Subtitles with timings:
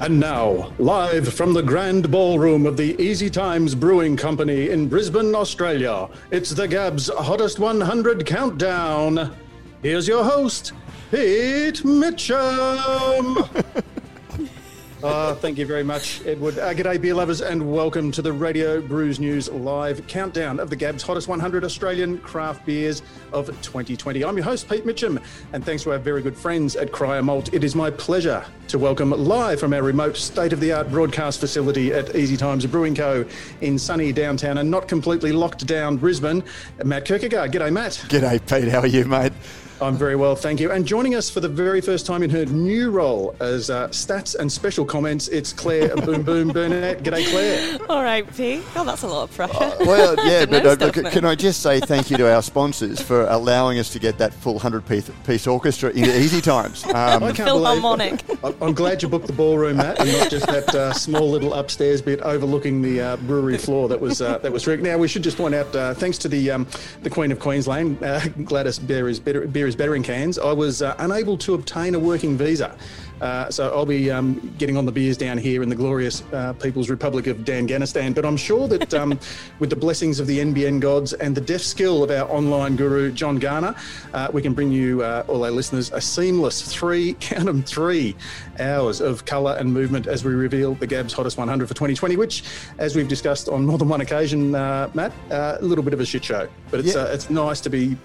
[0.00, 5.34] And now, live from the grand ballroom of the Easy Times Brewing Company in Brisbane,
[5.34, 9.36] Australia, it's the Gabs Hottest 100 Countdown.
[9.82, 10.72] Here's your host,
[11.10, 13.46] Pete Mitchum.
[15.02, 16.58] Uh, thank you very much, Edward.
[16.58, 20.76] Uh, g'day, beer lovers, and welcome to the Radio Brews News live countdown of the
[20.76, 23.00] Gab's hottest 100 Australian craft beers
[23.32, 24.22] of 2020.
[24.22, 25.22] I'm your host, Pete Mitchum,
[25.54, 28.78] and thanks to our very good friends at Cryer Malt, it is my pleasure to
[28.78, 32.94] welcome live from our remote state of the art broadcast facility at Easy Times Brewing
[32.94, 33.24] Co.
[33.62, 36.44] in sunny downtown and not completely locked down Brisbane,
[36.84, 37.52] Matt Kirkegaard.
[37.52, 37.92] G'day, Matt.
[38.08, 38.68] G'day, Pete.
[38.68, 39.32] How are you, mate?
[39.82, 40.70] I'm very well, thank you.
[40.70, 44.34] And joining us for the very first time in her new role as uh, stats
[44.38, 47.02] and special comments, it's Claire Boom Boom Burnett.
[47.02, 47.78] G'day, Claire.
[47.88, 48.62] All right, P.
[48.76, 49.54] Oh, that's a lot of pressure.
[49.54, 53.00] Uh, well, yeah, but uh, stuff, can I just say thank you to our sponsors
[53.00, 56.84] for allowing us to get that full 100 piece, piece orchestra in easy times.
[57.00, 58.22] Um, I Philharmonic.
[58.60, 62.02] I'm glad you booked the ballroom, Matt, and not just that uh, small little upstairs
[62.02, 64.82] bit overlooking the uh, brewery floor that was uh, that was rigged.
[64.82, 66.66] Now, we should just point out, thanks to the um,
[67.02, 68.00] the Queen of Queensland,
[68.44, 69.46] Gladys Beer is better.
[69.46, 70.36] Beer is better in cans.
[70.38, 72.76] I was uh, unable to obtain a working visa.
[73.20, 76.54] Uh, so I'll be um, getting on the beers down here in the glorious uh,
[76.54, 78.14] People's Republic of Danganistan.
[78.14, 79.18] But I'm sure that um,
[79.58, 83.12] with the blessings of the NBN gods and the deaf skill of our online guru,
[83.12, 83.74] John Garner,
[84.14, 88.16] uh, we can bring you, uh, all our listeners, a seamless three, count them three,
[88.60, 92.44] hours of colour and movement as we reveal the Gab's Hottest 100 for 2020, which,
[92.78, 96.00] as we've discussed on more than one occasion, uh, Matt, uh, a little bit of
[96.00, 96.48] a shit show.
[96.70, 97.06] But it's, yeah.
[97.06, 97.96] it's nice to be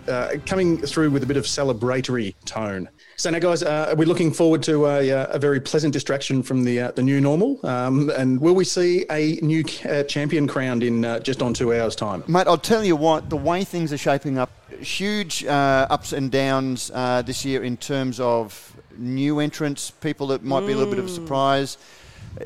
[0.46, 2.90] coming through with a bit of celebratory tone.
[3.18, 6.44] So now, guys, uh, are we looking forward to a, uh, a very pleasant distraction
[6.44, 7.66] from the uh, the new normal?
[7.66, 11.74] Um, and will we see a new uh, champion crowned in uh, just on two
[11.74, 12.26] hours' time?
[12.28, 14.52] Mate, I'll tell you what, the way things are shaping up,
[14.82, 16.90] huge uh, ups and downs
[17.26, 21.06] this year in terms of new entrants, people that might be a little bit of
[21.06, 21.16] a mm.
[21.16, 21.78] surprise.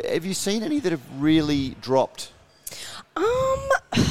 [0.10, 2.32] Have you seen any that have really dropped?
[3.16, 3.70] Um.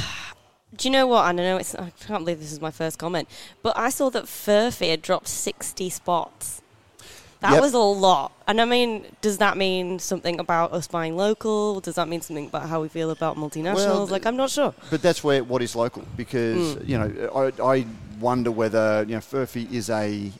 [0.76, 1.24] Do you know what?
[1.24, 1.74] I don't know it's.
[1.74, 3.28] I can't believe this is my first comment,
[3.62, 6.62] but I saw that Furphy had dropped sixty spots.
[7.40, 7.60] That yep.
[7.60, 8.32] was a lot.
[8.48, 11.80] And I mean, does that mean something about us buying local?
[11.80, 13.74] Does that mean something about how we feel about multinationals?
[13.74, 14.74] Well, like, I'm not sure.
[14.90, 16.88] But that's where what is local because mm.
[16.88, 17.86] you know I, I
[18.18, 20.32] wonder whether you know Furphy is a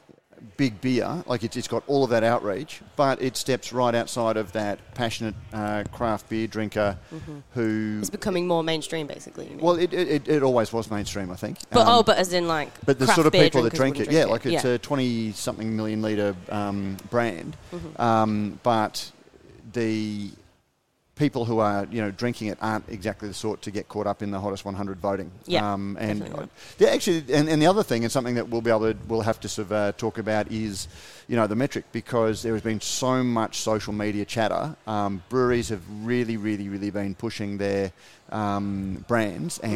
[0.59, 4.37] big beer, like it's, it's got all of that outreach, but it steps right outside
[4.37, 7.39] of that passionate uh, craft beer drinker mm-hmm.
[7.55, 9.49] who is becoming more mainstream, basically.
[9.59, 11.59] Well, it, it, it, always was mainstream, I think.
[11.71, 14.11] But um, oh, but as in like, but the sort of people that drink it,
[14.11, 14.73] yeah, like it's yeah.
[14.73, 18.03] a twenty-something million liter um, brand, mm-hmm.
[18.03, 19.11] um, but
[19.73, 20.31] the
[21.19, 24.23] people who are you know drinking it aren't exactly the sort to get caught up
[24.23, 25.31] in the hottest 100 voting.
[25.47, 26.47] Yeah, um, and uh,
[26.79, 29.23] yeah, actually, and, and, the other thing, and something that we'll be able to we'll
[29.23, 30.89] have to sort of uh, talk about is
[31.27, 34.77] you know the metric because there has been so much social media chatter.
[34.87, 37.93] Um, breweries have really, really, really been pushing their
[38.31, 39.75] um, brands, mm-hmm.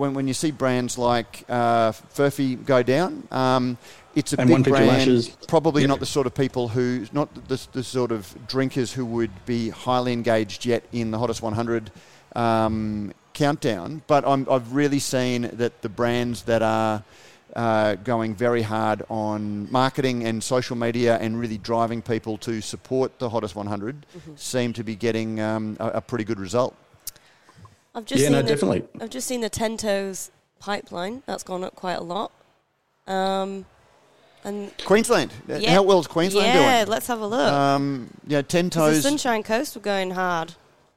[0.00, 3.26] And when when you see brands like uh, Furphy go down.
[3.30, 3.78] Um,
[4.14, 5.36] it's a and big brand.
[5.46, 5.88] Probably yep.
[5.88, 9.68] not the sort of people who, not the, the, sort of drinkers who would be
[9.68, 11.92] highly engaged yet in the hottest 100
[12.34, 14.02] um, countdown.
[14.08, 17.04] But i have really seen that the brands that are
[17.54, 23.18] uh, going very hard on marketing and social media and really driving people to support
[23.18, 24.32] the hottest 100 mm-hmm.
[24.36, 26.74] seem to be getting um, a, a, pretty good result.
[27.94, 28.84] I've just yeah, seen no, the, definitely.
[29.00, 31.22] I've just seen the Ten Toes pipeline.
[31.26, 32.32] That's gone up quite a lot.
[33.06, 33.66] Um,
[34.44, 35.32] and Queensland.
[35.48, 35.72] Yeah.
[35.72, 36.66] How well is Queensland yeah, doing?
[36.66, 37.52] Yeah, let's have a look.
[37.52, 38.96] Um, yeah, ten toes.
[38.96, 40.54] The Sunshine Coast were going hard,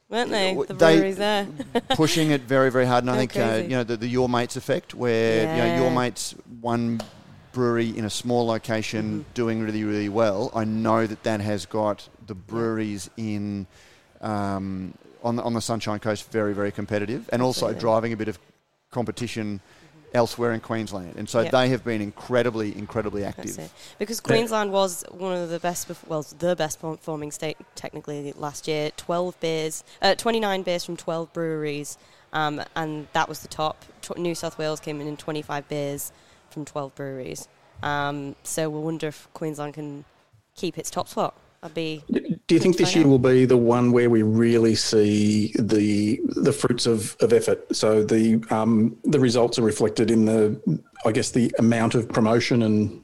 [0.10, 0.54] weren't they?
[0.54, 1.48] The breweries there,
[1.90, 3.04] pushing it very, very hard.
[3.04, 5.56] And I think uh, you know the, the, your mates effect, where yeah.
[5.56, 7.02] you know your mates one
[7.52, 9.34] brewery in a small location mm-hmm.
[9.34, 10.52] doing really, really well.
[10.56, 13.68] I know that that has got the breweries in
[14.22, 14.94] um,
[15.24, 18.38] on the, on the Sunshine Coast very, very competitive, and also driving a bit of
[18.92, 19.62] competition
[20.14, 21.16] elsewhere in Queensland.
[21.18, 21.52] And so yep.
[21.52, 23.72] they have been incredibly, incredibly active.
[23.98, 28.92] Because Queensland was one of the best, well, the best performing state technically last year.
[28.98, 31.98] 12 beers, uh, 29 beers from 12 breweries,
[32.32, 33.84] um, and that was the top.
[34.18, 36.12] New South Wales came in in 25 beers
[36.50, 37.48] from 12 breweries.
[37.82, 40.06] Um, so we'll wonder if Queensland can
[40.56, 41.36] keep its top spot.
[41.64, 42.04] I'd be.
[42.48, 46.52] Do you think this year will be the one where we really see the the
[46.52, 47.74] fruits of, of effort?
[47.74, 52.64] So the um, the results are reflected in the, I guess, the amount of promotion
[52.64, 53.02] and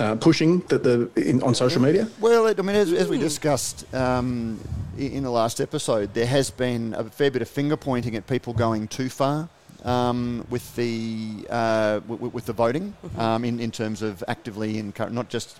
[0.00, 2.08] uh, pushing that the in, on social media.
[2.20, 4.58] Well, I mean, as, as we discussed um,
[4.98, 8.52] in the last episode, there has been a fair bit of finger pointing at people
[8.52, 9.48] going too far.
[9.82, 13.18] Um, with the uh, w- with the voting mm-hmm.
[13.18, 15.58] um, in in terms of actively and not just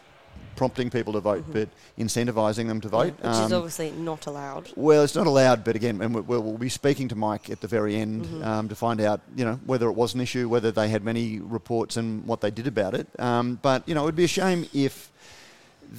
[0.56, 1.68] prompting people to vote, but
[1.98, 3.14] incentivising them to vote.
[3.18, 4.70] Which is Um, obviously not allowed.
[4.76, 7.60] well, it's not allowed, but again, and we- we'll, we'll be speaking to Mike at
[7.60, 8.44] the very end Mm-hmm.
[8.44, 11.38] um, to find out, you know, whether it was an issue, whether they had many
[11.40, 13.06] reports and what they did about it.
[13.18, 15.10] Um, but you know, it would be a shame if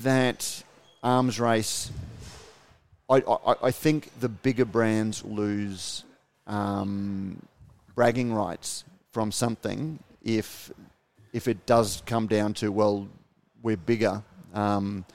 [0.04, 0.64] that
[1.04, 1.92] arms race.
[3.10, 6.04] I, I, I think the bigger brands lose
[6.48, 7.42] um,
[7.96, 10.72] bragging rights from something if
[11.34, 13.08] if it does come down to well,
[13.64, 14.22] we're bigger
[14.54, 15.06] um,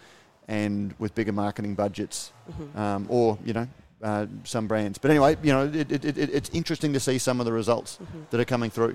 [0.48, 2.32] and with bigger marketing budgets,
[2.74, 3.66] um, or you know.
[4.02, 7.40] Uh, some brands, but anyway, you know, it, it, it, it's interesting to see some
[7.40, 7.98] of the results
[8.28, 8.94] that are coming through.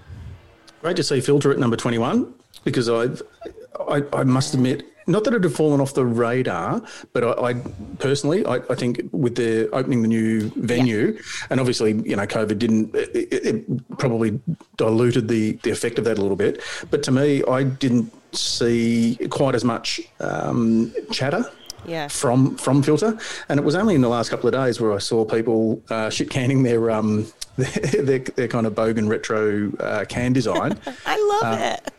[0.81, 2.31] Great to see Philter at number 21
[2.63, 3.21] because I've,
[3.89, 6.81] I, I must admit, not that it had fallen off the radar,
[7.13, 7.53] but I, I
[7.99, 12.59] personally, I, I think with the opening the new venue, and obviously, you know, COVID
[12.59, 14.39] didn't, it, it it probably
[14.77, 16.61] diluted the, the effect of that a little bit.
[16.89, 21.43] But to me, I didn't see quite as much um, chatter
[21.85, 22.07] Yeah.
[22.07, 23.19] from from Philter,
[23.49, 26.09] and it was only in the last couple of days where I saw people uh,
[26.09, 27.25] shit canning their um
[27.57, 30.77] their, their, their kind of bogan retro uh, can design.
[31.05, 31.91] I love it.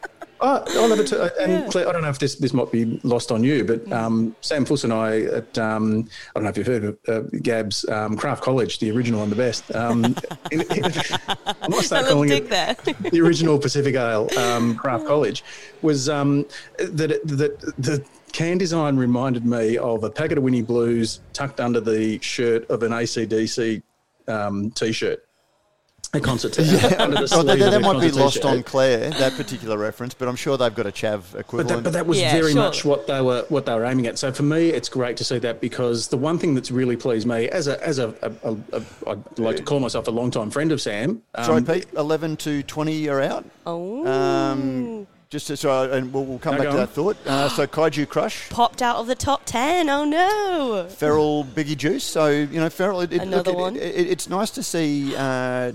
[0.45, 1.23] Oh, I love it too.
[1.41, 4.35] And Claire, I don't know if this, this might be lost on you, but um,
[4.41, 7.89] Sam Fuss and I at um, I don't know if you've heard of uh, Gab's
[7.89, 9.73] um, Craft College, the original and the best.
[9.75, 10.05] Um,
[10.51, 10.85] in, in,
[11.29, 12.75] I might start calling it there.
[13.13, 15.45] the original Pacific Ale um, Craft College
[15.81, 16.45] was um,
[16.79, 21.61] that it- that the can design reminded me of a packet of Winnie Blues tucked
[21.61, 23.83] under the shirt of an ACDC
[24.27, 25.25] um, t-shirt.
[26.15, 27.01] A concert t-shirt.
[27.01, 28.45] under the Well, that, that might be lost t-shirt.
[28.51, 31.69] on Claire, that particular reference, but I'm sure they've got a Chav But equivalent.
[31.85, 32.61] that, but that was Yeah, very sure.
[32.61, 34.19] much what they were what they were aiming at.
[34.19, 37.27] So for me, it's great to see that because the one thing that's really pleased
[37.27, 40.51] me as a as a, a, a, a I'd like to call myself a long-time
[40.51, 41.23] friend of Sam.
[41.35, 43.47] um, Sorry, Pete, 11 to 20 are out.
[43.67, 44.07] Oh.
[44.07, 46.77] Um, just to, so, and we'll, we'll come No, back to on.
[46.77, 47.17] that thought.
[47.27, 49.89] Uh, so Kaiju Crush, Popped out of the top 10.
[49.89, 50.89] Oh no.
[50.91, 52.05] Feral Biggie Juice.
[52.05, 53.01] So you know, Feral.
[53.01, 53.77] It, it, Another look, it- one.
[53.77, 55.17] It, it, it's nice to see.
[55.17, 55.73] Uh,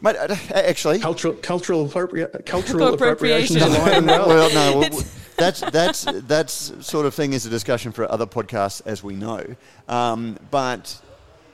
[0.00, 4.08] mate, uh, actually, cultural cultural appropria- cultural appropriation is Appropriation.
[4.08, 4.28] alive well.
[4.28, 5.02] well, no, well,
[5.36, 9.44] that's that's that's sort of thing is a discussion for other podcasts, as we know.
[9.88, 11.00] Um, but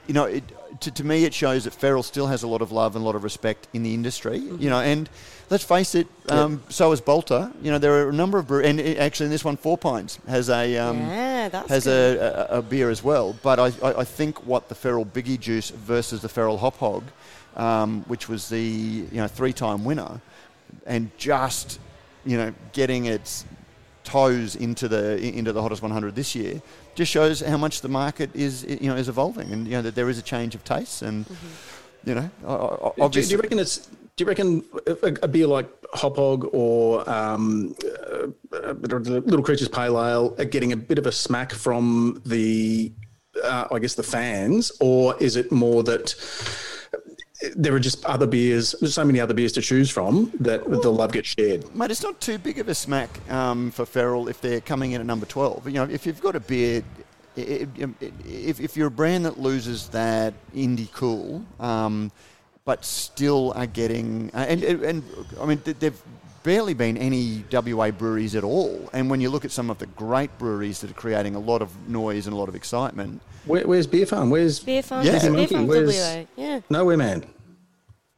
[0.06, 0.44] you know, it,
[0.80, 3.06] to, to me, it shows that Feral still has a lot of love and a
[3.06, 4.36] lot of respect in the industry.
[4.38, 5.08] You know, and
[5.48, 7.50] let's face it, um, so is Balter.
[7.62, 9.78] You know, there are a number of brew- and it, actually in this one, Four
[9.78, 13.34] Pines has a um, yeah, has a, a, a beer as well.
[13.42, 17.04] But I, I, I think what the Feral Biggie Juice versus the Feral Hop Hog,
[17.56, 20.20] um, which was the you know three time winner,
[20.86, 21.80] and just
[22.24, 23.44] you know getting its
[24.04, 26.60] toes into the into the hottest 100 this year
[26.94, 29.94] just shows how much the market is you know is evolving and you know that
[29.94, 31.24] there is a change of tastes and
[32.04, 33.88] you know o- o- Do, do you reckon it's?
[34.16, 39.68] Do you reckon a, a beer like Hop Hog or um, uh, uh, Little Creatures
[39.68, 42.92] Pale Ale are getting a bit of a smack from the,
[43.42, 46.14] uh, I guess, the fans, or is it more that
[47.56, 50.90] there are just other beers, there's so many other beers to choose from that the
[50.92, 51.74] love gets shared?
[51.74, 55.00] Mate, it's not too big of a smack um, for Feral if they're coming in
[55.00, 55.66] at number 12.
[55.68, 56.82] You know, if you've got a beer,
[57.36, 57.88] i- i- i-
[58.26, 62.10] if, if you're a brand that loses that indie cool, um,
[62.64, 65.02] but still are getting, uh, and, and, and
[65.40, 66.02] I mean, th- there've
[66.44, 68.88] barely been any WA breweries at all.
[68.92, 71.62] And when you look at some of the great breweries that are creating a lot
[71.62, 74.28] of noise and a lot of excitement, Where, where's Beer Farm?
[74.30, 75.18] Where's Beer Farm, Yeah.
[75.20, 76.26] Beer Monkey, Farm where's- WA.
[76.36, 76.60] Yeah.
[76.70, 77.24] Nowhere Man?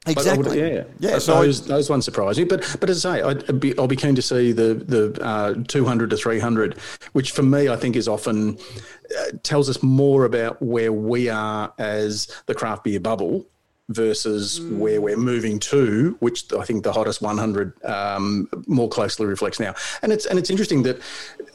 [0.07, 1.11] I would- exactly, yeah, yeah.
[1.15, 3.77] So So I- those, those ones surprise me, but but as I say, I'd be,
[3.79, 6.79] I'll be keen to see the the uh, 200 to 300,
[7.13, 11.73] which for me I think is often uh, tells us more about where we are
[11.79, 13.47] as the craft beer bubble
[13.89, 19.61] versus where we're moving to, which I think the hottest 100 um, more closely reflects
[19.61, 19.75] now.
[20.03, 20.99] And it's and it's interesting that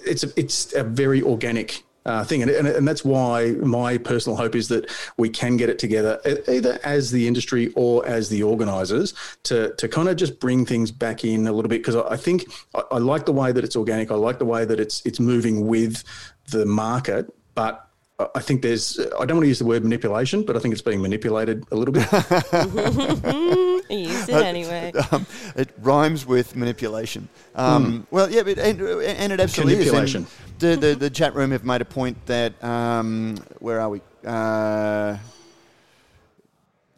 [0.05, 2.41] it's a, it's a very organic uh, thing.
[2.41, 6.19] And, and, and that's why my personal hope is that we can get it together,
[6.47, 10.91] either as the industry or as the organisers, to, to kind of just bring things
[10.91, 11.79] back in a little bit.
[11.81, 14.11] Because I, I think I, I like the way that it's organic.
[14.11, 16.03] I like the way that it's it's moving with
[16.49, 17.73] the market, but.
[18.19, 20.73] I- I think there's, I don't want to use the word manipulation, but I think
[20.73, 22.05] it's being manipulated a little bit.
[23.89, 24.91] You used it anyway.
[25.11, 27.27] um, it rhymes with manipulation.
[27.55, 29.87] Um, Well, yeah, but, and, and it absolutely is.
[29.87, 30.27] And Manipulation.
[30.61, 33.99] The, the, the chat room have made a point that, um, where are we?
[34.23, 35.17] Uh,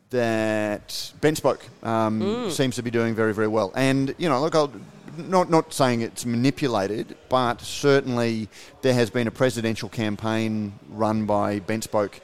[0.10, 0.90] that
[1.22, 3.72] BentSpoke um, seems to be doing very, very well.
[3.74, 4.70] And, you know, look, I'll,
[5.16, 8.50] not, not saying it's manipulated, but certainly
[8.82, 12.20] there has been a presidential campaign run by BentSpoke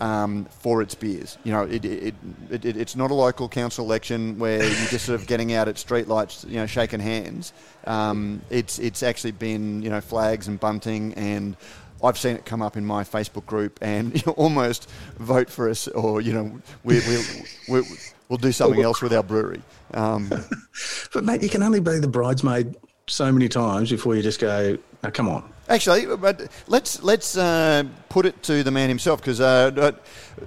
[0.00, 1.38] um, for its beers.
[1.44, 2.14] You know, it, it,
[2.50, 5.68] it, it, it's not a local council election where you're just sort of getting out
[5.68, 7.52] at streetlights, you know, shaking hands.
[7.86, 11.56] Um, it's it's actually been you know flags and bunting and.
[12.04, 15.70] I've seen it come up in my Facebook group, and you know, almost vote for
[15.70, 17.24] us, or you know, we, we,
[17.68, 17.82] we,
[18.28, 19.62] we'll do something else with our brewery.
[19.94, 20.28] Um,
[21.14, 22.74] but mate, you can only be the bridesmaid
[23.06, 27.84] so many times before you just go, "Now, come on." Actually, but let's let's uh,
[28.08, 29.92] put it to the man himself because uh,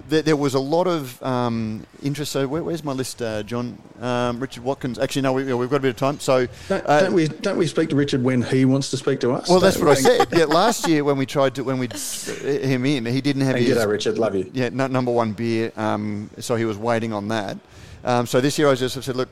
[0.10, 2.34] there, there, was a lot of um, interest.
[2.34, 3.82] So where, where's my list, uh, John?
[4.02, 5.00] Um, Richard Watkins.
[5.00, 6.20] Actually, no, we, have got a bit of time.
[6.20, 9.22] So don't, uh, don't, we don't we speak to Richard when he wants to speak
[9.22, 9.50] to us?
[9.50, 10.28] Well, that's what I said.
[10.34, 13.64] Yeah, last year when we tried to when we him in, he didn't have hey,
[13.64, 13.86] his.
[13.86, 14.18] Richard.
[14.18, 14.52] Love you.
[14.54, 15.72] Yeah, number one beer.
[15.78, 17.58] Um, so he was waiting on that.
[18.04, 19.30] Um, so this year I just said, look,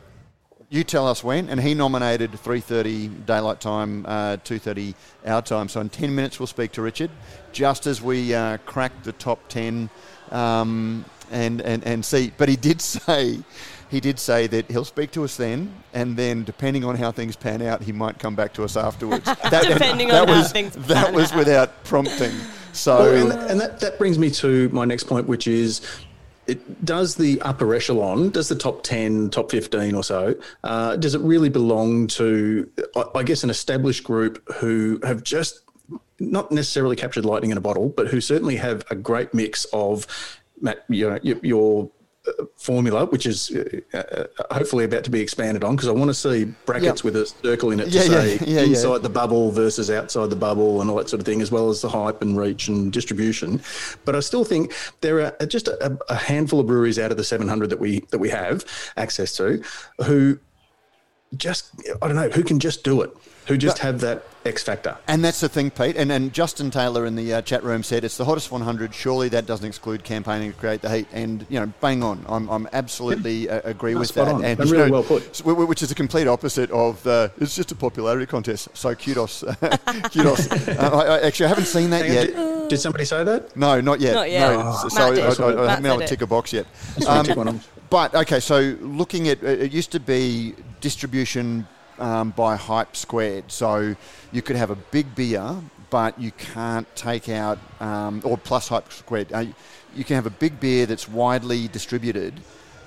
[0.74, 5.70] you tell us when, and he nominated 3:30 daylight time, uh, 2:30 our time.
[5.70, 7.12] So in 10 minutes we'll speak to Richard,
[7.52, 9.88] just as we uh, crack the top 10
[10.32, 12.34] um, and, and and see.
[12.38, 13.40] But he did say.
[13.92, 17.36] He did say that he'll speak to us then, and then depending on how things
[17.36, 19.24] pan out, he might come back to us afterwards.
[19.52, 21.38] That, depending that on was, how things That was out.
[21.38, 22.32] without prompting.
[22.72, 25.82] So, well, and, and that, that brings me to my next point, which is
[26.48, 31.16] it does the upper echelon, does the top 10, top 15 or so, uh, does
[31.16, 32.70] it really belong to,
[33.16, 35.62] I guess, an established group who have just
[36.20, 40.08] not necessarily captured lightning in a bottle, but who certainly have a great mix of
[40.90, 41.92] you know, your
[42.56, 46.14] formula, which is uh, uh, hopefully about to be expanded on, because I want to
[46.14, 47.04] see brackets yep.
[47.04, 50.30] with a circle in it to yeah, say yeah, yeah, inside the bubble versus outside
[50.30, 52.68] the bubble and all that sort of thing, as well as the hype and reach
[52.70, 53.62] and distribution.
[54.06, 57.24] But I still think there are just a, a handful of breweries out of the
[57.24, 58.66] 700 that we that we have
[58.96, 59.62] access to,
[60.06, 60.40] who
[61.36, 63.12] just I don't know who can just do it,
[63.48, 64.98] who just have that X factor.
[65.08, 65.96] And that's the thing, Pete.
[65.96, 68.94] And, and Justin Taylor in the uh, chat room said it's the hottest 100.
[68.94, 71.08] Surely that doesn't exclude campaigning to create the heat.
[71.14, 72.26] And you know, bang on.
[72.28, 74.36] I'm, I'm absolutely uh, agree No, with spot that.
[74.36, 74.44] on.
[74.46, 75.24] And And really know, well put.
[75.30, 77.32] s- w- w- Which is a complete opposite of the.
[77.40, 78.70] It's just a popularity contest.
[78.74, 79.44] So kudos,
[80.12, 80.52] kudos.
[80.52, 82.36] uh, I, I, actually, I haven't seen that Hang on, yet.
[82.36, 83.56] did, did somebody say that?
[83.56, 84.14] No, not yet.
[84.14, 84.52] Not yet.
[84.52, 84.88] No, Oh.
[84.90, 85.22] so Matt I.
[85.22, 86.66] I, I haven't Matt been able to tick a box yet.
[87.08, 87.62] Um, want to tick one on.
[87.90, 91.68] but okay, so looking at it used to be distribution
[92.00, 93.52] um, by hype squared.
[93.52, 93.96] So
[94.32, 95.56] you could have a big beer,
[95.90, 99.32] but you can't take out um, or plus hype squared.
[99.32, 99.46] Uh,
[99.96, 102.34] you can have a big beer that's widely distributed,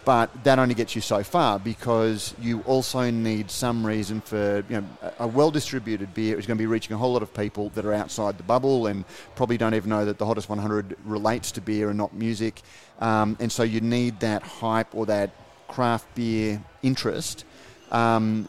[0.04, 4.80] but that only gets you so far because you also need some reason for you
[4.80, 4.86] know
[5.18, 7.84] a- well distributed beer is going to be reaching a whole lot of people that
[7.84, 9.04] are outside the bubble and
[9.36, 12.62] probably don't even know that the hottest 100 relates to beer and not music,
[13.00, 15.30] um, and so you need that hype or that
[15.68, 17.44] craft beer interest.
[17.90, 18.48] Um,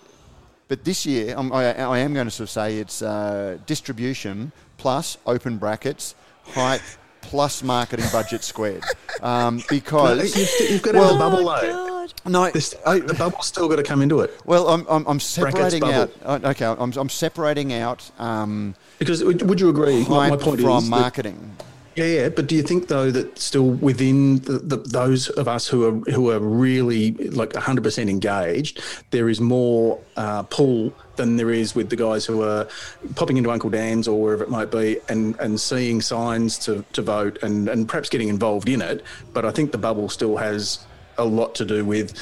[0.67, 4.51] but this year, I'm, I, I am going to sort of say it's uh, distribution
[4.77, 6.81] plus open brackets, hype
[7.21, 8.83] plus marketing budget squared.
[9.21, 12.29] Um, because You've, you've got to Well- have the bubble Oh, though.
[12.29, 14.37] No, This, I- the bubble's still got to come into it.
[14.45, 16.11] well, I'm, I'm, I'm separating out.
[16.23, 20.05] uh, Okay, I'm, I'm separating out um, Because would would you agree?
[20.07, 21.55] My, my point from is, that- marketing.
[21.97, 22.29] Yeah, yeah.
[22.29, 26.11] But do you think though that still within the, the, those of us who are
[26.11, 31.75] who are really like 100 percent engaged, there is more uh, pull than there is
[31.75, 32.67] with the guys who are
[33.15, 37.01] popping into Uncle Dan's or wherever it might be and, and seeing signs to, to
[37.01, 39.03] vote and, and perhaps getting involved in it.
[39.33, 40.85] But I think the bubble still has
[41.17, 42.13] a lot to do with,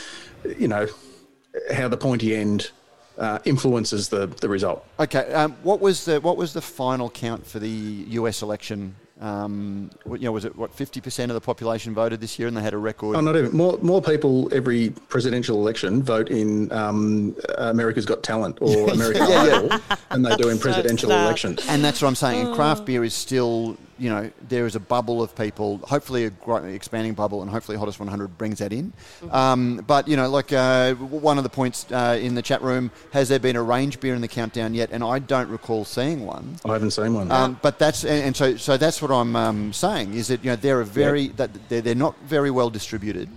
[0.58, 0.88] you know,
[1.74, 2.72] how the pointy end
[3.18, 4.86] uh, influences the, the result.
[5.00, 8.42] Okay, um, what was the what was the final count for the U.S.
[8.42, 8.96] election?
[9.22, 12.58] Um, you know, was it what fifty percent of the population voted this year, and
[12.58, 13.16] they had a record?
[13.16, 13.78] Oh, not even more.
[13.82, 19.56] More people every presidential election vote in um, America's Got Talent or American Yeah, yeah.
[19.56, 19.80] Idol
[20.12, 21.24] than they do in presidential sad.
[21.24, 21.66] elections.
[21.70, 22.48] And that's what I'm saying.
[22.48, 26.30] And craft beer is still, you know, there is a bubble of people, hopefully a
[26.30, 28.94] gro- expanding bubble, and hopefully Hottest 100 brings that in.
[29.32, 32.92] Um, but, you know, like uh, one of the points uh, in the chat room,
[33.12, 34.90] has there been a range beer in the countdown yet?
[34.92, 36.58] And I don't recall seeing one.
[36.66, 37.32] I haven't seen one.
[37.32, 40.50] Um, but that's and, and so so that's what I'm um, saying is that you
[40.50, 43.30] know they're a very that they're, they're not very well distributed.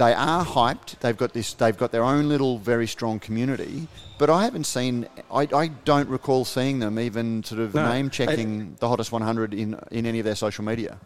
[0.00, 0.98] They are hyped.
[1.00, 1.52] They've got this.
[1.52, 3.86] They've got their own little very strong community.
[4.16, 5.06] But I haven't seen.
[5.30, 7.86] I, I don't recall seeing them even sort of No.
[7.86, 10.98] name checking the hottest 100 in in any of their social media.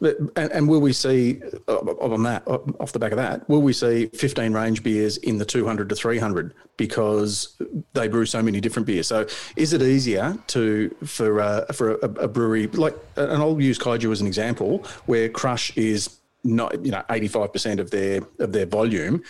[0.00, 3.48] But, and, and will we see uh, on that uh, off the back of that?
[3.48, 7.56] Will we see 15 range beers in the 200 to 300 because
[7.92, 9.06] they brew so many different beers?
[9.06, 13.78] So is it easier to for uh, for a, a brewery like and I'll use
[13.78, 18.66] Kaiju as an example where Crush is not you know 85% of their of their
[18.66, 19.22] volume.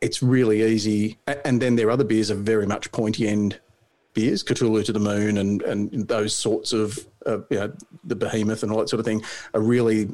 [0.00, 3.60] It's really easy, and then their other beers are very much pointy end
[4.14, 7.72] beers, Cthulhu to the Moon, and and those sorts of uh, you know
[8.04, 9.22] the Behemoth and all that sort of thing
[9.54, 10.08] are really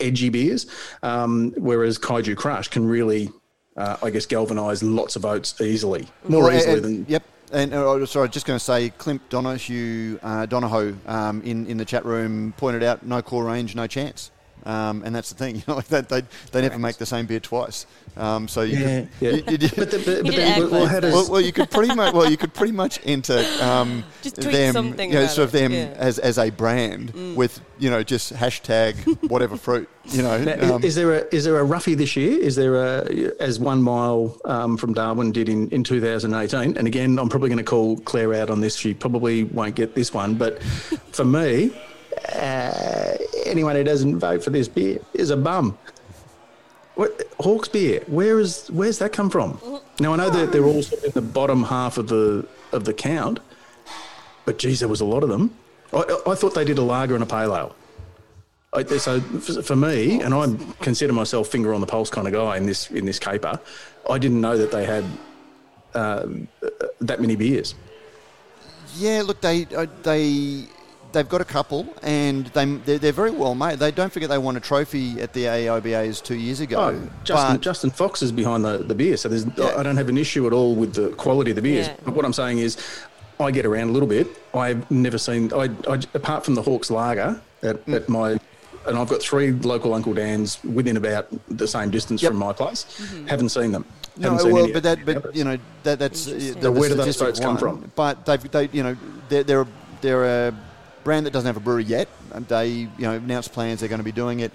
[0.00, 0.66] edgy beers,
[1.04, 3.30] um, whereas Kaiju Crush can really,
[3.76, 7.06] uh, I guess, galvanise lots of votes easily, more Well, easily and- than.
[7.08, 7.22] Yep.
[7.52, 11.84] And uh, sorry, just going to say, Clint Donohue, uh, Donahoe um, in in the
[11.84, 14.31] chat room pointed out no core range, no chance.
[14.64, 17.26] Um, and that's the thing, you know, like they, they, they never make the same
[17.26, 17.86] beer twice.
[18.16, 19.30] Um, so you Yeah, could, yeah.
[19.30, 21.94] you- you- But, the, but, but then, well, how does well, well, you could pretty
[21.94, 25.34] much well, you could pretty much enter um, Just tweet them, something you know, about
[25.34, 25.86] sort of it, them yeah.
[25.86, 25.96] Mm.
[25.96, 28.94] as, as a brand with you know just hashtag
[29.30, 30.38] whatever fruit, you know.
[30.44, 32.38] Now, um, is there a is there a roughie this year?
[32.38, 36.76] Is there a as one mile um, from Darwin did in, in 2018?
[36.76, 38.76] And again, I'm probably going to call Claire out on this.
[38.76, 40.62] She probably won't get this one, but
[41.12, 41.72] for me,
[42.34, 43.16] uh,
[43.46, 45.78] anyone who doesn't vote for this beer is a bum.
[46.94, 48.02] What Hawke's beer?
[48.06, 49.58] Where is where's that come from?
[49.98, 53.40] Now I know that they're all in the bottom half of the of the count,
[54.44, 55.54] but geez, there was a lot of them.
[55.92, 57.76] I, I thought they did a lager and a pale ale.
[58.74, 62.56] I, so for me, and I consider myself finger on the pulse kind of guy
[62.56, 63.60] in this in this caper,
[64.08, 65.04] I didn't know that they had
[65.94, 66.26] uh,
[67.00, 67.74] that many beers.
[68.96, 70.68] Yeah, look, they uh, they
[71.12, 73.78] they've got a couple, and they they're, they're very well made.
[73.78, 76.80] They don't forget they won a trophy at the AIBAs two years ago.
[76.80, 79.74] Oh, Justin, Justin Fox is behind the, the beer, so there's Yeah.
[79.76, 81.86] I don't have an issue at all with the quality of the beers.
[81.88, 81.96] Yeah.
[82.04, 82.76] But what I'm saying is,
[83.40, 84.26] I get around a little bit.
[84.54, 87.94] I've never seen, I, I apart from the Hawke's Lager at, Mm.
[87.94, 88.30] at my,
[88.86, 92.30] and I've got three local Uncle Dan's within about the same distance Yep.
[92.32, 92.84] from my place.
[93.28, 93.84] Haven't seen them.
[94.16, 96.88] No, Haven't seen well, any but that, but you know, that that's uh, the, where
[96.90, 97.90] do those statistic votes come from?
[97.96, 98.96] But they've, they, you know,
[99.30, 99.66] they're they're
[100.02, 100.54] they're a
[101.04, 102.08] brand that doesn't have a brewery yet.
[102.48, 104.52] They, you know, announced plans they're going to be doing it.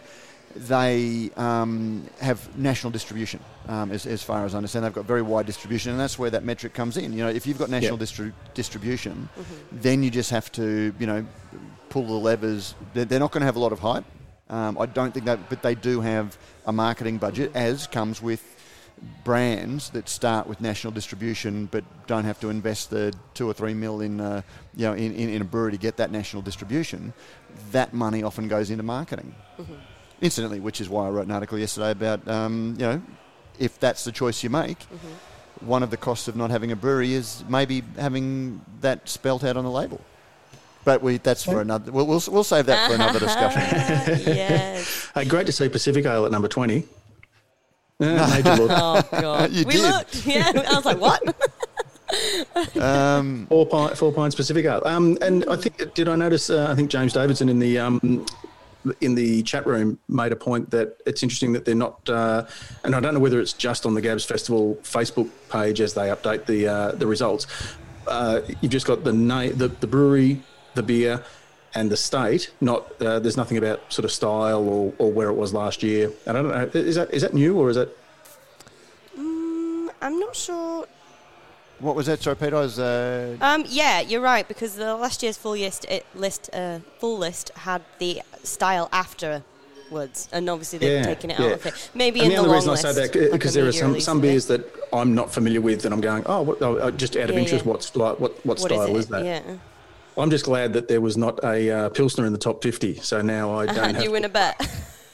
[0.56, 4.86] They um, have national distribution, um, as, as far as I understand.
[4.86, 7.14] They've got very wide distribution, and that's where that metric comes in.
[7.14, 8.08] You know, if you've got national Yep.
[8.08, 9.30] distri- distribution,
[9.72, 11.26] then you just have to, you know,
[11.90, 12.74] pull the levers.
[12.94, 14.06] They're, they're not going to have a lot of hype.
[14.50, 18.42] Um, I don't think that, but they do have a marketing budget, as comes with
[19.24, 23.74] brands that start with national distribution but don't have to invest the two or three
[23.74, 24.42] mil in, uh,
[24.76, 27.14] you know, in, in, in a brewery to get that national distribution,
[27.72, 29.34] that money often goes into marketing.
[30.22, 33.02] Incidentally, which is why I wrote an article yesterday about, um, you know,
[33.60, 34.78] if that's the choice you make,
[35.62, 39.58] one of the costs of not having a brewery is maybe having that spelt out
[39.58, 40.02] on the label.
[40.84, 41.92] But we, that's for another.
[41.92, 43.62] We'll, we'll, we'll save that for another discussion.
[44.36, 45.10] yes.
[45.14, 46.86] Hey, great to see Pacific Ale at number 20.
[48.00, 48.72] Major look.
[48.74, 49.52] Oh god.
[49.58, 49.82] You we did.
[49.82, 50.26] looked.
[50.26, 50.52] Yeah.
[50.56, 51.22] I was like, what?
[52.80, 54.82] Um, Four pine, four pines Pacific Ale.
[54.86, 56.50] Um, and I think did I notice?
[56.50, 58.26] Uh, I think James Davidson in the um,
[59.02, 62.08] in the chat room made a point that it's interesting that they're not.
[62.10, 62.46] Uh,
[62.86, 66.08] and I don't know whether it's just on the Gabs Festival Facebook page as they
[66.08, 67.46] update the uh, the results.
[68.08, 70.42] Uh, you've just got the name, the, the brewery,
[70.76, 71.22] the beer,
[71.76, 72.52] and the state.
[72.62, 76.12] Not uh, there's nothing about sort of style or, or where it was last year.
[76.26, 76.80] And I don't know.
[76.82, 77.90] Is that is that new or is that?
[79.18, 80.86] Mm, I'm not sure.
[81.80, 82.22] what was that?
[82.22, 82.56] Sorry, Peter.
[82.56, 86.50] I was, uh, Um, yeah, you're right because the last year's full list, it, list,
[86.54, 91.46] uh, full list had the style afterwards, and obviously they've Yeah, taken it yeah.
[91.46, 91.90] out of it.
[91.94, 93.72] Maybe and in the the only long reason I say that because a there are
[93.72, 97.16] some some beers that I'm not familiar with, and I'm going, oh, what, oh just
[97.16, 97.72] out of Yeah, interest, yeah.
[97.72, 99.00] what style, what what What is style it?
[99.00, 99.44] is that?
[100.18, 103.22] I'm just glad that there was not a uh, pilsner in the top 50, so
[103.22, 104.60] now I don't have you win to a bet.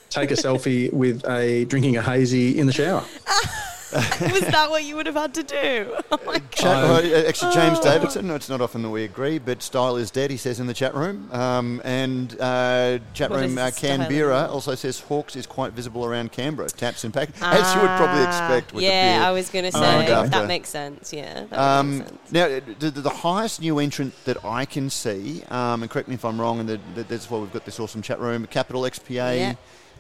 [0.10, 3.04] take a selfie with a drinking a hazy in the shower.
[4.32, 5.96] Was that what you would have had to do?
[6.14, 7.04] Oh my god!
[7.04, 8.30] Well, actually, James Davidson.
[8.30, 10.30] It's not often that we agree, but style is dead.
[10.30, 13.72] He says in the chat room, um, and uh, chat What room uh.
[13.76, 16.70] Canberra also says Hawke's is quite visible around Canberra.
[16.70, 18.74] Taps and pack, as you would probably expect.
[18.74, 20.30] With Ah, yeah, I was going to Oh, say okay.
[20.30, 21.12] that makes sense.
[21.12, 21.46] Yeah.
[21.52, 22.32] Um, make sense.
[22.32, 22.48] now,
[22.80, 26.26] the, the, the highest new entrant that I can see, um, and correct me if
[26.26, 28.46] I'm wrong, and the, the, that's why we've got this awesome chat room.
[28.48, 29.54] Capital XPA Yeah.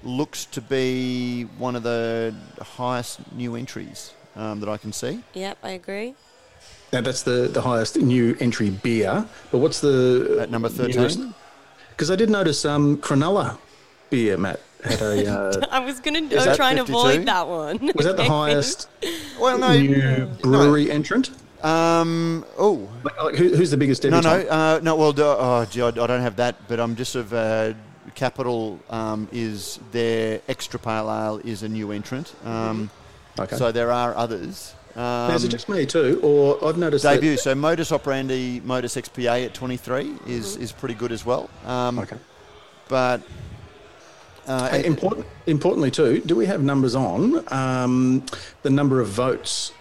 [0.04, 5.22] Looks to be one of the highest new entries um, that I can see.
[5.34, 6.16] Yep, I agree.
[6.92, 11.34] Now that's the, the highest new entry beer, but what's the At number 13?
[11.90, 13.58] Because I did notice um, Cronulla
[14.10, 15.14] beer, Matt had a.
[15.64, 17.92] Uh, I was going to that try and avoid that one.
[17.96, 18.90] was that the highest
[19.40, 19.78] Well, no.
[19.80, 21.32] new brewery entrant?
[21.64, 24.50] Um, oh, Like, like, who, who's the biggest No, debutant?
[24.50, 24.96] no, uh, no.
[24.98, 27.76] Well, do- oh, gee, I, I don't have that, but I'm just sort of.
[28.16, 32.34] Capital um, is their extra pale ale is a new entrant.
[32.46, 32.90] Um,
[33.40, 33.56] Okay.
[33.58, 34.76] So there are others.
[34.96, 37.36] Um, Now, is it just me too, or I've noticed that- debut?
[37.36, 41.50] So Modus Operandi, Modus XPA at 23 is is pretty good as well.
[41.66, 42.18] Um, Okay.
[42.90, 43.22] But
[44.48, 48.24] uh, Hey, important, importantly, too, do we have numbers on um,
[48.62, 49.72] the number of votes?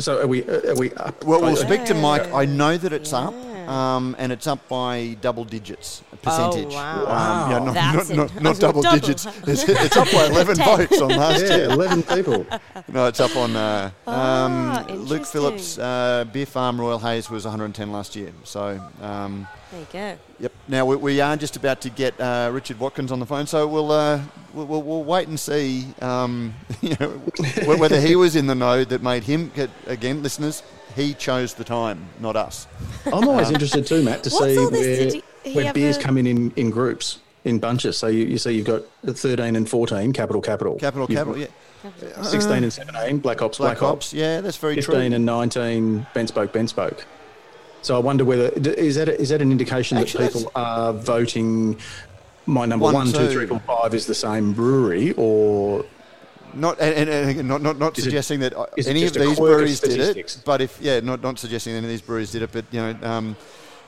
[0.00, 0.42] So are we?
[0.48, 1.22] Are we up?
[1.24, 2.32] Well, we'll speak to Mike.
[2.32, 3.49] I know that it's up, Yeah.
[3.68, 6.02] Um, and it's up by double digits.
[6.22, 6.72] percentage.
[6.72, 7.44] Oh, wow.
[7.44, 8.98] Um, yeah, not, That's not, not, in- not double, double.
[8.98, 9.26] digits.
[9.46, 10.76] It's, it's up by 11 Ten.
[10.76, 11.70] votes on last Yeah, year.
[11.70, 12.46] 11 people.
[12.88, 13.54] No, it's up on.
[13.54, 15.24] Uh, um, Luke.
[15.26, 18.32] Phillips, uh, Beer Farm Royal Hayes was 110 last year.
[18.44, 20.18] So, um, There you go.
[20.40, 20.52] yep.
[20.66, 23.66] Now we, we are just about to get uh, Richard Watkins on the phone, so
[23.68, 24.20] we'll uh,
[24.54, 25.86] we'll, we'll, we'll wait and see.
[26.00, 27.10] Um, you know,
[27.76, 30.62] whether he was in the know that made him get again, listeners.
[30.96, 32.66] He chose the time, not us.
[33.06, 36.00] I'm always um, interested too, Matt, to see where, he- he where have beers a-
[36.00, 37.96] come in, in in groups, in bunches.
[37.96, 40.74] So you, you see you've got 13 and 14, capital, capital.
[40.76, 42.22] Capital, You've capital, yeah.
[42.22, 45.14] 16 and 17, Black Hops, Black, Black, Ops, yeah, that's very 15 true.
[45.16, 47.06] and 19, BentSpoke, Ben Spoke.
[47.82, 51.78] So I wonder whether is that is that an indication Actually, that people are voting?
[52.46, 53.30] My number One, one, two, two.
[53.30, 55.84] three, four, five is the same brewery, or
[56.54, 59.04] Not and, and, and not not, not Is it- suggesting that uh, is it any
[59.04, 61.90] of these quirk of breweries did it, but if yeah, not not suggesting any of
[61.90, 63.36] these breweries did it, but you know, um,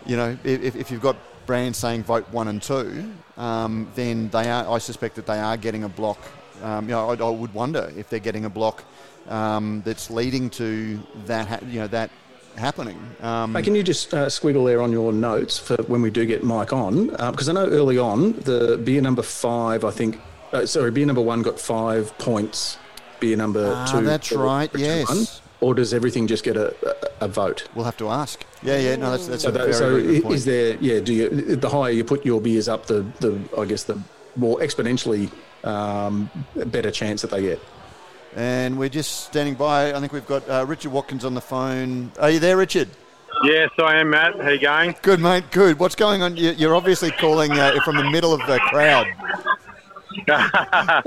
[0.07, 4.51] you know, if, if you've got brands saying vote one and two, um, then they
[4.51, 4.68] are.
[4.68, 6.18] I suspect that they are getting a block.
[6.62, 8.85] Um, you know, I, I would wonder if they're getting a block
[9.29, 11.48] um, that's leading to that.
[11.48, 12.11] Ha- you know that
[12.57, 12.98] happening.
[13.22, 16.27] Um, Hey, can you just uh, squiggle there on your notes for when we do
[16.27, 17.07] get Mike on?
[17.09, 20.20] Because I know early on, the beer number five, I think,
[20.52, 22.78] uh, sorry, beer number one got five points.
[23.20, 24.04] Beer number Ah, two.
[24.04, 25.08] that's right, yes.
[25.08, 25.26] one.
[25.60, 26.74] Or does everything just get a,
[27.20, 27.68] a, a vote?
[27.76, 28.44] we'll have to ask.
[28.64, 28.96] Yeah, yeah.
[28.96, 30.34] No, that's that's So, a that, very, so very good i- point.
[30.34, 30.76] is there?
[30.80, 30.98] Yeah.
[31.00, 31.28] Do you?
[31.56, 34.00] The higher you put your beers up, the the I guess the
[34.34, 35.30] more exponentially
[35.62, 37.60] um, better chance that they get.
[38.34, 39.92] And we're just standing by.
[39.94, 42.10] I think we've got uh, Richard Watkins on the phone.
[42.18, 42.88] Are you there, Richard?
[43.44, 44.40] Yes, I am, Matt.
[44.40, 44.96] How you going?
[45.02, 45.44] Good, mate.
[45.52, 45.78] Good.
[45.78, 46.36] What's going on?
[46.36, 49.06] You- You're obviously calling uh, from the middle of the crowd.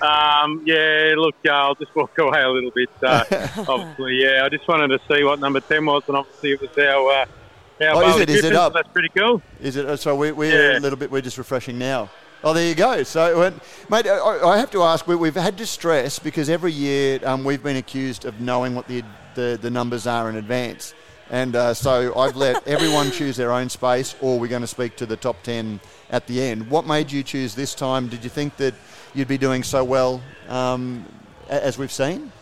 [0.00, 2.88] Um, yeah, look, uh, I'll just walk away a little bit.
[3.02, 3.24] Uh,
[3.68, 6.70] obviously, yeah, I just wanted to see what number 10 was, and obviously it was
[6.78, 8.30] our, uh, our Oh, is it?
[8.30, 8.72] Is it up?
[8.72, 9.42] so That's pretty cool.
[9.60, 9.86] Is it?
[9.86, 10.78] uh, So we, we're Yeah.
[10.78, 11.10] a little bit.
[11.10, 12.10] We're just refreshing now.
[12.44, 13.02] Oh, there you go.
[13.02, 13.50] So, uh,
[13.90, 15.04] mate, I, I have to ask.
[15.08, 19.02] We, we've had distress because every year um, we've been accused of knowing what the
[19.34, 20.94] the, the numbers are in advance,
[21.30, 24.96] and uh, so I've let everyone choose their own space, or we're going to speak
[24.96, 26.70] to the top ten at the end.
[26.70, 28.08] What made you choose this time?
[28.08, 28.74] Did you think that
[29.14, 31.04] you'd be doing so well um,
[31.48, 32.32] as we've seen?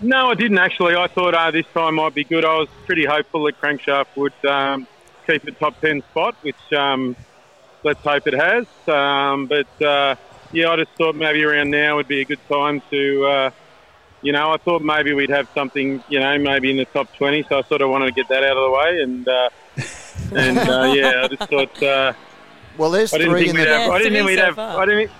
[0.00, 0.94] No, I didn't actually.
[0.94, 2.44] I thought uh, this time might be good.
[2.44, 4.86] I was pretty hopeful that Crankshaft would um,
[5.26, 7.16] keep a top 10 spot, which um,
[7.82, 8.66] let's hope it has.
[8.86, 10.14] Um, but uh,
[10.52, 13.50] yeah, I just thought maybe around now would be a good time to, uh,
[14.22, 17.44] you know, I thought maybe we'd have something, you know, maybe in the top 20.
[17.48, 19.02] So I sort of wanted to get that out of the way.
[19.02, 19.48] And, uh,
[20.36, 21.82] and uh, yeah, I just thought.
[21.82, 22.12] Uh,
[22.76, 23.78] Well, there's I didn't three think in we'd the.
[23.78, 23.88] have.
[23.88, 24.54] Yeah, I didn't think we'd so have.
[24.56, 24.80] far.
[24.82, 25.10] I didn't.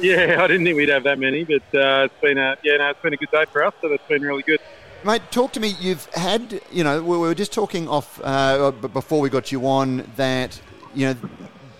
[0.00, 2.90] Yeah, I didn't think we'd have that many, but uh, it's been a yeah, no,
[2.90, 3.72] it's been a good day for us.
[3.80, 4.60] So that's been really good.
[5.04, 5.74] Mate, talk to me.
[5.80, 9.98] You've had, you know, we were just talking off uh, before we got you on
[10.16, 10.60] that,
[10.94, 11.16] you know,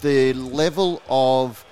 [0.00, 1.64] the level of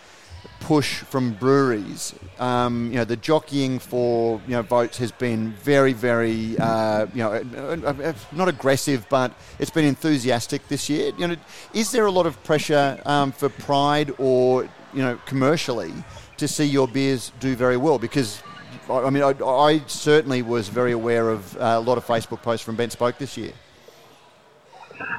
[0.64, 5.92] push from breweries, um, you know, the jockeying for you know votes has been very,
[5.92, 11.12] very, uh, you know, uh, uh, uh, not aggressive, but it's been enthusiastic this year.
[11.18, 11.36] You know,
[11.74, 14.62] is there a lot of pressure um, for Pride or
[14.94, 15.92] you know commercially
[16.38, 17.98] to see your beers do very well?
[17.98, 18.42] Because
[18.88, 22.74] I mean, I, I certainly was very aware of a lot of Facebook posts from
[22.74, 23.52] BentSpoke this year.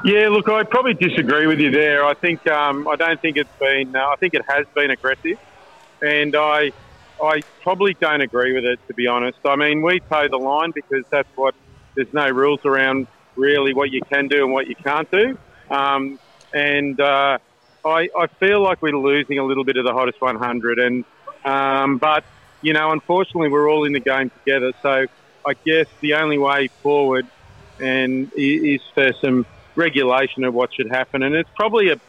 [0.04, 2.06] Yeah, look, I probably disagree with you there.
[2.06, 3.96] I think um, I don't think it's been.
[3.96, 5.38] Uh, I think it has been aggressive,
[6.02, 6.72] and I
[7.22, 9.40] I probably don't agree with it to be honest.
[9.46, 11.56] I mean, we toe the line because that's what
[11.96, 15.38] there's no rules around really what you can do and what you can't do,
[15.70, 16.20] um,
[16.54, 17.38] and uh,
[17.86, 21.06] I I feel like we're losing a little bit of the hottest 100, and
[21.44, 22.24] um, but
[22.62, 24.72] you know, unfortunately, we're all in the game together.
[24.82, 25.06] So
[25.48, 27.28] I guess the only way forward
[27.80, 31.24] and is for some regulation of what should happen.
[31.24, 32.00] And it's probably a,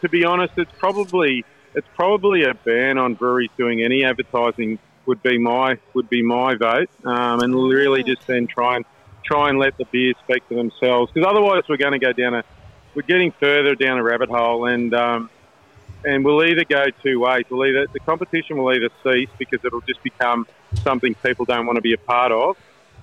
[0.00, 5.22] to be honest, it's probably it's probably a ban on breweries doing any advertising would
[5.22, 8.84] be my would be my vote, um, and really just then try and
[9.24, 12.34] try and let the beers speak for themselves because otherwise we're going to go down
[12.34, 12.44] a
[12.94, 14.94] we're getting further down a rabbit hole and.
[14.94, 15.30] Um,
[16.04, 17.44] and we'll either go two ways.
[17.48, 20.48] We'll either the competition will either cease because it'll just become
[20.82, 22.56] something people don't want to be a part of,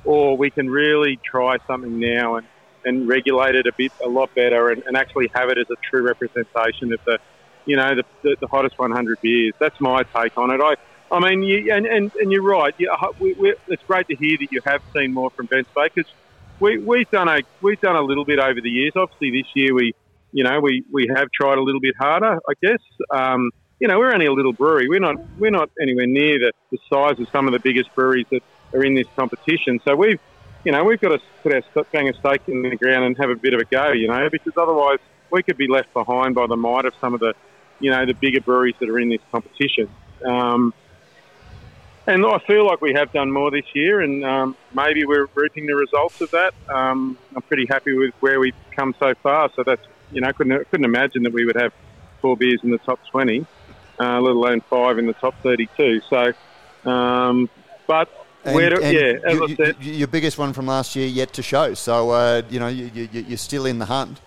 [0.04, 2.48] or we can really try something now and,
[2.84, 5.76] and regulate it a bit a lot better and, and actually have it as a
[5.90, 7.18] true representation of the
[7.66, 9.54] you know the, the, the hottest 100 beers.
[9.60, 10.62] That's my take on it.
[10.62, 10.76] I
[11.12, 12.72] I mean, you, and, and, and you're right.
[13.20, 16.06] We, it's great to hear that you have seen more from Ben Bakers.
[16.60, 18.92] We, we've done a we've done a little bit over the years.
[18.96, 19.94] Obviously, this year we
[20.32, 22.82] you know, we, we have tried a little bit harder, I guess.
[23.12, 24.88] Um, you know, we're only a little brewery.
[24.90, 28.28] We're not we're not anywhere near the, the size of some of the biggest breweries
[28.32, 28.42] that
[28.74, 29.80] are in this competition.
[29.88, 30.20] So we've,
[30.64, 33.30] you know, we've got to put our bang a stake in the ground and have
[33.30, 35.00] a bit of a go, you know, because otherwise
[35.32, 37.34] we could be left behind by the might of some of the,
[37.80, 39.90] you know, the bigger breweries that are in this competition.
[40.26, 40.74] Um,
[42.08, 45.68] and I feel like we have done more this year, and um, maybe we're reaping
[45.68, 46.54] the results of that.
[46.68, 49.52] Um, I'm pretty happy with where we've come so far.
[49.56, 51.72] So that's you know, couldn't couldn't imagine that we would have
[52.22, 53.46] four beers in the top 20,
[54.00, 56.02] uh, let alone five in the top 32.
[56.10, 57.50] So, um,
[57.88, 58.10] but
[58.46, 61.74] and, where and yeah, you, you, your biggest one from last year yet to show.
[61.74, 64.20] So uh, you know you, you, you're still in the hunt.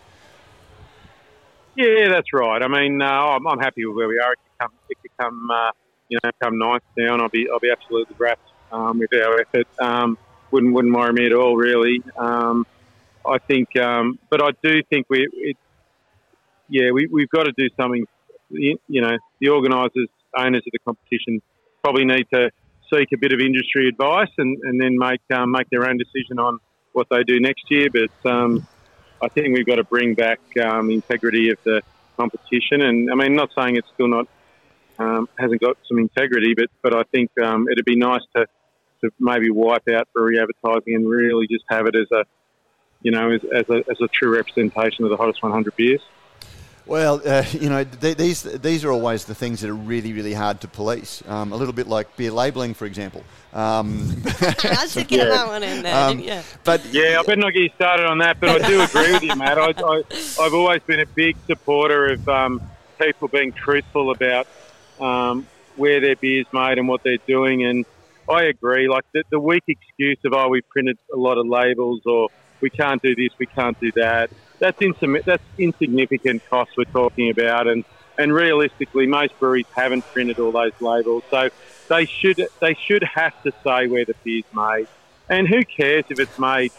[1.75, 2.63] Yeah, that's right.
[2.63, 4.33] I mean, uh, I'm, I'm happy with where we are.
[4.35, 5.71] It could come, it could come uh,
[6.13, 7.23] you know, come ninth down.
[7.23, 9.67] I'll be, I'll be absolutely wrapped um, with our effort.
[9.79, 10.19] Um,
[10.51, 12.03] wouldn't, wouldn't worry me at all, really.
[12.19, 12.67] Um,
[13.27, 15.57] I think, um, but I do think we, it,
[16.69, 18.05] yeah, we, we've got to do something.
[18.51, 21.41] You know, the organisers, owners of the competition,
[21.83, 22.51] probably need to
[22.93, 26.39] seek a bit of industry advice and, and then make um, make their own decision
[26.39, 26.59] on
[26.93, 27.89] what they do next year.
[27.91, 28.67] But um,
[29.23, 31.83] I think we've got to bring back um, integrity of the
[32.17, 32.83] competition.
[32.83, 34.27] And I mean, not saying it's still not
[34.99, 38.47] um, hasn't got some integrity, but but I think um, it'd be nice to
[39.03, 42.25] to maybe wipe out brewery advertising and really just have it as a
[43.03, 46.03] you know as, as a as a true representation of the hottest 100 beers.
[46.87, 50.35] Well, uh, you know, th- these these are always the things that are really, really
[50.35, 51.23] hard to police.
[51.27, 53.23] Um, a little bit like beer labelling, for example.
[53.53, 55.27] Um, I was thinking yeah.
[55.27, 56.43] that one in there, um, yeah.
[56.65, 58.41] But yeah, I better not get you started on that.
[58.41, 59.59] But I do agree with you, Matt.
[59.59, 60.03] I, I,
[60.43, 62.63] have always been a big supporter of um,
[62.99, 64.47] people being truthful about
[65.01, 67.65] um, where their beer's made and what they're doing.
[67.65, 67.85] And
[68.29, 68.89] I agree.
[68.89, 72.29] Like the, the weak excuse of oh, we printed a lot of labels or
[72.61, 74.31] we can't do this, we can't do that
[74.63, 74.79] that's,
[75.27, 77.85] that's insignificant costs we're talking about, and,
[78.17, 81.49] and realistically, most breweries haven't printed all those labels, so
[81.89, 84.87] they should they should have to say where the beer's made.
[85.29, 86.73] And who cares if it's made?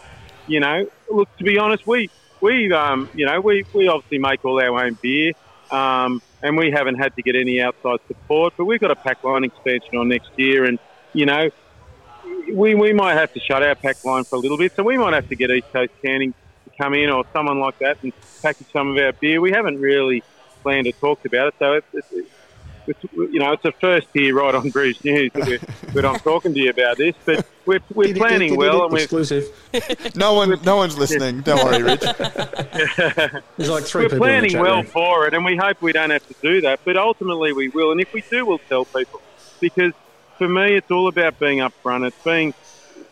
[0.48, 2.10] You know, look to be honest, we
[2.42, 5.34] we um, you know we, we obviously make all our own beer,
[5.72, 8.54] um, and we haven't had to get any outside support.
[8.58, 10.80] But we've got a pack line expansion on next year, and
[11.14, 11.50] you know
[12.54, 14.72] we, we might have to shut our pack line for a little bit.
[14.76, 16.34] So we might have to get East Coast Canning
[16.78, 19.42] come in or someone like that and package some of our beer.
[19.42, 20.24] We haven't really
[20.62, 22.30] planned or talked about it, so it's, it's,
[22.88, 25.62] it's you know it's a first here right on Brews News that,
[25.94, 27.16] that I'm talking to you about this.
[27.26, 29.46] But we're, we're planning well, and we're exclusive.
[30.16, 31.42] no one, no one's listening.
[31.42, 32.02] Don't worry, Rich.
[33.58, 34.08] There's like three.
[34.08, 34.86] We're planning well room.
[34.86, 36.82] for it, and we hope we don't have to do that.
[36.84, 39.22] But ultimately, we will, and if we do, we'll tell people
[39.60, 39.94] because
[40.38, 42.06] for me, it's all about being upfront.
[42.08, 42.54] It's being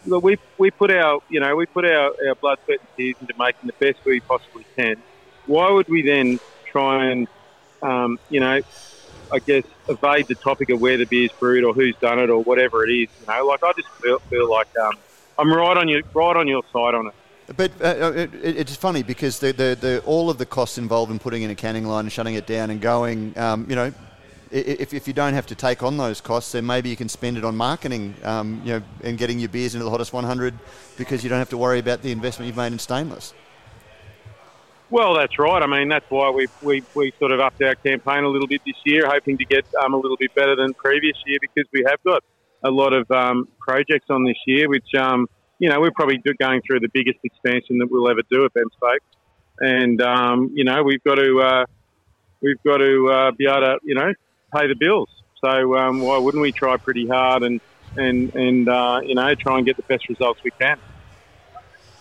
[0.06, 3.16] look, we we put our you know we put our, our blood, sweat, and tears
[3.22, 4.96] into making the best we possibly can.
[5.46, 7.28] Why would we then try and
[7.82, 8.62] um, you know
[9.32, 12.44] I guess evade the topic of where the beer's brewed or who's done it or
[12.44, 13.10] whatever it is?
[13.22, 14.94] You know, like I just feel, feel like um,
[15.38, 17.14] I'm right on your right on your side on it.
[17.56, 21.12] But uh, uh it, it's funny because the, the, the, all of the costs involved
[21.12, 23.92] in putting in a canning line and shutting it down and going, um, you know,
[24.52, 27.38] if, if you don't have to take on those costs, then maybe you can spend
[27.38, 30.54] it on marketing, um, you know, and getting your beers into the hottest 100
[30.98, 33.34] because you don't have to worry about the investment you've made in stainless.
[34.90, 35.64] Well, that's right.
[35.64, 38.62] I mean, that's why we, we, we sort of upped our campaign a little bit
[38.66, 41.86] this year, hoping to get um, a little bit better than previous year because we
[41.88, 42.24] have got
[42.64, 46.62] a lot of um, projects on this year, which, um, you know, we're probably going
[46.68, 48.66] through the biggest expansion that we'll ever do at Ben
[49.60, 51.66] And, um, you know, we've got to, uh,
[52.42, 54.12] we've got to uh, be able to, you know,
[54.52, 55.10] pay the bills.
[55.40, 57.60] So um, why wouldn't we try pretty hard and
[57.98, 60.78] and and uh, you know try and get the best results we can?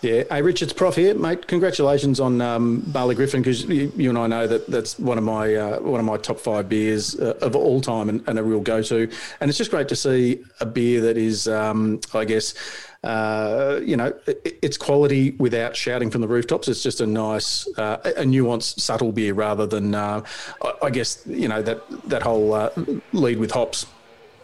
[0.03, 1.47] Yeah, hey Richard's Prof here, mate.
[1.47, 5.25] Congratulations on um, Barley Griffin because you, you, and I know that that's one of
[5.25, 8.43] my uh, one of my top five beers uh, of all time and, and a
[8.43, 9.11] real go to.
[9.41, 12.55] And it's just great to see a beer that is, um, I guess,
[13.03, 16.69] uh, you know, it, it's quality without shouting from the rooftops.
[16.69, 20.23] It's just a nice, uh, a nuanced, subtle beer rather than, uh,
[20.63, 22.71] I, I, guess, you know, that that whole uh,
[23.13, 23.87] lead with hops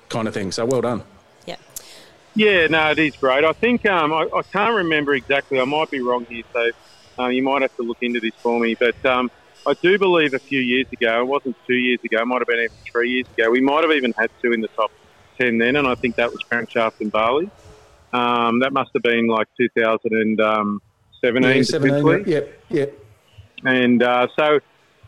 [0.09, 0.53] kind of thing.
[0.53, 1.03] So well done.
[1.47, 1.57] Yeah.
[2.35, 3.45] Yeah, no, it is great.
[3.45, 5.61] I think um, I, I, can't remember exactly.
[5.61, 6.71] I might be wrong here, so
[7.19, 8.75] uh, you might have to look into this for me.
[8.75, 9.31] But um,
[9.67, 12.47] I do believe a few years ago, it wasn't two years ago, it might have
[12.47, 14.91] been even three years ago, we might have even had two in the top
[15.39, 17.51] 10 then, and I think that was Crankshaft and Barley.
[18.17, 21.57] Um, that must have been like 2017.
[21.57, 22.99] Yeah, 17, yep, yep.
[23.65, 24.61] And uh, so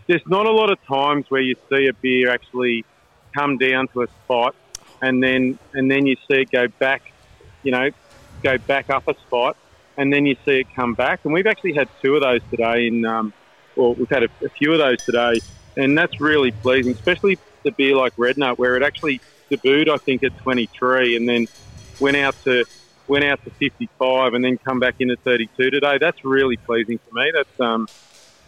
[0.06, 2.84] there's not a lot of times where you see a beer actually
[3.34, 4.54] come down to a spot
[5.00, 7.12] and then and then you see it go back,
[7.62, 7.90] you know,
[8.42, 9.56] go back up a spot,
[9.96, 11.20] and then you see it come back.
[11.24, 12.86] And we've actually had two of those today.
[12.86, 13.32] In um,
[13.76, 15.40] well, we've had a, a few of those today,
[15.76, 19.96] and that's really pleasing, especially the beer like Red Nut, where it actually debuted, I
[19.98, 21.46] think, at 23, and then
[22.00, 22.64] went out to
[23.08, 25.98] went out to 55 and then come back in at 32 today.
[26.00, 27.30] That's really pleasing for me.
[27.34, 27.88] That's um,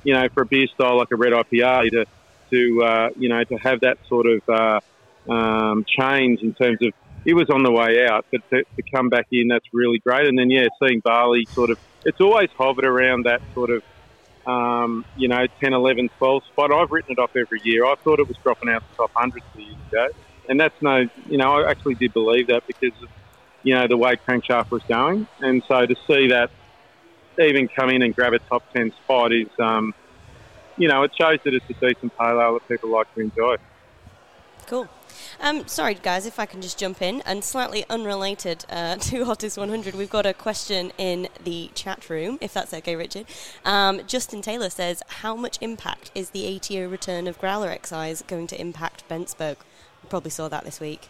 [0.03, 2.05] you know, for a beer style like a red IPA to,
[2.53, 6.93] to uh, you know, to have that sort of uh, um, change in terms of
[7.25, 10.27] it was on the way out, but to, to come back in, that's really great.
[10.27, 13.83] And then, yeah, seeing barley sort of, it's always hovered around that sort of,
[14.47, 16.73] um, you know, 10, 11, 12 spot.
[16.73, 17.85] I've written it off every year.
[17.85, 20.07] I thought it was dropping out the top hundreds two years ago.
[20.49, 23.11] And that's no, you know, I actually did believe that because of,
[23.63, 25.27] you know, the way Crankshaft was going.
[25.41, 26.51] And so to see that
[27.39, 29.95] even come in and grab a top 10 spot is, um,
[30.77, 33.57] you know, it shows that it's a decent pale that people like to enjoy.
[34.67, 34.89] Cool.
[35.41, 39.59] Um, sorry, guys, if I can just jump in and slightly unrelated uh, to Hottest
[39.59, 43.27] 100, we've got a question in the chat room, if that's okay, Richard.
[43.65, 48.47] Um, Justin Taylor says, "How much impact is the ATO return of growler excise going
[48.49, 49.59] to impact BentSpoke?"
[50.03, 51.09] We probably saw that this week.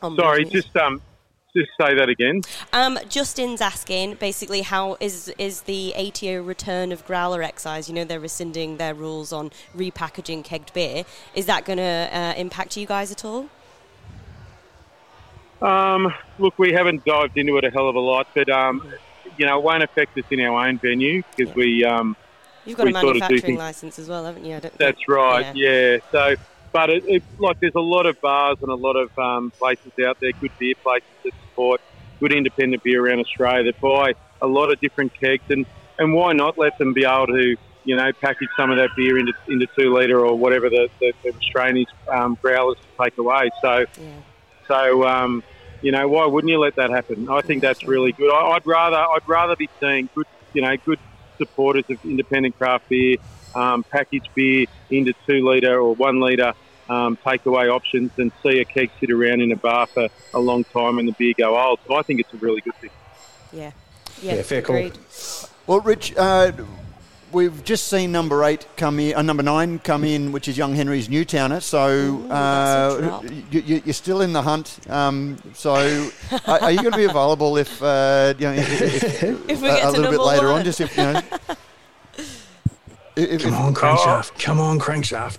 [0.00, 1.00] Sorry, just um,
[1.56, 2.42] just say that again.
[2.72, 7.88] Um, Justin's asking basically how is is the ATO return of growler excise?
[7.88, 11.04] You know they're rescinding their rules on repackaging kegged beer.
[11.34, 13.48] Is that going to uh, impact you guys at all?
[15.62, 18.92] Um, look, we haven't dived into it a hell of a lot, but um,
[19.38, 21.56] you know, it won't affect us in our own venue because yeah.
[21.56, 21.84] we.
[21.84, 22.16] Um,
[22.64, 24.58] You've got a manufacturing license as well, haven't you?
[24.76, 25.54] That's right.
[25.54, 25.92] Yeah.
[25.92, 25.98] yeah.
[26.10, 26.34] So,
[26.72, 29.92] but it, it, like, there's a lot of bars and a lot of um, places
[30.04, 31.80] out there, good beer places that support
[32.20, 35.66] good independent beer around Australia that buy a lot of different kegs, and
[35.98, 39.16] and why not let them be able to you know, package some of that beer
[39.16, 43.48] into, into two litre or whatever the, the, the Australians um, growlers take away.
[43.62, 44.10] So, yeah.
[44.66, 45.44] so um,
[45.82, 47.28] you know, why wouldn't you let that happen?
[47.30, 48.32] I think that's really good.
[48.32, 50.98] I, would rather I'd rather be seeing good, you know, good
[51.38, 53.18] supporters of independent craft beer,
[53.54, 56.54] um, packaged beer into two litre or one litre
[56.88, 60.64] um, takeaway options than see a keg sit around in a bar for a long
[60.64, 61.80] time and the beer go old.
[61.86, 62.90] So I think it's a really good thing.
[63.52, 63.72] Yeah.
[64.22, 64.94] Yeah, yeah fair agreed.
[64.94, 65.50] call.
[65.66, 66.52] Well, Rich, uh,
[67.32, 70.74] we've just seen number eight come in, uh, number nine come in, which is Young
[70.74, 71.60] Henry's Newtowner.
[71.60, 74.78] So Ooh, uh, you, are still in the hunt.
[74.88, 75.74] Um, so
[76.46, 79.68] are, are, you going to be available if uh, you know if, if, if we
[79.68, 80.60] get a, a little bit later one.
[80.60, 80.64] on?
[80.64, 81.22] Just if you know.
[83.16, 84.32] If, Come on, crankshaft!
[84.34, 84.38] Oh.
[84.38, 85.38] Come on, crankshaft!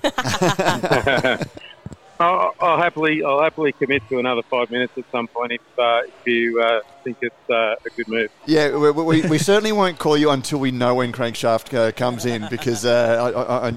[2.20, 6.02] I'll, I'll, happily, I'll happily commit to another five minutes at some point if, uh,
[6.06, 8.32] if you uh, think it's uh, a good move.
[8.48, 12.26] Yeah, we, we, we, certainly won't call you until we know when Crankshaft uh, comes
[12.26, 13.72] in because uh,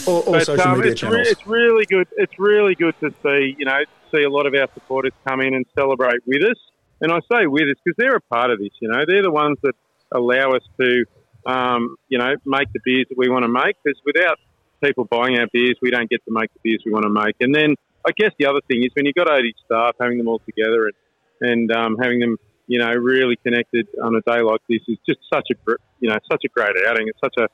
[0.07, 1.25] all, all but, social um, media it's channels.
[1.25, 2.07] Re- it's really good.
[2.17, 5.53] It's really good to see, you know, see a lot of our supporters come in
[5.53, 6.57] and celebrate with us.
[7.01, 8.71] And I say with us because they're a part of this.
[8.79, 9.73] You know, they're the ones that
[10.11, 11.05] allow us to,
[11.45, 13.75] um, you know, make the beers that we want to make.
[13.83, 14.37] Because without
[14.83, 17.35] people buying our beers, we don't get to make the beers we want to make.
[17.39, 20.27] And then I guess the other thing is when you've got 80 staff, having them
[20.27, 24.61] all together and, and um, having them, you know, really connected on a day like
[24.69, 27.07] this is just such a, you know, such a great outing.
[27.07, 27.47] It's such a,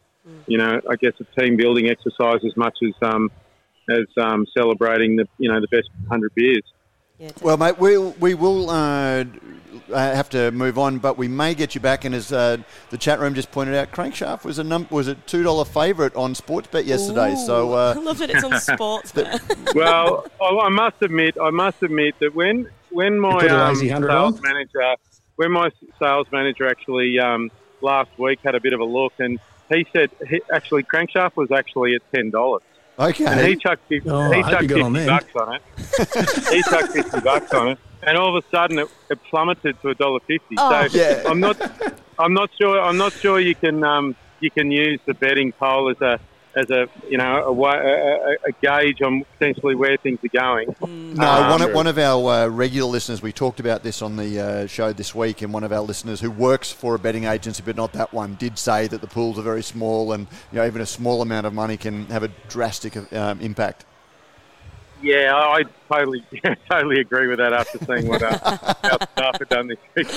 [0.47, 3.31] you know, I guess a team building exercise as much as um,
[3.91, 6.63] as um, celebrating the, you know, the best hundred beers.
[7.19, 9.25] Yeah, well, mate, we we will uh,
[9.91, 12.05] have to move on, but we may get you back.
[12.05, 12.57] And as uh,
[12.91, 16.15] the chat room just pointed out, Crankshaft was a num- was a two dollar favourite
[16.15, 17.33] on Sportsbet yesterday.
[17.33, 19.73] Ooh, so uh, I love that it's on Sportsbet.
[19.75, 24.39] well, I must admit, I must admit that when when my um, sales on?
[24.41, 24.95] manager
[25.35, 25.69] when my
[26.01, 27.49] sales manager actually um,
[27.81, 29.39] last week had a bit of a look, and
[29.69, 32.61] he said he, actually Crankshaft was actually at ten dollars.
[32.99, 33.25] Okay.
[33.25, 35.61] And he chucked, 50, oh, he chucked 50 on bucks on it.
[36.53, 39.89] he chucked 50 bucks on it and all of a sudden it, it plummeted to
[39.89, 40.55] a dollar fifty.
[40.57, 40.87] Oh.
[40.87, 41.23] So yeah.
[41.25, 41.59] I'm not,
[42.17, 45.89] I'm not sure, I'm not sure you can, um, you can use the betting poll
[45.89, 46.19] as a,
[46.55, 50.67] as a, you know, a, a, a gauge on potentially where things are going.
[50.81, 51.15] Mm.
[51.15, 54.15] No, um, one, of, one of our uh, regular listeners, we talked about this on
[54.15, 57.25] the uh, show this week, and one of our listeners who works for a betting
[57.25, 60.57] agency, but not that one, did say that the pools are very small, and you
[60.57, 63.85] know, even a small amount of money can have a drastic um, impact.
[65.01, 66.23] Yeah, I totally,
[66.69, 70.07] totally agree with that after seeing what our, our staff have done this week.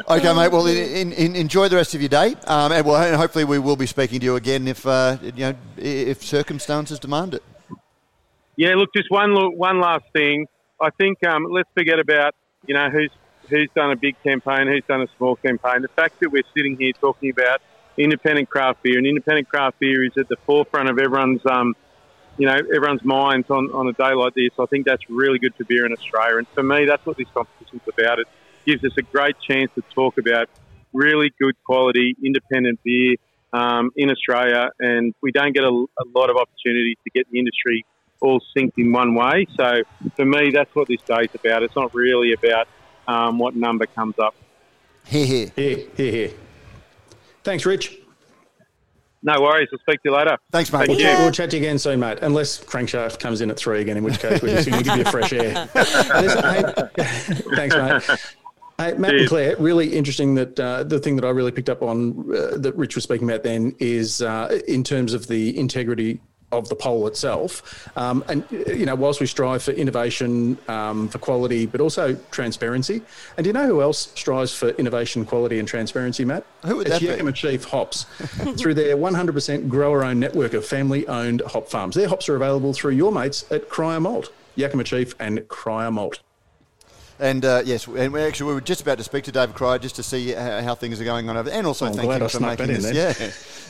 [0.08, 0.50] okay, mate.
[0.50, 3.76] Well, in, in, enjoy the rest of your day, um, and, well, hopefully we will
[3.76, 7.42] be speaking to you again if uh, you know if circumstances demand it.
[8.56, 10.46] Yeah, look, just one one last thing.
[10.80, 12.34] I think um, let's forget about
[12.66, 13.10] you know who's
[13.48, 15.82] who's done a big campaign, who's done a small campaign.
[15.82, 17.60] The fact that we're sitting here talking about
[17.96, 21.74] independent craft beer, and independent craft beer is at the forefront of everyone's, um,
[22.38, 24.50] you know, everyone's minds on, on a day like this.
[24.58, 27.28] I think that's really good for beer in Australia, and for me, that's what this
[27.34, 28.18] competition's about.
[28.18, 28.26] It
[28.66, 30.48] gives us a great chance to talk about
[30.92, 33.16] really good quality independent beer
[33.52, 37.38] um, in Australia, and we don't get a, a lot of opportunities to get the
[37.38, 37.84] industry
[38.20, 39.46] all synced in one way.
[39.56, 39.82] So
[40.16, 41.62] for me, that's what this day's about.
[41.62, 42.68] It's not really about
[43.06, 44.34] um, what number comes up.
[45.04, 45.52] Here, here.
[45.56, 46.30] Here, here, here.
[47.42, 48.01] Thanks, Rich.
[49.22, 49.68] No worries.
[49.72, 50.36] I'll speak to you later.
[50.50, 50.86] Thanks, mate.
[50.86, 51.18] Thank We'll you.
[51.18, 52.18] We'll chat to you again soon, mate.
[52.22, 54.96] Unless Crankshaft comes in at three again, in which case we're just going to give
[54.96, 55.66] you a fresh air.
[57.54, 58.20] Thanks, mate.
[58.78, 59.28] Hey, Matt and Cheers.
[59.28, 62.74] Claire, really interesting that uh, the thing that I really picked up on uh, that
[62.74, 66.20] Rich was speaking about then is uh, in terms of the integrity
[66.52, 67.90] of the poll itself.
[67.96, 73.02] Um, and, you know, whilst we strive for innovation, um, for quality, but also transparency.
[73.36, 76.44] And do you know who else strives for innovation, quality, and transparency, Matt?
[76.64, 77.06] Who would it's that be?
[77.06, 78.04] Yakima Chief Hops
[78.56, 81.96] through their 100% grower owned network of family owned hop farms.
[81.96, 86.20] Their hops are available through your mates at Cryer Malt, Yakima Chief and Cryer Malt.
[87.22, 89.78] And uh, yes, and we actually we were just about to speak to David Cryer
[89.78, 92.20] just to see how, how things are going on over there, and also Oh, thank
[92.20, 92.92] you for making in this,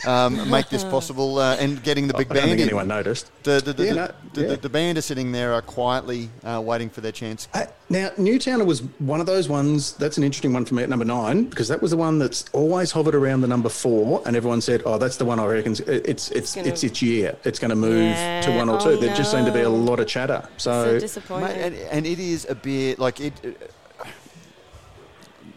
[0.07, 2.69] yeah, um, make this possible uh, and getting the big I don't band think in.
[2.69, 3.31] anyone noticed.
[3.43, 4.47] The, the, the, Yeah, the, no, the, yeah.
[4.49, 7.47] the, the band are sitting there uh, quietly uh, waiting for their chance.
[7.53, 9.93] Uh, now, Newtowner was one of those ones.
[9.99, 12.47] That's an interesting one for me at number nine because that was the one that's
[12.55, 15.73] always hovered around the number four, and everyone said, "Oh, that's the one I reckon
[15.87, 17.37] it's it's gonna- it's its year.
[17.45, 19.69] It's going to move to one or Oh, two." There just seemed to be a
[19.69, 20.43] lot of chatter.
[20.57, 21.49] So So, disappointing.
[21.49, 23.35] Mate, and, and it is a bit like it.
[23.45, 24.05] Uh,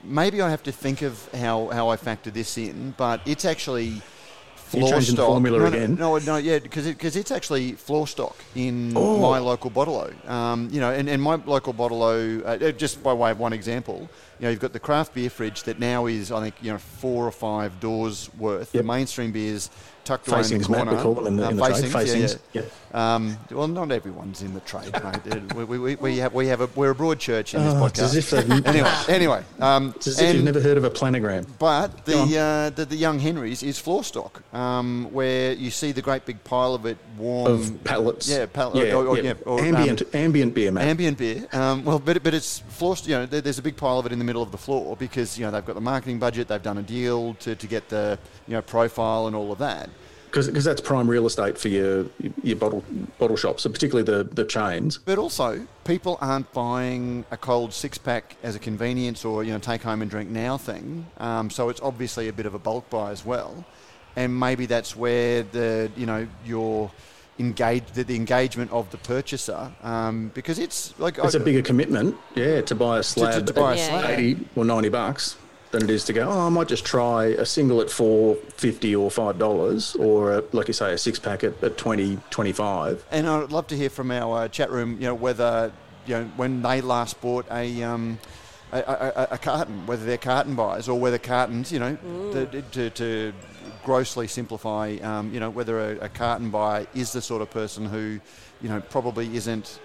[0.03, 4.01] maybe I have to think of how, how I factor this in, but it's actually
[4.55, 5.27] floor the stock.
[5.27, 5.95] formula no, again?
[5.95, 9.19] No, no, no yeah, because it, cause it's actually floor stock in Oh.
[9.19, 13.31] my local bottle Um, you know, and, and my local bottle uh, just by way
[13.31, 14.09] of one example,
[14.39, 16.77] you know, you've got the craft beer fridge that now is, I think, you know,
[16.77, 18.73] four or five doors worth.
[18.73, 18.83] Yep.
[18.83, 19.69] The mainstream beers
[20.05, 21.91] tucked away in facings, the Matt, we call them in the, Uh, in the trade.
[21.91, 22.39] facings, yeah, Facings.
[22.53, 22.61] yeah.
[23.15, 25.53] Um, well, not everyone's in the trade, mate.
[25.53, 27.85] we, we, we, we have we have a we're a broad church in this Oh,
[27.87, 28.03] it's podcast.
[28.03, 31.45] as if anyway, anyway, um, it's as if and- you've never heard of a planogram.
[31.59, 36.01] but the, uh, the the young Henrys is floor stock, um, where you see the
[36.01, 39.23] great big pile of it warm Of pallets, yeah, pal- yeah, or- or- yeah.
[39.23, 40.85] yeah, or, um, ambient, ambient beer, Matt.
[40.85, 41.45] ambient beer.
[41.51, 42.95] Um, well, but but it's floor.
[43.03, 44.95] You know, there, there's a big pile of it in the middle of the floor
[44.95, 47.89] because you know they've got the marketing budget, they've done a deal to, to get
[47.89, 49.89] the you know profile and all of that.
[50.35, 52.05] Because that's prime real estate for your
[52.43, 52.83] your bottle
[53.17, 54.97] bottle shops, so particularly the the chains.
[54.97, 59.59] But also, people aren't buying a cold six pack as a convenience or you know
[59.59, 61.05] take home and drink now thing.
[61.17, 63.63] Um, so it's obviously a bit of a bulk buy as well,
[64.15, 66.91] and maybe that's where the you know your
[67.37, 71.61] engage the, the engagement of the purchaser um, because it's like It's I- a bigger
[71.61, 74.09] commitment, yeah, to buy a slab to buy a slab.
[74.19, 75.35] eighty or ninety bucks
[75.75, 76.29] than it is to go.
[76.29, 80.43] Oh, I might just try a single at four fifty or five dollars, or a,
[80.53, 83.05] like you say, a six pack at, at 20, 25.
[83.11, 85.71] And I'd love to hear from our uh, chat room, you know, whether
[86.05, 87.83] you know when they last bought a.
[87.83, 88.19] Um,
[88.71, 91.95] a, a, a carton, whether they're carton buyers or whether cartons, you know,
[92.33, 93.33] the, to, to
[93.85, 97.85] grossly simplify, um, you know, whether a, a carton buyer is the sort of person
[97.85, 98.19] who,
[98.61, 99.79] you know, probably isn't,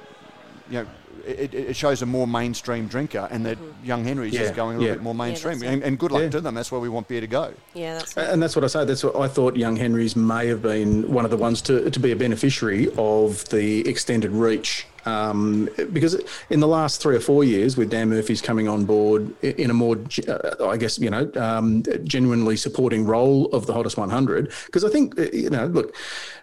[0.71, 0.87] you know,
[1.27, 4.81] it, it shows a more mainstream drinker, and that young Henry's Yeah, is going a
[4.81, 4.95] little yeah.
[4.95, 5.59] bit more mainstream.
[5.59, 5.75] that's it.
[5.75, 6.31] and, and good luck Yeah.
[6.31, 6.55] to them.
[6.55, 7.53] That's where we want beer to go.
[7.75, 8.29] Yeah, that's it.
[8.31, 8.85] And that's what I say.
[8.87, 9.57] That's what I thought.
[9.57, 13.47] Young Henry's may have been one of the ones to, to be a beneficiary of
[13.51, 14.87] the extended reach.
[15.07, 19.31] Um, because in the last three or four years, with Dan Murphy's coming on board
[19.43, 19.97] in a more,
[20.29, 24.91] uh, I guess, you know, um, genuinely supporting role of the hottest 100, because I
[24.91, 25.95] think, uh, you know, look,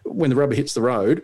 [0.06, 1.22] when the rubber hits the road,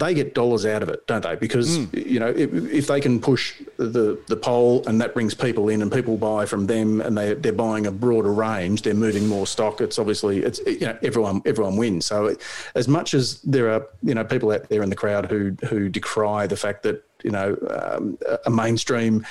[0.00, 1.36] they get dollars out of it, don't they?
[1.36, 5.68] Because you know, if, if they can push the the poll and that brings people
[5.68, 9.28] in and people buy from them and they they're buying a broader range, they're moving
[9.28, 9.80] more stock.
[9.80, 12.06] It's obviously it's you know everyone everyone wins.
[12.06, 12.34] So
[12.74, 15.88] as much as there are you know people out there in the crowd who who
[15.88, 19.24] decry the fact that you know um, a mainstream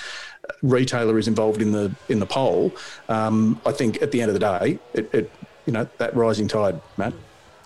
[0.61, 2.72] retailer is involved in the in the poll,
[3.09, 5.32] um, I think at the end of the day, it, it
[5.65, 7.13] you know that rising tide, Matt.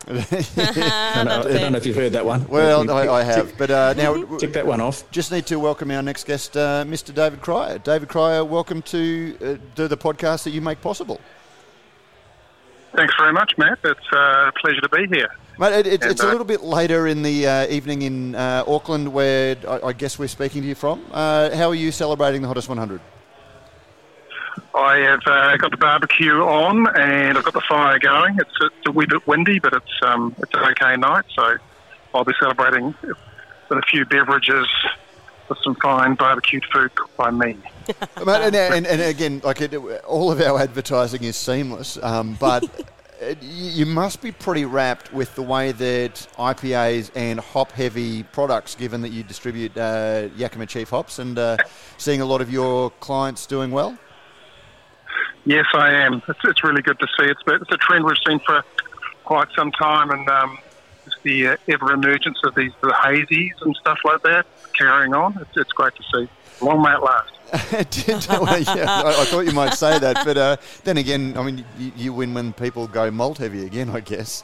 [0.07, 0.11] I,
[1.15, 2.45] don't know, I don't know if you've heard that one.
[2.47, 5.09] Well, You- I, I have, tick- but uh, now Tick that one off.
[5.11, 7.13] Just need to welcome our next guest, uh, Mr.
[7.13, 7.77] David Cryer.
[7.79, 11.21] David Cryer, welcome to uh, the, the podcast that you make possible.
[12.95, 13.79] Thanks very much, Matt.
[13.83, 14.17] It's uh,
[14.49, 15.29] a pleasure to be here.
[15.57, 18.35] Mate, it, it, And, it's a uh, little bit later in the uh, evening in
[18.35, 21.03] uh, Auckland, where I, I guess we're speaking to you from.
[21.11, 22.99] Uh, how are you celebrating the Hottest 100?
[24.75, 28.37] I have uh, got the barbecue on and I've got the fire going.
[28.39, 31.57] It's, it's a wee bit windy, but it's um, it's an okay night, so
[32.13, 33.17] I'll be celebrating with
[33.71, 34.67] a few beverages
[35.49, 37.57] with some fine barbecued food cooked by me.
[38.15, 39.75] And, and, and again, like it,
[40.05, 42.63] all of our advertising is seamless, um, but
[43.41, 49.09] you must be pretty wrapped with the way that IPAs and hop-heavy products, given that
[49.09, 51.57] you distribute uh, Yakima Chief hops, and uh,
[51.97, 53.97] seeing a lot of your clients doing well.
[55.45, 56.21] Yes, I am.
[56.27, 57.25] It's, it's really good to see.
[57.25, 58.63] It's, it's a trend we've seen for
[59.25, 60.57] quite some time, and um,
[61.05, 64.45] it's the uh, ever emergence of these the hazies and stuff like that
[64.77, 65.37] carrying on.
[65.41, 66.29] It's, it's great to see.
[66.61, 67.31] Long may it last.
[68.29, 71.65] well, yeah, I, I, thought you might say that, but uh, then again, I mean,
[71.77, 74.43] you, you, win when people go malt heavy again, I guess.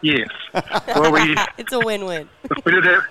[0.00, 0.28] Yes.
[0.86, 2.28] Well, we it's a win-win.
[2.64, 3.04] We did have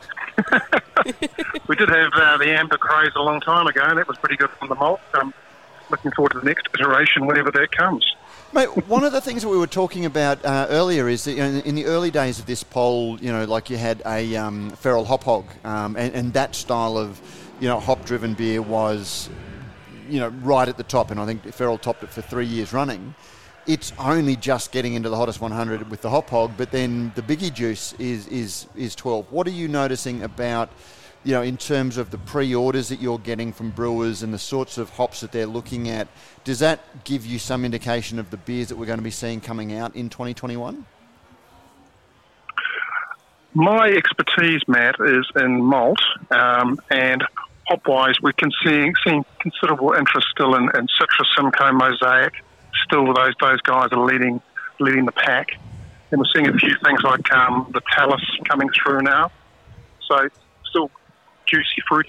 [1.68, 4.36] we did have uh, the amber craze a long time ago, and that was pretty
[4.36, 5.00] good from the malt.
[5.14, 5.34] Um,
[5.90, 8.06] looking forward to the next iteration whenever that comes.
[8.54, 11.40] Mate, one of the things that we were talking about uh, earlier is that you
[11.40, 14.70] know, in the early days of this poll, you know, like you had a um,
[14.72, 17.20] feral hop hog, um, and, and, that style of,
[17.60, 19.30] you know, hop-driven beer was,
[20.10, 22.72] you know, right at the top, and I think Feral topped it for three years
[22.72, 23.16] running.
[23.66, 27.22] It's only just getting into the hottest 100 with the hop hog, but then the
[27.22, 29.30] biggie juice is is is 12.
[29.30, 30.70] What are you noticing about?
[31.28, 34.78] You know, in terms of the pre-orders that you're getting from brewers and the sorts
[34.78, 36.08] of hops that they're looking at,
[36.46, 39.42] does that give you some indication of the beers that we're going to be seeing
[39.42, 40.86] coming out in 2021?
[43.54, 46.00] My expertise, Matt, is in malt,
[46.32, 47.22] um, and
[47.68, 48.32] hop-wise, we're
[48.64, 52.36] seeing, seeing considerable interest still in, in Citra, Simcoe, Mosaic.
[52.86, 54.42] Still, those those guys are leading
[54.80, 55.50] leading the pack,
[56.12, 59.30] and we're seeing a few things like um, the Talus coming through now.
[60.08, 60.30] So,
[60.70, 60.90] still
[61.48, 62.08] juicy fruit,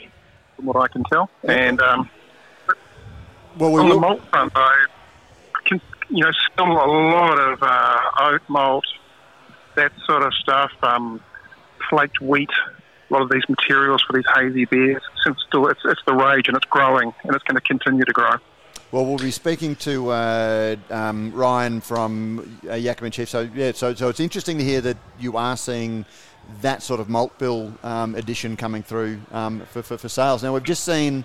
[0.57, 1.30] from what I can tell.
[1.45, 2.11] And um,
[3.59, 3.95] well, we on will...
[3.95, 4.70] the malt front, though,
[5.64, 5.80] can,
[6.11, 8.84] you know, still a lot of uh, oat malt,
[9.76, 11.20] that sort of stuff, um,
[11.89, 12.51] flaked wheat,
[13.09, 15.03] a lot of these materials for these hazy beers.
[15.24, 18.12] Since still, it's, it's the rage and it's growing, and it's going to continue to
[18.12, 18.36] grow.
[18.91, 23.28] Well, we'll be speaking to uh, um, Ryan from uh, Yakima Chief.
[23.28, 26.07] So yeah, so so it's interesting to hear that you are seeing
[26.62, 30.42] that sort of malt bill um, edition coming through um, for, for, for, sales.
[30.42, 31.24] Now, we've just seen,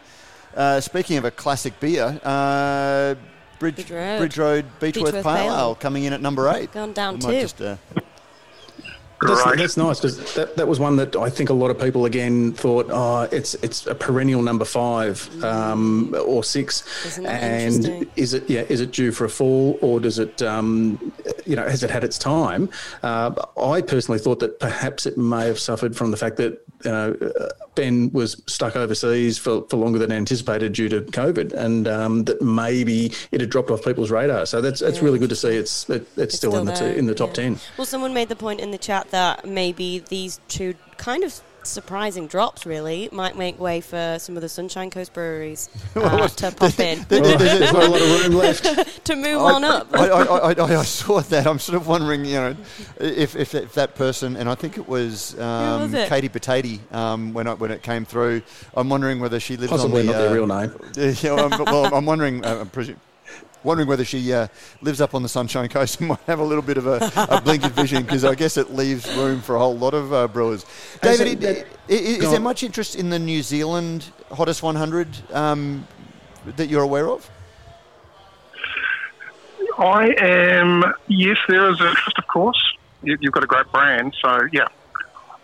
[0.56, 3.16] uh, speaking of a classic beer, uh,
[3.60, 6.72] Bridge, Bridge, Road, Bridge Road Beechworth, Beechworth Pale Ale coming in at number eight.
[6.72, 7.32] Gone down two.
[7.32, 7.78] Just, uh,
[9.24, 12.06] that's, that's, nice because that, that was one that I think a lot of people
[12.06, 18.50] again thought, oh, it's it's a perennial number five um, or 6 and is it
[18.50, 21.14] yeah is it due for a fall or does it um,
[21.46, 22.70] you know has it had its time?
[23.02, 26.92] Uh, I personally thought that perhaps it may have suffered from the fact that you
[26.92, 27.16] know
[27.76, 32.42] Ben was stuck overseas for, for longer than anticipated due to COVID, and um, that
[32.42, 34.46] maybe it had dropped off people's radar.
[34.46, 35.04] So that's it's yeah.
[35.04, 37.16] really good to see it's it, it's, it's, still, still in the t- in the
[37.16, 37.36] top yeah.
[37.36, 37.60] ten.
[37.78, 42.26] Well, someone made the point in the chat that maybe these two kind of surprising
[42.26, 46.80] drops really might make way for some of the Sunshine Coast breweries uh, to pop
[46.80, 47.06] in.
[47.08, 49.88] There's not a lot of room left to move I, on up.
[49.94, 51.46] I, I, I, saw that.
[51.46, 52.56] I'm sort of wondering, you know,
[53.00, 56.10] if, if, if that person, and I think it was, um, was it?
[56.10, 58.42] Katie Patati um, when, when it came through.
[58.74, 60.74] I'm wondering whether she lives Possibly on the, not uh, their real name.
[61.24, 62.44] Yeah, well, I'm, well, I'm wondering.
[62.44, 62.70] Uh, I'm
[63.64, 64.48] wondering whether she uh,
[64.82, 67.42] lives up on the Sunshine Coast and might have a little bit of a, a
[67.42, 70.66] blinkered vision because I guess it leaves room for a whole lot of uh, brewers.
[71.02, 75.88] David, is, is, is there much interest in the New Zealand Hottest 100 um,
[76.56, 77.30] that you're aware of?
[79.78, 82.62] I am, yes, there is interest, of course.
[83.02, 84.68] You've got a great brand, so yeah,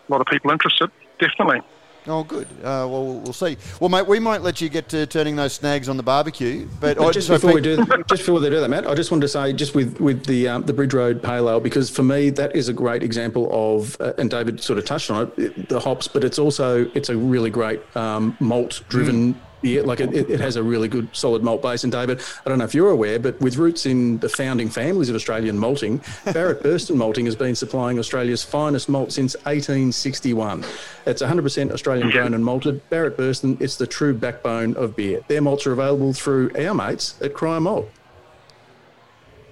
[0.08, 0.90] a lot of people interested,
[1.20, 1.62] definitely.
[2.08, 2.48] Oh, good.
[2.60, 3.58] Uh, well, we'll see.
[3.80, 6.68] Well, mate, we might let you get to turning those snags on the barbecue.
[6.80, 7.78] But, but just before we do,
[8.08, 10.48] just before they do that, Matt, I just wanted to say, just with with the
[10.48, 14.00] um, the Bridge Road Pale Ale, because for me that is a great example of,
[14.00, 17.18] uh, and David sort of touched on it, the hops, but it's also it's a
[17.18, 19.34] really great um, malt driven.
[19.34, 21.84] Mm yeah, like it, it has a really good solid malt base.
[21.84, 25.10] And David, I don't know if you're aware, but with roots in the founding families
[25.10, 30.64] of Australian malting, Barrett Burston Malting has been supplying Australia's finest malt since 1861.
[31.06, 32.88] It's 100% Australian grown and malted.
[32.90, 35.22] Barrett Burston, it's the true backbone of beer.
[35.28, 37.90] Their malts are available through our mates at Cryer Malt.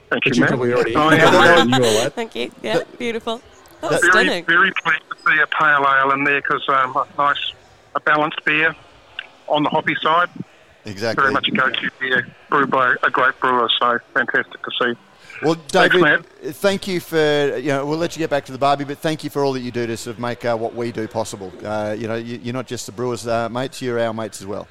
[0.10, 2.10] Thank you, you probably already oh, yeah.
[2.10, 2.50] Thank you.
[2.64, 3.42] Yeah, beautiful.
[3.82, 4.46] That's very, stunning.
[4.46, 7.54] Very pleased to see a pale ale in there because um, a nice,
[7.94, 8.74] a balanced beer
[9.48, 10.30] on the hoppy side.
[10.86, 11.22] Exactly.
[11.22, 15.00] Very much a go-to beer brewed by a great brewer, so fantastic to see.
[15.42, 18.58] Well, David, Thanks, thank you for, you know, we'll let you get back to the
[18.58, 20.74] barbie, but thank you for all that you do to sort of make uh, what
[20.74, 21.52] we do possible.
[21.64, 24.48] Uh, you know, you, are not just the brewers' uh, mates, you're our mates as
[24.48, 24.68] well.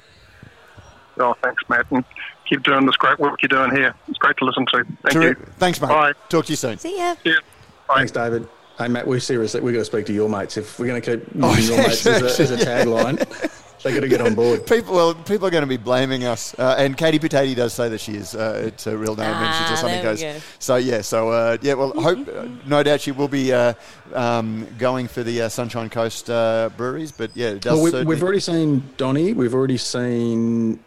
[1.19, 1.89] Oh, thanks, Matt.
[1.91, 2.03] And
[2.49, 3.93] keep doing this great work you're doing here.
[4.07, 4.85] It's great to listen to.
[5.03, 5.45] Thank you.
[5.57, 5.89] Thanks, mate.
[5.89, 6.13] Bye.
[6.29, 6.77] Talk to you soon.
[6.77, 7.15] See ya.
[7.23, 7.95] Bye.
[7.95, 8.47] Thanks, David.
[8.77, 9.53] Hey, Matt, we're serious.
[9.53, 10.57] We're going to speak to your mates.
[10.57, 13.63] If we're going to keep using oh, your mates as a, as a tagline.
[13.83, 14.65] They got to get on board.
[14.67, 17.89] People, well, people are going to be blaming us, uh, and Katie Potato does say
[17.89, 18.35] that she is.
[18.35, 20.21] Uh, it's her real name, and she Ah, just something goes.
[20.21, 20.35] go.
[20.59, 23.73] So yeah, so uh, yeah, well, hope uh, no doubt she will be uh,
[24.13, 27.73] um, going for the uh, Sunshine Coast uh, breweries, but yeah, it does.
[27.75, 29.33] Well, we, certainly- we've already seen Donny.
[29.33, 30.79] We've already seen,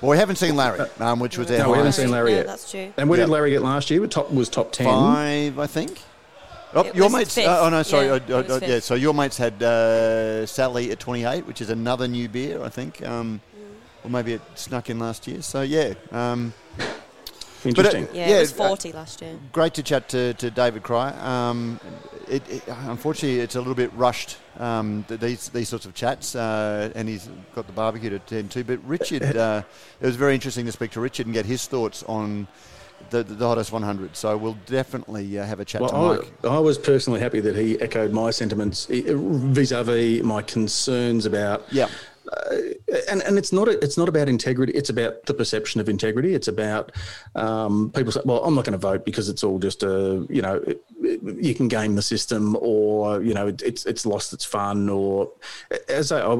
[0.00, 2.42] well, we haven't seen Larry, um, which was their No, we haven't seen Larry yeah.
[2.44, 2.92] That's true.
[2.96, 3.26] and where Yeah.
[3.26, 4.06] did Larry get last year?
[4.06, 4.86] Top was top ten.
[4.86, 6.00] five, I think.
[6.74, 7.34] Oh, It your was mates.
[7.34, 7.46] fifth.
[7.46, 8.06] Uh, oh no, sorry.
[8.06, 11.46] Yeah, uh, it uh, was uh, yeah, so your mates had uh, Sally at 28,
[11.46, 13.04] which is another new beer, I think.
[13.06, 13.40] Um,
[14.02, 15.40] or maybe it snuck in last year.
[15.42, 16.52] So yeah, um,
[17.64, 18.08] Interesting.
[18.12, 19.38] Yeah, Yeah, it was uh, 40 last year.
[19.52, 21.10] great to chat to, to David Cry.
[21.20, 21.80] Um,
[22.28, 24.36] it, it, unfortunately, it's a little bit rushed.
[24.58, 28.64] Um, these these sorts of chats, uh, and he's got the barbecue to attend to.
[28.64, 29.62] But Richard, uh,
[30.00, 32.46] it was very interesting to speak to Richard and get his thoughts on
[33.10, 34.16] the, the hottest 100.
[34.16, 36.32] So we'll definitely uh, have a chat to Well, Mike.
[36.44, 41.64] I, I was personally happy that he echoed my sentiments eh, vis-a-vis my concerns about
[41.70, 41.88] Yeah.
[43.10, 44.72] and, and it's not it's not about integrity.
[44.72, 46.34] It's about the perception of integrity.
[46.34, 46.90] It's about
[47.34, 50.40] um, people say, "Well, I'm not going to vote because it's all just a you
[50.42, 50.62] know
[51.04, 55.30] you can game the system or you know it, it's it's lost its fun." Or
[55.88, 56.38] as I,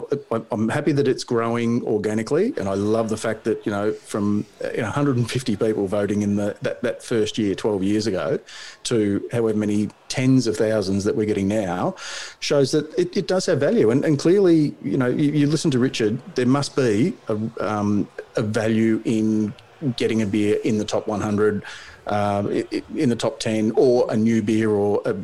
[0.50, 4.46] I'm happy that it's growing organically, and I love the fact that you know from
[4.72, 8.38] you know, 150 people voting in the that, that first year 12 years ago
[8.84, 11.92] to however many tens of thousands that we're getting now
[12.38, 13.90] shows that it, it does have value.
[13.90, 18.08] And, and clearly, you know, you, you listen to Richard, there must be a, um,
[18.36, 19.52] a value in
[19.96, 21.64] getting a beer in the top 100,
[22.06, 25.14] um, in the top 10, or a new beer or a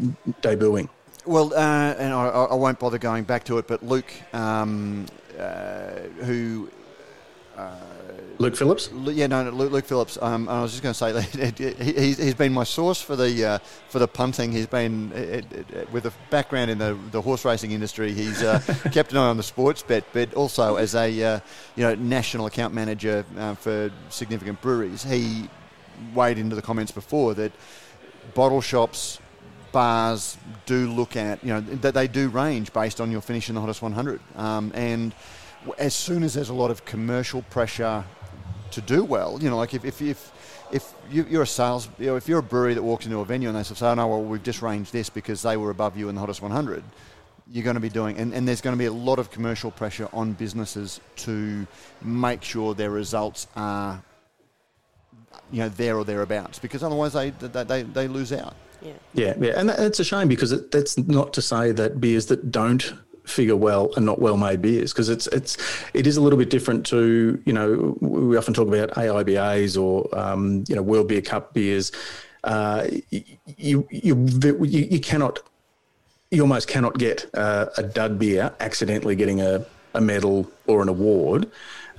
[0.42, 0.88] debuting.
[1.26, 5.06] Well, uh, and I, I won't bother going back to it, but Luke, um,
[5.38, 5.90] uh,
[6.24, 6.70] who
[8.40, 8.88] Luke Phillips?
[9.04, 10.16] Yeah, no, no, Luke, Luke Phillips.
[10.22, 13.14] Um, I was just going to say that he, he's, he's been my source for
[13.14, 13.58] the uh,
[13.90, 14.50] for the punting.
[14.50, 15.42] He's been uh,
[15.78, 18.14] uh, with a background in the, the horse racing industry.
[18.14, 18.60] He's uh,
[18.92, 21.40] kept an eye on the sports bet, but also as a uh,
[21.76, 25.04] you know national account manager uh, for significant breweries.
[25.04, 25.50] He
[26.14, 27.52] weighed into the comments before that
[28.34, 29.18] bottle shops,
[29.72, 30.36] bars
[30.66, 33.60] do look at you know that they do range based on your finish in the
[33.60, 35.14] hottest 100, um, and
[35.78, 38.04] as soon as there's a lot of commercial pressure
[38.70, 40.32] to do well, you know, like if if if,
[40.72, 43.24] if you, you're a sales, you know, if you're a brewery that walks into a
[43.24, 45.96] venue and they say, "Oh no, well we've just ranged this because they were above
[45.96, 46.82] you in the hottest 100,"
[47.52, 49.70] you're going to be doing, and, and there's going to be a lot of commercial
[49.70, 51.66] pressure on businesses to
[52.00, 54.02] make sure their results are,
[55.52, 58.54] you know, there or thereabouts, because otherwise they they, they, they lose out.
[58.82, 58.92] Yeah.
[59.12, 62.26] Yeah, yeah, and that, it's a shame because it, that's not to say that beers
[62.26, 62.94] that don't
[63.24, 65.56] figure well are not well-made beers because it's it's
[65.94, 70.08] it is a little bit different to you know we often talk about AIBAs or
[70.18, 71.92] um, you know World Beer Cup beers.
[72.42, 75.40] Uh, you, you you you cannot
[76.30, 80.88] you almost cannot get uh, a dud beer accidentally getting a, a medal or an
[80.88, 81.50] award.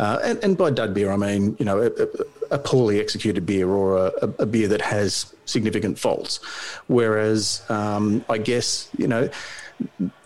[0.01, 2.07] Uh, and, and by dud beer, I mean, you know, a, a-
[2.55, 6.39] a poorly executed beer or a, a- a beer that has significant faults.
[6.87, 9.29] Whereas, um, I guess, you know,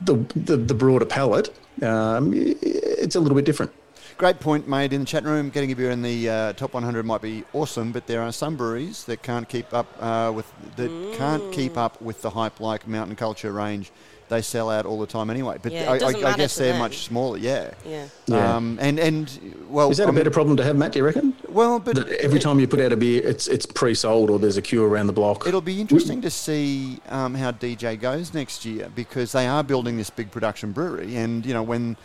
[0.02, 1.50] the, the, the broader palette,
[1.84, 3.72] um, it's a little bit different.
[4.18, 5.50] Great point made in the chat room.
[5.50, 8.56] Getting a beer in the uh, top 100 might be awesome, but there are some
[8.56, 12.88] breweries that can't keep up uh, with that can't keep up with the hype like
[12.88, 13.92] Mountain Culture range.
[14.28, 15.58] They sell out all the time anyway.
[15.62, 16.80] But Yeah, it I, I, I guess to they're them.
[16.80, 17.38] much smaller.
[17.38, 17.72] Yeah.
[17.86, 18.08] Yeah.
[18.26, 18.56] Yeah.
[18.56, 20.94] Um, and and well, Is that I a better mean- problem to have, Matt?
[20.94, 21.36] Do you reckon?
[21.48, 24.58] Well, but That every time you put out a beer, it's it's pre-sold or there's
[24.58, 25.46] a queue around the block.
[25.48, 29.96] It'll be interesting to see um, how DJ goes next year because they are building
[29.98, 31.96] this big production brewery, and you know when.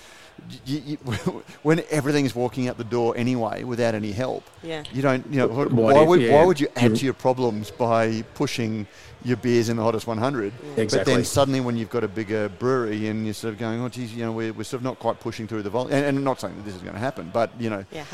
[0.64, 0.96] You, you,
[1.64, 4.84] when everything is walking out the door anyway without any help, Yeah.
[4.90, 5.26] you don't.
[5.30, 6.34] You know, Why why, would yeah.
[6.34, 8.86] why would you add to your problems by pushing
[9.24, 10.52] your beers in the hottest 100?
[10.76, 13.88] But then suddenly, when you've got a bigger brewery and you're sort of going, oh,
[13.88, 16.24] geez, you know, we're, we're sort of not quite pushing through the volume, and, and
[16.24, 18.06] not saying that this is going to happen, but you know, Yeah, um,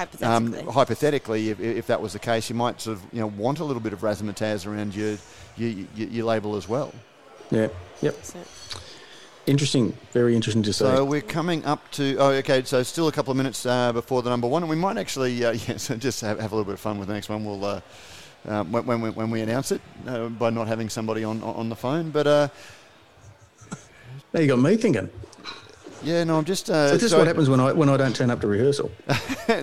[0.53, 0.73] hypothetically.
[0.73, 3.65] hypothetically, if, if that was the case, you might sort of you know want a
[3.65, 5.17] little bit of razzmatazz around your
[5.57, 6.93] your, your, your label as well.
[7.51, 7.69] yeah,
[8.03, 8.17] yep.
[8.25, 8.39] So-
[9.47, 9.97] Interesting.
[10.13, 10.79] Very interesting to see.
[10.79, 14.21] So we're coming up to oh okay, so still a couple of minutes uh, before
[14.23, 16.65] the number one, and we might actually uh, yeah, so just have, have a little
[16.65, 17.45] bit of fun with the next one.
[17.45, 17.65] We'll.
[17.65, 17.81] Uh,
[18.47, 21.68] uh, when, when, we, when we announce it, uh, by not having somebody on on
[21.68, 22.49] the phone, but uh,
[24.32, 25.09] now you got me thinking.
[26.03, 26.70] yeah, no, I'm just.
[26.70, 28.47] Uh, So this is so- what happens when I when I don't turn up to
[28.49, 28.90] rehearsal.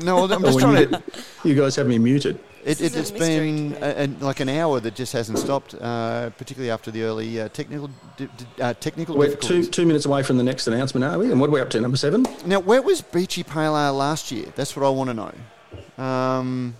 [0.03, 1.03] no, I'm just trying you, to.
[1.43, 2.36] you guys have me muted.
[2.65, 5.75] It, This it, is a been a, a, like an hour that just hasn't stopped,
[5.75, 10.05] uh, particularly after the early uh, technical di- di- uh, technical We're two two minutes
[10.05, 11.29] away from the next announcement, are we?
[11.31, 11.81] And what are we up to?
[11.81, 12.25] Number seven.
[12.45, 14.45] Now, where was Beachy Pale Ale last year?
[14.55, 16.03] That's what I want to know.
[16.03, 16.75] Um,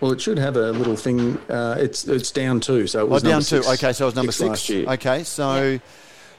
[0.00, 1.36] Well, it should have a little thing.
[1.48, 3.62] Uh, it's it's down two, so it oh, was down number two.
[3.72, 4.70] Okay, so it was number six last six.
[4.70, 4.88] year.
[4.88, 5.78] Okay, so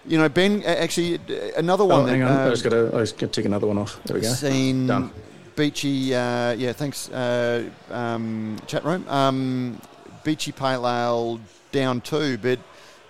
[0.06, 1.20] you know, Ben, actually,
[1.56, 2.32] another one Oh, that hang on.
[2.32, 2.88] I uh, just got to.
[2.96, 4.02] I just got to tick another one off.
[4.04, 4.34] There we go.
[4.34, 5.12] seen Done.
[5.56, 9.08] Beachy, uh, yeah, thanks, uh, um, chat room.
[9.08, 9.82] Um,
[10.24, 11.40] Beachy Pale Ale
[11.72, 12.58] down two, but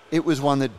[0.09, 0.71] it was one that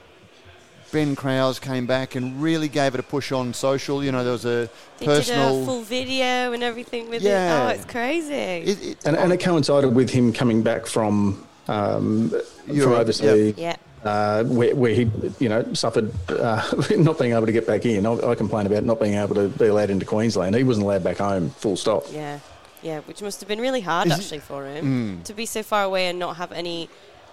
[0.93, 4.05] Ben Kraus came back and really gave it a push on social.
[4.05, 4.68] You know, there was a
[4.99, 5.55] They personal.
[5.55, 7.62] did a full video and everything with Yeah.
[7.62, 7.64] it.
[7.64, 8.32] Oh, it's crazy.
[8.34, 12.28] it, it, And, and it coincided with him coming back from um,
[12.66, 13.76] from Europe, overseas, yeah.
[14.05, 16.62] uh, where, where he, you know, suffered uh,
[16.97, 18.05] not being able to get back in.
[18.05, 20.55] I, I complain about not being able to be allowed into Queensland.
[20.57, 21.51] He wasn't allowed back home.
[21.51, 22.05] Full stop.
[22.12, 22.40] Yeah,
[22.82, 25.24] yeah, which must have been really hard Is it- actually for him Mm.
[25.24, 26.90] to be so far away and not have any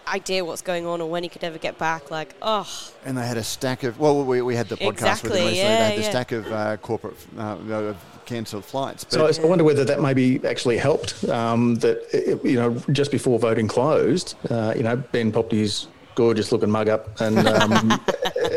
[0.08, 2.10] idea what's going on or when he could ever get back.
[2.12, 2.68] Like, oh,
[3.06, 4.00] and they had a stack of.
[4.00, 5.58] Well, we, we had the podcast with them recently.
[5.58, 6.10] yeah, they had the yeah.
[6.10, 7.42] stack of uh, corporate uh,
[7.72, 9.04] of cancelled flights.
[9.04, 11.24] But So I- I wonder whether that maybe actually helped.
[11.26, 15.88] Um, that it- you know, just before voting closed, uh, you know, Ben popped his
[16.16, 18.00] gorgeous-looking mug up, and um,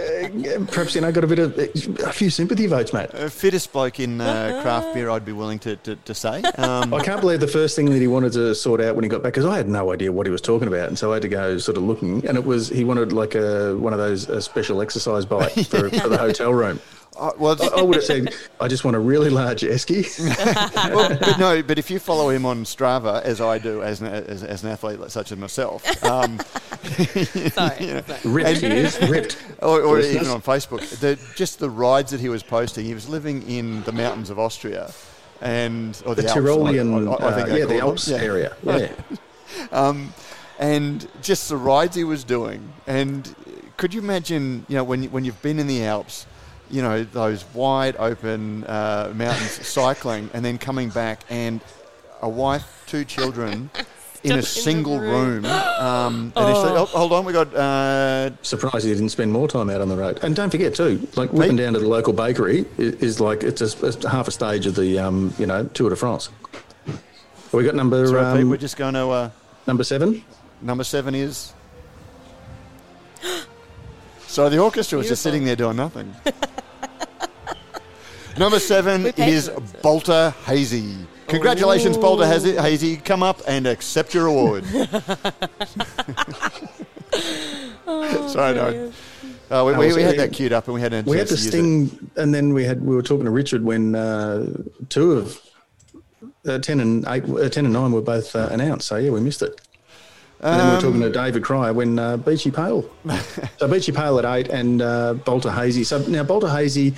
[0.67, 3.11] perhaps you know I got a bit of a few sympathy votes, mate.
[3.15, 6.43] uh, fittest bloke in uh, craft beer, I'd be willing to, to, to say.
[6.63, 9.09] Um, I can't believe the first thing that he wanted to sort out when he
[9.09, 11.15] got back because I had no idea what he was talking about, and so I
[11.15, 13.99] had to go sort of looking, and it was he wanted like a one of
[13.99, 16.79] those a special exercise bike for, for the hotel room.
[17.21, 20.03] I- well, I, I would have said, I just want a really large esky.
[20.95, 24.07] well, but no, but if you follow him on Strava, as I do as an,
[24.09, 26.39] as, as an athlete such as myself, um,
[26.83, 27.25] sorry.
[27.51, 28.03] sorry.
[28.25, 29.37] ripped, he is ripped.
[29.61, 32.85] or, or even on Facebook, the, just the rides that he was posting.
[32.87, 34.91] He was living in the mountains of Austria,
[35.41, 37.89] and or the, The Alps, Tyrolean, I- I- I think uh, yeah, the call them.
[37.89, 38.57] Alps area.
[38.63, 38.93] Yeah.
[39.71, 40.15] um,
[40.59, 42.73] and just the rides he was doing.
[42.87, 43.35] And
[43.77, 46.27] could you imagine, you know, when when you've been in the Alps,
[46.73, 51.61] you know, those wide open uh, mountains cycling, and then coming back and
[52.23, 53.71] a wife, two children.
[54.25, 55.43] In a the single room.
[55.43, 59.33] room, um, and he said, oh, "Hold on, we got uh, Surprised he didn't spend
[59.33, 60.21] more time out on the road.
[60.23, 63.61] And don't forget too, like whipping down to the local bakery is, is like it's
[63.61, 66.29] a, it's half a stage of the um, you know Tour de France.
[67.51, 68.43] We got number That's right, Pete.
[68.45, 69.31] um, We're just going to uh,
[69.67, 70.23] number seven.
[70.61, 71.53] number seven is.
[74.29, 76.15] so the orchestra was just sitting there doing nothing.
[78.39, 79.61] number seven is for.
[79.83, 80.97] Balter Hazy.
[81.29, 82.53] Congratulations, Balter Hazy.
[82.57, 82.97] Hazy.
[82.97, 84.65] Come up and accept your award.
[88.29, 88.93] Sorry, no.
[89.51, 91.45] Uh, we, we, we had that queued up and we had a We had chance
[91.45, 91.63] to to it.
[91.89, 94.47] sting, and then we had we were talking to Richard when uh,
[94.89, 95.39] two of
[96.47, 98.89] uh, ten and eight, uh, ten and nine were both uh, announced.
[98.89, 99.61] So yeah, we missed it.
[100.43, 102.91] And then we were talking to David Cryer when uh, Beachy Pale.
[103.59, 105.85] so Beachy Pale at eight and uh, Balter Hazy.
[105.85, 106.95] So now Balter Hazy,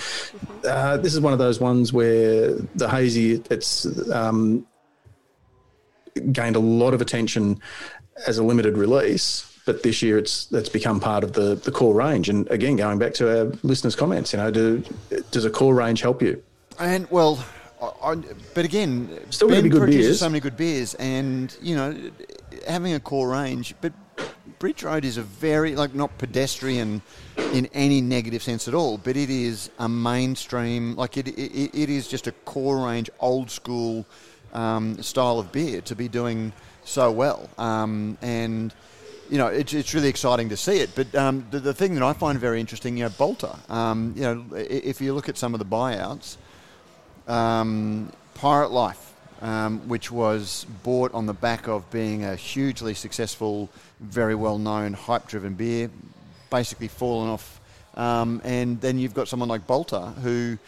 [0.66, 4.66] uh, this is one of those ones where the hazy it's um,
[6.32, 7.60] gained a lot of attention
[8.26, 9.50] as a limited release.
[9.66, 12.30] But this year, it's it's become part of the, the core range.
[12.30, 14.82] And again, going back to our listeners' comments, you know, do,
[15.30, 16.42] does a core range help you?
[16.78, 17.44] And well,
[17.80, 18.14] I, I,
[18.54, 20.20] but again, Still Ben be good produces beers.
[20.20, 21.96] so many good beers, and you know,
[22.66, 23.74] having a core range.
[23.80, 23.92] But
[24.58, 27.02] Bridge Road is a very like not pedestrian
[27.52, 31.28] in any negative sense at all, but it is a mainstream like it.
[31.28, 34.06] It, it is just a core range, old school
[34.52, 36.52] um, style of beer to be doing
[36.84, 38.72] so well, um, and
[39.30, 40.94] you know, it's, it's really exciting to see it.
[40.94, 44.22] But um, the, the thing that I find very interesting, you know, Balter, um, you
[44.22, 46.36] know, if you look at some of the buyouts,
[47.26, 49.03] um, Pirate Life,
[49.44, 53.68] um, which was bought on the back of being a hugely successful,
[54.00, 55.90] very well known, hype driven beer,
[56.50, 57.60] basically fallen off.
[57.94, 60.58] Um, and then you've got someone like Balter who,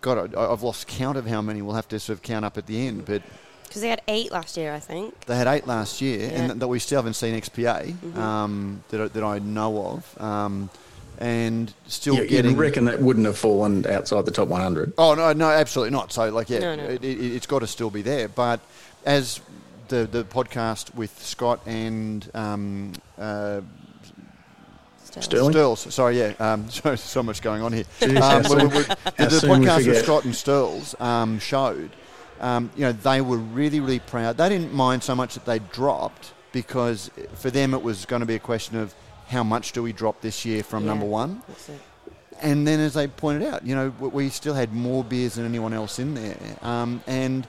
[0.00, 2.56] God, I, I've lost count of how many we'll have to sort of count up
[2.56, 3.22] at the end, but
[3.68, 5.26] Because they had eight last year, I think.
[5.26, 6.30] they had eight last year, Yeah.
[6.30, 6.50] Mm-hmm.
[6.52, 10.70] and that we still haven't seen XPA um, that, I- that I know of, um,
[11.18, 14.94] and still You, you reckon that wouldn't have fallen outside the top 100?
[14.98, 16.12] Oh no, no, absolutely not.
[16.12, 16.84] So like, yeah, No, no.
[16.84, 18.28] It, it, it's got to still be there.
[18.28, 18.60] But
[19.04, 19.40] as
[19.88, 23.60] the the podcast with Scott and um, uh,
[25.20, 25.52] Stirling?
[25.52, 27.84] Stirls, sorry, yeah, um, so, so much going on here.
[28.00, 30.02] Jeez, Um, how we- we- the the podcast with.
[30.02, 31.90] Scott and Stirls um, showed,
[32.40, 34.36] um, you know, they were really, really proud.
[34.38, 38.26] They didn't mind so much that they dropped because for them it was going to
[38.26, 38.92] be a question of
[39.28, 40.90] how much do we drop this year from Yeah.
[40.90, 41.42] number one.
[42.40, 45.72] And then, as they pointed out, you know, we still had more beers than anyone
[45.72, 46.36] else in there.
[46.62, 47.46] Um, and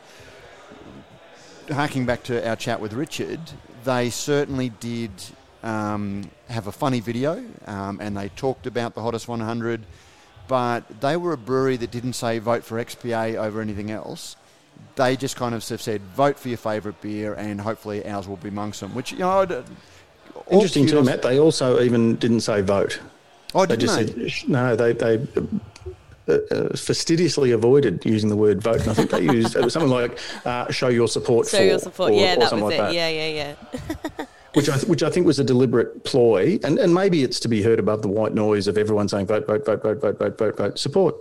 [1.71, 3.39] harking back to our chat with Richard,
[3.83, 5.11] they certainly did
[5.63, 9.81] um, have a funny video, um, and they talked about the hottest 100.
[10.47, 14.35] But they were a brewery that didn't say vote for XPA over anything else.
[14.95, 18.27] They just kind of sort of said vote for your favourite beer, and hopefully ours
[18.27, 18.93] will be amongst them.
[18.93, 19.63] Which you know, I'd-
[20.51, 21.21] Interesting too, kudos- Matt.
[21.21, 22.99] They also even didn't say vote.
[23.53, 24.29] Oh, they didn't just they?
[24.29, 24.75] said no.
[24.75, 25.27] They they
[26.27, 28.81] uh, uh, fastidiously avoided using the word vote.
[28.81, 31.63] And I think they used it was something like uh, "show your support So for,"
[31.63, 32.83] your support, or, yeah, or that something was like it.
[32.83, 32.93] that.
[32.93, 33.55] Yeah, yeah,
[34.17, 34.25] yeah.
[34.53, 37.61] Which I which I think was a deliberate ploy, and and maybe it's to be
[37.61, 40.57] heard above the white noise of everyone saying vote, vote, vote, vote, vote, vote, vote,
[40.57, 41.15] vote, support.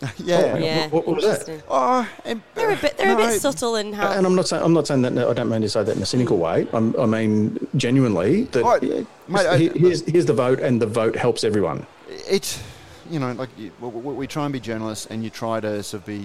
[0.18, 0.56] Yeah.
[0.58, 1.62] Yeah, what- what was that?
[1.68, 4.12] Oh, and, They're a bit, they're a bit subtle in how.
[4.12, 5.16] And I'm not saying I'm not saying that.
[5.18, 6.66] I don't mean to say that in a cynical way.
[6.72, 11.16] I'm, I mean genuinely that yeah, mate, I- here's here's the vote, and the vote
[11.16, 11.86] helps everyone.
[12.08, 12.62] it's
[13.10, 15.82] you know like you, we, we we try and be journalists and you try to
[15.82, 16.24] sort of be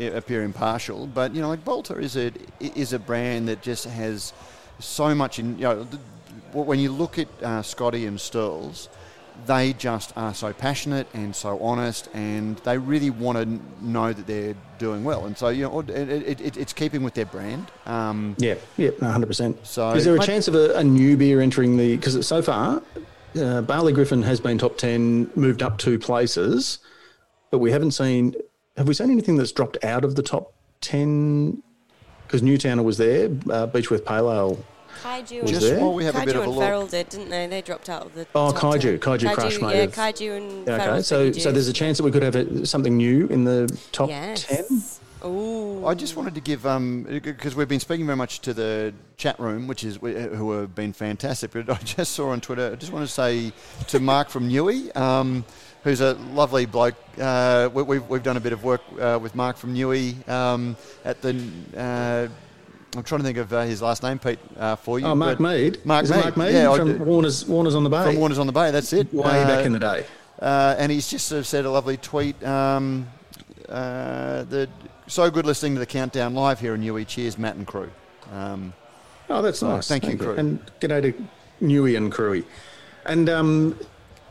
[0.00, 2.30] uh, appear impartial but you know like Balter is a
[2.60, 4.32] is a brand that just has
[4.78, 5.98] so much in you know the,
[6.52, 8.88] when you look at uh, Scotty and Stirls
[9.46, 14.26] they just are so passionate and so honest and they really want to know that
[14.26, 17.70] they're doing well and so you know it, it, it, it's keeping with their brand
[17.86, 19.26] um, Yeah, yeah, 100.
[19.26, 21.96] percent So- is there a chance of a, a new beer entering the?
[21.96, 22.82] Because so far,
[23.40, 26.78] uh, Barley Griffin has been top ten, moved up two places,
[27.50, 28.34] but we haven't seen.
[28.76, 31.62] Have we seen anything that's dropped out of the top ten?
[32.26, 34.64] Because Newtowner was there, uh, Beechworth Pale Ale.
[35.02, 35.80] Kaiju Was and, there?
[35.80, 37.46] while we have a bit of a and look Feral did, didn't they?
[37.46, 38.26] They dropped out of the.
[38.34, 38.80] Oh, top Kaiju.
[38.80, 38.98] 10.
[39.00, 42.04] Kaiju Crush might yeah, have- Kaiju and Yeah, okay, so so there's a chance that
[42.04, 44.44] we could have a, something new in the top yes.
[44.44, 44.64] ten.
[45.24, 45.84] Ooh.
[45.84, 49.38] I just wanted to give um because we've been speaking very much to the chat
[49.40, 51.52] room, which is who have been fantastic.
[51.52, 52.70] But I just saw on Twitter.
[52.72, 53.52] I just want to say
[53.88, 55.44] to Mark from Newey, um,
[55.82, 56.94] who's a lovely bloke.
[57.20, 60.76] Uh, we, we've we've done a bit of work uh, with Mark from Newey um,
[61.04, 61.40] at the.
[61.76, 62.28] Uh,
[62.96, 65.06] I'm trying to think of uh, his last name, Pete, uh, for you.
[65.06, 65.84] Oh, Mark Mead.
[65.84, 66.20] Mark Is Mead.
[66.24, 66.98] Mark Mead Yeah, from.
[67.04, 68.04] Warner's Warner's on the Bay.
[68.04, 68.70] from Warners on the Bay.
[68.70, 69.12] That's it.
[69.12, 70.04] Way Uh, back in the day.
[70.40, 72.42] uh, and he's just sort of said a lovely tweet.
[72.44, 73.06] Um,
[73.68, 74.68] uh, the
[75.06, 77.06] so good listening to the countdown live here in Newey.
[77.06, 77.90] Cheers, Matt and crew.
[78.32, 78.72] Um,
[79.30, 79.86] Oh, that's nice.
[79.86, 80.34] thank you, Crew.
[80.36, 81.24] And g'day to
[81.62, 82.44] Newey and Crewy.
[83.04, 83.78] And um,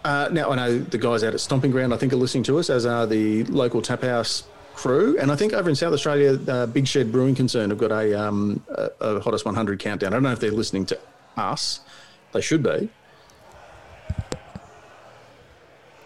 [0.04, 2.58] uh, now I know the guys out at Stomping Ground, I think, are listening to
[2.58, 4.44] us, as are the local tap house
[4.78, 5.18] crew.
[5.20, 8.14] And I think over in South Australia, uh, Big Shed Brewing Concern have got a,
[8.20, 10.14] um, a, a Hottest 100 countdown.
[10.14, 11.00] I don't know if they're listening to
[11.36, 11.82] us.
[12.32, 12.90] They should be.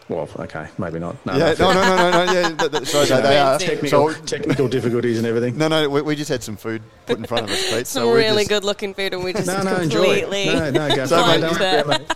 [0.09, 1.25] Well, okay, maybe not.
[1.25, 2.31] No, yeah, no, no, no, no, no, no.
[2.33, 3.57] Yeah, th- th- sorry, they, they are.
[3.57, 5.57] Technical, So, technical difficulties and everything.
[5.57, 7.87] no, no, we, we just had some food put in front of us, Pete.
[7.87, 10.19] Some so really just, good looking food, and we just No, no, enjoy.
[10.19, 10.45] completely.
[10.47, 12.11] No, no, go So, mate, Don't worry you- about it, mate.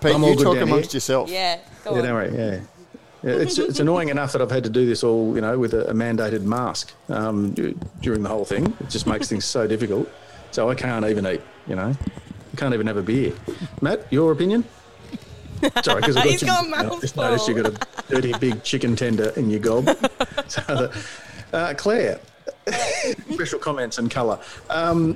[0.00, 0.96] Pete, I'm all you good talk amongst here.
[0.96, 1.30] yourself.
[1.30, 2.04] Yeah, go Yeah, on.
[2.04, 2.36] don't worry.
[2.36, 2.60] Yeah.
[3.22, 5.74] Yeah, it's, it's annoying enough that I've had to do this all, you know, with
[5.74, 7.52] a, a mandated mask um,
[8.00, 8.74] during the whole thing.
[8.80, 10.08] It just makes things so difficult.
[10.52, 11.94] So I can't even eat, you know.
[12.52, 13.32] I can't even have a beer.
[13.82, 14.64] Matt, your opinion?
[15.84, 17.56] Sorry, because He's got a I just noticed mouthful.
[17.56, 19.84] you got a dirty big chicken tender in your gob.
[20.48, 21.04] so, the-
[21.52, 22.18] uh, Claire,
[23.32, 24.38] special comments and colour.
[24.70, 25.14] Um,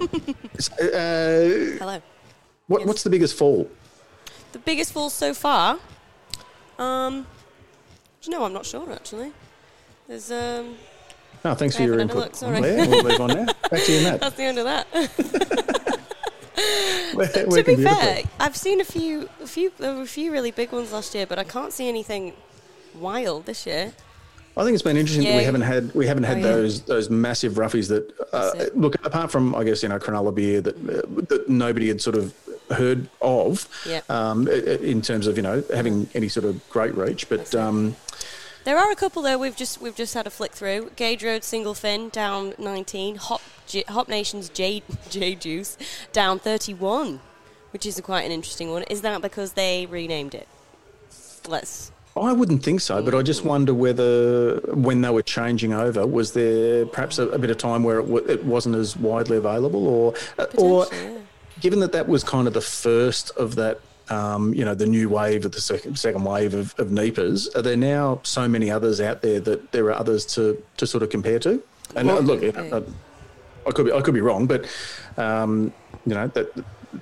[0.58, 2.02] s- uh, Hello.
[2.66, 3.70] what, what's the biggest fall?
[4.52, 5.78] The biggest fall so far.
[6.78, 7.26] Um, do
[8.26, 8.44] you know?
[8.44, 9.32] I'm not sure actually.
[10.08, 10.76] There's um.
[11.46, 12.24] Oh, thanks I for your haven't had a input.
[12.24, 12.60] look, sorry.
[12.60, 13.44] We'll move on now.
[13.70, 14.20] Back to you, Matt.
[14.24, 14.86] That's the end of that.
[17.14, 20.50] We're to be fair, I've seen a few, a few, there were a few really
[20.50, 22.32] big ones last year, but I can't see anything
[22.98, 23.92] wild this year.
[24.56, 26.46] I think it's been interesting that we haven't had we haven't had Oh, yeah.
[26.46, 30.60] those those massive roughies that uh, look apart from I guess you know Cronulla beer
[30.60, 32.32] that uh, that nobody had sort of
[32.70, 34.00] heard of Yeah.
[34.08, 37.96] um, in terms of you know having any sort of great reach, but um,
[38.64, 39.36] There are a couple though.
[39.38, 40.92] We've just we've just had a flick through.
[40.96, 43.16] Gage Road single fin down 19.
[43.16, 45.76] Hop J- Hop Nation's J J Juice
[46.12, 47.20] down 31,
[47.72, 48.82] which is a quite an interesting one.
[48.84, 50.48] Is that because they renamed it?
[51.46, 51.92] Let's.
[52.16, 53.02] I wouldn't think so.
[53.02, 57.38] But I just wonder whether when they were changing over, was there perhaps a, a
[57.38, 61.18] bit of time where it, w- it wasn't as widely available, or uh, or yeah.
[61.60, 65.08] given that that was kind of the first of that, um, you know, the new
[65.08, 69.00] wave of the second, second wave of, of NEPAs, are there now so many others
[69.00, 71.62] out there that there are others to, to sort of compare to?
[71.96, 72.60] And uh, look, yeah.
[72.60, 72.82] uh,
[73.66, 74.66] I could be I could be wrong, but
[75.16, 75.72] um,
[76.06, 76.52] you know that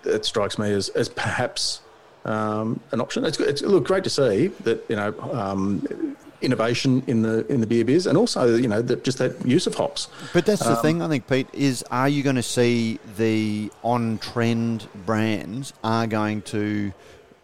[0.02, 1.80] that strikes me as as perhaps
[2.24, 3.24] um, an option.
[3.24, 7.66] It's, it's look great to see that you know um, innovation in the in the
[7.66, 10.08] beer biz, and also you know that just that use of hops.
[10.32, 13.70] But that's Um, the thing, I think, Pete, is are you going to see the
[13.82, 16.92] on trend brands are going to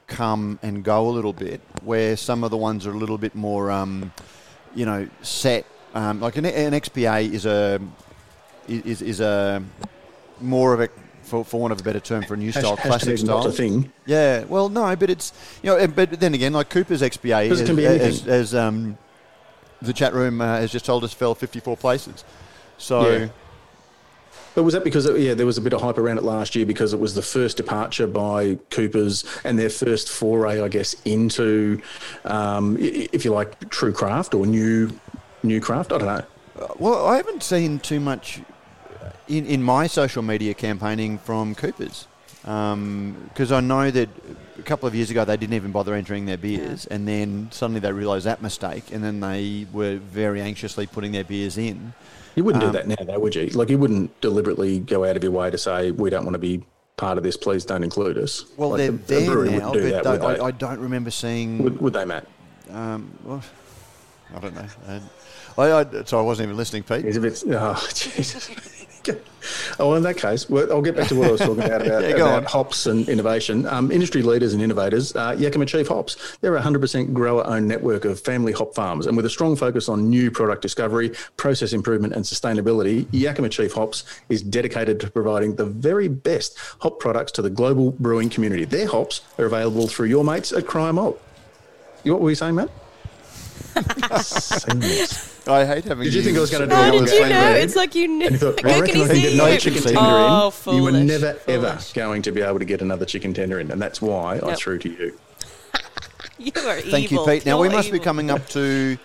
[0.07, 3.34] come and go a little bit, where some of the ones are a little bit
[3.34, 4.12] more, um,
[4.74, 5.64] you know, set.
[5.94, 7.80] Um, like an, an XPA is a
[8.68, 9.62] is, is a
[10.40, 10.88] more of a
[11.29, 13.47] for, for want of a better term for a new style, classic not style.
[13.47, 13.93] a thing.
[14.07, 18.01] Yeah, well, no, but it's you know, but then again, like Cooper's XPA it as,
[18.01, 18.99] as, as, um,
[19.81, 22.24] the chat room uh, has just told us, fell 54 places.
[22.79, 23.29] So Yeah.
[24.59, 26.57] But was that because it, yeah, there was a bit of hype around it last
[26.57, 30.97] year because it was the first departure by Coopers and their first foray, I guess,
[31.05, 31.81] into,
[32.24, 34.91] um, if you like, true craft or new
[35.45, 35.93] new craft.
[35.93, 36.24] I don't know.
[36.76, 38.41] Well, I haven't seen too much
[39.29, 42.07] in, in my social media campaigning from Coopers
[42.43, 44.09] because I know that
[44.59, 47.81] a couple of years ago they didn't even bother entering their beers, and then suddenly
[47.81, 51.93] they realised that mistake, and then they were very anxiously putting their beers in.
[52.37, 53.49] You wouldn't Um, do that now, though, would you?
[53.49, 56.39] Like, you wouldn't deliberately go out of your way to say we don't want to
[56.39, 56.64] be
[56.97, 57.37] part of this.
[57.37, 58.45] Please don't include us.
[58.57, 60.51] Well, Like, they're the- the there brewery now, wouldn't do but that, they- I, I
[60.53, 61.59] don't remember seeing.
[61.64, 62.26] Would, would they, Matt?
[62.70, 63.43] Um, well,
[64.35, 65.01] I don't know.
[65.59, 67.05] I, I, so I wasn't even listening, Pete.
[67.05, 67.43] He's a bit.
[67.51, 68.78] Oh, Jesus.
[69.78, 72.02] oh, in that case, well, I'll get back to what I was talking about about,
[72.02, 73.66] Yeah, about hops and innovation.
[73.66, 76.36] Um, industry leaders and innovators, uh, Yakima Chief Hops.
[76.40, 80.09] They're a 100% grower-owned network of family hop farms, and with a strong focus on
[80.11, 85.66] new product discovery, process improvement, and sustainability, Yakima Chief Hops is dedicated to providing the
[85.66, 88.64] very best hop products to the global brewing community.
[88.64, 91.20] Their hops are available through your mates at Cryer Malt.
[92.04, 92.70] What were you saying, Matt?
[95.49, 95.68] Seamless.
[95.68, 96.05] I hate having.
[96.05, 97.28] Did you think I was going to do How a did you know?
[97.28, 97.57] there?
[97.57, 98.26] It's like you knew.
[98.26, 99.99] And you thought, How I reckon he I can get no chicken tender.
[100.01, 100.76] Oh, in.
[100.76, 103.70] You were foolish, never ever going to be able to get another chicken tender in,
[103.70, 105.18] and that's why I threw to you.
[106.40, 106.90] You are evil.
[106.92, 107.44] Thank you, Pete.
[107.46, 108.96] Now You're we must be coming up to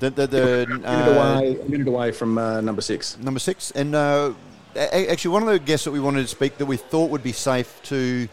[0.00, 3.16] the the, the A minute uh, away, a minute away from uh, number six.
[3.18, 4.32] number six, and uh,
[4.76, 7.30] actually one of the guests that we wanted to speak that we thought would be
[7.30, 8.28] safe to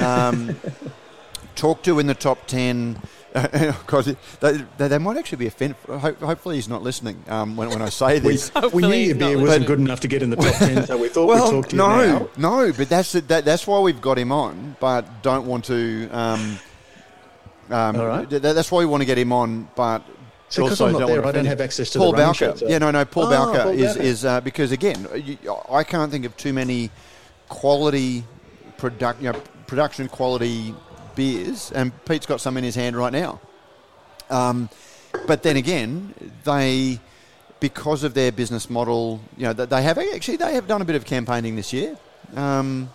[0.00, 0.56] um,
[1.54, 2.98] talk to in the top ten.
[3.32, 4.06] Because
[4.40, 5.76] they, they, they might actually be offended.
[5.86, 8.50] Ho- hopefully, he's not listening um, when, when I say this.
[8.72, 11.08] we knew your beer wasn't good enough to get in the top ten, so we
[11.08, 12.28] thought well, we'd talk to you no, now.
[12.36, 16.08] no, but that's the, that, that's why we've got him on, but don't want to.
[16.10, 16.58] Um,
[17.70, 18.28] um, All right.
[18.28, 20.02] th- that's why we want to get him on, but
[20.48, 22.32] So 'cause also I'm not don't there, I don't have access to Paul the running
[22.40, 22.58] Bowker.
[22.58, 23.04] so- Yeah, no, no.
[23.04, 24.02] Paul Oh, Bowker Paul is Bowker.
[24.02, 25.38] is uh, because again, you,
[25.70, 26.90] I can't think of too many
[27.48, 28.24] quality
[28.76, 30.74] product, you know, production quality
[31.20, 33.40] beers, and Pete's got some in his hand right now.
[34.30, 34.70] Um,
[35.26, 36.14] but then again,
[36.44, 36.98] they
[37.60, 40.96] because of their business model, you know, they have actually they have done a bit
[40.96, 41.98] of campaigning this year.
[42.34, 42.88] Um,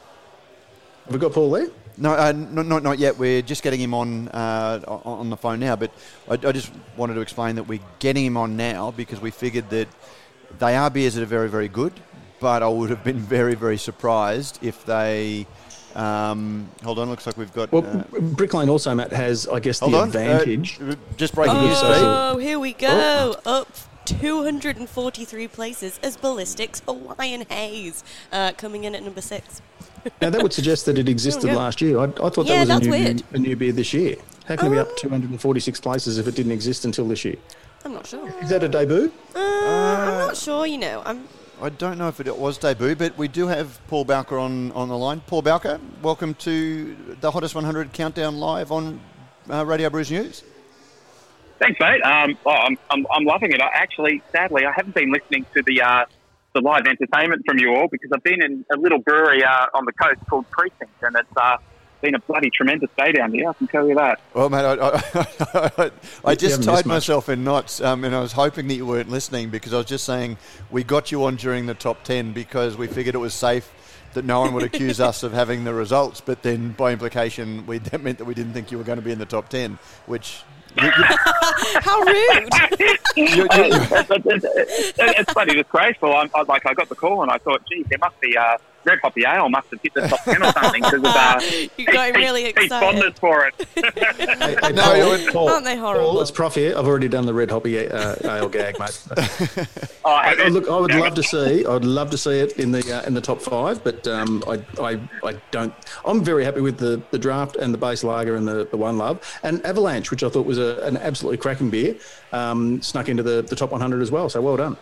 [1.06, 1.70] Have we got Paul there?
[1.98, 3.16] no, uh, not, not not yet.
[3.20, 5.76] We're just getting him on uh, on on the phone now.
[5.76, 5.92] But
[6.28, 9.70] I, I just wanted to explain that we're getting him on now because we figured
[9.70, 9.88] that
[10.58, 11.94] they are beers that are very very good.
[12.40, 15.46] But I would have been very very surprised if they.
[15.96, 17.72] Um, hold on, looks like we've got.
[17.72, 20.80] Well, uh, Brick Lane also, Matt, has, I guess, the on, advantage.
[20.82, 21.78] Uh, just breaking news.
[21.80, 21.88] Oh.
[21.94, 22.04] Pete.
[22.04, 23.36] Oh, here we go.
[23.46, 23.70] Up
[24.06, 29.62] 243 places as Ballistics Hawaiian Haze uh, coming in at number six.
[30.22, 31.58] now, that would suggest that it existed Oh, yeah.
[31.58, 31.98] last year.
[32.00, 33.24] I, I thought Yeah, that was a new, weird.
[33.34, 34.18] a new beer this year.
[34.46, 37.38] How can it be up Um, 246 places if it didn't exist until this year?
[37.84, 38.28] I'm not sure.
[38.42, 39.12] Is that a debut?
[39.36, 41.02] Uh, I'm not sure, you know.
[41.06, 41.28] I'm
[41.62, 44.90] I don't know if it was debut, but we do have Paul Bowker on, on
[44.90, 45.22] the line.
[45.22, 49.00] Paul Bowker, welcome to the Hottest 100 Countdown live on
[49.50, 50.44] uh, Radio Brews News.
[51.60, 52.02] Thanks, mate.
[52.02, 53.62] Um, oh, I'm, I'm, I'm loving it.
[53.62, 56.06] I actually, sadly, I haven't been listening to the uh,
[56.54, 59.86] the live entertainment from you all because I've been in a little brewery uh, on
[59.86, 61.58] the coast called Precinct, and it's uh,
[62.06, 63.50] been a bloody tremendous day down here.
[63.50, 64.22] I can tell you that.
[64.34, 65.92] Well, mate, I, I, I,
[66.24, 69.50] I just tied myself in knots, um, and I was hoping that you weren't listening
[69.50, 70.38] because I was just saying
[70.70, 73.72] we got you on during the top 10 because we figured it was safe
[74.14, 77.80] that no one would accuse us of having the results, but then by implication, we,
[77.80, 79.80] that meant that we didn't think you were going to be in the top 10,
[80.06, 80.44] which.
[80.80, 80.92] You, you,
[81.82, 82.50] how rude.
[82.80, 86.14] you, you, it's, it's, it's bloody disgraceful.
[86.14, 88.58] I'm, I, like, I got the call and I thought, geez, there must be uh,
[88.86, 91.40] Red Poppy Ale must have hit the top 10 or something because of uh,
[91.78, 92.86] You got him really Pete's excited.
[92.86, 93.68] fondness for it.
[93.76, 96.12] Hey, hey, No, Paul, you would- Paul, Aren't they horrible?
[96.12, 96.78] Paul, it's Prof here.
[96.78, 99.08] I've already done the red hoppy uh, ale gag, mate.
[100.08, 101.66] Oh, I, and- look, I would love to see.
[101.66, 104.44] I would love to see it in the uh, in the top five, but um,
[104.48, 105.74] I, I I don't.
[106.06, 109.00] I'm very happy with the, the draft and the base lager and the, the one
[109.00, 111.96] love and Avalanche, which I thought was a, an absolutely cracking beer,
[112.34, 114.30] um, snuck into the, the top 100 as well.
[114.30, 114.78] So well done.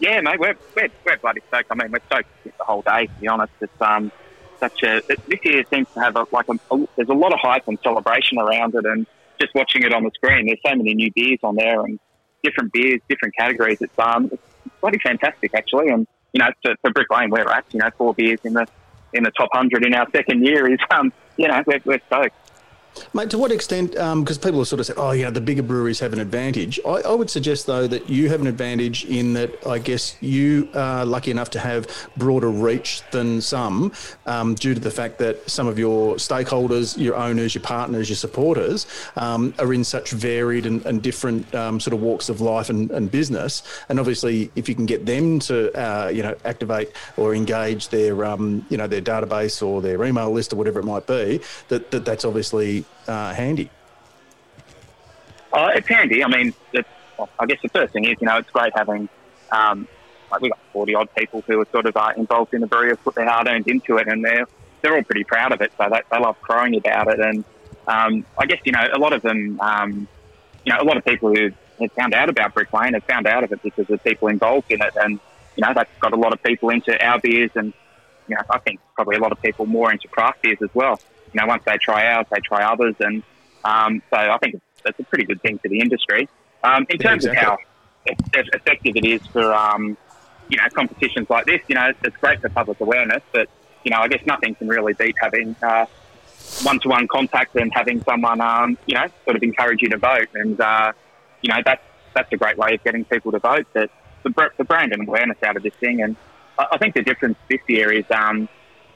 [0.00, 1.66] Yeah, mate, we're, we're, we're bloody stoked.
[1.70, 3.52] I mean, we're stoked the whole day, to be honest.
[3.60, 4.10] It's um,
[4.60, 7.32] such a, it, this year seems to have a, like a, a, there's a lot
[7.32, 9.06] of hype and celebration around it, and
[9.40, 11.98] just watching it on the screen, there's so many new beers on there and
[12.42, 13.78] different beers, different categories.
[13.80, 14.42] It's um, it's
[14.80, 18.14] bloody fantastic actually, and you know, for, for Brick Lane, we're at, you know, four
[18.14, 18.66] beers in the
[19.12, 22.34] in the top hundred in our second year is um, you know, we're, we're stoked.
[23.14, 25.62] Mate, to what extent, because people have sort of said, oh, you know, the bigger
[25.62, 26.80] breweries have an advantage.
[26.86, 30.68] I, I, would suggest, though, that you have an advantage in that I guess you
[30.74, 33.92] are lucky enough to have broader reach than some
[34.26, 38.16] um, due to the fact that some of your stakeholders, your owners, your partners, your
[38.16, 38.86] supporters
[39.16, 42.90] um, are in such varied and, and different um, sort of walks of life and,
[42.90, 43.62] and, business.
[43.90, 48.24] And obviously, if you can get them to, uh, you know, activate or engage their,
[48.24, 51.90] um, you know, their database or their email list or whatever it might be, that,
[51.90, 53.70] that that's obviously uh, handy?
[55.52, 56.24] Uh, it's handy.
[56.24, 56.54] I mean,
[57.18, 59.08] well, I guess the first thing is, you know, it's great having,
[59.50, 59.86] um,
[60.30, 62.88] like we've got 40 odd people who are sort of uh, involved in the brewery,
[62.88, 64.46] have put their hard earned into it, and they're,
[64.80, 65.72] they're all pretty proud of it.
[65.76, 67.20] So they, they love crowing about it.
[67.20, 67.44] And
[67.86, 70.08] um, I guess, you know, a lot of them, um,
[70.64, 73.26] you know, a lot of people who have found out about Brick Lane have found
[73.26, 74.94] out of it because of people involved in it.
[74.96, 75.20] And,
[75.56, 77.74] you know, that's got a lot of people into our beers and,
[78.28, 80.98] you know, I think probably a lot of people more into craft beers as well
[81.32, 83.22] you know, once they try ours, they try others, and
[83.64, 86.28] um, so I think it's, a pretty good thing for the industry.
[86.64, 87.52] Um, in terms exactly.
[88.06, 89.96] of how effective it is for, um,
[90.48, 93.48] you know, competitions like this, you know, it's, it's, great for public awareness, but
[93.84, 95.86] you know, I guess nothing can really beat having uh,
[96.62, 100.60] one-to-one contact and having someone, um, you know, sort of encourage you to vote, and
[100.60, 100.92] uh,
[101.42, 101.82] you know, that's
[102.14, 103.66] that's a great way of getting people to vote.
[103.72, 103.88] The,
[104.24, 106.16] the brand and awareness out of this thing, and
[106.58, 108.04] I, I think the difference this year is.
[108.10, 108.48] Um,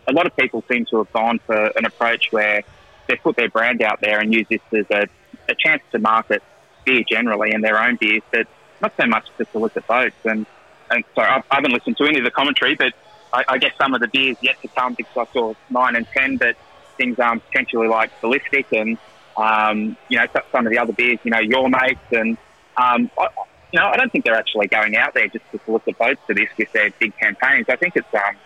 [0.09, 2.62] a lot of people seem to have gone for an approach where
[3.09, 5.09] they put their brand out there and use this as a,
[5.48, 6.42] a chance to market
[6.84, 8.46] beer generally and their own beers, but
[8.80, 10.16] not so much to solicit votes.
[10.24, 10.46] And,
[10.90, 12.92] and so I, I haven't listened to any of the commentary, but
[13.32, 16.07] I, I, guess some of the beers yet to come because I saw nine and
[16.09, 16.57] ten, but
[16.96, 18.96] things um, potentially like ballistic and
[19.36, 22.38] um, you know some of the other beers, you know your mates and
[22.76, 23.28] um, I,
[23.72, 26.34] you know I don't think they're actually going out there just to solicit votes for
[26.34, 27.66] this with their big campaigns.
[27.68, 28.36] I think it's um,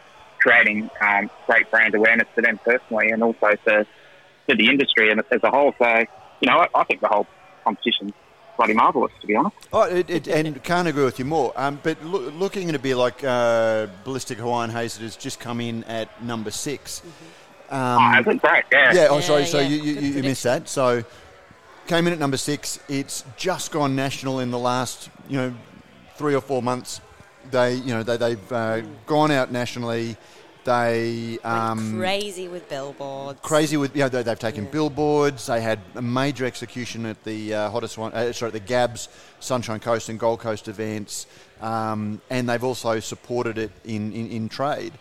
[0.40, 3.86] creating um, great brand awareness for them personally and also for,
[4.46, 5.74] for the industry and as a whole.
[5.78, 6.04] So,
[6.40, 7.26] you know, I, I think the whole
[7.64, 8.12] competition's
[8.56, 9.56] bloody marvellous, to be honest.
[9.72, 11.52] Oh, it, it, and can't agree with you more.
[11.56, 15.40] Um, but lo- looking at a beer like uh, Ballistic Hawaiian Haze that has just
[15.40, 17.74] come in at number 6 mm-hmm.
[17.74, 18.92] um, oh, that's great, yeah.
[18.92, 19.68] Yeah, oh, sorry, yeah, so yeah.
[19.68, 20.68] you, you, you missed that.
[20.68, 21.04] So
[21.90, 22.78] came in at number six.
[22.88, 25.54] It's just gone national in the last, you know,
[26.14, 27.00] three or four months.
[27.50, 30.16] They, you know, they, they've uh, gone out nationally.
[30.64, 33.40] They um, crazy with billboards.
[33.40, 34.70] Crazy with you know they, have taken yeah.
[34.70, 35.46] billboards.
[35.46, 38.12] They had a major execution at the uh, hottest one.
[38.12, 39.08] Uh, sorry, the Gabs
[39.40, 41.26] Sunshine Coast and Gold Coast events,
[41.62, 44.92] um, and they've also supported it in, in, in trade.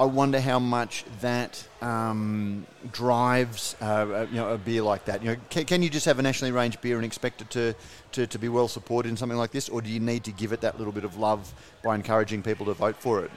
[0.00, 5.22] I wonder how much that um, drives uh, you know, a beer like that.
[5.22, 7.74] You know, can, can, you just have a nationally ranged beer and expect it to,
[8.12, 10.54] to, to be well supported in something like this, or do you need to give
[10.54, 11.52] it that little bit of love
[11.84, 13.30] by encouraging people to vote for it?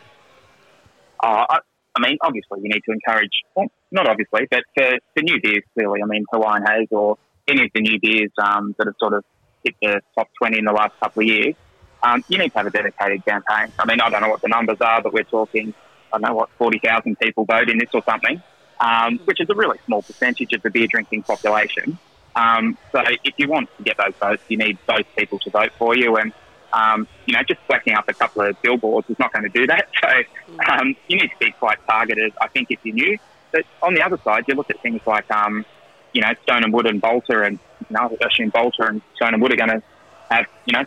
[1.21, 1.59] Uh, I,
[1.95, 5.63] I, mean, obviously, you need to encourage, well, not obviously, but for, for new beers,
[5.73, 5.99] clearly.
[6.01, 9.25] I mean, Hawaiian Haze or any of the new beers um, that have sort of
[9.65, 11.55] hit the top 20 in the last couple of years,
[12.03, 13.69] um, you need to have a dedicated campaign.
[13.77, 15.73] I mean, I don't know what the numbers are, but we're talking
[16.13, 18.41] I don't know what, 40,000 people vote in this or something,
[18.79, 21.97] um, which is a really small percentage of the beer drinking population.
[22.35, 25.71] Um, so if you want to get those votes, you need those people to vote
[25.77, 26.15] for you.
[26.15, 26.31] And,
[26.71, 29.67] um, you know, just whacking up a couple of billboards is not going to do
[29.67, 29.87] that.
[30.03, 33.17] So um, you need to be quite targeted, I think, if you're new.
[33.51, 35.65] But on the other side, you look at things like, um,
[36.13, 37.59] you know, Stone and Wood and Balter, and,
[37.89, 39.83] you know, assume Balter and Stone and Wood are going to
[40.29, 40.85] have, you know,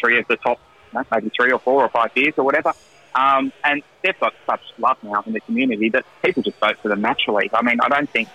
[0.00, 0.58] three of the top,
[0.92, 2.72] you know, maybe three or four or five beers or whatever.
[3.14, 6.88] Um, and they've got such love now in the community that people just vote for
[6.88, 7.50] them naturally.
[7.52, 8.28] I mean, I don't think,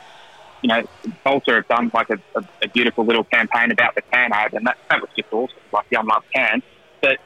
[0.61, 0.83] you know,
[1.25, 4.65] Balter have done like a, a, a beautiful little campaign about the can ad, and
[4.67, 6.61] that, that was just awesome, like the unloved can.
[7.01, 7.17] But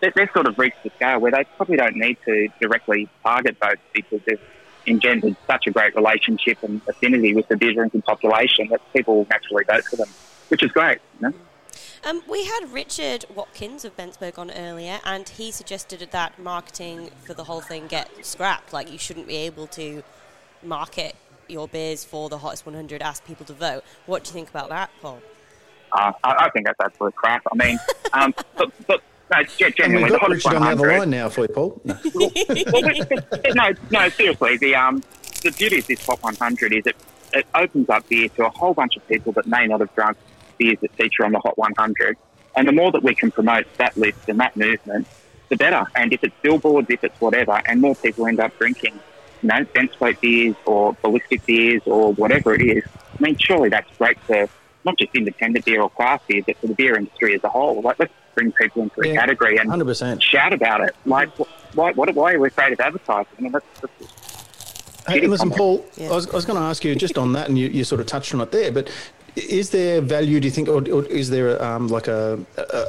[0.00, 3.58] they, they've sort of reached the scale where they probably don't need to directly target
[3.60, 4.40] votes because they've
[4.86, 9.84] engendered such a great relationship and affinity with the beer population that people naturally vote
[9.84, 10.08] for them,
[10.48, 10.98] which is great.
[11.20, 11.34] You know?
[12.06, 17.32] Um, we had Richard Watkins of BentSpoke on earlier, and he suggested that marketing for
[17.32, 18.74] the whole thing get scrapped.
[18.74, 20.02] Like, you shouldn't be able to
[20.62, 21.16] market
[21.48, 23.84] your beers for the hottest 100, ask people to vote.
[24.04, 25.22] What do you think about that, Paul?
[25.92, 27.42] Uh, I, I, think that's absolute crap.
[27.50, 27.78] I mean,
[28.12, 30.60] um, but, but no, genuinely, the hottest Richard 100.
[30.60, 31.80] on the other line now for you, Paul.
[31.84, 32.32] No, well,
[33.54, 34.56] no, no, seriously.
[34.58, 35.02] The um,
[35.42, 36.96] the beauty of this top 100 is it
[37.32, 40.16] it opens up beer to a whole bunch of people that may not have drunk
[40.58, 42.16] beers that feature on the Hot 100.
[42.56, 45.06] And the more that we can promote that list and that movement,
[45.48, 45.84] the better.
[45.94, 48.98] And if it's billboards, if it's whatever, and more people end up drinking,
[49.42, 52.84] you know, dense BentSpoke beers or ballistic beers or whatever it is,
[53.18, 54.48] I mean, surely that's great for
[54.84, 57.80] not just independent beer or craft beer, but for the beer industry as a whole.
[57.82, 60.20] Like, let's bring people into a yeah, category and 100%.
[60.22, 60.94] shout about it.
[61.06, 61.30] Like,
[61.74, 63.32] why, why, why are we afraid of advertising?
[63.38, 63.92] I mean, that's, that's
[65.06, 65.50] Hey, listen.
[65.50, 66.08] Paul, Yeah.
[66.08, 68.06] I was, was going to ask you just on that, and you, you sort of
[68.06, 68.90] touched on it there, but
[69.36, 72.38] is there value, do you think, or, or is there um, like a,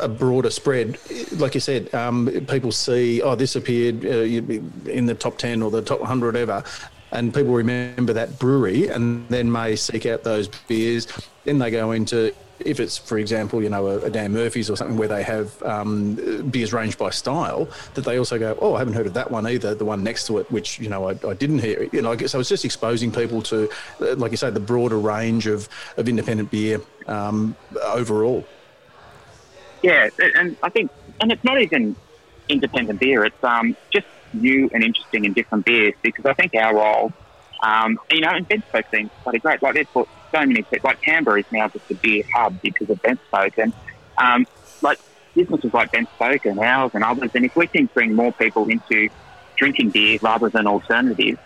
[0.01, 0.97] a, broader spread?
[1.33, 5.71] Like you said, um, people see, oh, this appeared uh, in the top 10 or
[5.71, 6.63] the top 100, ever,
[7.11, 11.07] and people remember that brewery and then may seek out those beers.
[11.45, 14.77] Then they go into, if it's, for example, you know, a, a Dan Murphy's or
[14.77, 16.15] something where they have um,
[16.49, 19.47] beers ranged by style, that they also go, oh, I haven't heard of that one
[19.47, 21.89] either, the one next to it, which, you know, I, I didn't hear.
[21.91, 23.69] You know, so it's just exposing people to,
[24.01, 25.67] uh, like you say, the broader range of,
[25.97, 28.45] of independent beer um, overall.
[29.81, 30.91] Yeah, and I think,
[31.21, 31.95] and it's not even
[32.49, 33.25] independent beer.
[33.25, 37.13] It's um, just new and interesting and different beers because I think our role,
[37.61, 39.61] um, you know, and BentSpoke seems bloody great.
[39.61, 42.89] Like they've put so many people, like Canberra is now just a beer hub because
[42.89, 43.73] of BentSpoke, and
[44.17, 44.45] um,
[44.81, 44.97] like
[45.35, 47.31] businesses like BentSpoke and ours and others.
[47.33, 49.09] And if we can bring more people into
[49.57, 51.39] drinking beer rather than alternatives,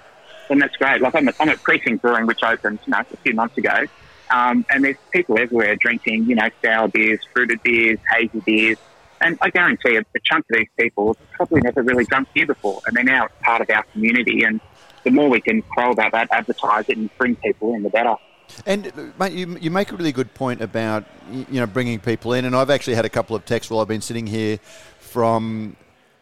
[0.49, 1.01] then that's great.
[1.01, 3.75] Like I'm at, I'm at Precinct Brewing, which opened you know, a few months ago,
[4.33, 8.77] um, and there's people everywhere drinking, you know, sour beers, fruited beers, hazy beers.
[9.21, 12.47] And I guarantee a, a chunk of these people have probably never really drunk beer
[12.47, 14.43] before, and they're now part of our community.
[14.43, 14.61] And
[15.03, 18.15] the more we can crow about that, advertise it, and bring people in, the better.
[18.65, 22.45] And mate, you, you make a really good point about you know bringing people in,
[22.45, 24.59] and I've actually had a couple of texts while I've been sitting here
[24.99, 25.75] from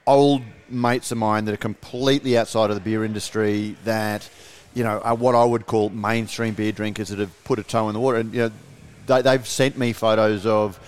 [0.06, 4.30] old mates of mine that are completely outside of the beer industry that
[4.74, 7.88] you know are what I would call mainstream beer drinkers that have put a toe
[7.88, 8.52] in the water, and you know
[9.08, 10.80] they, they've sent me photos of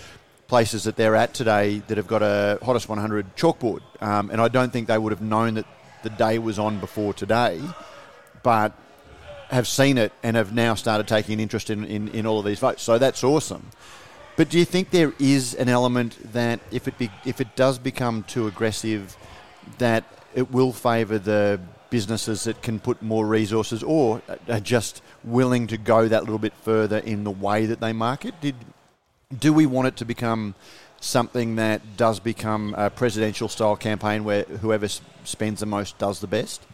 [0.48, 4.48] places that they're at today that have got a hottest 100 chalkboard, um, and I
[4.48, 5.66] don't think they would have known that
[6.04, 7.62] the day was on before today,
[8.42, 8.74] but
[9.50, 12.46] have seen it and have now started taking an interest in, in, in all of
[12.46, 12.84] these votes.
[12.84, 13.70] So that's awesome.
[14.36, 17.78] But do you think there is an element that if it be, if it does
[17.78, 19.18] become too aggressive,
[19.80, 21.60] that it will favour the
[21.90, 26.54] businesses that can put more resources or are just willing to go that little bit
[26.62, 28.40] further in the way that they market?
[28.40, 28.56] Did
[29.38, 30.56] do we want it to become
[31.02, 34.88] something that does become a presidential style campaign where whoever
[35.24, 36.66] spends the most does the best?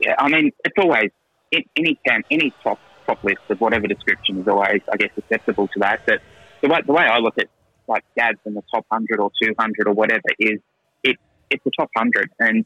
[0.00, 1.10] Yeah, I mean, it's always
[1.52, 5.80] any can any top top list of whatever description is always, I guess, acceptable to
[5.80, 6.00] that.
[6.06, 6.20] But
[6.62, 7.46] the way the way I look at
[7.88, 10.58] like Gabs in the top hundred or two hundred or whatever is
[11.02, 11.16] it
[11.50, 12.64] it's the top hundred, and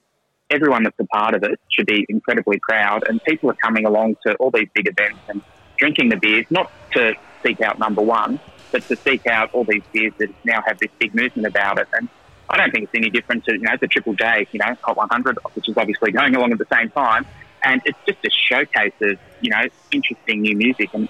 [0.50, 3.08] everyone that's a part of it should be incredibly proud.
[3.08, 5.42] And people are coming along to all these big events and
[5.78, 7.14] drinking the beers not to
[7.44, 8.40] seek out number one,
[8.72, 11.88] but to seek out all these beers that now have this big movement about it.
[11.92, 12.08] And
[12.48, 14.96] I don't think it's any different to, you know, the Triple J, you know, Hot
[14.96, 17.26] 100, which is obviously going along at the same time.
[17.66, 20.90] And it's just a showcase of, you know, interesting new music.
[20.94, 21.08] And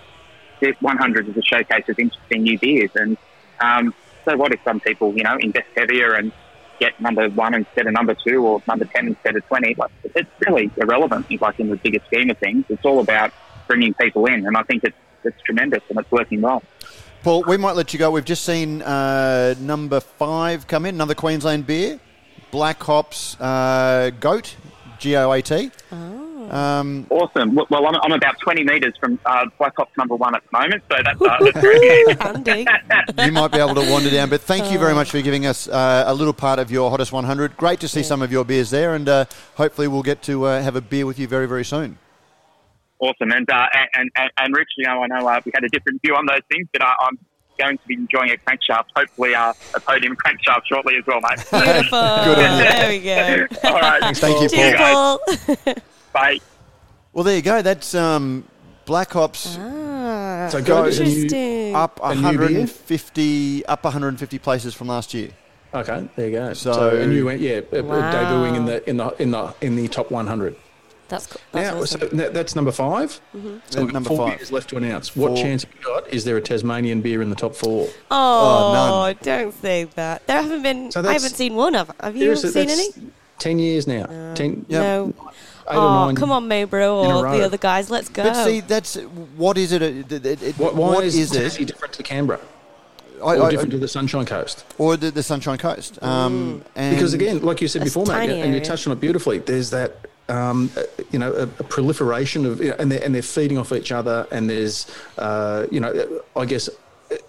[0.61, 2.91] the 100 is a showcase of interesting new beers.
[2.95, 3.19] And
[3.61, 6.33] um, so what if some people, you know, invest heavier and
[6.81, 9.75] get number one instead of number two or number 10 instead of 20?
[9.75, 12.65] Like, it's really irrelevant, like in the bigger scheme of things.
[12.71, 13.33] It's all about
[13.69, 14.47] bringing people in.
[14.47, 16.63] And I think it's, it's tremendous and it's working well.
[17.23, 18.11] Paul, we might let you go.
[18.11, 22.01] We've just seen uh, number five come in, another Queensland beer,
[22.51, 24.57] Black Hops uh, Goat,
[24.99, 25.71] G O A T.
[26.51, 27.55] Um, Awesome.
[27.55, 30.59] Well, well, I'm, I'm about 20 metres from uh, Black Hops number one at the
[30.59, 31.79] moment, so that's, uh, that's very
[32.45, 32.69] good.
[33.27, 35.69] You might be able to wander down, but thank you very much for giving us
[35.69, 37.57] uh, a little part of your hottest 100.
[37.57, 39.25] Great to see some of your beers there, and uh,
[39.57, 41.99] hopefully we'll get to uh, have a beer with you very, very soon.
[42.99, 43.31] Awesome.
[43.33, 46.01] And, uh, and, and, and Rich, you know, I know uh, we had a different
[46.03, 47.19] view on those things, but uh, I'm
[47.59, 51.37] going to be enjoying a crankshaft, hopefully uh, a podium crankshaft shortly as well, mate.
[51.51, 51.91] Beautiful.
[52.25, 52.65] Good on you.
[52.65, 53.69] there we go.
[53.69, 54.17] All right.
[54.17, 55.21] Thank you, See Paul.
[55.27, 55.57] guys.
[55.57, 55.75] Paul.
[56.17, 56.41] Bye.
[57.13, 57.61] Well, there you go.
[57.61, 58.45] That's um,
[58.87, 61.75] Black Hops ah, So go and interesting.
[61.75, 65.31] up A new 150, up 150 places from last year.
[65.75, 66.53] Okay, there you go.
[66.55, 68.13] So- So, and you went, yeah, uh, Wow.
[68.13, 70.57] debuting in the in the in the in the top 100.
[71.09, 71.41] That's, cool.
[71.53, 72.01] that's Now, awesome.
[72.01, 74.39] so that's number 5 So we've got Number four five.
[74.39, 75.15] beers left to announce.
[75.15, 76.09] What chance have you got?
[76.13, 77.87] Is there a Tasmanian beer in the top four?
[78.11, 79.17] Oh, none.
[79.23, 80.27] don't say that.
[80.27, 80.91] There haven't been.
[80.91, 81.75] So I haven't seen one.
[81.75, 83.11] Have, have you seen that's any?
[83.39, 84.07] Ten years now.
[84.35, 84.81] Ten, Yeah.
[84.81, 85.09] No.
[85.19, 86.15] eight Oh, or nine.
[86.17, 87.91] come on, Moo Brew or the other guys.
[87.91, 88.23] Let's go.
[88.23, 88.97] But see, that's
[89.37, 89.83] what is it?
[89.83, 91.67] It- it- it- What, why what is, is Tassie it?
[91.69, 92.41] different to Canberra
[93.23, 94.65] I- or I- different to the Sunshine Coast?
[94.79, 95.99] or the, the Sunshine Coast?
[96.03, 99.01] Um, and Because again, like you said before, mate, tiny and you touched on it
[99.01, 99.39] beautifully.
[99.39, 99.97] There's that,
[100.29, 103.59] um, uh, you know, a, a proliferation of, you know, and they're and they're feeding
[103.59, 104.27] off each other.
[104.31, 104.87] And there's,
[105.19, 106.69] uh, you know, I guess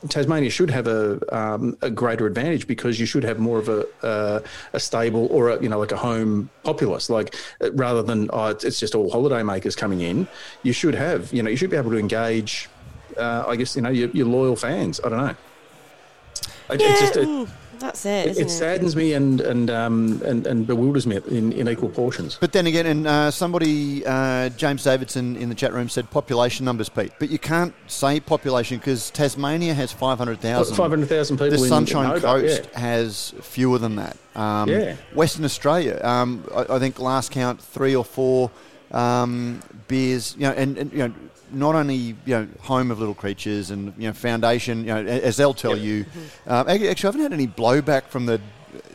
[0.10, 3.86] Tasmania should have a um, a greater advantage because you should have more of a
[4.04, 4.40] uh,
[4.74, 7.10] a stable or a, you know like a home populace.
[7.10, 10.28] Like uh, rather than oh, it's, just all holiday makers coming in,
[10.64, 12.70] you should have, you know, you should be able to engage.
[13.16, 15.00] Uh, I guess you know your, your loyal fans.
[15.04, 15.36] I don't know.
[16.70, 17.50] It- yeah, just, it,
[17.80, 18.50] That's it, It, isn't it it?
[18.50, 22.38] saddens me and and um, and, and bewilders me in, in equal portions.
[22.40, 26.66] But then again, and uh, somebody, uh, James Davidson in the chat room said population
[26.66, 27.12] numbers, Pete.
[27.20, 30.76] But you can't say population because Tasmania has 500,000.
[30.76, 32.80] 500,000 people The in- Sunshine in Hobart, Coast yeah.
[32.80, 34.18] has fewer than that.
[34.36, 34.96] Um, Yeah.
[35.14, 38.52] Western Australia, um, I, I think last count, three or four
[38.92, 41.14] um, beers, you know, and, and, you know,
[41.52, 45.38] not only you know home of little creatures and you know foundation you know as
[45.38, 46.06] they'll tell you
[46.46, 48.42] um, actually actually I haven't had any blowback from the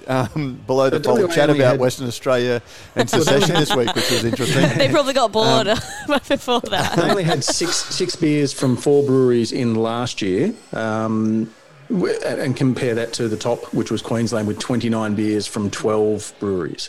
[0.06, 2.60] um, below the But fold chat about had- Western Australia
[2.94, 5.78] and secession this week which was interesting They probably got bored Um,
[6.28, 6.94] before that.
[6.96, 10.52] They only had six six beers from four breweries in last year.
[10.74, 11.50] Um,
[11.88, 16.88] and compare that to the top, which was Queensland, with 29 beers from 12 breweries.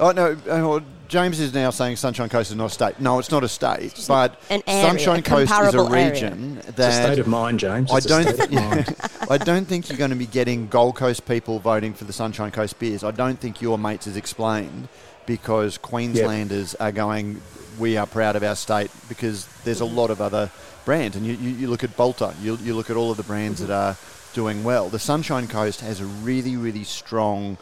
[0.00, 3.00] Oh no, uh, well, James is now saying Sunshine Coast is not a state.
[3.00, 6.12] No, it's not a state, but an area, Sunshine a Coast is a comparable area.
[6.12, 7.90] region It's a state of mind, James.
[7.90, 8.34] I It's a don't.
[8.34, 8.96] state of mind.
[9.30, 12.50] I don't think you're going to be getting Gold Coast people voting for the Sunshine
[12.50, 13.04] Coast beers.
[13.04, 14.88] I don't think your mates has explained
[15.26, 17.40] because Queenslanders are going.
[17.78, 20.50] We are proud of our state because there's a lot of other
[20.84, 23.22] brands, and you, you, you look at Balter, you, you look at all of the
[23.24, 23.72] brands that mm-hmm.
[23.72, 23.96] are
[24.34, 24.88] doing well.
[24.88, 27.56] The Sunshine Coast has a really, really strong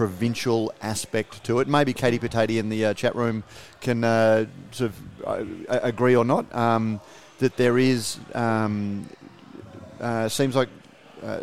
[0.00, 1.68] provincial aspect to it.
[1.68, 3.44] Maybe Katie Potato in the uh, chat room
[3.82, 7.02] can uh, sort of uh, agree or not um,
[7.38, 8.18] that there is.
[8.34, 9.06] Um,
[10.00, 10.70] uh, seems like
[11.22, 11.40] uh,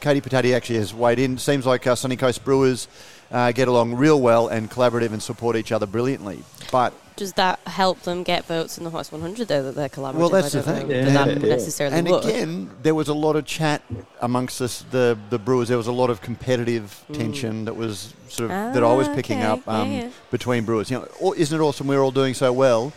[0.00, 1.38] Katie Patati actually has weighed in.
[1.38, 2.88] Seems like Sunny Coast Brewers
[3.30, 6.42] get along real well and collaborative and support each other brilliantly.
[6.72, 10.14] But Does that help them get votes in the Hottest 100 though that they're collaborative?
[10.14, 10.90] Well, that's the don't thing.
[10.90, 11.48] Yeah, that yeah.
[11.50, 12.24] necessarily and would.
[12.24, 13.82] again, there was a lot of chat
[14.22, 15.68] amongst us, the the Brewers.
[15.68, 19.14] There was a lot of competitive tension that was sort of that I was Ah,
[19.14, 19.46] picking okay.
[19.48, 20.10] up um, Yeah, yeah.
[20.30, 20.90] between Brewers.
[20.90, 21.86] You know, oh, isn't it awesome?
[21.88, 22.90] We're all doing so well.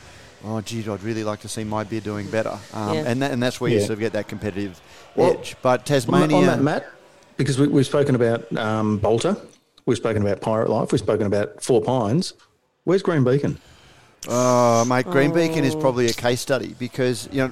[0.46, 2.58] Oh, gee, I'd really like to see my beer doing better.
[2.74, 3.04] Um, Yeah.
[3.06, 4.80] and that, and that's where you sort of get that competitive
[5.18, 5.58] Well, edge.
[5.62, 6.90] But On, Tasmania, on that, Matt,
[7.36, 9.36] because we, we've spoken about um, Balter,
[9.86, 12.34] we've spoken about Pirate Life, we've spoken about Four Pines.
[12.86, 13.60] Where's Green Beacon?
[14.28, 17.52] Oh, mate, Green Beacon is probably a case study because you know.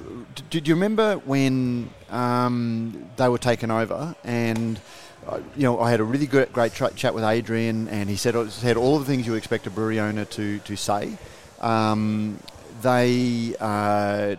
[0.49, 4.79] Did you remember when um, they were taken over and?
[5.27, 8.15] Uh, you know, I had a really good, great tra- chat with Adrian, and he
[8.15, 11.15] said said all the things you expect a brewery owner to to say.
[11.59, 12.39] Um,
[12.81, 14.35] they uh,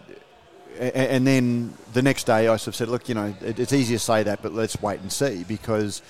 [0.78, 3.94] and then the next day, I sort of said, look, you know, it, it's easy
[3.94, 6.02] to say that, but let's wait and see because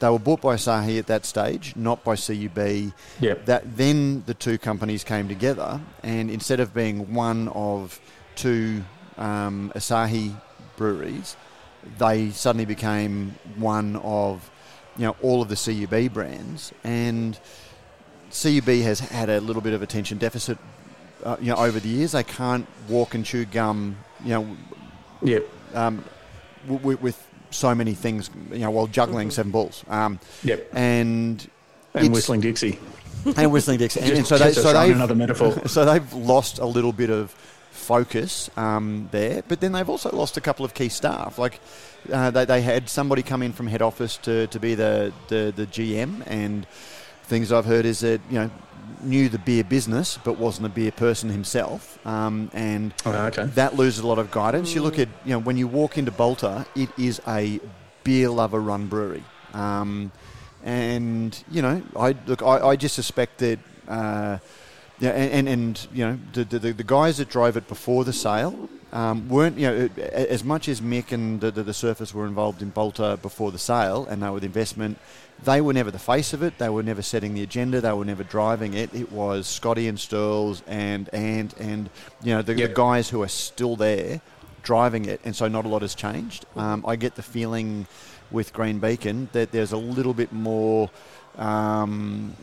[0.00, 2.92] they were bought by Asahi at that stage, not by CUB.
[3.20, 3.46] Yep.
[3.46, 8.00] That then the two companies came together, and instead of being one of
[8.36, 8.84] two
[9.16, 10.40] um, Asahi
[10.76, 11.36] breweries,
[11.98, 14.50] they suddenly became one of
[14.96, 17.38] you know all of the CUB brands, and
[18.30, 20.58] CUB has had a little bit of attention deficit.
[21.24, 23.96] Uh, you know, over the years, they can't walk and chew gum.
[24.24, 24.56] You know,
[25.22, 25.46] Yep.
[25.74, 26.04] um,
[26.66, 28.30] w- w- with so many things.
[28.52, 29.84] You know, while juggling seven balls.
[29.88, 30.68] Um, Yep.
[30.74, 31.48] and
[31.94, 32.78] And Whistling Dixie.
[33.36, 34.00] and whistling Dixie.
[34.02, 35.62] And, Just- and so they, just to so throw in they've another metaphor.
[35.68, 37.34] so they've lost a little bit of
[37.70, 41.38] focus um, there, but then they've also lost a couple of key staff.
[41.38, 41.60] Like
[42.12, 45.52] uh, they, they had somebody come in from head office to, to be the, the,
[45.56, 46.66] the GM, and
[47.24, 48.50] things I've heard is that you know
[49.02, 53.44] knew the beer business but wasn't a beer person himself, um, and Oh, okay.
[53.54, 54.74] that loses a lot of guidance.
[54.74, 57.60] You look at you know when you walk into Balter, it is a
[58.04, 60.10] beer lover run brewery, um,
[60.64, 63.58] and you know I look I, I just suspect that.
[63.86, 64.38] Uh,
[65.00, 68.12] yeah, and, and, and you know the, the the guys that drove it before the
[68.12, 72.26] sale um, weren't you know as much as Mick and the, the, the Surface were
[72.26, 74.98] involved in Balter before the sale and they were the investment.
[75.44, 76.58] They were never the face of it.
[76.58, 77.80] They were never setting the agenda.
[77.80, 78.92] They were never driving it.
[78.94, 81.90] It was Scotty and Stirls and and and
[82.22, 82.68] you know the, Yep.
[82.70, 84.20] the guys who are still there
[84.62, 86.44] driving it, and so not a lot has changed.
[86.56, 87.86] Um, I get the feeling
[88.30, 90.90] with Green Beacon that there's a little bit more.
[91.36, 92.34] Um,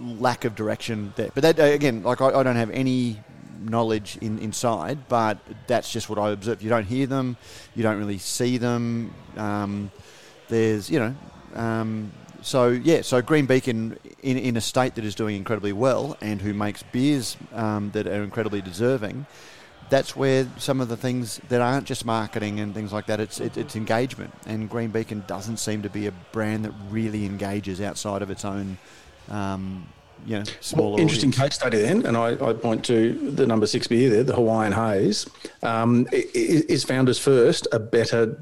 [0.00, 1.30] lack of direction there.
[1.34, 3.18] But that, uh, again, like I, I don't have any
[3.60, 6.62] knowledge in, inside, but that's just what I observe.
[6.62, 7.36] You don't hear them,
[7.74, 9.12] you don't really see them.
[9.36, 9.90] Um,
[10.48, 11.14] there's, you know,
[11.54, 12.12] um,
[12.42, 16.40] so yeah, so Green Beacon in, in a state that is doing incredibly well and
[16.40, 19.26] who makes beers um, that are incredibly deserving.
[19.90, 23.40] That's where some of the things that aren't just marketing and things like that, it's,
[23.40, 24.34] it, it's engagement.
[24.46, 28.44] And Green Beacon doesn't seem to be a brand that really engages outside of its
[28.44, 28.76] own
[29.30, 29.88] um,
[30.26, 30.90] you know, smaller.
[30.90, 31.48] Well, interesting audience.
[31.48, 34.72] case study then, and I, I point to the number six beer there, the Hawaiian
[34.72, 35.28] Haze.
[35.62, 38.38] Um, is Founders First a better,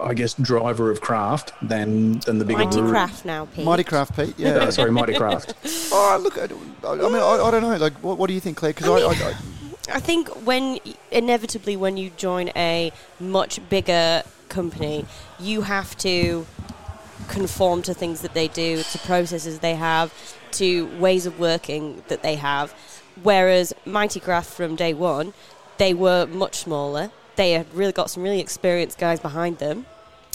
[0.00, 2.90] I guess, driver of craft than than the bigger Mighty brewery?
[2.90, 3.64] Craft now, Pete.
[3.64, 4.50] Mighty Craft Pete, yeah.
[4.50, 5.54] Uh, sorry, Mighty Craft.
[5.92, 7.76] oh, look, I, I mean, I, I don't know.
[7.76, 8.72] Like, what, what do you think, Claire?
[8.72, 9.34] Because I, I, I,
[9.96, 10.78] I think when
[11.10, 15.06] inevitably when you join a much bigger company,
[15.38, 16.46] you have to
[17.28, 20.12] conform to things that they do, to processes they have,
[20.52, 22.74] to ways of working that they have.
[23.22, 25.32] Whereas Mighty Craft from day one,
[25.78, 27.10] they were much smaller.
[27.36, 29.86] They had really got some really experienced guys behind them.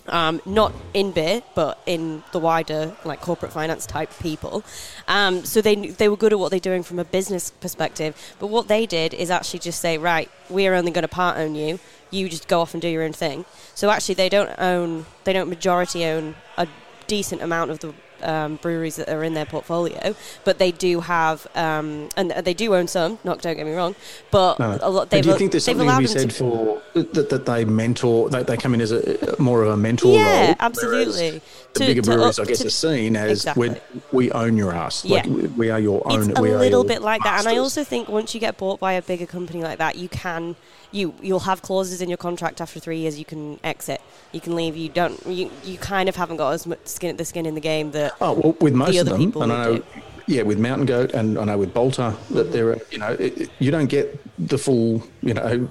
[0.07, 4.63] Um, not in beer, but in the wider like corporate finance type people.
[5.07, 8.15] Um, so they they were good at what they're doing from a business perspective.
[8.38, 11.38] But what they did is actually just say, right, we are only going to part
[11.38, 11.80] own you.
[12.11, 13.45] You just go off and do your own thing.
[13.73, 16.67] So actually, they don't own, they don't majority own a
[17.07, 21.47] decent amount of the um, breweries that are in their portfolio, but they do have,
[21.55, 23.19] um, and they do own some.
[23.23, 23.95] Not don't get me wrong,
[24.31, 25.09] but No, a lot.
[25.09, 28.29] They've, do you think there's something to them said for that, that they mentor?
[28.29, 30.15] They, they come in as a more of a mentor role.
[30.17, 31.41] Yeah, whereas absolutely.
[31.73, 33.69] The To- bigger to breweries, up- I guess, to- are seen as Exactly.
[33.69, 35.03] we we own your ass.
[35.03, 35.17] Yeah.
[35.17, 36.29] Like we- we are your own.
[36.29, 38.79] it's a we little bit like that and i also think once you get bought
[38.79, 40.55] by a bigger company like that you can
[40.91, 44.01] you you'll have clauses in your contract after three years you can exit
[44.31, 47.25] you can leave you don't you, you kind of haven't got as much skin the
[47.25, 49.77] skin in the game that Oh well, with most of other them, and I know,
[49.77, 49.83] do.
[50.27, 53.49] yeah, with Mountain Goat, and I know with Balter that there are, you know, it-
[53.59, 55.67] you don't get the full, you know,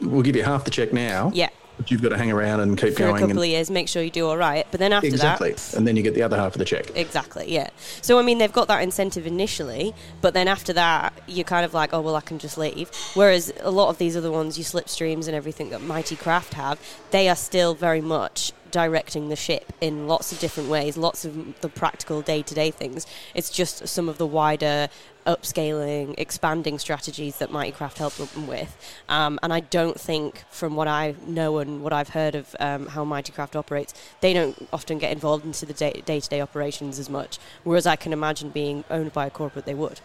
[0.00, 1.30] we'll give you half the check now.
[1.34, 1.48] yeah
[1.82, 3.70] But you've got to hang around and keep going for a couple and, of years
[3.70, 6.14] make sure you do all right but then after exactly, that and then you get
[6.14, 6.96] the other half of the check.
[6.96, 7.70] Exactly, yeah.
[8.00, 11.74] So, I mean, they've got that incentive initially, but then after that, you're kind of
[11.74, 12.90] like, oh, well, I can just leave.
[13.14, 16.78] Whereas a lot of these other ones, you slipstreams and everything that Mighty Craft have,
[17.10, 21.60] they are still very much directing the ship in lots of different ways, lots of
[21.60, 23.06] the practical day to day things.
[23.34, 24.88] It's just some of the wider
[25.26, 28.76] upscaling, expanding strategies that Mighty Craft help them with.
[29.08, 32.86] Um, and I don't think, from what I know and what I've heard of um,
[32.86, 36.98] how Mighty Craft operates, they don't often get involved into the day to day operations
[36.98, 37.38] as much.
[37.64, 40.00] Whereas I can imagine being owned by a corporate, they would.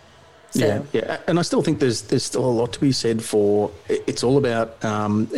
[0.51, 3.21] So, Yeah, yeah, and I still think there's there's still a lot to be said
[3.21, 3.69] for.
[3.89, 5.29] It's all about um,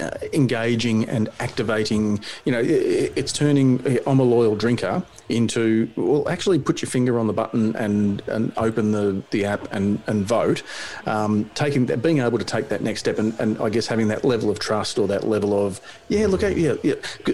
[0.00, 2.22] uh, engaging and activating.
[2.44, 6.88] You know, i- it's turning uh, I'm a loyal drinker into well, actually put your
[6.90, 10.62] finger on the button and and open the the app and and vote.
[11.06, 14.08] Um, taking that, being able to take that next step, and, and I guess having
[14.08, 16.94] that level of trust or that level of yeah, look, at yeah, yeah.
[17.26, 17.32] uh,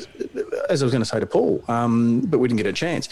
[0.70, 3.09] as I was going to say to Paul, um, but we didn't get a chance.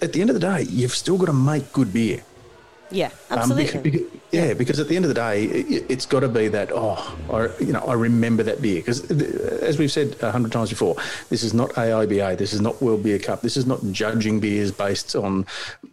[0.00, 2.22] At the end of the day, you've still got to make good beer.
[2.90, 3.80] Yeah, Um, absolutely.
[3.90, 6.48] bec- bec- yeah, because at the end of the day, it, it's got to be
[6.48, 6.70] that.
[6.72, 9.10] Oh, I, you know, I remember that beer because,
[9.62, 10.96] as we've said a hundred times before,
[11.30, 12.36] this is not AIBA.
[12.36, 13.40] This is not World Beer Cup.
[13.42, 15.46] This is not judging beers based on,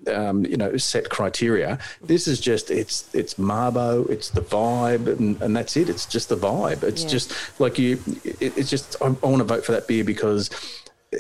[0.08, 1.80] um, you know, set criteria.
[2.04, 4.10] This is just it's it's Mabo.
[4.10, 5.88] It's the vibe, and, and that's it.
[5.90, 6.84] It's just the vibe.
[6.84, 7.10] It's Yeah.
[7.10, 8.00] just like you.
[8.24, 10.50] It, it's just I, I want to vote for that beer because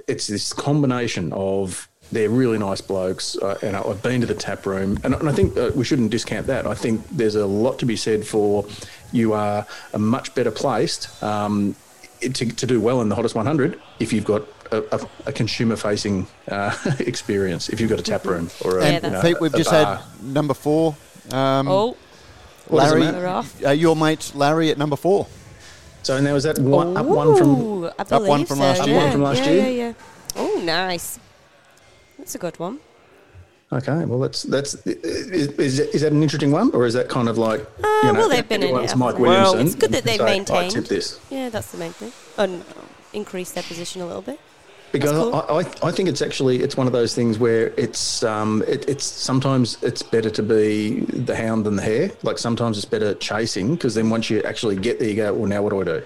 [0.07, 4.33] it's this combination of they're really nice blokes, uh, and I- I've been to the
[4.35, 6.67] tap room, and, and I think uh, we shouldn't discount that.
[6.67, 8.65] I think there's a lot to be said for
[9.11, 11.75] you are a much better placed um,
[12.21, 16.27] to, to do well in the hottest 100 if you've got a, a, a consumer-facing
[16.49, 17.67] uh, experience.
[17.69, 19.71] If you've got a tap room or a, Yeah, you know, Pete, we've a just
[19.71, 19.97] bar.
[19.97, 20.95] had number four.
[21.31, 21.97] Um, oh,
[22.67, 23.19] What does it Larry, matter?
[23.19, 23.65] They're off.
[23.65, 25.27] uh, your mate Larry at number four.
[26.03, 27.49] So now is that one, up one from?
[27.61, 28.97] Ooh, Up one from so, last year.
[28.97, 29.61] Up one from last yeah, year?
[29.69, 29.93] Yeah, yeah,
[30.37, 31.19] Oh, nice.
[32.21, 32.79] That's a good one.
[33.73, 37.27] Okay, well that's that's is, is, is that an interesting one, or is that kind
[37.27, 39.17] of like Uh, you know, well, they've been in it, Mike?
[39.17, 39.57] Williamson?
[39.57, 40.71] Well, it's good that they've say, I maintained.
[40.71, 41.19] tip this.
[41.31, 42.11] Yeah, that's the main thing.
[42.37, 42.63] And
[43.11, 44.39] increase their position a little bit.
[44.91, 45.33] Because cool.
[45.35, 48.87] I, I, I think it's actually it's one of those things where it's um it,
[48.89, 52.11] it's sometimes it's better to be the hound than the hare.
[52.23, 55.47] Like sometimes it's better chasing because then once you actually get there, you go, well,
[55.47, 56.03] now what do I do?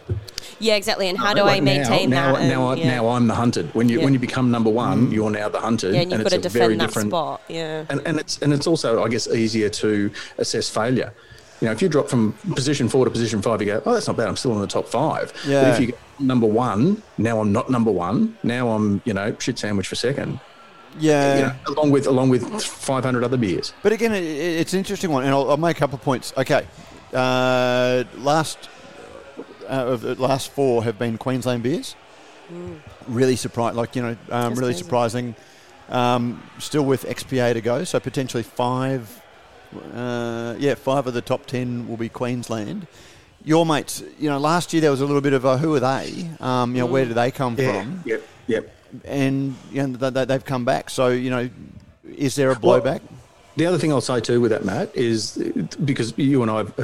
[0.60, 1.10] Yeah, exactly.
[1.10, 2.44] And how do Like I maintain now, that?
[2.44, 2.96] Now, now, and, I, yeah.
[2.96, 3.74] now I'm the hunted.
[3.74, 4.06] When you Yeah.
[4.06, 6.48] when you become number one, you're now the hunted, yeah, and you've it's got to
[6.48, 7.10] a very defend that different.
[7.10, 7.42] spot.
[7.50, 7.86] Yeah.
[7.90, 11.12] And, and it's and it's also I guess easier to assess failure.
[11.62, 14.08] You know, if you drop from position four to position five, you go, oh, that's
[14.08, 14.28] not bad.
[14.28, 15.32] I'm still in the top five.
[15.34, 15.74] But Yeah.
[15.74, 18.38] if you go number one, now I'm not number one.
[18.44, 20.40] Now I'm you know shit sandwich for second.
[20.98, 21.36] Yeah.
[21.36, 23.74] You know, along with along with 500 other beers.
[23.84, 26.02] But again, it, it- it's an interesting one, and I'll, I'll make a couple of
[26.04, 26.34] points.
[26.38, 26.66] Okay,
[27.14, 28.70] uh, last
[29.64, 31.96] uh, of the last four have been Queensland beers.
[33.08, 34.84] Really surprised, like you know, um, really crazy.
[34.84, 35.36] surprising.
[35.90, 39.22] Um, still with XPA to go, so potentially five.
[39.94, 42.88] Uh, yeah, five of the top ten will be Queensland.
[43.46, 45.80] Your mates, you know, last year there was a little bit of a who are
[45.80, 46.30] they?
[46.40, 48.02] Um, you know, where do they come from?
[48.06, 48.24] Yep.
[48.48, 48.72] Yep.
[49.06, 50.90] And you know, they, they've come back.
[50.90, 51.50] So you know,
[52.18, 53.02] is there a Well, blowback?
[53.58, 55.38] The other thing I'll say too with that, Matt, is
[55.86, 56.76] because you and I have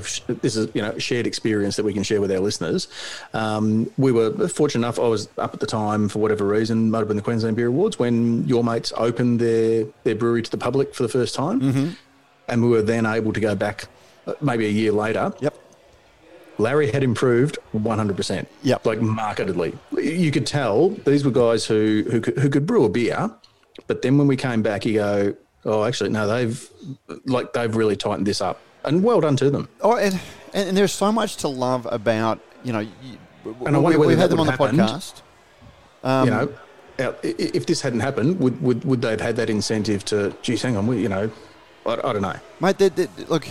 [0.41, 2.87] this is you know shared experience that we can share with our listeners.
[3.33, 4.97] Um, we were fortunate enough.
[4.97, 7.67] I was up at the time for whatever reason, might have been the Queensland Beer
[7.67, 11.59] Awards when your mates opened their their brewery to the public for the first time,
[11.59, 11.89] Mm-hmm.
[12.47, 13.87] and we were then able to go back
[14.27, 15.33] uh, maybe a year later.
[15.41, 15.53] Yep.
[16.61, 18.45] Larry had improved 100%.
[18.63, 18.85] Yep.
[18.85, 19.77] Like markedly.
[19.97, 23.31] You could tell these were guys who, who, could, who could brew a beer.
[23.87, 25.35] But then when we came back, you go,
[25.65, 26.69] oh, actually, no, they've
[27.25, 28.61] like they've really tightened this up.
[28.83, 29.67] And well done to them.
[29.81, 30.19] Oh, and,
[30.53, 32.91] and there's so much to love about, you know, you,
[33.65, 34.79] And I we, wonder whether we've had them on the happened.
[34.79, 35.21] podcast.
[36.03, 40.03] Um, you know, if this hadn't happened, would, would, would they have had that incentive
[40.05, 41.31] to, geez, hang on, we, you know,
[41.85, 42.35] I, I don't know.
[42.59, 43.47] Mate, they, they, look,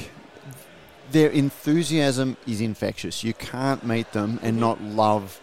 [1.12, 3.24] their enthusiasm is infectious.
[3.24, 5.40] You can't meet them and not love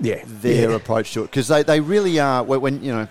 [0.00, 0.22] Yeah.
[0.26, 0.76] their yeah.
[0.76, 2.42] approach to it because they, they really are.
[2.42, 3.08] When, you know,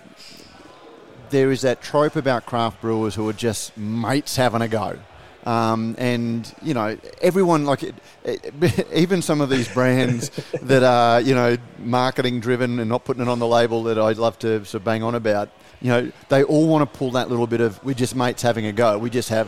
[1.29, 4.97] there is that trope about craft brewers who are just mates having a go.
[5.43, 10.29] Um, and you know everyone like it, it, even some of these brands
[10.61, 14.17] that are you know marketing driven and not putting it on the label that I'd
[14.17, 15.49] love to sort of bang on about
[15.81, 18.65] you know they all want to pull that little bit of we're just mates having
[18.67, 18.97] a go.
[18.97, 19.47] We just have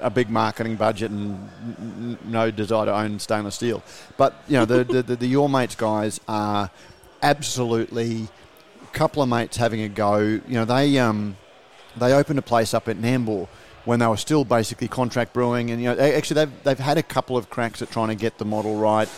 [0.00, 3.82] a big marketing budget and n- no desire to own stainless steel.
[4.16, 6.70] But you know the the, the, the your mates guys are
[7.22, 8.28] absolutely
[8.82, 10.18] a couple of mates having a go.
[10.18, 11.36] You know, they um,
[11.96, 13.48] they opened a place up at Nambour
[13.84, 16.98] when they were still basically contract brewing, and you know, they- actually they've they've had
[16.98, 19.08] a couple of cracks at trying to get the model right,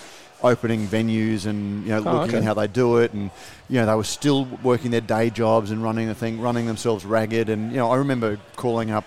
[0.45, 2.39] opening venues and you know Oh, looking okay.
[2.39, 3.31] at how they do it, and
[3.69, 7.05] you know they were still working their day jobs and running the thing, running themselves
[7.05, 9.05] ragged, and you know I remember calling up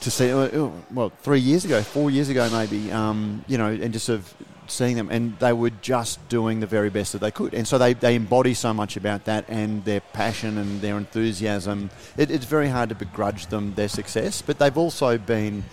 [0.00, 3.90] to see, uh, well, three years ago, four years ago maybe, um, you know, and
[3.90, 4.34] just sort of
[4.66, 7.54] seeing them, and they were just doing the very best that they could.
[7.54, 11.88] And so they, they embody so much about that and their passion and their enthusiasm.
[12.18, 15.64] It, it's very hard to begrudge them their success, but they've also been,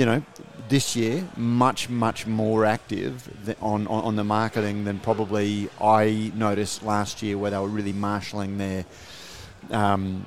[0.00, 0.22] you know,
[0.70, 3.28] this year much, much more active
[3.60, 7.92] on, on, on the marketing than probably I noticed last year where they were really
[7.92, 8.86] marshalling their
[9.70, 10.26] um,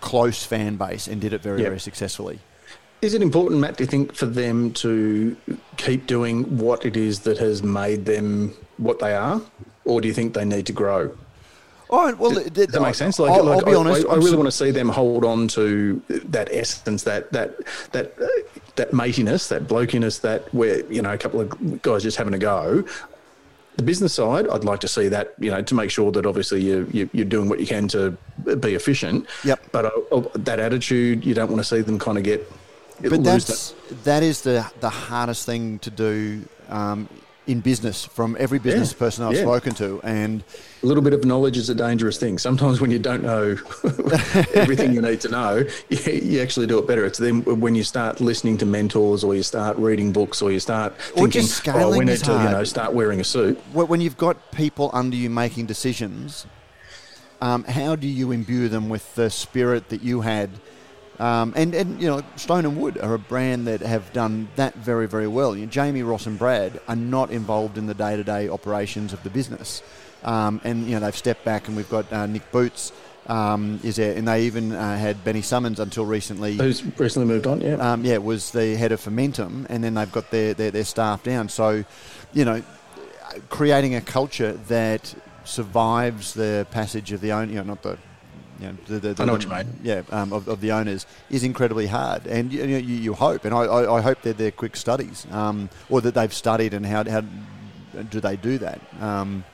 [0.00, 1.68] close fan base and did it very, Yep.
[1.68, 2.40] very successfully.
[3.00, 5.36] Is it important, Matt, do you think, for them to
[5.76, 9.40] keep doing what it is that has made them what they are?
[9.84, 11.16] Or do you think they need to grow?
[11.92, 13.18] Oh, well, Does that make sense?
[13.18, 14.06] Like, I'll, like I'll be I, honest.
[14.06, 17.56] I, I really want to see them hold on to that essence, that that
[17.90, 18.16] that
[18.76, 22.38] that matiness, that blokiness, that where you know a couple of guys just having a
[22.38, 22.84] go.
[23.76, 26.60] The business side, I'd like to see that, you know, to make sure that obviously
[26.60, 28.10] you, you, you're doing what you can to
[28.58, 29.26] be efficient.
[29.44, 29.68] Yep.
[29.72, 32.46] But uh, uh, that attitude, you don't want to see them kind of get.
[33.00, 33.74] but that's
[34.04, 37.08] that is the the hardest thing to do um,
[37.50, 39.42] in business from every business Yeah, person I've yeah.
[39.42, 40.44] spoken to, and
[40.82, 42.38] a little bit of knowledge is a dangerous thing.
[42.38, 43.56] Sometimes when you don't know
[44.54, 47.04] everything you need to know, you, you actually do it better.
[47.04, 50.60] It's then when you start listening to mentors or you start reading books or you
[50.60, 50.96] start Or
[51.26, 53.58] thinking, just oh, scaling we need is to, you know, start wearing a suit.
[53.72, 56.46] when you've got people under you making decisions,
[57.40, 60.50] um, how do you imbue them with the spirit that you had?
[61.20, 64.74] Um, and, and you know, Stone and Wood are a brand that have done that
[64.76, 65.54] very, very well.
[65.54, 69.28] You know, Jamie, Ross, and Brad are not involved in the day-to-day operations of the
[69.28, 69.82] business,
[70.24, 71.68] um, and you know they've stepped back.
[71.68, 72.92] And we've got uh, Nick Boots
[73.26, 77.46] um, is there, and they even uh, had Benny Summons until recently Who's recently moved
[77.46, 77.60] on?
[77.60, 77.74] Yeah.
[77.74, 81.22] um, yeah, was the head of Fermentum, and then they've got their, their, their staff
[81.22, 81.48] down.
[81.48, 81.84] So,
[82.32, 82.62] you know,
[83.48, 85.14] creating a culture that
[85.44, 87.98] survives the passage of the own, you know, not the,
[88.60, 89.66] you know, the, the, the I know what you mean.
[89.82, 93.54] Yeah, um, of, of the owners is incredibly hard, and you, you, you hope, and
[93.54, 97.04] I, I, I hope that they're quick studies, um, or that they've studied, and how,
[97.08, 97.22] how
[98.10, 98.80] do they do that?
[99.00, 99.44] Um,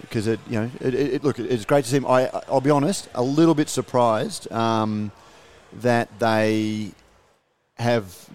[0.00, 2.06] because it, you know, it, it, it- look, it's great to see them.
[2.10, 5.12] I, I'll be honest, a little bit surprised um,
[5.74, 6.90] that they
[7.78, 8.28] have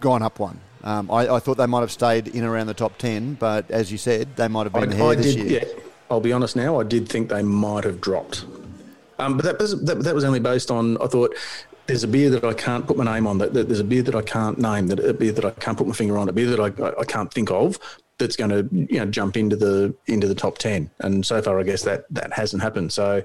[0.00, 0.60] gone up one.
[0.84, 3.90] Um, I, I thought they might have stayed in around the top ten, but as
[3.90, 5.62] you said, they might have been I, here I this did, year.
[5.66, 5.82] yeah.
[6.10, 6.80] I'll be honest now.
[6.80, 8.44] I did think they might have dropped,
[9.18, 11.34] um, but that was that, that was only based on I thought
[11.86, 13.38] there's a beer that I can't put my name on.
[13.38, 14.88] That, that there's a beer that I can't name.
[14.88, 16.28] That a beer that I can't put my finger on.
[16.28, 17.78] A beer that I, I, can't think of.
[18.18, 20.90] That's going to you know jump into the into the top ten.
[21.00, 22.92] And so far, I guess that that hasn't happened.
[22.92, 23.22] So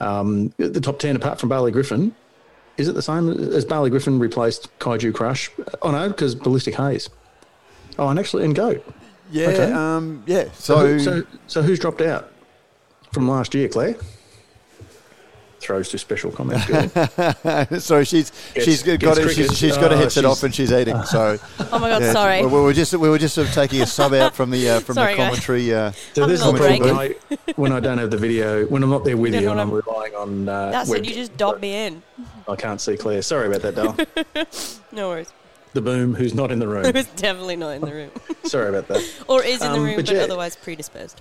[0.00, 2.14] um, the top ten, apart from Barley Griffin,
[2.76, 5.50] is it the same as Barley Griffin replaced Kaiju Crush?
[5.82, 7.08] Oh no, because Ballistic Haze.
[7.98, 8.80] Oh, and actually, and Go.
[9.32, 9.72] Yeah, Okay.
[9.72, 10.44] um, yeah.
[10.52, 12.30] So, So, who- so, so who's dropped out
[13.12, 13.96] from last year, Claire?
[15.60, 16.60] Throws to special comment.
[16.66, 16.88] girl.
[17.80, 20.42] sorry, she's Gets- she's got gets it, she's, she's got a Oh, headset she's- off
[20.42, 21.00] and she's eating.
[21.04, 21.38] So
[21.72, 22.40] Oh my god, yeah, sorry.
[22.44, 24.68] We, we were just we were just sort of taking a sub out from the
[24.68, 25.72] uh, from Sorry, the commentary.
[25.72, 28.10] Uh, so this is the Having a problem little when I, when I don't have
[28.10, 30.48] the video, when I'm not there with You you, and I'm what relying on.
[30.48, 32.02] Uh, That's web- it, you just dobbed me in.
[32.48, 33.22] I can't see Claire.
[33.22, 33.76] Sorry about that,
[34.34, 34.44] Dale.
[34.90, 35.32] No worries.
[35.72, 36.84] The boom, who's not in the room.
[36.84, 38.10] Who's definitely not in the room.
[38.44, 39.02] Sorry about that.
[39.28, 40.22] Or is in the Um, room, but but, yeah.
[40.22, 41.20] otherwise predisposed.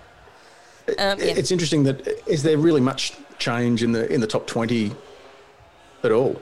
[0.97, 1.25] Um, yeah.
[1.25, 4.91] It's interesting that is there really much change in the in the top twenty
[6.03, 6.41] at all?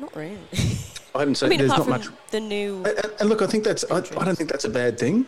[0.00, 0.38] Not really.
[1.14, 1.48] I haven't I seen.
[1.50, 2.84] mean, there's not much the new.
[2.84, 3.84] And, and look, I think that's.
[3.90, 5.26] I, I don't think that's a bad thing.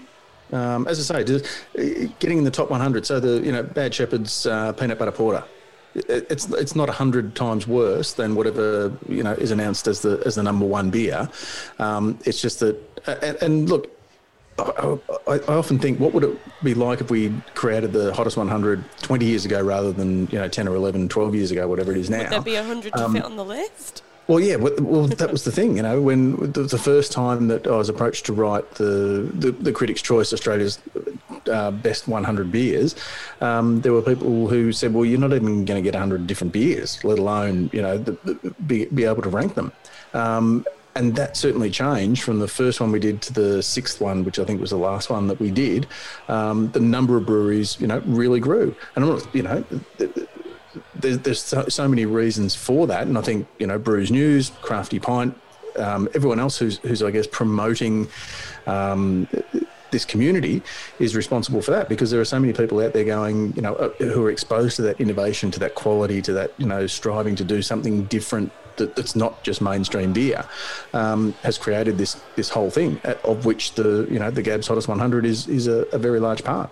[0.52, 1.44] Um, as I say, just,
[1.78, 1.82] uh,
[2.18, 3.06] getting in the top 100.
[3.06, 5.44] So the you know Bad Shepherd's uh, peanut butter porter.
[5.94, 10.22] It- It's it's not hundred times worse than whatever you know is announced as the
[10.26, 11.28] as the number one beer.
[11.78, 12.76] Um, it's just that,
[13.22, 13.88] and, and look,
[14.58, 18.36] I, I, I often think, what would it be like if we created the hottest
[18.36, 21.92] 100 20 years ago rather than you know 10 or 11, 12 years ago, whatever
[21.92, 22.18] it is now?
[22.18, 24.02] Would There'd be a hundred to um, fit on the list.
[24.28, 24.56] Well, yeah.
[24.56, 25.76] Well, well, that was the thing.
[25.76, 29.50] You know, when the, the first time that I was approached to write the the,
[29.50, 30.78] the Critics' Choice Australia's
[31.48, 32.94] uh, best 100 beers,
[33.40, 36.52] um, there were people who said, "Well, you're not even going to get 100 different
[36.52, 39.72] beers, let alone you know the, the, be be able to rank them."
[40.14, 40.64] Um,
[40.96, 44.38] and that certainly changed from the first one we did to the sixth one, which
[44.38, 45.86] I think was the last one that we did.
[46.28, 49.64] Um, the number of breweries, you know, really grew, and I'm not, you know,
[49.98, 50.28] th- th-
[50.94, 54.50] there's, there's so, so many reasons for that, and I think you know Brews News,
[54.62, 55.36] Crafty Pint,
[55.76, 58.08] um, everyone else who's who's I guess promoting
[58.66, 59.28] um,
[59.90, 60.62] this community
[60.98, 63.74] is responsible for that because there are so many people out there going, you know,
[63.74, 67.36] uh, who are exposed to that innovation, to that quality, to that you know striving
[67.36, 70.44] to do something different that, that's not just mainstream beer,
[70.94, 74.66] um, has created this this whole thing uh, of which the you know the Gabs
[74.68, 76.70] Hottest 100 is is a, a very large part.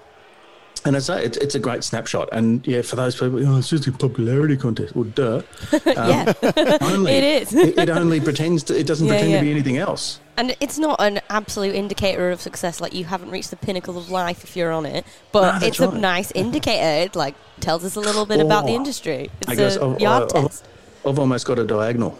[0.84, 2.28] And I say it's, it's a great snapshot.
[2.30, 4.94] And yeah, for those people, oh, it's just a popularity contest.
[4.94, 5.42] Well, duh.
[5.84, 6.32] yeah,
[6.80, 7.52] Only, It is.
[7.52, 8.78] it, it only pretends to.
[8.78, 9.38] It doesn't Yeah, pretend yeah.
[9.38, 10.20] to be anything else.
[10.38, 12.80] And it's not an absolute indicator of success.
[12.80, 15.80] Like you haven't reached the pinnacle of life if you're on it, but No, it's
[15.80, 17.04] a nice indicator.
[17.06, 19.30] It like tells us a little bit about the Oh, industry.
[19.42, 20.64] It's I guess a I've, yard uh, I've- test.
[21.06, 22.18] I've almost got a diagonal.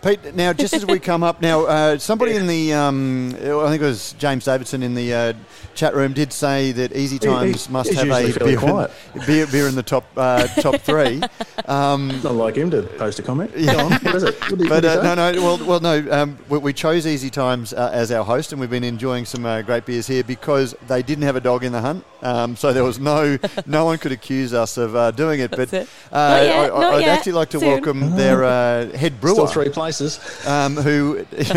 [0.00, 3.82] Pete, now just as we come up now, uh, somebody in the, um, I think
[3.82, 5.32] it was James Davidson in the uh,
[5.74, 8.70] chat room did say that Easy Times he- must have usually a fairly beer in,
[8.70, 8.90] quiet.
[9.26, 11.20] beer, beer in the top uh, top three.
[11.66, 13.50] Um, Not like him to post a comment.
[13.56, 13.72] Yeah.
[13.74, 13.92] Go on.
[13.92, 14.40] What is it?
[14.40, 15.14] What did, but what did he uh, say?
[15.14, 16.12] no, no, well, well, no.
[16.12, 19.44] Um, we, we chose Easy Times uh, as our host, and we've been enjoying some
[19.44, 22.04] uh, great beers here because they didn't have a dog in the hunt.
[22.22, 25.50] Um, so there was no, no one could accuse us of uh, doing it.
[25.50, 25.88] That's but it.
[26.12, 27.18] Uh, Not yet, I, not would yet.
[27.18, 27.68] actually like to Soon.
[27.68, 29.34] welcome their uh, head brewer.
[29.34, 30.46] Still three places.
[30.46, 31.24] um, who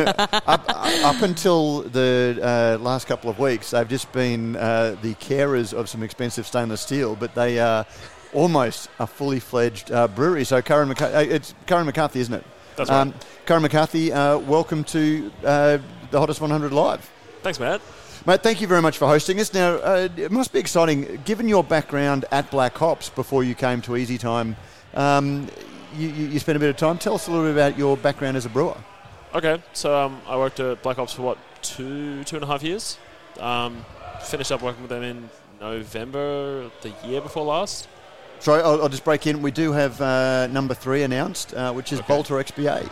[0.48, 5.74] up, up until the uh, last couple of weeks, they've just been uh, the carers
[5.74, 7.86] of some expensive stainless steel, but they are
[8.34, 10.46] almost a fully fledged uh, brewery.
[10.46, 12.46] So, Karen, McCar- uh, it's Karen McCarthy, isn't it?
[12.78, 13.14] That's right.
[13.46, 15.78] Karen McCarthy, uh, welcome to uh,
[16.12, 17.02] the Hottest 100 Live.
[17.42, 17.82] Thanks, Matt.
[18.26, 19.54] Mate, thank you very much for hosting us.
[19.54, 23.82] Now, uh, it must be exciting, given your background at Black Hops before you came
[23.82, 24.56] to Easy Time.
[24.94, 25.48] Um,
[25.96, 26.98] you, you you spent a bit of time.
[26.98, 28.78] Tell us a little bit about your background as a brewer.
[29.34, 32.64] Okay, so um, I worked at Black Hops for what two two and a half
[32.64, 32.98] years.
[33.40, 33.86] Um,
[34.24, 37.88] finished up working with them in November the year before last.
[38.40, 39.42] Sorry, I'll, I'll just break in.
[39.42, 42.14] We do have uh, number three announced, uh, which is Okay.
[42.14, 42.90] Balter XPA.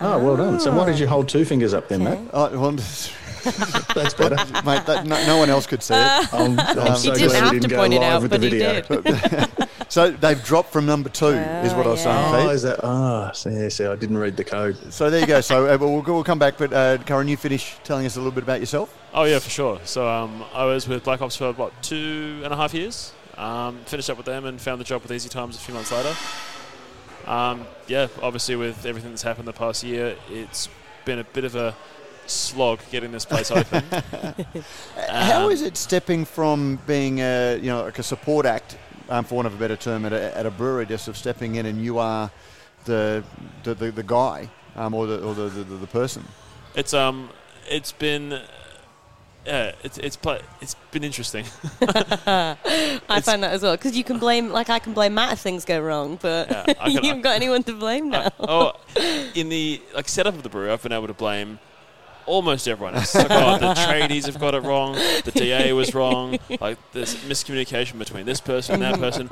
[0.00, 0.60] Oh, well done.
[0.60, 2.20] So why did you hold two fingers up then, Okay.
[2.20, 2.34] Matt?
[2.34, 2.72] Uh, well,
[3.94, 4.36] That's better.
[4.64, 6.34] mate, that, no, no one else could see it.
[6.34, 8.30] I'm, I'm Um, so He didn't have we to didn't go point it out, but
[8.40, 8.80] the he video.
[8.82, 9.68] did.
[9.90, 12.54] So they've dropped from number two, is what I was saying, Oh, Pete.
[12.56, 12.80] is that?
[12.84, 14.76] Ah, so, yeah, see, I didn't read the code.
[14.92, 15.40] So there you go.
[15.40, 18.30] So uh, we'll, we'll come back, but uh, Karen, you finish telling us a little
[18.32, 18.94] bit about yourself.
[19.14, 19.80] Oh yeah, for sure.
[19.84, 23.14] So um, I was with Black Hops for what two and a half years.
[23.38, 25.90] Um, finished up with them and found the job with Easy Times a few months
[25.90, 26.14] later.
[27.26, 30.68] Um, yeah, obviously with everything that's happened the past year, it's
[31.06, 31.74] been a bit of a
[32.30, 33.82] slog getting this place open.
[35.08, 38.76] How Um, is it stepping from being a you know like a support act,
[39.08, 41.56] um, for want of a better term, at a, at a brewery, just of stepping
[41.56, 42.30] in and you are
[42.84, 43.22] the
[43.64, 46.24] the, the, the guy um, or the or the, the, the person.
[46.74, 47.30] It's um,
[47.68, 48.40] it's been,
[49.46, 51.44] yeah, it's it's pla it's been interesting.
[51.82, 55.32] I It's- find that as well because you can blame, like I can blame Matt
[55.32, 58.26] if things go wrong, but Yeah, I you haven't got anyone to blame now.
[58.38, 58.72] Uh, oh,
[59.34, 61.58] in the like setup of the brewery, I've been able to blame
[62.28, 64.92] almost everyone the tradies have got it wrong.
[65.24, 66.38] The DA was wrong.
[66.60, 69.30] Like there's miscommunication between this person and that person.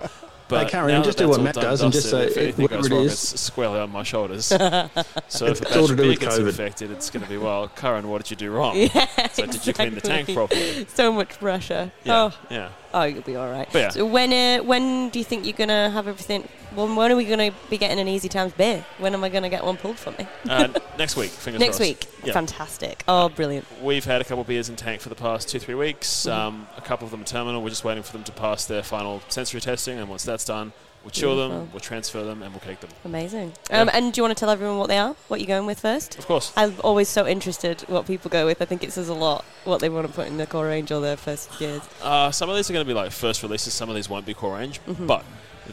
[0.48, 2.86] But Karen, now just that do what Matt does and just say, if anything goes
[2.86, 3.32] it wrong, is.
[3.32, 4.44] it's squarely on my shoulders.
[5.28, 6.46] so if It's all to do with gets COVID.
[6.48, 8.76] infected, it's going to be well, Karen, what did you do wrong?
[8.94, 10.86] yeah, So did you clean the tank properly?
[10.94, 11.90] So much pressure.
[12.04, 12.68] Yeah, Oh, yeah.
[12.94, 13.68] Oh, you'll be all right.
[13.72, 13.88] But yeah.
[13.90, 16.48] So when uh, when do you think you're gonna have everything?
[16.74, 18.84] Well, when are we gonna be getting an Easy Times beer?
[18.98, 20.26] When am I gonna get one pulled for me?
[20.48, 20.68] Uh,
[20.98, 21.88] next week, fingers Next crossed.
[21.88, 22.06] week.
[22.24, 22.32] Yeah.
[22.34, 23.02] Fantastic.
[23.08, 23.66] Oh, brilliant.
[23.82, 26.08] We've had a couple of beers in tank for the past two, three weeks.
[26.26, 26.32] Mhm.
[26.32, 27.62] Um, a couple of them are terminal.
[27.62, 30.72] We're just waiting for them to pass their final sensory testing, and once that's done,
[31.06, 32.90] we'll chill them, we'll transfer them, and we'll cake them.
[33.04, 33.52] Amazing.
[33.70, 33.82] Yeah.
[33.82, 35.14] Um, and do you want to tell everyone what they are?
[35.28, 36.18] What you're going with first?
[36.18, 36.52] Of course.
[36.56, 38.60] I'm always so interested what people go with.
[38.60, 40.90] I think it says a lot what they want to put in their core range
[40.90, 41.82] or their first years.
[42.02, 43.72] Uh, some of these are going to be like first releases.
[43.72, 45.06] Some of these won't be core range, Mhm.
[45.06, 45.24] but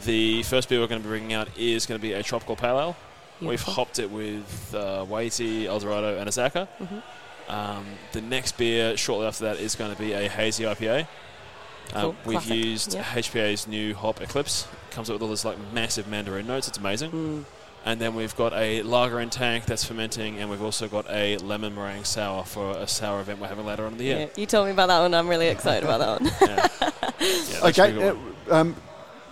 [0.04, 2.54] the first beer we're going to be bringing out is going to be a tropical
[2.54, 2.96] pale ale.
[3.40, 6.68] We've hopped it with uh, Wai-iti, Eldorado, and Azacca.
[7.48, 11.06] Um, the next beer shortly after that is going to be a hazy IPA.
[11.92, 12.16] Uh, Cool.
[12.24, 12.56] we've Classic.
[12.56, 13.04] used Yep.
[13.04, 14.66] HPA's new hop Eclipse.
[14.90, 16.68] Comes up with all this like massive mandarin notes.
[16.68, 17.10] It's amazing.
[17.10, 17.44] Mm.
[17.86, 21.36] And then we've got a lager in tank that's fermenting, and we've also got a
[21.38, 24.16] lemon meringue sour for a sour event we're having later on in the Yeah.
[24.20, 24.30] year.
[24.36, 25.12] You told me about that one.
[25.12, 26.32] I'm really excited about that one.
[26.40, 26.90] Yeah.
[27.20, 28.18] Yeah, Okay, good
[28.50, 28.76] uh, um,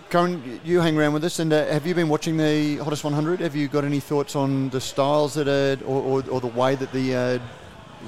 [0.09, 3.39] Karen, you hang around with us, and uh, have you been watching the Hottest 100?
[3.39, 6.75] Have you got any thoughts on the styles that are, or, or, or the way
[6.75, 7.39] that the uh,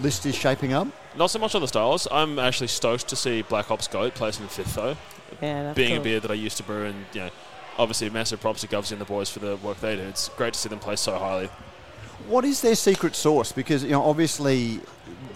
[0.04, 0.88] list is shaping up?
[1.18, 2.08] Not so much on the styles.
[2.12, 4.98] I'm actually stoked to see Black Hops Goat placing fifth, though.
[5.42, 6.02] yeah, that's being cool.
[6.02, 7.30] a beer that I used to brew, and you know,
[7.78, 10.02] obviously massive props to Govsy and the boys for the work they do.
[10.04, 11.50] It's great to see them place so highly.
[12.28, 13.52] What is their secret sauce?
[13.52, 14.80] Because you know, obviously,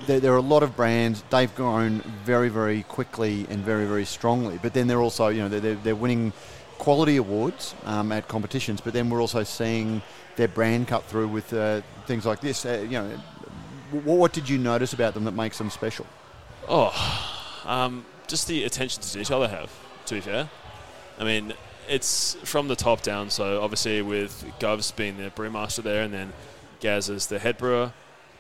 [0.06, 1.24] there, there are a lot of brands.
[1.30, 4.60] They've grown very, very quickly and very, very strongly.
[4.62, 6.34] But then they're also, you know, they're, they're, they're winning
[6.78, 8.82] quality awards um, at competitions.
[8.82, 10.02] But then we're also seeing
[10.36, 12.66] their brand cut through with uh, things like this.
[12.66, 13.39] Uh, you know, wh-
[13.92, 16.06] what did you notice about them that makes them special?
[16.68, 16.94] Oh,
[17.66, 19.72] um, just the attention to detail they have.
[20.06, 20.50] To be fair,
[21.20, 21.54] I mean,
[21.88, 23.30] it's from the top down.
[23.30, 26.34] So obviously, with Govs being the brewmaster there, and then
[26.80, 27.92] Gaz as the head brewer.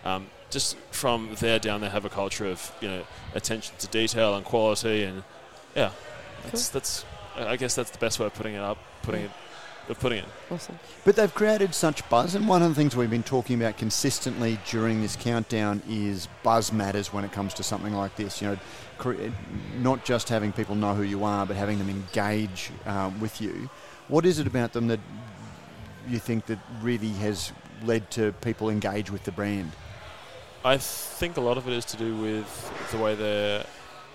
[0.06, 3.04] Um, just from there down, they have a culture of you know
[3.36, 5.24] attention to detail and quality, and
[5.76, 5.92] yeah,
[6.44, 7.06] that's that's.
[7.36, 9.32] I guess that's the best way of putting it up, putting it,
[9.90, 10.26] of putting it.
[10.52, 10.80] Awesome.
[11.04, 14.60] But they've created such buzz, and one of the things we've been talking about consistently
[14.70, 18.42] during this countdown is buzz matters when it comes to something like this.
[18.42, 18.58] You know,
[18.98, 19.30] cre-
[19.78, 23.70] not just having people know who you are, but having them engage uh, with you.
[24.08, 25.00] What is it about them that
[26.08, 27.52] you think that really has
[27.84, 29.72] led to people engage with the brand?
[30.64, 33.66] I think a lot of it is to do with the way they're.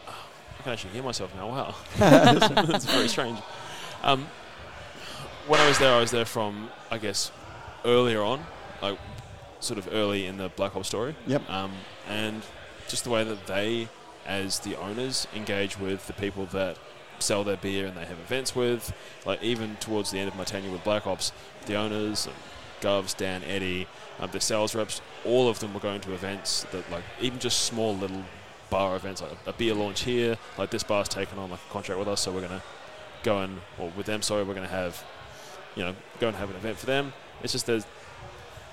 [0.07, 1.49] I can actually hear myself now.
[1.49, 3.39] Wow, that's very strange.
[4.03, 4.27] Um,
[5.47, 7.31] when I was there, I was there from I guess
[7.85, 8.45] earlier on,
[8.83, 8.99] like
[9.61, 11.15] sort of early in the Black Hops story.
[11.27, 11.49] Yep.
[11.51, 11.73] Um,
[12.09, 12.43] and
[12.89, 13.89] just the way that they,
[14.27, 16.79] as the owners, engage with the people that
[17.19, 18.93] sell their beer and they have events with.
[19.25, 21.33] Like even towards the end of my tenure with Black Hops,
[21.67, 22.29] the owners,
[22.81, 23.87] Govs, Dan, Eddie,
[24.21, 27.63] um, the sales reps, all of them were going to events that like even just
[27.63, 28.23] small little
[28.71, 30.37] bar events, like a beer launch here.
[30.59, 32.63] Like this bar's taken on like a contract with us, so we're gonna
[33.23, 34.23] go and or with them.
[34.23, 35.03] Sorry, we're gonna have
[35.77, 37.13] you know go and have an event for them.
[37.43, 37.87] It's just there's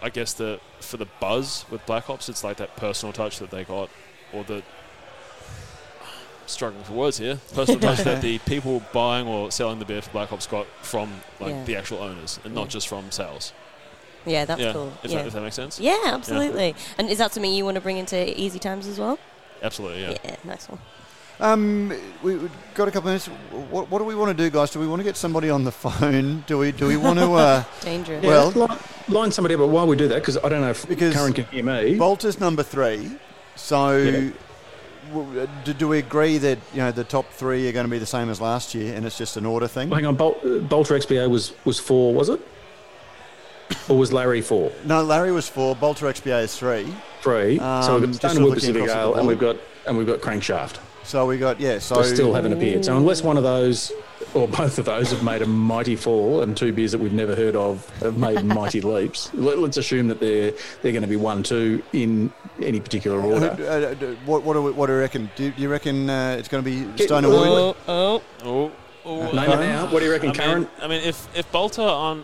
[0.01, 3.51] I guess the for the buzz with Black Hops, it's like that personal touch that
[3.51, 3.89] they got,
[4.33, 4.63] or the
[6.47, 7.39] struggling for words here.
[7.53, 11.11] Personal touch that the people buying or selling the beer for Black Hops got from
[11.39, 11.63] like Yeah.
[11.65, 12.67] the actual owners, and not Yeah.
[12.67, 13.53] just from sales.
[14.25, 14.93] Yeah, that's yeah, cool.
[15.03, 15.17] If, yeah.
[15.19, 15.79] That, if that makes sense.
[15.79, 16.75] yeah, absolutely.
[16.97, 19.17] And is that something you want to bring into Easy Times as well?
[19.63, 20.01] Absolutely.
[20.03, 20.17] Yeah.
[20.23, 20.79] Yeah, nice one.
[21.41, 21.89] Um,
[22.21, 23.27] we, we've got a couple of minutes.
[23.71, 24.69] What, what do we want to do, guys?
[24.69, 26.43] Do we want to get somebody on the phone?
[26.45, 26.71] Do we?
[26.71, 27.31] Do we want to?
[27.33, 28.23] Uh, Dangerous.
[28.23, 28.77] Yeah, Well- line,
[29.09, 29.59] line somebody up.
[29.59, 31.97] But while we do that, because I don't know if Because Karen can hear me.
[31.97, 33.11] Balter's number three.
[33.55, 34.29] So, Yeah.
[35.09, 37.97] w- do, do we agree that you know the top three are going to be
[37.99, 39.89] the same as last year, and it's just an order thing?
[39.89, 42.39] Well, hang on, Bol- uh, Balter XPA was was four, was it?
[43.89, 44.71] Or was Larry four?
[44.85, 45.75] No, Larry was four.
[45.75, 46.93] Balter XPA is three.
[47.21, 47.57] Three.
[47.57, 49.57] Um, so we've got just Stone sort of Wood looking Pacific Ale, and we've got
[49.87, 50.77] and we've got Crankshaft.
[51.11, 51.79] So we got yeah.
[51.79, 52.85] So So still haven't appeared.
[52.85, 53.91] So unless one of those
[54.33, 57.35] or both of those have made a mighty fall, and two beers that we've never
[57.35, 61.17] heard of have made mighty leaps, let, us assume that they're they're going to be
[61.17, 62.31] one, two in
[62.61, 63.47] any particular order.
[63.59, 65.29] uh, uh, what, what, do we, what do you reckon?
[65.35, 68.21] Do you reckon uh, it's going to be Get- Stone and Oh, oh.
[68.45, 68.71] Oh,
[69.03, 69.91] oh, Name it now.
[69.91, 70.59] What do you reckon, I Karen?
[70.61, 72.23] mean, I mean, if if Balter on,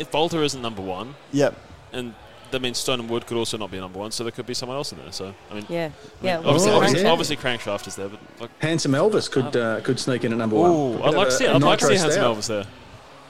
[0.00, 1.54] if Balter isn't number one, Yep.
[1.92, 2.14] and
[2.50, 4.54] that means Stone and Wood could also not be number one, so there could be
[4.54, 5.12] someone else in there.
[5.12, 5.90] So I mean, Yeah,
[6.22, 6.38] I yeah.
[6.38, 7.10] obviously, Oh, obviously, yeah.
[7.10, 10.56] obviously Crankshaft is there, but like, Handsome Elvis could uh, could sneak in at number
[10.56, 11.02] oh, one.
[11.08, 12.36] I'd like to see, A- a I'd like to see Handsome stout.
[12.36, 12.66] Elvis there.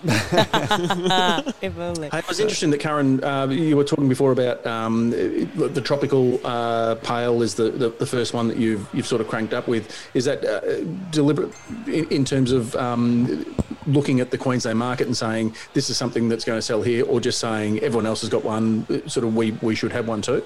[0.05, 2.09] if only.
[2.13, 6.41] It was interesting that Karen, uh, you were talking before about um, the, the tropical
[6.47, 9.67] uh, pale is the, the, the first one that you've you've sort of cranked up
[9.67, 9.93] with.
[10.15, 11.53] Is that uh, deliberate
[11.87, 13.45] in, in terms of um,
[13.87, 17.05] looking at the Queensland market and saying this is something that's going to sell here,
[17.05, 20.07] or just saying everyone else has got one, uh, sort of we we should have
[20.07, 20.45] one too?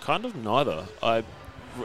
[0.00, 0.86] Kind of neither.
[1.02, 1.22] I,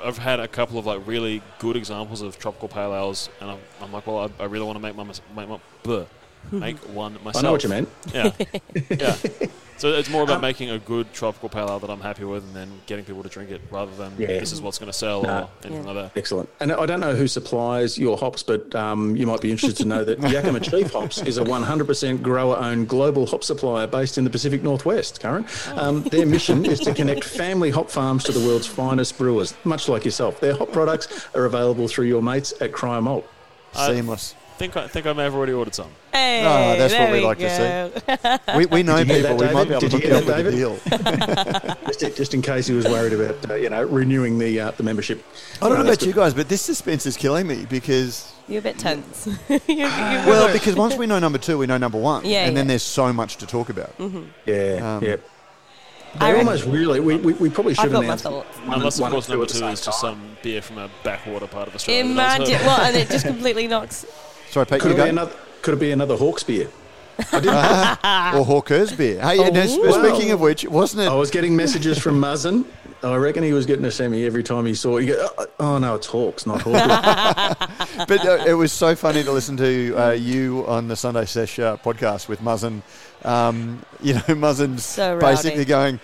[0.03, 3.59] I've had a couple of like really good examples of tropical pale ales, and I'm,
[3.81, 6.07] I'm like, well, I, I really want to make my make, my, bleh,
[6.51, 7.37] make one myself.
[7.37, 7.89] I know what you meant.
[8.13, 8.31] Yeah,
[8.89, 9.15] yeah.
[9.75, 12.43] So it's more Um, about making a good tropical pale ale that I'm happy with,
[12.43, 14.27] and then getting people to drink it, rather than Yeah.
[14.27, 15.39] this is what's going to sell Nah.
[15.41, 15.91] or anything Yeah.
[15.91, 16.17] like that.
[16.17, 16.47] Excellent.
[16.61, 19.87] And I don't know who supplies your hops, but um, you might be interested to
[19.89, 24.29] know that Yakima Chief Hops is a 100% grower-owned global hop supplier based in the
[24.29, 25.45] Pacific Northwest, Karen.
[25.75, 29.89] Um, their mission is to connect family hop farms to the world's finest brewers, much
[29.89, 30.39] like yourself.
[30.39, 33.27] Their hop products are available through your mates at Cryer Malt.
[33.75, 34.35] I- Seamless.
[34.57, 35.89] Think I think I may have already ordered some.
[36.11, 38.57] Hey, Oh, that's what there we we like to to see.
[38.57, 39.37] We, we know Did you hear people.
[39.37, 39.81] that, we might be able David?
[39.81, 41.93] to Did hook you you hear up with a that, deal.
[41.99, 44.83] just, just in case he was worried about uh, you know renewing the uh, the
[44.83, 45.23] membership.
[45.61, 48.59] I don't know that's about you guys, but this suspense is killing me because You're
[48.59, 49.27] a bit tense.
[49.49, 52.55] You- you- well, because once we know number two, we know number one, Yeah, and
[52.55, 53.93] then there's so much to talk about.
[53.99, 55.15] Yeah, Um, yeah.
[56.15, 56.99] I They reckon- almost really.
[56.99, 58.55] We, we, we probably should I've got my announce thoughts.
[58.59, 61.73] one- Unless, of course, number two is just some beer from a backwater part of
[61.75, 62.03] Australia.
[62.13, 64.05] that I was Imagine well, and it just completely knocks.
[64.53, 65.09] Sorry, Pete, Could you it be go.
[65.09, 65.31] another?
[65.63, 66.67] Could it be another Hawke's beer?
[67.33, 69.19] or Hawker's beer.
[69.19, 70.07] Hey, now, sp- Oh.
[70.07, 71.09] speaking of which, wasn't it?
[71.09, 72.63] I was getting messages from Muzzin.
[73.01, 74.97] I reckon he was getting a semi every time he saw.
[74.99, 76.75] You go, oh, oh no, it's Hawks, not Hawks.
[78.07, 81.57] but uh, it was so funny to listen to uh, you on the Sunday Sesh
[81.57, 82.83] uh, podcast with Muzzin.
[83.25, 85.99] Um, you know, Muzzin's So basically going,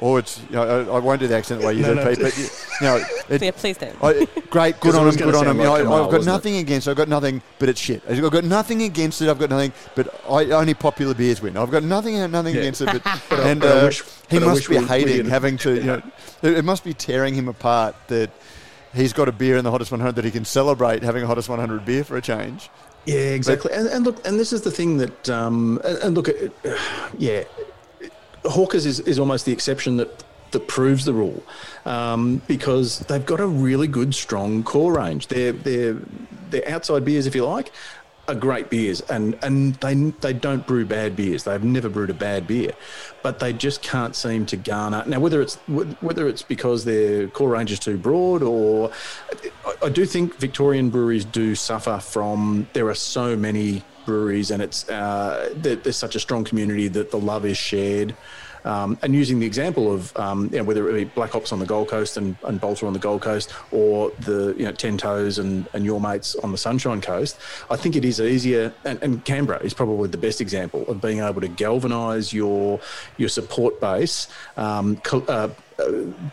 [0.00, 2.04] "Oh, it's." You know, I, I won't do the accent the way you No, did,
[2.04, 2.10] no.
[2.10, 2.20] Pete.
[2.22, 2.96] But you know,
[3.28, 3.96] it, Yeah, please don't.
[4.02, 5.56] I, great, good 'Cause it on him, good on sound him.
[5.58, 6.26] You know, I, I've got wasn't it?
[6.26, 6.88] nothing against.
[6.88, 8.02] I've got nothing, but it's shit.
[8.08, 9.28] I've got nothing against it.
[9.28, 11.56] I've got nothing, but I only popular beers win.
[11.56, 12.60] I've got nothing, nothing Yeah.
[12.60, 12.86] against it.
[12.86, 15.58] But, But and but uh, wish- he but must be we- we hating did- having
[15.58, 15.74] to.
[15.74, 16.02] You know,
[16.42, 18.30] it, it must be tearing him apart that
[18.94, 21.48] he's got a beer in the hottest 100 that he can celebrate having a hottest
[21.48, 22.68] 100 beer for a change.
[23.06, 23.72] Yeah, exactly.
[23.72, 26.32] And, and look, and this is the thing that, um, and, and look, uh,
[27.18, 27.42] yeah,
[28.44, 31.42] Hawkers is, is almost the exception that that proves the rule,
[31.86, 35.28] um, because they've got a really good, strong core range.
[35.28, 35.96] Their their
[36.50, 37.72] their outside beers, if you like,
[38.28, 41.44] are great beers, and and they they don't brew bad beers.
[41.44, 42.72] They've never brewed a bad beer,
[43.22, 45.02] but they just can't seem to garner.
[45.06, 48.92] Now, whether it's whether it's because their core range is too broad, or
[49.66, 54.62] I, I do think Victorian breweries do suffer from there are so many breweries, and
[54.62, 58.14] it's uh, there's such a strong community that the love is shared.
[58.64, 61.58] Um, and using the example of um, you know, whether it be Black Hops on
[61.58, 64.96] the Gold Coast and, and Balter on the Gold Coast, or the you know Ten
[64.96, 67.38] Toes and, and your mates on the Sunshine Coast,
[67.70, 68.72] I think it is easier.
[68.84, 72.80] And, and Canberra is probably the best example of being able to galvanise your
[73.16, 74.28] your support base.
[74.56, 75.48] Um, uh,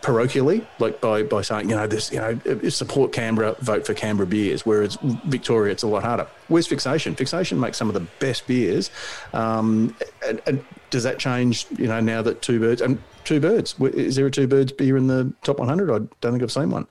[0.02, 4.26] parochially, like by, by saying, you know, this, you know, support Canberra, vote for Canberra
[4.26, 4.64] beers.
[4.66, 6.26] Whereas Victoria, it's a lot harder.
[6.48, 7.14] Where's Fixation?
[7.14, 8.90] Fixation makes some of the best beers.
[9.32, 9.96] Um,
[10.26, 14.16] and, and does that change, you know, now that Two Birds, and Two Birds, is
[14.16, 15.90] there a Two Birds beer in the top 100?
[15.90, 16.86] I don't think I've seen one.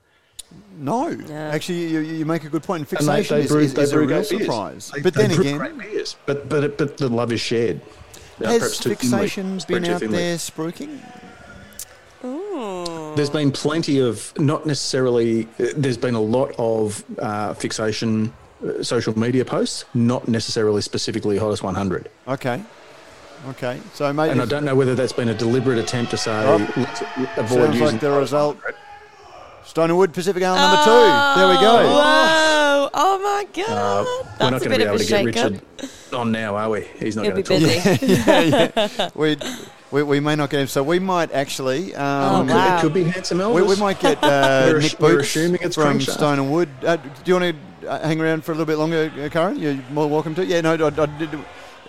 [0.78, 1.50] No, Yeah.
[1.50, 2.90] actually, you, you make a good point.
[2.92, 4.90] And they- Fixation they is, brew- is, they is a real surprise.
[4.94, 6.16] They- but they then again, great beers.
[6.26, 7.80] But, but, but the love is shared.
[8.38, 10.16] Has perhaps Fixation been out thinly.
[10.16, 10.98] there spruiking?
[12.24, 13.14] Ooh.
[13.16, 18.32] There's been plenty of, not necessarily, uh, there's been a lot of uh, fixation
[18.64, 22.10] uh, social media posts, not necessarily specifically Hottest 100.
[22.28, 22.62] Okay,
[23.48, 23.80] okay.
[23.94, 26.58] So maybe And I don't know whether that's been a deliberate attempt to say, Oh.
[26.76, 27.00] let's
[27.38, 28.58] avoid sounds using like the result.
[29.64, 31.40] Stone and Wood Pacific Island number two.
[31.40, 31.88] There we go.
[31.92, 32.90] Whoa!
[32.92, 33.68] Oh my god!
[33.70, 35.24] Uh, we're That's not a going to bit be of able a to get.
[35.24, 36.86] Richard on now, are we?
[36.98, 38.00] He's not He'll going be to talk.
[38.00, 38.06] busy.
[38.26, 38.40] yeah,
[38.98, 39.10] yeah.
[39.14, 39.36] We,
[39.90, 40.66] we, we may not get him.
[40.66, 41.94] So we might actually.
[41.94, 42.78] Um, Oh, wow.
[42.78, 43.54] It could be handsome Elvis.
[43.54, 46.00] we, we might get uh, Nick Boots assuming it's from.
[46.00, 46.68] Stone and Wood.
[46.84, 49.58] Uh, do you want to uh, hang around for a little bit longer, uh, Karen?
[49.58, 50.44] You're more welcome to.
[50.44, 51.30] Yeah, no, I, I did.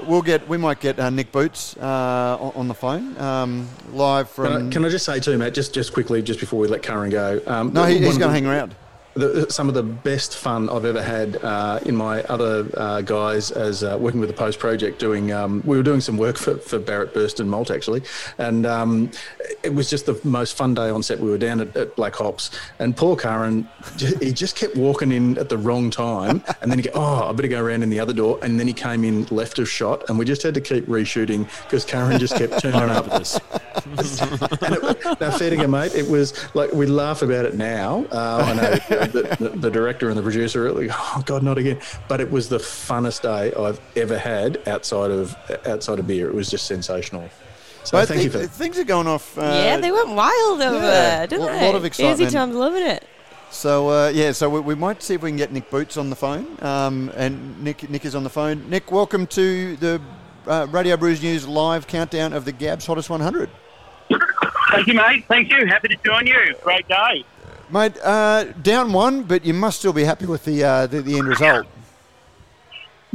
[0.08, 0.48] We'll get.
[0.48, 4.46] We might get uh, Nick Boots uh, on, on the phone um, live from.
[4.46, 6.82] Can I, can I just say too, Matt, just just quickly, just before we let
[6.82, 7.40] Curran go?
[7.46, 8.74] Um, no, he, he's going to hang around.
[9.14, 13.52] The, some of the best fun I've ever had uh, in my other uh, guys
[13.52, 15.00] as uh, working with the post project.
[15.00, 18.04] Doing um, we were doing some work for, for Barrett Burston Malt actually,
[18.38, 19.12] and um,
[19.64, 21.20] it was just the most fun day on set.
[21.20, 23.68] We were down at, at Black Hops, and Paul Curran,
[23.98, 27.34] he just kept walking in at the wrong time, and then he go, oh, I
[27.34, 30.10] better go around in the other door, and then he came in left of shot,
[30.10, 33.40] and we just had to keep reshooting because Curran just kept turning up this.
[33.86, 38.06] and it, now, fair dinkum, mate, it was like we laugh about it now.
[38.12, 41.58] Uh, I know the, the, the director and the producer are like, oh god, not
[41.58, 41.80] again.
[42.08, 46.28] But it was the funnest day I've ever had outside of outside of beer.
[46.28, 47.30] It was just sensational.
[47.84, 49.38] So But thank you thi- for things are going off.
[49.38, 52.22] Uh, yeah, they went wild over yeah, there, didn't a lot of excitement.
[52.22, 53.08] Easy times loving it.
[53.50, 56.10] So uh, yeah, so we, we might see if we can get Nick Boots on
[56.10, 56.58] the phone.
[56.62, 58.70] Um, and Nick Nick is on the phone.
[58.70, 60.02] Nick, welcome to the
[60.48, 63.50] uh, Radio Brews News live countdown of the Gabs Hottest 100.
[64.72, 65.26] Thank you, mate.
[65.28, 65.66] Thank you.
[65.66, 66.56] Happy to join you.
[66.64, 67.26] Great day.
[67.72, 71.18] Mate, uh, down one, but you must still be happy with the uh, the, the
[71.18, 71.68] end result.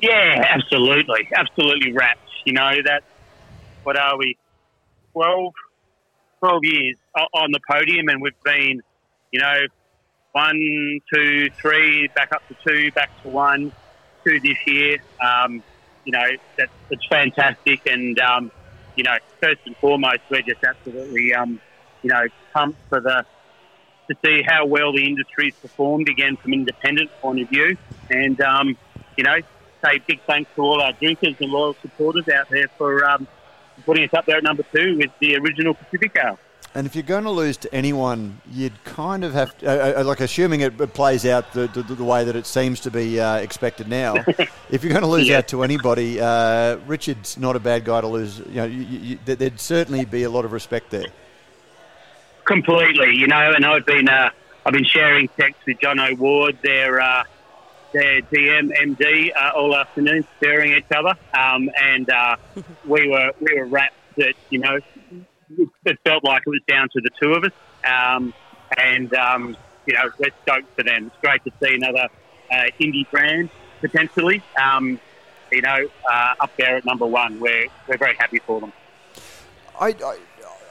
[0.00, 1.28] Yeah, absolutely.
[1.34, 2.20] Absolutely wrapped.
[2.44, 3.02] You know, that,
[3.82, 4.36] what are we,
[5.12, 5.52] 12,
[6.40, 6.96] 12 years
[7.34, 8.82] on the podium, and we've been,
[9.32, 9.66] you know,
[10.32, 13.72] one, two, three, back up to two, back to one,
[14.24, 14.98] two this year.
[15.20, 15.62] Um,
[16.04, 17.86] you know, that's it's fantastic.
[17.86, 18.50] And, um,
[18.96, 21.58] you know, first and foremost, we're just absolutely, um,
[22.02, 23.24] you know, pumped for the,
[24.08, 27.76] to see how well the industry's performed again from independent point of view.
[28.10, 28.76] And, um,
[29.16, 29.36] you know,
[29.84, 33.26] say big thanks to all our drinkers and loyal supporters out there for um,
[33.84, 36.38] putting us up there at number two with the original Pacific Ale.
[36.74, 40.04] And if you're going to lose to anyone, you'd kind of have, to, uh, uh,
[40.04, 43.36] like, assuming it plays out the, the, the way that it seems to be uh,
[43.36, 44.14] expected now.
[44.70, 45.38] if you're going to lose Yeah.
[45.38, 48.40] out to anybody, uh, Richard's not a bad guy to lose.
[48.40, 51.06] You know, you, you, you- there'd certainly be a lot of respect there.
[52.46, 54.30] Completely, you know, and I've been uh,
[54.64, 57.24] I've been sharing texts with John O'Ward, their uh,
[57.92, 62.36] their DM MD, uh, all afternoon, staring at each other, um, and uh,
[62.86, 66.88] we were we were rapt that you know it, it felt like it was down
[66.92, 67.52] to the two of us,
[67.84, 68.32] um,
[68.78, 69.56] and um,
[69.86, 71.06] you know we're stoked for them.
[71.06, 72.08] It's great to see another
[72.50, 73.50] uh, indie brand
[73.80, 75.00] potentially, um,
[75.50, 77.40] you know, uh, up there at number one.
[77.40, 78.72] We're we're very happy for them.
[79.78, 80.18] I, I,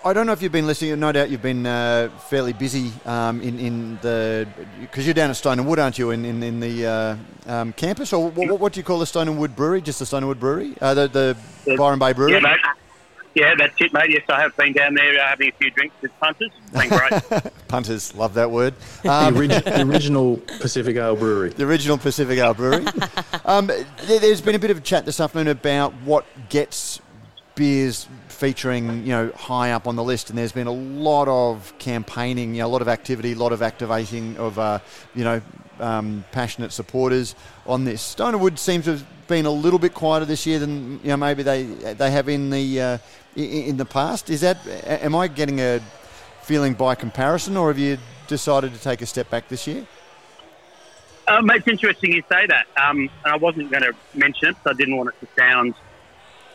[0.06, 0.99] I don't know if you've been listening.
[0.99, 4.48] No doubt you've been uh, fairly busy um, in, in the
[4.80, 6.11] because you're down at Stone and Wood, aren't you?
[6.11, 9.27] In in, in the uh, um, campus, or what, what do you call the Stone
[9.30, 9.82] and Wood Brewery?
[9.82, 12.34] Just the Stone and Wood Brewery, uh, the the The- Byron Bay Brewery.
[12.34, 12.60] Yeah, mate.
[13.34, 14.11] Yeah, that's it, mate.
[14.11, 16.52] Yes, I have been down there uh, having a few drinks with punters.
[16.68, 17.53] It's been great.
[17.68, 18.76] Punters love that word.
[19.03, 21.49] The, Um, orig- the original Pacific Ale Brewery.
[21.49, 22.86] the original Pacific Ale Brewery.
[23.45, 27.02] um, there, there's been a bit of a chat this afternoon about what gets
[27.56, 31.74] beers featuring, you know, high up on the list, and there's been a lot of
[31.80, 34.80] campaigning, you know, a lot of activity, a lot of activating of, uh,
[35.16, 35.41] you know,
[35.80, 37.36] um, passionate supporters
[37.66, 38.02] on this.
[38.02, 41.10] Stone and Wood seems to have been a little bit quieter this year than you
[41.10, 42.98] know maybe they they have in the uh,
[43.36, 44.30] in the past.
[44.30, 45.82] Is that am I getting a
[46.44, 47.98] feeling by comparison, or have you
[48.28, 49.86] decided to take a step back this year?
[51.28, 52.68] uh, it's interesting you say that.
[52.78, 55.76] Um, and I wasn't going to mention it, so I didn't want it to sound,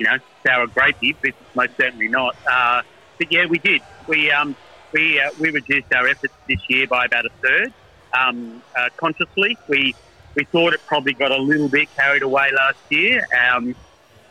[0.00, 2.34] you know, sour grapey, but most certainly not.
[2.50, 2.82] Uh,
[3.18, 3.82] but yeah, we did.
[4.08, 4.56] We um,
[4.92, 7.72] we uh, we reduced our efforts this year by about a third.
[8.18, 9.94] Um, uh, consciously, we
[10.34, 13.22] we thought it probably got a little bit carried away last year,
[13.52, 13.74] um,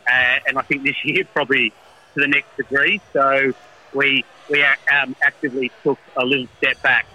[0.06, 1.70] uh, and I think this year probably
[2.14, 3.00] to the next degree.
[3.12, 3.52] So
[3.94, 7.06] we we um, actively took a little step back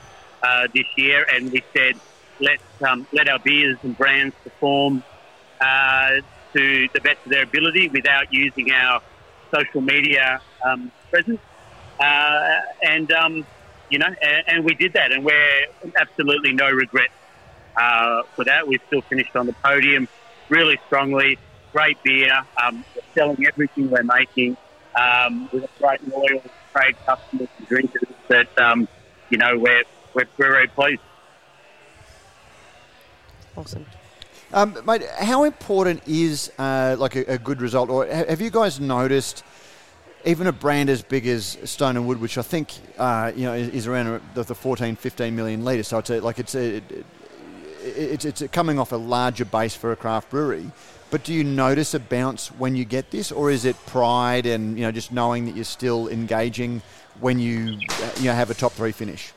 [0.41, 1.99] uh, this year, and we said
[2.39, 5.03] let um, let our beers and brands perform
[5.59, 6.21] uh,
[6.55, 9.01] to the best of their ability without using our
[9.53, 11.39] social media um, presence.
[11.99, 13.45] Uh, and um,
[13.89, 15.65] you know, and, and we did that, and we're
[15.97, 17.13] absolutely no regrets
[17.77, 18.67] uh, for that.
[18.67, 20.07] We've still finished on the podium
[20.49, 21.37] really strongly.
[21.71, 22.31] Great beer.
[22.61, 24.57] Um, we're selling everything we're making.
[24.95, 26.41] Um, a great loyal
[26.73, 28.87] trade customers and drinkers that um,
[29.29, 29.83] you know we're,
[30.13, 31.01] we're we're very pleased.
[33.57, 33.85] Awesome.
[34.53, 38.79] Um, mate, how important is uh, like a, a good result, or have you guys
[38.79, 39.43] noticed
[40.25, 43.53] even a brand as big as Stone and Wood, which I think uh, you know
[43.53, 46.81] is, around the, the 14, 15 million litres, so it's a, like it's a,
[47.81, 50.71] it's it's coming off a larger base for a craft brewery.
[51.11, 54.77] But do you notice a bounce when you get this, or is it pride and
[54.77, 56.81] you know just knowing that you're still engaging
[57.19, 59.31] when you uh, you know have a top three finish?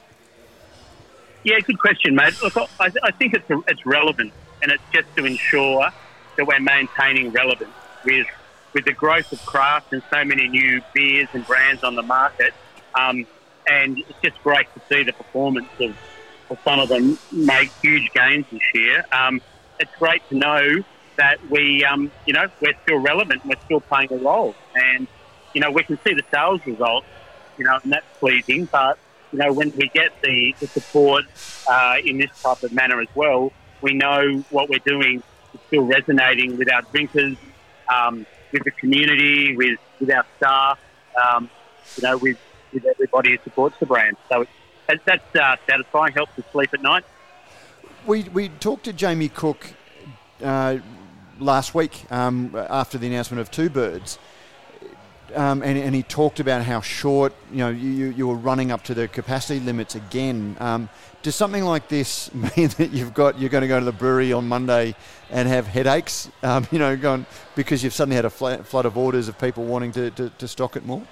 [1.44, 2.34] Yeah, good question, mate.
[2.42, 4.32] Look, I, I think it's it's relevant,
[4.62, 5.90] and it's just to ensure
[6.36, 7.72] that we're maintaining relevance
[8.04, 8.26] with
[8.74, 12.52] with the growth of craft and so many new beers and brands on the market.
[12.94, 13.26] Um,
[13.68, 15.96] and it's just great to see the performance of,
[16.50, 19.04] of some of them make huge gains this year.
[19.10, 19.40] Um,
[19.80, 20.84] it's great to know
[21.16, 24.54] that we, um, you know, we're still relevant we're still playing a role.
[24.74, 25.06] And
[25.54, 27.06] you know, we can see the sales results,
[27.56, 28.66] you know, and that's pleasing.
[28.66, 28.98] But
[29.32, 31.24] you know, when we get the, the support
[31.68, 33.52] uh, in this type of manner as well,
[33.82, 35.22] we know what we're doing
[35.54, 37.36] is still resonating with our drinkers,
[37.92, 40.78] um, with the community, with, with our staff,
[41.22, 41.48] um,
[41.96, 42.38] you know, with,
[42.72, 44.16] with everybody who supports the brand.
[44.30, 44.46] So
[44.88, 47.04] it's, that's, uh, satisfying, helps us sleep at night.
[48.06, 49.66] We, we talked to Jamie Cook
[50.42, 50.78] uh,
[51.38, 54.18] last week um, after the announcement of Two Birds,
[55.34, 58.82] um, and, and he talked about how short you know you- you were running up
[58.84, 60.56] to the capacity limits again.
[60.58, 60.88] Um,
[61.22, 64.32] does something like this mean that you've got you're going to go to the brewery
[64.32, 64.94] on Monday
[65.30, 66.30] and have headaches?
[66.42, 69.64] Um, you know, going because you've suddenly had a fla- flood of orders of people
[69.64, 71.02] wanting to, to, to stock it more.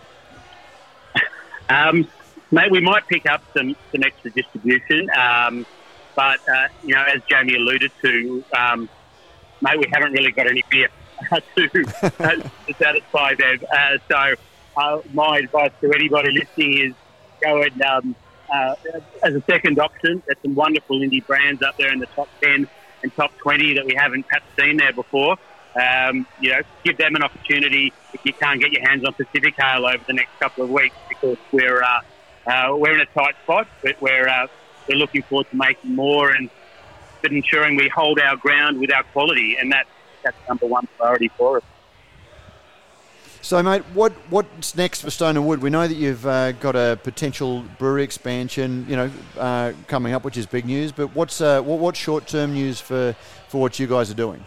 [1.68, 2.08] Um,
[2.50, 5.66] mate, we might pick up some, some extra distribution, um,
[6.14, 8.88] but uh, you know, as Jamie alluded to, um,
[9.60, 10.88] mate, we haven't really got any beer
[11.56, 13.58] to, to satisfy them.
[13.72, 14.34] Uh, so,
[14.76, 16.94] uh, my advice to anybody listening is
[17.40, 18.16] go and um,
[18.55, 18.74] uh,
[19.24, 20.23] as a second option.
[20.27, 22.66] There's some wonderful indie brands up there in the top ten
[23.02, 25.36] and top twenty that we haven't perhaps seen there before.
[25.81, 29.55] Um, you know, give them an opportunity if you can't get your hands on Pacific
[29.62, 33.35] Ale over the next couple of weeks because we're uh, uh, we're in a tight
[33.43, 34.47] spot, but we're uh,
[34.89, 36.51] we're looking forward to making more and
[37.23, 39.86] but ensuring we hold our ground with our quality, and that
[40.24, 41.62] that's number one priority for us.
[43.47, 45.62] So, mate, what what's next for Stone and Wood?
[45.62, 49.09] We know that you've uh, got a potential brewery expansion, you know,
[49.39, 50.90] uh, coming up, which is big news.
[50.90, 53.14] But what's uh, what, what's short term news for,
[53.47, 54.44] for what you guys are doing?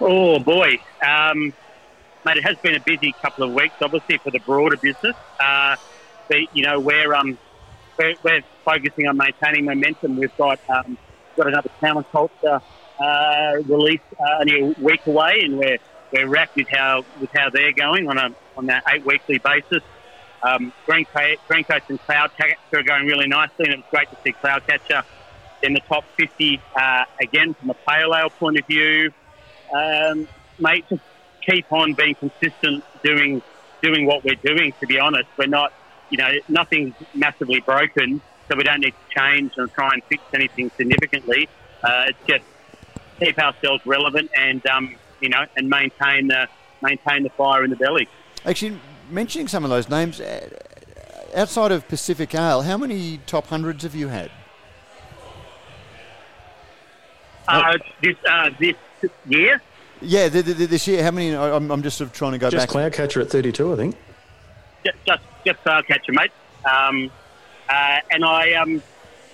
[0.00, 1.52] Oh boy, um,
[2.24, 5.16] mate, it has been a busy couple of weeks, obviously for the broader business.
[5.38, 5.76] Uh,
[6.30, 7.36] but, you know, we're um,
[7.98, 10.16] we're, we're, focusing on maintaining momentum.
[10.16, 10.96] We've got um,
[11.36, 12.62] got another counterculture
[12.98, 15.76] uh, release uh, only a week away, and we're
[16.12, 19.82] we're wrapped with how with how they're going on a on that eight weekly basis.
[20.42, 21.06] Um, Green,
[21.48, 25.02] Green Coast and Cloudcatcher are going really nicely, and it's great to see Cloudcatcher
[25.62, 29.10] in the top 50 uh, again from a pale ale point of view.
[29.74, 30.28] Um,
[30.58, 31.02] mate, just
[31.42, 33.42] keep on being consistent, doing
[33.82, 34.72] doing what we're doing.
[34.80, 35.72] To be honest, we're not,
[36.10, 40.22] you know, nothing's massively broken, so we don't need to change and try and fix
[40.34, 41.48] anything significantly.
[41.82, 42.44] Uh, it's just
[43.18, 46.48] keep ourselves relevant and um, you know, and maintain the
[46.82, 48.08] maintain the fire in the belly.
[48.44, 48.78] Actually,
[49.10, 50.48] mentioning some of those names, uh,
[51.34, 54.30] outside of Pacific Ale, how many top hundreds have you had?
[57.48, 58.76] Uh, this uh, this
[59.28, 59.62] year.
[60.02, 61.02] Yeah, this year.
[61.02, 61.34] How many?
[61.34, 62.92] I'm, I'm just sort of trying to go just back.
[62.92, 63.96] Just Cloudcatcher at 32, I think.
[64.84, 66.32] Just just, just Cloudcatcher, mate.
[66.64, 67.10] Um,
[67.68, 68.82] uh, and I um,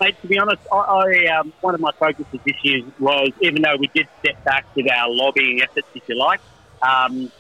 [0.03, 3.63] mate, to be honest, I, I um, one of my focuses this year was, even
[3.63, 6.41] though we did step back with our lobbying efforts, if you like,
[6.83, 7.31] um,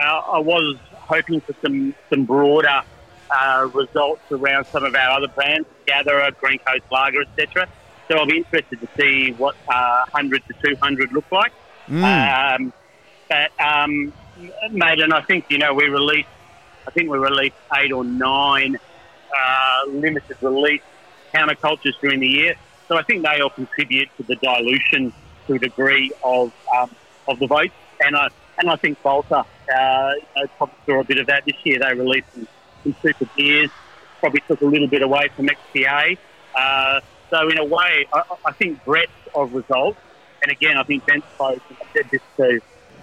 [0.00, 2.82] I, I, was hoping for some some broader
[3.30, 7.68] uh, results around some of our other brands, Gatherer, Green Coast Lager, etc.
[8.08, 11.52] So I'll be interested to see what uh, 100 to 200 look like.
[11.88, 12.54] Mm.
[12.54, 12.72] Um,
[13.28, 14.12] but, um,
[14.70, 16.28] mate, and I think, you know, we released,
[16.86, 20.82] I think we released eight or nine uh, limited release
[21.32, 22.54] countercultures during the year.
[22.88, 25.12] So I think they all contribute to the dilution
[25.46, 26.94] to a degree of um,
[27.28, 27.70] of the vote.
[28.04, 28.28] And I
[28.58, 29.44] and I think Balter
[29.74, 31.78] uh, probably saw a bit of that this year.
[31.78, 32.48] They released some,
[32.82, 33.70] some super beers,
[34.20, 36.18] probably took a little bit away from XPA.
[36.54, 37.00] Uh,
[37.30, 39.98] so in a way, I, I, think breadth of results.
[40.42, 41.62] And again, I think Ben spoke.
[41.70, 42.60] I said this to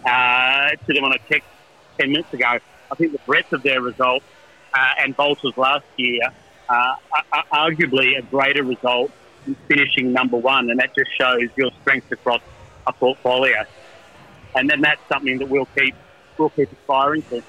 [0.08, 1.48] uh, to them on a text
[1.98, 2.60] ten minutes ago.
[2.92, 4.26] I think the breadth of their results
[4.74, 6.22] uh, and Balter's last year
[6.70, 6.96] uh,
[7.52, 9.12] arguably a greater result
[9.46, 12.41] than finishing number one, and that just shows your strength across
[12.88, 13.64] a portfolio.
[14.56, 15.96] And then that's something that we'll keep
[16.38, 17.44] we'll keep aspiring to.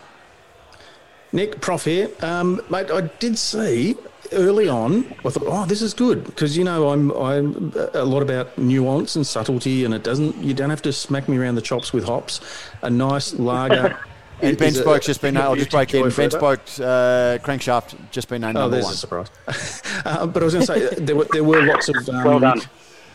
[1.32, 2.90] Nick, Prof here, um, mate.
[2.90, 3.96] I did see
[4.32, 5.06] early on.
[5.24, 9.16] I thought, oh, this is good because you know I'm I'm a lot about nuance
[9.16, 12.04] and subtlety, and it doesn't you don't have to smack me around the chops with
[12.04, 12.40] hops.
[12.82, 13.98] A nice lager.
[14.42, 15.44] And BentSpoke's just been named.
[15.44, 16.04] I'll just break in.
[16.04, 18.94] BentSpoke's uh, crankshaft just been named oh, number there's one.
[18.94, 19.30] a surprise.
[20.04, 22.24] uh, but I was going to say uh, there were there were lots of um,
[22.24, 22.60] well done.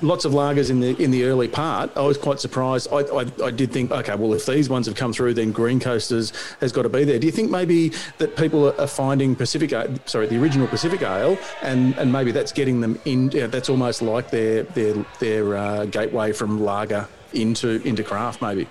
[0.02, 1.90] Lots of lagers in the in the early part.
[1.96, 2.90] I was quite surprised.
[2.92, 5.80] I, I, I did think, okay, well, if these ones have come through, then Green
[5.80, 7.18] Coasters has got to be there.
[7.18, 9.72] Do you think maybe that people are finding Pacific,
[10.06, 13.32] sorry, the original Pacific Ale, and, and maybe that's getting them in?
[13.32, 18.42] You know, that's almost like their their their uh, gateway from lager into into craft,
[18.42, 18.68] maybe.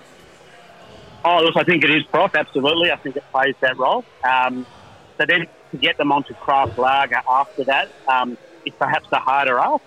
[1.27, 2.35] Oh, look, I think it is prof.
[2.35, 4.05] Absolutely, I think it plays that role.
[4.23, 4.63] Um,
[5.17, 9.57] so then to get them onto craft lager after that um, is perhaps a harder
[9.57, 9.83] ask.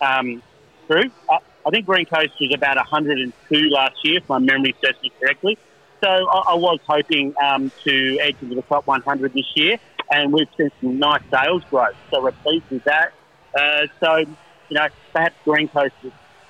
[0.00, 0.40] Um,
[0.86, 1.10] true.
[1.28, 5.10] I, I, think Green Coast was about 102 last year, if my memory serves me
[5.18, 5.58] correctly.
[6.04, 9.78] So I, I was hoping um, to edge into the top 100 this year,
[10.12, 11.96] and we've seen some nice sales growth.
[12.12, 13.12] So we're pleased with that.
[13.58, 14.26] Uh, so, you
[14.70, 15.94] know, perhaps Green Coast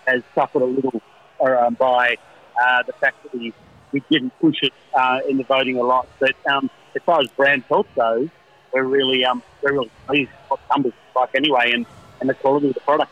[0.06, 1.00] has suffered a little
[1.40, 2.16] uh, by
[2.62, 3.54] uh, the fact that we
[3.96, 6.06] we didn't push it uh, in the voting a lot.
[6.20, 8.28] But um, as far as brand health goes,
[8.72, 11.86] we're really um, we're really pleased what numbers like anyway, and,
[12.20, 13.10] and the quality of the product.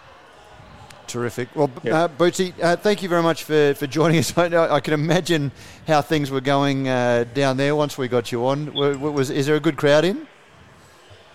[1.07, 1.49] Terrific.
[1.55, 1.95] Well, yep.
[1.95, 4.37] uh, Bootsy, uh, thank you very much for, for joining us.
[4.39, 5.53] I, I can imagine
[5.87, 8.75] how things were going uh, down there once we got you on.
[8.75, 10.27] Was, was, is there a good crowd in?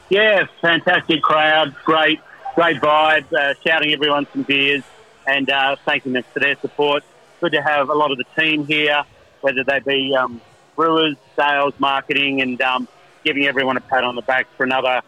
[0.10, 2.20] Yeah, fantastic crowd, great,
[2.56, 4.84] great vibe, uh, shouting everyone some beers
[5.26, 7.04] and uh, thanking them for their support.
[7.40, 9.06] Good to have a lot of the team here
[9.42, 10.42] whether they be um,
[10.76, 12.88] brewers, sales, marketing, and um,
[13.24, 15.02] giving everyone a pat on the back for another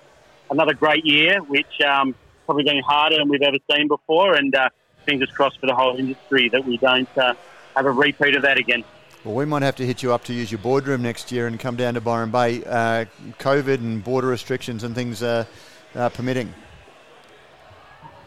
[0.49, 2.13] another great year, which um,
[2.45, 4.35] probably been harder than we've ever seen before.
[4.35, 4.69] And uh,
[5.05, 7.33] fingers crossed for the whole industry that we don't uh,
[7.75, 8.83] have a repeat of that again.
[9.23, 11.59] Well, we might have to hit you up to use your boardroom next year and
[11.59, 12.63] come down to Byron Bay.
[12.63, 13.05] Uh,
[13.39, 15.45] COVID and border restrictions and things uh,
[15.93, 16.53] permitting.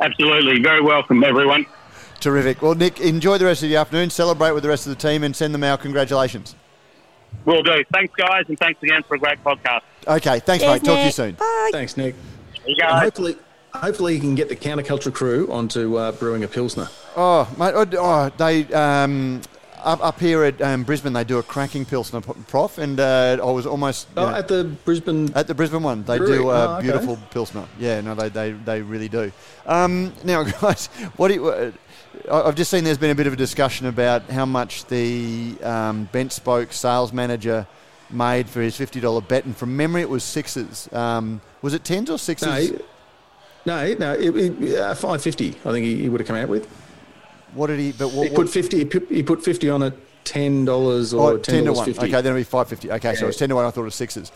[0.01, 0.62] Absolutely.
[0.62, 1.66] Very welcome, everyone.
[2.25, 2.63] Terrific.
[2.63, 4.09] Well, Nick, enjoy the rest of the afternoon.
[4.09, 6.55] Celebrate with the rest of the team and send them our congratulations.
[7.45, 7.85] Will do.
[7.93, 9.83] Thanks, guys, and thanks again for a great podcast.
[10.09, 10.83] Okay, thanks, mate.
[10.83, 11.35] Talk to you soon.
[11.35, 11.69] Bye.
[11.71, 12.15] Thanks, Nick.
[12.67, 13.03] You guys.
[13.03, 13.37] hopefully,
[13.75, 16.89] hopefully, you can get the counterculture crew onto uh, brewing a pilsner.
[17.15, 19.43] Oh, mate, oh, oh, they um,
[19.83, 23.51] up, up here at um, Brisbane they do a cracking pilsner, prof, and uh, I
[23.51, 25.31] was almost Oh, know, at the Brisbane.
[25.35, 26.05] at the Brisbane one.
[26.05, 26.39] They Brewery.
[26.39, 26.85] do Oh, a okay.
[26.85, 27.67] beautiful pilsner.
[27.79, 29.31] Yeah, no, they they, they really do.
[29.67, 30.87] Um, now, guys,
[31.17, 31.75] what do you?
[32.31, 35.55] I- I've just seen there's been a bit of a discussion about how much the
[35.62, 37.66] um, BentSpoke sales manager
[38.11, 40.89] made for his fifty dollar bet, and from memory it was sixes.
[40.93, 42.70] Um, was it tens or sixes?
[43.66, 45.51] No, no, no, it, it, uh, five fifty.
[45.65, 46.66] I think he, he would have come out with.
[47.55, 47.93] what did he?
[47.93, 48.78] But what, He put fifty.
[48.78, 49.95] He put, he put fifty on it.
[50.24, 51.85] Ten dollars or Oh, ten 10 to 1.
[51.85, 52.01] fifty.
[52.07, 52.93] Okay, then it'll be 550.
[52.93, 53.65] Okay, so it's 10 to 1.
[53.66, 54.32] I thought it was sixes.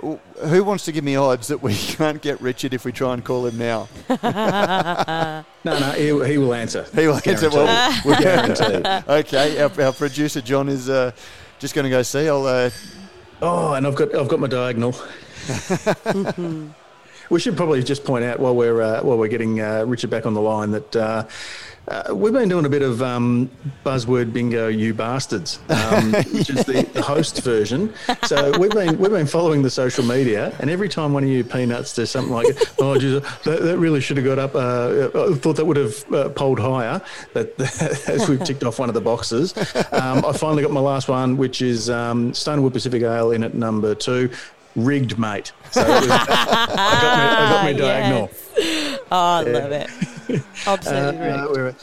[0.00, 3.24] Who wants to give me odds that we can't get Richard if we try and
[3.24, 3.88] call him now?
[5.64, 6.86] No, no, he, he will answer.
[6.94, 8.00] He will answer well.
[8.04, 8.86] we'll Guaranteed.
[9.08, 11.10] okay, our, our producer John is uh,
[11.58, 12.28] just going to go see.
[12.28, 12.46] I'll.
[12.46, 12.70] Uh,
[13.40, 14.94] Oh, and I've got I've got my diagonal.
[17.30, 20.26] We should probably just point out while we're uh, while we're getting uh, Richard back
[20.26, 20.96] on the line that.
[20.96, 21.24] Uh,
[21.88, 23.50] uh, we've been doing a bit of um,
[23.84, 27.92] buzzword bingo, you bastards, um, which is the, the host version.
[28.24, 31.42] So we've been we've been following the social media, and every time one of you
[31.44, 32.46] peanuts does something like,
[32.78, 36.12] "Oh, geez, that, that really should have got up," uh, I thought that would have
[36.12, 37.00] uh, polled higher.
[37.32, 37.58] That
[38.08, 39.56] as we've ticked off one of the boxes,
[39.92, 43.54] um, I finally got my last one, which is um, Stonewood Pacific Ale in at
[43.54, 44.30] number two.
[44.78, 45.52] Rigged, mate.
[45.72, 47.78] So was, I got my, I got my Yes.
[47.80, 48.30] diagonal.
[49.10, 50.42] Oh, I love it.
[50.66, 51.56] Absolutely Uh, rigged.
[51.56, 51.74] we're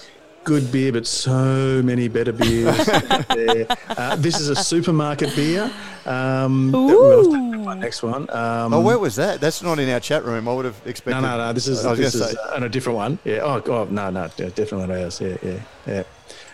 [0.46, 2.86] good beer, but so many better beers.
[2.86, 3.68] there.
[3.90, 5.70] Uh, this is a supermarket beer.
[6.06, 7.32] Um, that- we'll
[7.66, 8.30] my next one.
[8.30, 9.42] Um, oh, where was that?
[9.42, 10.48] That's not in our chat room.
[10.48, 11.22] I would have expected.
[11.22, 11.38] no, no.
[11.48, 11.54] no.
[11.54, 13.20] This is I this is uh, on a different one.
[13.26, 13.40] Yeah.
[13.44, 15.20] Oh, oh no, no, definitely not ours.
[15.20, 16.04] Yeah, yeah, yeah.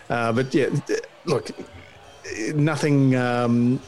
[0.08, 0.70] Uh, but yeah,
[1.26, 1.50] look,
[2.54, 3.14] nothing.
[3.14, 3.80] Um,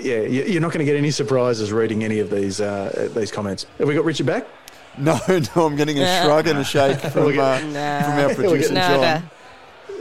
[0.00, 3.30] yeah, you- you're not going to get any surprises reading any of these uh, these
[3.32, 3.66] comments.
[3.78, 4.46] Have we got Richard back?
[4.96, 8.02] No, no, I'm getting a shrug and a shake from, uh, Nah.
[8.02, 9.22] from our producer Nada.
[9.22, 9.30] John.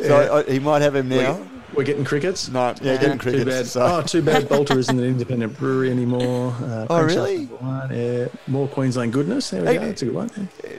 [0.08, 1.34] So I, he might have him now.
[1.34, 1.48] We're,
[1.78, 2.50] we're getting crickets.
[2.50, 3.44] No, yeah, getting crickets.
[3.44, 3.56] Too crickets.
[3.56, 3.68] bad.
[3.68, 3.82] So.
[3.98, 6.54] Oh, too bad Balter isn't an independent brewery anymore.
[6.62, 7.46] Uh, Oh, really?
[7.46, 7.90] One.
[7.96, 9.50] Yeah, more Queensland goodness.
[9.50, 9.86] There we Hey, go.
[9.88, 10.30] That's a good one.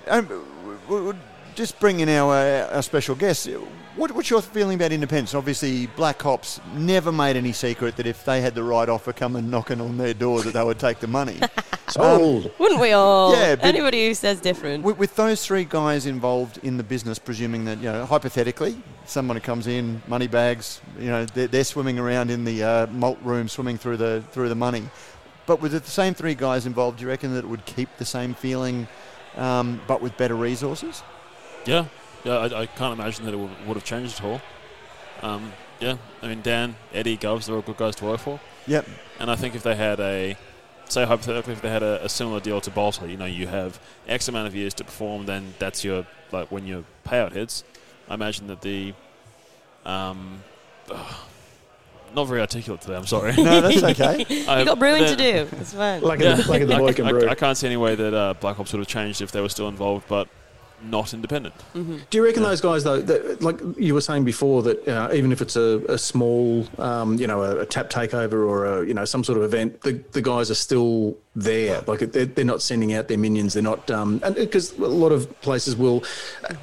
[0.09, 1.15] Um, w- w-
[1.57, 3.49] just bring in our, uh, our special guest.
[3.97, 5.35] What, what's your feeling about independence?
[5.35, 9.49] Obviously, Black Hops never made any secret that if they had the right offer coming
[9.51, 11.39] knocking on their door, that they would take the money.
[11.89, 12.51] Sold.
[12.59, 13.33] Wouldn't we all?
[13.37, 14.83] Yeah, but- Anybody who says different.
[14.83, 18.77] with, with those three guys involved in the business, presuming that you know, hypothetically,
[19.07, 22.87] someone who comes in, money bags, you know, they're, they're swimming around in the uh,
[22.89, 24.83] malt room, swimming through the through the money.
[25.47, 28.05] But with the same three guys involved, do you reckon that it would keep the
[28.05, 28.89] same feeling,
[29.37, 31.03] um, but with better resources?
[31.67, 31.85] Yeah,
[32.25, 32.33] yeah.
[32.39, 34.41] I, I can't imagine that it would, would have changed at all.
[35.23, 38.41] Um, yeah, I mean Dan, Eddie, Govs, they're all good guys to work for.
[38.67, 38.87] Yep.
[39.21, 40.37] And I think if they had a,
[40.89, 43.79] say hypothetically, if they had a, a similar deal to Balter, you know, you have
[44.09, 47.65] X amount of years to perform, then that's your like when your payout hits.
[48.09, 48.93] I imagine that the,
[49.85, 50.43] um,
[50.91, 51.15] ugh,
[52.15, 52.97] not very articulate today.
[52.97, 53.35] I'm sorry.
[53.37, 54.25] No, that's okay.
[54.49, 55.49] I- you got brewing to do.
[55.59, 56.01] It's fine.
[56.03, 57.29] Like at the, like at the I, I- Brew.
[57.29, 59.49] I can't see any way that uh, Black Hops would have changed if they were
[59.49, 60.29] still involved, but
[60.83, 61.55] not independent.
[61.75, 61.99] Mm-hmm.
[62.11, 65.33] Do you reckon those guys, though, that, like you were saying before, that uh, even
[65.33, 68.95] if it's a, a small, um, you know, a, a tap takeover or a, you
[68.95, 71.83] know, some sort of event, the, the guys are still there.
[71.87, 73.55] Like they're, not sending out their minions.
[73.55, 76.05] They're not, um, and because a lot of places will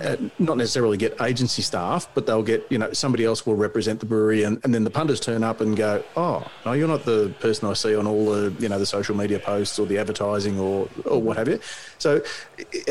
[0.01, 3.99] uh, not necessarily get agency staff, but they'll get, you know, somebody else will represent
[3.99, 7.03] the brewery, and, and then the punters turn up and go, oh, no, you're not
[7.03, 9.97] the person I see on all the, you know, the social media posts or the
[9.97, 11.59] advertising or or what have you.
[11.97, 12.21] So,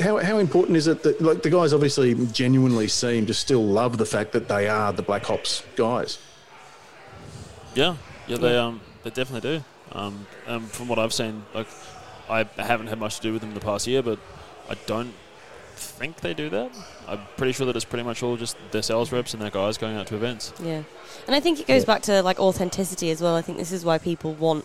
[0.01, 3.99] how how important is it that like the guys obviously genuinely seem to still love
[3.99, 6.19] the fact that they are the Black Hops guys.
[7.75, 7.97] Yeah,
[8.27, 9.65] yeah, they um they definitely do.
[9.93, 11.67] Um, um, from what I've seen, like
[12.29, 14.19] I haven't had much to do with them in the past year, but
[14.69, 15.15] I don't
[15.81, 16.71] think they do that.
[17.09, 19.79] I'm pretty sure that it's pretty much all just their sales reps and their guys
[19.79, 20.53] going out to events.
[20.63, 20.83] Yeah.
[21.27, 23.35] And I think it goes back to like authenticity as well.
[23.35, 24.65] I think this is why people want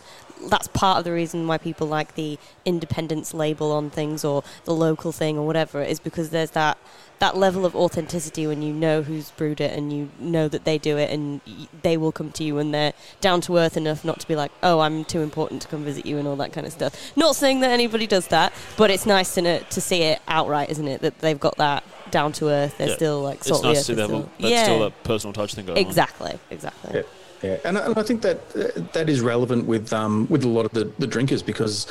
[0.50, 4.74] that's part of the reason why people like the independence label on things or the
[4.74, 6.78] local thing or whatever is because there's that
[7.20, 10.78] that level of authenticity when you know who's brewed it and you know that they
[10.78, 14.04] do it and y- they will come to you and they're down to earth enough
[14.04, 16.52] not to be like oh I'm too important to come visit you and all that
[16.54, 16.94] kind of stuff.
[17.16, 20.70] Not saying that anybody does that, but it's nice to know, to see it outright,
[20.72, 21.02] isn't it?
[21.02, 22.78] That they've got that down to earth.
[22.78, 22.96] They're Yeah.
[22.96, 23.86] still like It's salt nice to earth.
[23.86, 24.64] see they're that, still- that's yeah.
[24.64, 25.86] still that personal touch thing going on.
[25.86, 26.92] Exactly, exactly.
[26.96, 27.02] Yeah,
[27.42, 30.48] yeah, and, I- and I think that uh, that is relevant with um, with a
[30.50, 31.88] lot of the, the drinkers because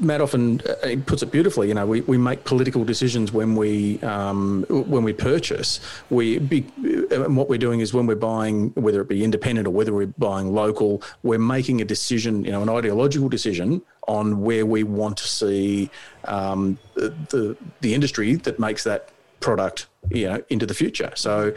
[0.00, 1.68] Matt often uh, puts it beautifully.
[1.68, 5.80] You know, we, we make political decisions when we um, when we purchase.
[6.10, 6.66] We be,
[7.10, 10.06] and what we're doing is when we're buying, whether it be independent or whether we're
[10.18, 12.44] buying local, we're making a decision.
[12.44, 15.90] You know, an ideological decision on where we want to see
[16.24, 19.10] um, the the industry that makes that
[19.40, 21.12] product, you know, into the future.
[21.14, 21.54] So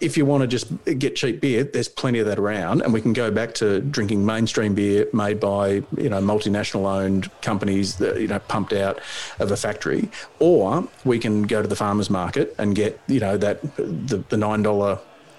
[0.00, 0.68] if you want to just
[0.98, 4.26] get cheap beer, there's plenty of that around, and we can go back to drinking
[4.26, 9.00] mainstream beer made by you know multinational owned companies that you know pumped out
[9.38, 13.36] of a factory, or we can go to the farmers market and get you know
[13.36, 14.98] that the, the nine dollar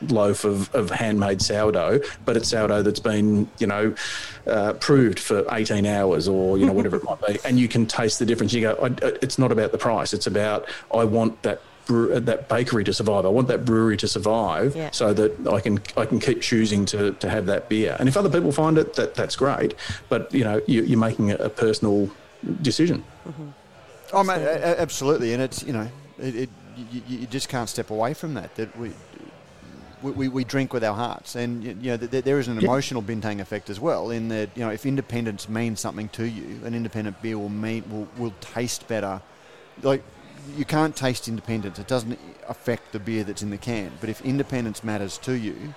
[0.10, 3.96] loaf of, of handmade sourdough, but it's sourdough that's been, you know,
[4.46, 7.40] uh, proved for 18 hours or, you know, whatever it might be.
[7.44, 8.54] And you can taste the difference.
[8.54, 10.14] You go, it's not about the price.
[10.14, 13.26] It's about, I want that brew, uh, that bakery to survive.
[13.26, 14.92] I want that brewery to survive Yeah.
[14.92, 17.96] so that I can I can keep choosing to, to have that beer.
[18.00, 19.74] And if other people find it, that that's great.
[20.10, 22.10] But you know, you, you're making a, a personal
[22.62, 23.04] decision.
[23.28, 23.48] Mm-hmm.
[24.14, 25.88] Oh, mate, a- a- absolutely, and it's you know,
[26.20, 28.56] it, it you, you you just can't step away from that.
[28.56, 28.92] That we.
[30.04, 32.58] We, we, we drink with our hearts, and you know th- th- there is an
[32.60, 32.68] Yeah.
[32.68, 34.12] emotional bintang effect as well.
[34.12, 37.84] In that you know if independence means something to you, an independent beer will mean
[37.90, 39.20] will, will taste better.
[39.82, 40.04] Like
[40.56, 43.92] you can't taste independence; it doesn't affect the beer that's in the can.
[44.00, 45.74] But if independence matters to you,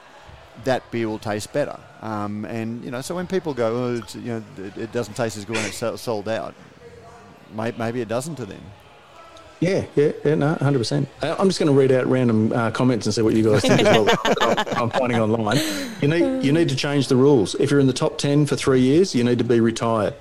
[0.65, 1.79] that beer will taste better.
[2.03, 5.15] Um, and you know, so when people go, oh, it's, you know, it, it doesn't
[5.15, 6.55] taste as good when it's sold out,
[7.55, 8.63] may- maybe it doesn't to them.
[9.61, 11.07] Yeah, yeah, yeah, no, hundred percent.
[11.21, 13.83] I'm just going to read out random uh, comments and see what you guys think
[13.83, 14.09] as well.
[14.41, 15.59] I'm, I'm finding online.
[16.01, 17.55] You need you need to change the rules.
[17.57, 20.15] If you're in the top ten for three years, you need to be retired.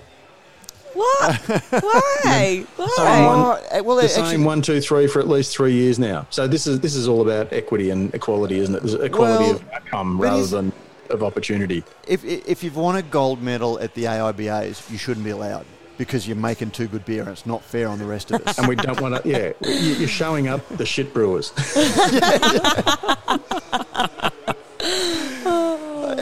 [0.99, 1.35] What?
[1.83, 2.01] Why?
[2.23, 3.25] Same Why?
[3.25, 3.39] one,
[3.71, 6.27] uh, well, the it same actually- one, two, three for at least three years now.
[6.29, 8.81] So this is this is all about equity and equality, isn't it?
[8.83, 10.71] There's equality Well, of outcome rather is- than
[11.09, 11.83] of opportunity.
[12.07, 15.65] If, if you've won a gold medal at the AIBAs, you shouldn't be allowed
[15.97, 18.57] because you're making too good beer and it's not fair on the rest of us.
[18.59, 19.27] And we don't want to.
[19.29, 21.51] Yeah, you- you're showing up the shit brewers.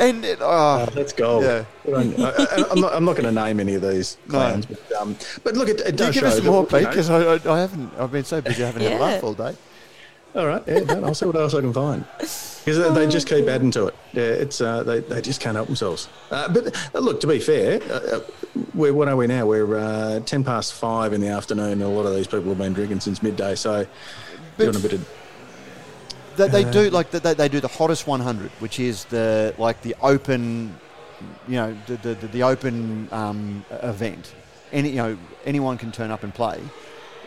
[0.09, 1.43] and it, oh, That's gold.
[1.43, 1.65] Yeah.
[1.85, 2.25] Good on you.
[2.25, 2.93] I, I, I'm not.
[2.93, 4.61] I'm not going to name any of these No.
[4.69, 6.67] but um, but look, it, it do you does give show us that, more, you
[6.67, 6.81] Pete?
[6.83, 7.91] know- Because I, I, I haven't.
[7.99, 9.01] I've been so busy, I haven't had a Yeah.
[9.01, 9.55] laugh all day.
[10.35, 12.05] All right, yeah, no, I'll see what else I can find.
[12.19, 13.95] Because they, they just keep adding to it.
[14.13, 16.09] Yeah, it's uh, they, they just can't help themselves.
[16.29, 18.19] Uh, but uh, look, to be fair, uh, uh,
[18.75, 19.47] we're what are we now?
[19.47, 21.71] We're uh, ten past five in the afternoon.
[21.71, 23.87] and A lot of these people have been drinking since midday, so
[24.59, 25.09] doing a bit of
[26.37, 29.53] They, they Uh, do like the, they, they do the hottest 100, which is the
[29.57, 30.77] like the open,
[31.47, 34.33] you know, the the, the, the open um, event.
[34.71, 36.59] Any you know anyone can turn up and play.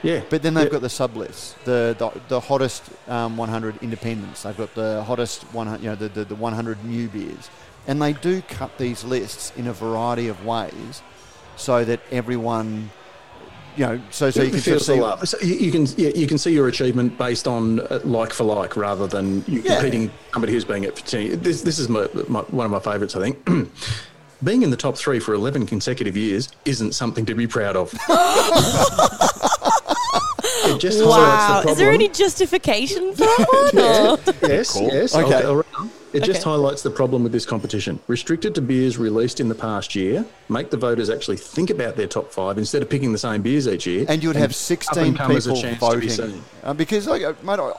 [0.02, 0.20] yeah.
[0.30, 0.78] But then they've Yeah.
[0.78, 4.42] got the sub lists, the the, the hottest um, 100 independents.
[4.42, 7.50] They've got the hottest 100, you know, the, the, the 100 new beers,
[7.88, 11.02] and they do cut these lists in a variety of ways,
[11.56, 12.90] so that everyone,
[13.76, 15.00] you know, so so you can sort of see.
[15.00, 15.26] love.
[15.28, 18.44] So you, you can yeah, you can see your achievement based on uh, like for
[18.44, 19.76] like rather than you Yeah.
[19.76, 21.40] competing somebody who's being at 15.
[21.40, 23.16] This this is my, my, one of my favourites.
[23.16, 23.48] I think.
[24.42, 27.90] Being in the top three for 11 consecutive years isn't something to be proud of.
[30.78, 31.62] just Wow.
[31.68, 33.84] Is there any justification for that one?
[33.84, 34.18] or-
[34.48, 35.14] Yes, yes.
[35.14, 35.34] Okay.
[35.34, 35.90] I'll go around.
[36.12, 36.50] It just Okay.
[36.50, 38.00] highlights the problem with this competition.
[38.08, 42.08] Restricted to beers released in the past year, make the voters actually think about their
[42.08, 44.06] top five instead of picking the same beers each year.
[44.08, 46.44] and you would have 16 up-and-comers a people chance to be voting seen.
[46.64, 47.72] uh, because like, uh, mate, I,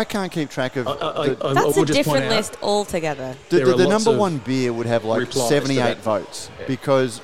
[0.00, 0.86] I can't keep track of.
[0.86, 1.00] I- I- the,
[1.46, 3.34] I- I That's will a just point different out- list altogether.
[3.48, 6.66] the, the, the number one beer would have like 78 votes Yeah.
[6.66, 7.20] because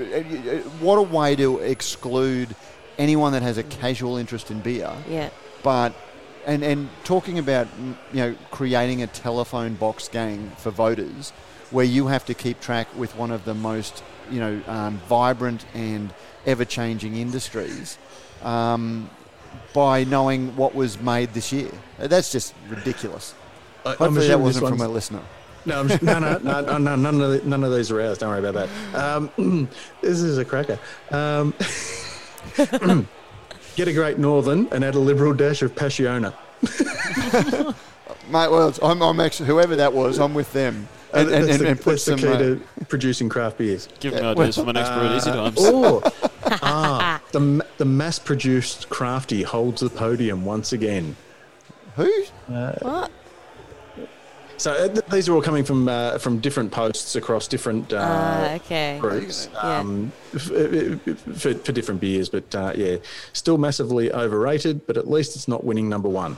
[0.00, 0.02] uh,
[0.80, 2.54] what a way to exclude
[2.98, 4.90] anyone that has a casual interest in beer.
[5.08, 5.30] Yeah.
[5.62, 5.92] but
[6.48, 11.30] and and talking about mm, you know creating a telephone box gang for voters
[11.70, 15.64] where you have to keep track with one of the most you know um, vibrant
[15.74, 16.12] and
[16.46, 17.98] ever changing industries
[18.42, 19.08] um,
[19.74, 21.70] by knowing what was made this year
[22.00, 23.34] Uh, that's just ridiculous
[23.84, 25.22] I- hopefully that wasn't from a listener
[25.66, 28.00] No, I'm just, no, no, no, no, no, none of the, none of these are
[28.00, 28.16] ours.
[28.18, 28.70] Don't worry about that.
[28.94, 29.68] Um,
[30.00, 30.78] this is a cracker.
[31.10, 31.52] Um,
[33.78, 36.34] get a Great Northern and add a liberal dash of Passiona.
[38.28, 41.60] mate well I'm, I'm actually whoever that was I'm with them and, and, that's and,
[41.60, 43.88] the, and put the some key uh, to producing craft beers.
[44.00, 45.56] Give me ideas for my next brew at Easy Times.
[45.58, 46.02] Oh,
[46.62, 51.16] ah, the, the mass-produced crafty holds the podium once again.
[51.96, 53.10] who What?
[54.58, 57.98] So uh, th- these are all coming from uh, from different posts across different uh,
[58.00, 58.98] Ah, okay.
[59.00, 59.78] groups Yeah.
[59.78, 62.96] um, f- f- for, for different beers, but uh, yeah,
[63.32, 64.84] still massively overrated.
[64.86, 66.36] But at least it's not winning number one.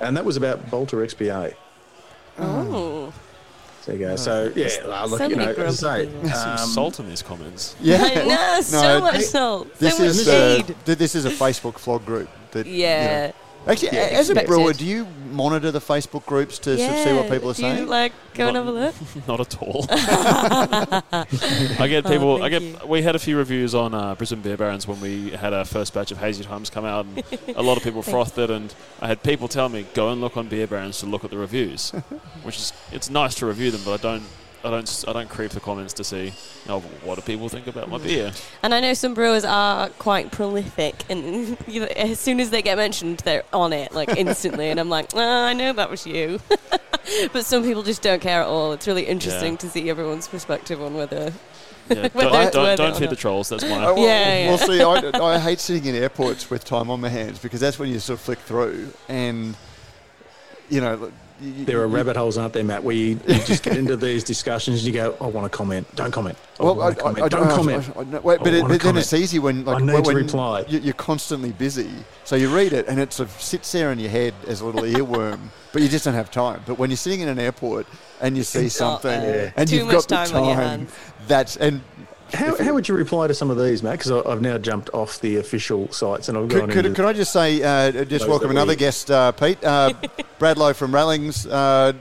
[0.00, 1.54] And that was about Balter XPA.
[2.38, 3.12] Oh.
[3.86, 4.16] There you go.
[4.16, 7.00] So yeah, uh, look, So you know, many as I say, grumpy Some um, salt
[7.00, 7.76] in these comments.
[7.80, 9.74] yeah I know, so No, much this- salt.
[9.78, 10.76] this so much is uh, shade.
[10.84, 13.32] th- this is a Facebook flog group that you know, yeah.
[13.66, 17.12] Actually, Yeah, as a brewer, do you monitor the Facebook groups to sort of see
[17.12, 17.88] what people are do you, saying?
[17.88, 18.94] like go and have a look?
[19.28, 19.86] Not at all.
[19.90, 22.42] I get people.
[22.42, 22.88] I Oh, thank get.
[22.88, 25.94] We had a few reviews on uh, Brisbane Beer Barons when we had our first
[25.94, 27.22] batch of hazy times come out, and
[27.56, 28.50] a lot of people frothed it.
[28.50, 31.30] And I had people tell me go and look on Beer Barons to look at
[31.30, 31.90] the reviews,
[32.42, 34.22] which is it's nice to review them, but I don't.
[34.64, 35.04] I don't.
[35.06, 36.32] I don't creep the comments to see.
[36.68, 38.32] Oh, what do people think about my beer?
[38.62, 42.62] And I know some brewers are quite prolific, and you know, as soon as they
[42.62, 44.70] get mentioned, they're on it like instantly.
[44.70, 46.40] and I'm like, oh, I know that was you.
[47.32, 48.72] but some people just don't care at all.
[48.72, 49.58] It's really interesting Yeah.
[49.58, 51.32] to see everyone's perspective on whether.
[51.90, 53.50] Yeah, don't it's don't, worth it don't feed the trolls.
[53.50, 53.84] That's my.
[53.84, 55.02] Oh, well, Yeah, well, yeah.
[55.02, 57.90] see, I, I hate sitting in airports with time on my hands because that's when
[57.90, 59.54] you sort of flick through and,
[60.70, 61.12] you know, you,
[61.44, 62.82] There are rabbit holes, aren't there, Matt?
[62.84, 65.86] Where you, you just get into these discussions and you go, I want to comment.
[65.94, 66.38] Don't comment.
[66.58, 67.30] I Well, want to comment.
[67.30, 67.90] don't I- comment.
[67.96, 69.84] I- I- no, wait, but, I it, wanna but then it's easy when like I
[69.84, 70.64] need when, to reply.
[70.68, 71.90] you- You're constantly busy,
[72.24, 74.66] so you read it and it sort of sits there in your head as a
[74.66, 75.38] little earworm,
[75.72, 76.62] but you just don't have time.
[76.66, 77.86] But when you're sitting in an airport
[78.20, 80.92] and you see something uh, and too you've much got the time on your hands.
[81.28, 81.82] that's and
[82.34, 83.98] How, how would you reply to some of these, Matt?
[83.98, 87.32] Because I've now jumped off the official sites and I've gone could, could I just
[87.32, 89.92] say, uh, just welcome another we- guest, uh, Pete, uh,
[90.38, 91.92] Bradlow from Rallings, uh,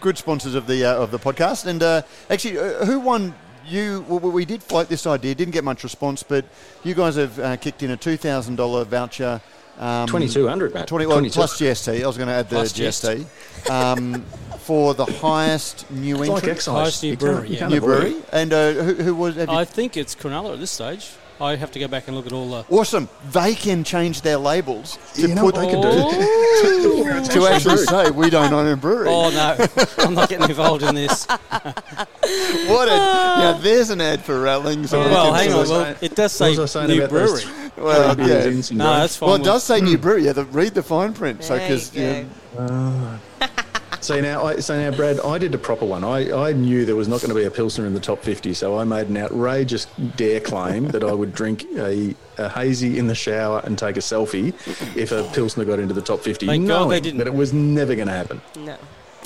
[0.00, 1.66] good sponsors of the uh, of the podcast.
[1.66, 2.56] And uh, actually,
[2.86, 3.34] who won?
[3.64, 6.44] You well, we did float this idea, didn't get much response, but
[6.82, 9.40] you guys have uh, kicked in a two thousand dollar voucher.
[9.78, 10.86] Um, 2200, Matt.
[10.86, 11.34] 20, well, 22.
[11.34, 12.02] plus GST.
[12.02, 14.22] I was going to add the Plus GST um,
[14.58, 16.62] for the highest new It's like.
[16.64, 17.68] Highest new brewery, yeah.
[17.68, 18.16] new brewery.
[18.32, 19.36] And uh, who, who was?
[19.36, 21.10] Have you, I think it's Cronulla at this stage.
[21.42, 22.64] I have to go back and look at all the.
[22.70, 23.08] awesome.
[23.32, 25.88] They can change their labels to You know put what they can do?
[25.90, 29.08] Oh, to actually say we don't own a brewery.
[29.08, 29.66] oh no,
[29.98, 31.26] I'm not getting involved in this.
[32.66, 33.58] What a yeah!
[33.60, 34.94] There's an ad for Rattlings.
[34.94, 35.38] Oh, well, it.
[35.38, 35.68] hang on.
[35.68, 37.42] Well, it does say was I saying new brewery.
[37.76, 38.44] Well, yeah.
[38.72, 39.28] No, that's fine.
[39.28, 40.02] Well, it does say new hmm.
[40.02, 40.24] brewery.
[40.24, 41.42] Yeah, the, read the fine print.
[41.42, 42.66] So There because you you go.
[42.66, 43.18] know,
[44.02, 46.02] So now, I, so now, Brad, I did a proper one.
[46.02, 48.52] I, I knew there was not going to be a pilsner in the top 50,
[48.52, 53.06] so I made an outrageous dare claim that I would drink a, a hazy in
[53.06, 54.52] the shower and take a selfie
[54.96, 57.18] if a pilsner got into the top 50, Thank God they didn't.
[57.18, 58.40] that it was never going to happen.
[58.56, 58.76] No.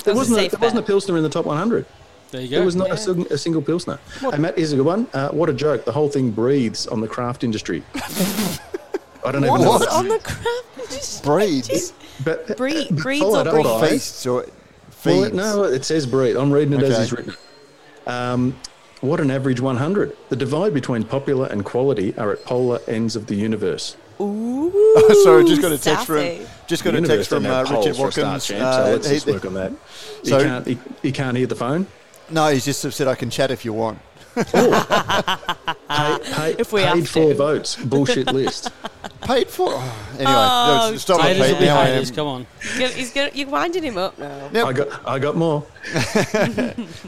[0.04, 1.86] There was wasn't a, safe there wasn't a pilsner in the top 100.
[2.32, 2.56] There you go.
[2.56, 2.94] There was not Yeah.
[2.94, 3.98] a, sing- a single pilsner.
[4.20, 5.06] Hey, Matt, here's a good one.
[5.14, 5.84] Uh, what a joke!
[5.86, 7.82] The whole thing breathes on the craft industry.
[7.94, 9.70] I don't even know.
[9.70, 9.80] What?
[9.80, 11.22] what- on the craft?
[11.24, 11.92] breeds
[12.24, 14.44] But Breed- but breeds followed or up or by- feasts or
[15.06, 15.34] Well, feeds.
[15.36, 16.36] no, it says breed.
[16.36, 17.02] I'm reading it as Okay.
[17.02, 17.34] it's written.
[18.06, 18.56] Um,
[19.00, 20.16] what an average 100.
[20.28, 23.96] The divide between popular and quality are at polar ends of the universe.
[24.20, 24.72] Ooh.
[25.24, 26.46] Sorry, just got a text from sassy.
[26.66, 28.44] just got The a text from doesn't uh, Richard poles for a Watkins.
[28.44, 29.72] start, champ, uh, so let's he- just work on that.
[30.22, 31.86] So- you, can't, you, you can't hear the phone?
[32.30, 33.98] no, he's just said I can chat if you want.
[35.88, 37.34] Pay, pay, If we paid have for to.
[37.34, 37.76] votes.
[37.76, 38.70] Bullshit list.
[39.22, 39.70] Paid for.
[39.72, 41.66] Oh, anyway, Oh, no, stop it, Haters will Pete.
[41.66, 42.10] Now I haters.
[42.10, 42.46] am- Come on.
[42.60, 44.50] He's gonna, he's gonna, you're winding him up now.
[44.52, 44.66] Yep.
[44.66, 45.66] I got I got more.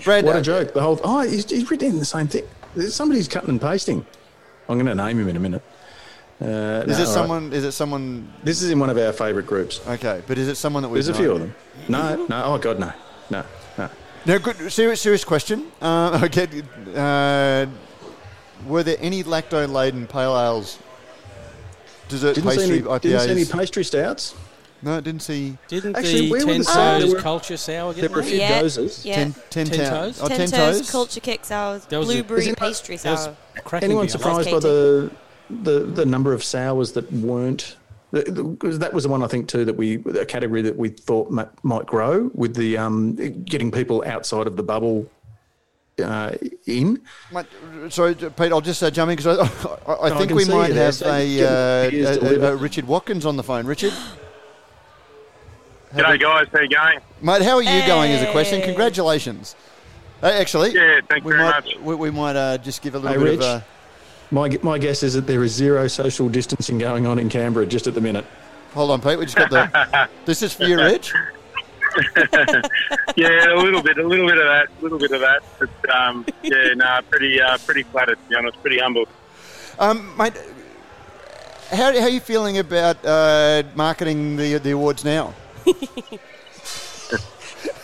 [0.05, 0.73] Brad, What a joke.
[0.75, 2.45] The whole Oh, he's, he's written the same thing.
[2.89, 4.05] Somebody's cutting and pasting.
[4.69, 5.63] I'm going to name him in a minute.
[6.41, 7.07] Uh, Is no, it all right.
[7.07, 7.53] someone?
[7.53, 8.33] Is it someone?
[8.43, 9.81] This is in one of our favourite groups.
[9.87, 11.55] Okay, but is it someone that we've There's a few of them.
[11.89, 12.43] No, no.
[12.45, 12.93] Oh, God, no.
[13.31, 13.45] No,
[14.27, 14.35] no.
[14.35, 14.71] No, good.
[14.73, 15.71] Serious, serious question.
[15.81, 16.47] Uh, okay,
[16.95, 17.67] uh,
[18.67, 20.79] were there any lacto-laden pale ales,
[22.09, 23.01] dessert Didn't see, pastry any, IPAs?
[23.01, 24.35] didn't see any pastry stouts.
[24.83, 25.57] no, didn't see.
[25.69, 26.75] Didn't Actually, the where ten the sours?
[26.77, 28.63] toes There were- culture sour There get were a few Yeah.
[28.63, 29.05] dozers.
[29.05, 29.15] Yeah.
[29.17, 29.89] Ten, ten, Ten toes.
[29.89, 30.21] toes?
[30.23, 30.91] Oh, Ten, ten toes, toes.
[30.91, 33.37] culture kick sour, That was a- blueberry pastry sour.
[33.73, 34.11] Anyone beer.
[34.11, 35.11] Surprised by the,
[35.51, 37.77] the the number of sours that weren't?
[38.11, 41.31] Because that was the one I think too that we a category that we thought
[41.31, 43.15] might, might grow with the um,
[43.45, 45.07] getting people outside of the bubble
[46.03, 46.33] uh,
[46.67, 47.03] in.
[47.33, 47.47] Mate,
[47.91, 49.43] sorry, Pete, I'll just uh, jump in because I,
[49.93, 52.87] I, I No, think can we might have so a, uh, a, a, a Richard
[52.87, 53.67] Watkins on the phone.
[53.67, 53.93] Richard,
[55.95, 56.47] G'day, guys.
[56.53, 57.01] How you going?
[57.23, 58.11] mate, how are you going?
[58.11, 58.63] Is a question.
[58.63, 59.57] Congratulations.
[60.23, 61.77] Uh, actually, Yeah, thank you we very might much.
[61.81, 63.41] we, we might uh, just give a little Hey, bit Rich.
[63.41, 63.63] of.
[63.63, 63.65] Uh,
[64.31, 67.87] My my guess is that there is zero social distancing going on in Canberra just
[67.87, 68.25] at the minute.
[68.75, 69.19] hold on, Pete.
[69.19, 70.09] We just got the.
[70.27, 71.13] this is for you, Rich.
[73.17, 75.43] Yeah, a little bit, a little bit of that, a little bit of that.
[75.59, 78.61] But um, yeah, no, pretty, uh, pretty flattered to be honest.
[78.61, 79.09] Pretty humbled.
[79.81, 80.35] Um, mate,
[81.71, 85.35] how, how are you feeling about uh, marketing the the awards now?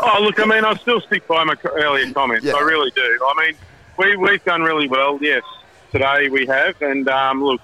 [0.00, 2.44] Oh, look, I mean, I still stick by my earlier comments.
[2.44, 2.54] Yeah.
[2.54, 3.02] I really do.
[3.02, 3.56] I mean,
[3.96, 5.42] we, we've done really well, yes.
[5.94, 6.82] Today we have.
[6.82, 7.60] And um, look,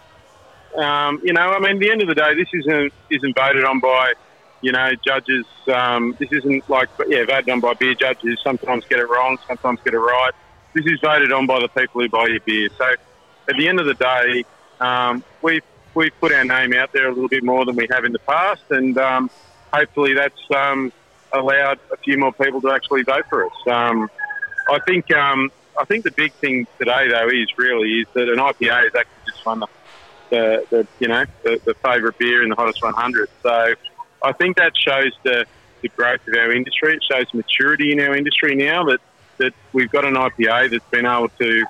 [0.77, 3.65] um, you know, I mean, at the end of the day, this isn't, isn't voted
[3.65, 4.13] on by,
[4.61, 5.45] you know, judges.
[5.67, 9.81] Um, this isn't like, yeah, voted on by beer judges sometimes get it wrong, sometimes
[9.85, 10.31] get it right.
[10.75, 12.69] This is voted on by the people who buy your beer.
[12.79, 12.85] So
[13.49, 14.45] at the end of the day,
[14.79, 18.05] um, we've we've put our name out there a little bit more than we have
[18.05, 19.29] in the past, and um,
[19.75, 20.93] hopefully that's um,
[21.33, 23.53] allowed a few more people to actually vote for us.
[23.67, 24.09] Um,
[24.69, 25.51] I think um,
[25.81, 29.23] I think the big thing today though is really is that an IPA is actually
[29.27, 29.67] just won the,
[30.31, 33.29] the, the you know the, the favourite beer in the hottest 100.
[33.45, 33.75] So
[34.23, 35.47] I think that shows the,
[35.83, 36.95] the growth of our industry.
[36.95, 38.99] It shows maturity in our industry now that
[39.39, 41.65] that we've got an IPA that's been able to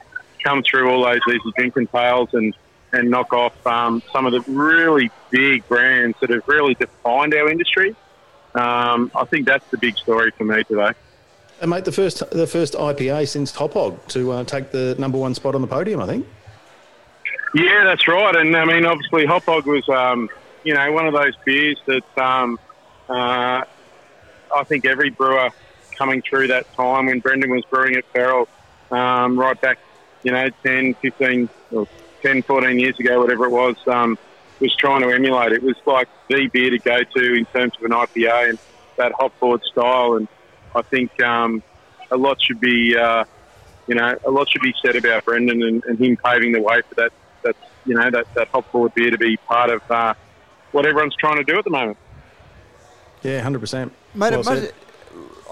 [0.45, 2.53] come through all those easy drinking tales and
[2.93, 7.49] and knock off um, some of the really big brands that have really defined our
[7.49, 7.95] industry.
[8.57, 10.91] Um, I think that's the big story for me today.
[11.61, 15.19] And mate, the first the first IPA since Hop Hog to uh, take the number
[15.19, 16.27] one spot on the podium, I think.
[17.55, 18.35] Yeah, that's right.
[18.35, 20.31] And I mean, obviously, Hop Hog was, um,
[20.65, 22.59] you know, one of those beers that um,
[23.09, 23.65] uh,
[24.55, 25.51] I think every brewer
[25.97, 28.49] coming through that time when Brendan was brewing at Feral,
[28.91, 29.79] um, right back,
[30.23, 31.87] you know, 10, 15, or
[32.23, 34.17] 10, 14 years ago, whatever it was, um,
[34.61, 35.53] was trying to emulate.
[35.53, 38.59] It was like the beer to go to in terms of an IPA and
[38.97, 40.15] that hop forward style.
[40.15, 40.27] And
[40.75, 41.63] I think um,
[42.11, 43.25] a lot should be, uh,
[43.87, 46.81] you know, a lot should be said about Brendan and, and him paving the way
[46.89, 47.57] for that, that
[47.87, 50.15] you know, that, that hop forward beer to be part of uh,
[50.73, 51.99] what everyone's trying to do at the moment.
[53.23, 53.93] Yeah, hundred percent.
[54.15, 54.63] Mate, Well it said.
[54.63, 54.75] must-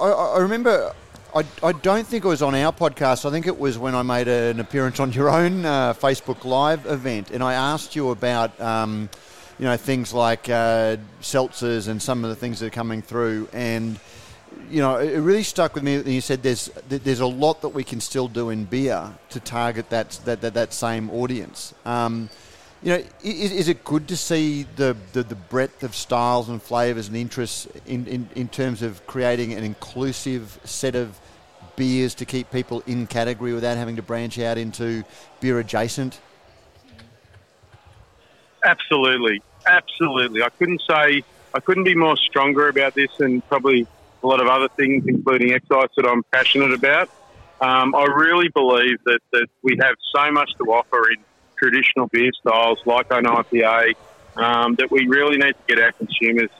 [0.01, 0.95] I, I remember.
[1.35, 3.27] I, I don't think it was on our podcast.
[3.27, 6.87] I think it was when I made an appearance on your own uh, Facebook Live
[6.87, 9.11] event, and I asked you about, um,
[9.59, 13.49] you know, things like uh, seltzers and some of the things that are coming through,
[13.53, 13.99] and
[14.71, 15.97] you know, it really stuck with me.
[15.97, 19.41] that You said there's there's a lot that we can still do in beer to
[19.41, 21.75] target that that that, that same audience.
[21.85, 22.31] Um,
[22.83, 26.63] you know, is, is it good to see the, the, the breadth of styles and
[26.63, 31.19] flavours and interests in, in, in terms of creating an inclusive set of
[31.75, 35.03] beers to keep people in category without having to branch out into
[35.41, 36.21] beer adjacent?
[38.65, 40.43] Absolutely, absolutely.
[40.43, 41.25] I couldn't say
[41.55, 43.87] I couldn't be more stronger about this, and probably
[44.23, 47.09] a lot of other things, including excise, that I'm passionate about.
[47.61, 51.25] Um, I really believe that, that we have so much to offer in
[51.59, 53.95] traditional beer styles like an IPA
[54.37, 56.51] um, that we really need to get our consumers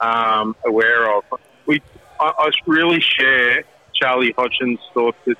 [0.00, 1.22] um, aware of.
[1.66, 1.80] We,
[2.20, 3.62] I, I really share
[3.94, 5.36] Charlie Hodgson's thoughts that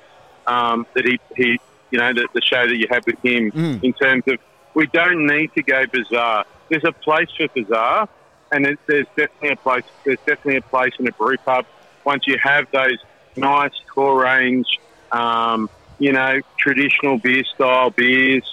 [0.47, 1.59] um, that he, he,
[1.91, 3.83] you know, the, the show that you had with him Mm.
[3.83, 4.37] in terms of
[4.73, 6.45] we don't need to go bizarre.
[6.69, 8.07] There's a place for bizarre,
[8.51, 9.83] and there's, there's definitely a place.
[10.05, 11.65] There's definitely a place in a brew pub
[12.05, 12.97] once you have those
[13.35, 14.65] nice core range,
[15.11, 15.69] um,
[15.99, 18.43] you know, traditional beer style beers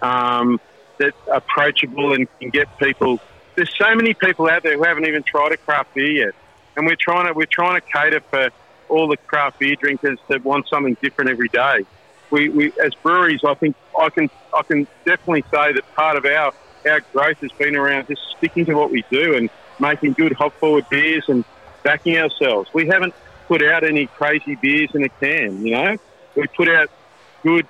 [0.00, 0.58] um,
[0.98, 3.18] that are approachable and can get people.
[3.56, 6.34] There's so many people out there who haven't even tried a craft beer yet,
[6.76, 8.50] and we're trying to we're trying to cater for
[8.88, 11.84] all the craft beer drinkers that want something different every day.
[12.30, 16.24] We, we as breweries, I think I can I can definitely say that part of
[16.24, 16.52] our
[16.86, 20.52] our growth has been around just sticking to what we do and making good hop
[20.54, 21.44] forward beers and
[21.82, 22.70] backing ourselves.
[22.72, 23.14] We haven't
[23.48, 25.96] put out any crazy beers in a can, you know.
[26.34, 26.90] We put out
[27.42, 27.66] good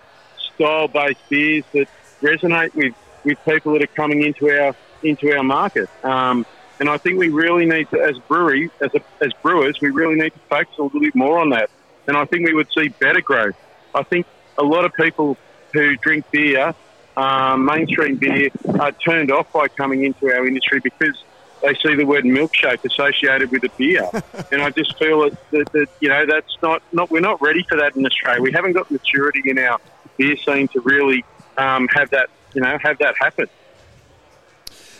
[0.55, 1.89] style based beers that
[2.21, 2.95] resonate with,
[3.25, 5.89] with people that are coming into our into our market.
[6.05, 6.47] Um,
[6.79, 10.15] and I think we really need to, as brewery, as a, as brewers, we really
[10.15, 11.71] need to focus a little bit more on that.
[12.07, 13.55] And I think we would see better growth.
[13.95, 14.27] I think
[14.59, 15.37] a lot of people
[15.73, 16.75] who drink beer,
[17.17, 18.49] um, mainstream beer,
[18.81, 21.17] are turned off by coming into our industry because
[21.63, 24.09] they see the word milkshake associated with a beer.
[24.53, 27.65] and I just feel that, that, that, you know, that's not, not, we're not ready
[27.69, 28.43] for that in Australia.
[28.43, 29.79] We haven't got maturity in our
[30.17, 31.25] beer scene to really
[31.57, 33.47] um, have that, you know, have that happen.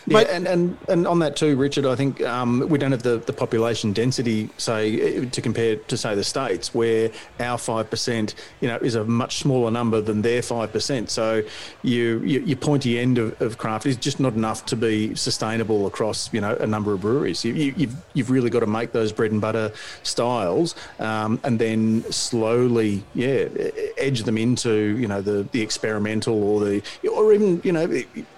[0.05, 3.17] Yeah, and, and, and on that too, Richard, I think um, we don't have the,
[3.19, 7.09] the population density, say, to compare to, say, the States, where
[7.39, 11.09] our 5%, you know, is a much smaller number than their 5%.
[11.09, 11.43] So
[11.83, 15.87] you, you, your pointy end of, of craft is just not enough to be sustainable
[15.87, 17.45] across, you know, a number of breweries.
[17.45, 19.71] You, you, you've, you've really got to make those bread and butter
[20.03, 23.47] styles um, and then slowly, yeah,
[23.97, 27.87] edge them into, you know, the, the experimental or the, or even, you know,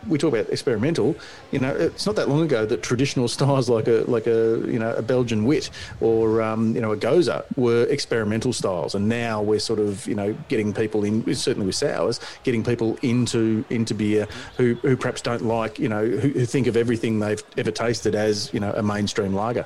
[0.08, 1.16] we talk about experimental,
[1.56, 4.78] you know, it's not that long ago that traditional styles like a like a you
[4.78, 5.70] know a Belgian wit
[6.02, 10.16] or um, you know a gose were experimental styles, and now we're sort of you
[10.16, 14.28] know getting people in certainly with sours, getting people into into beer
[14.58, 18.16] who, who perhaps don't like you know who, who think of everything they've ever tasted
[18.16, 19.66] as you know a mainstream lager.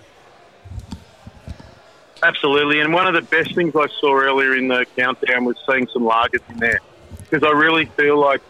[2.22, 5.88] Absolutely, and one of the best things I saw earlier in the countdown was seeing
[5.88, 6.82] some lagers in there
[7.18, 8.44] because I really feel like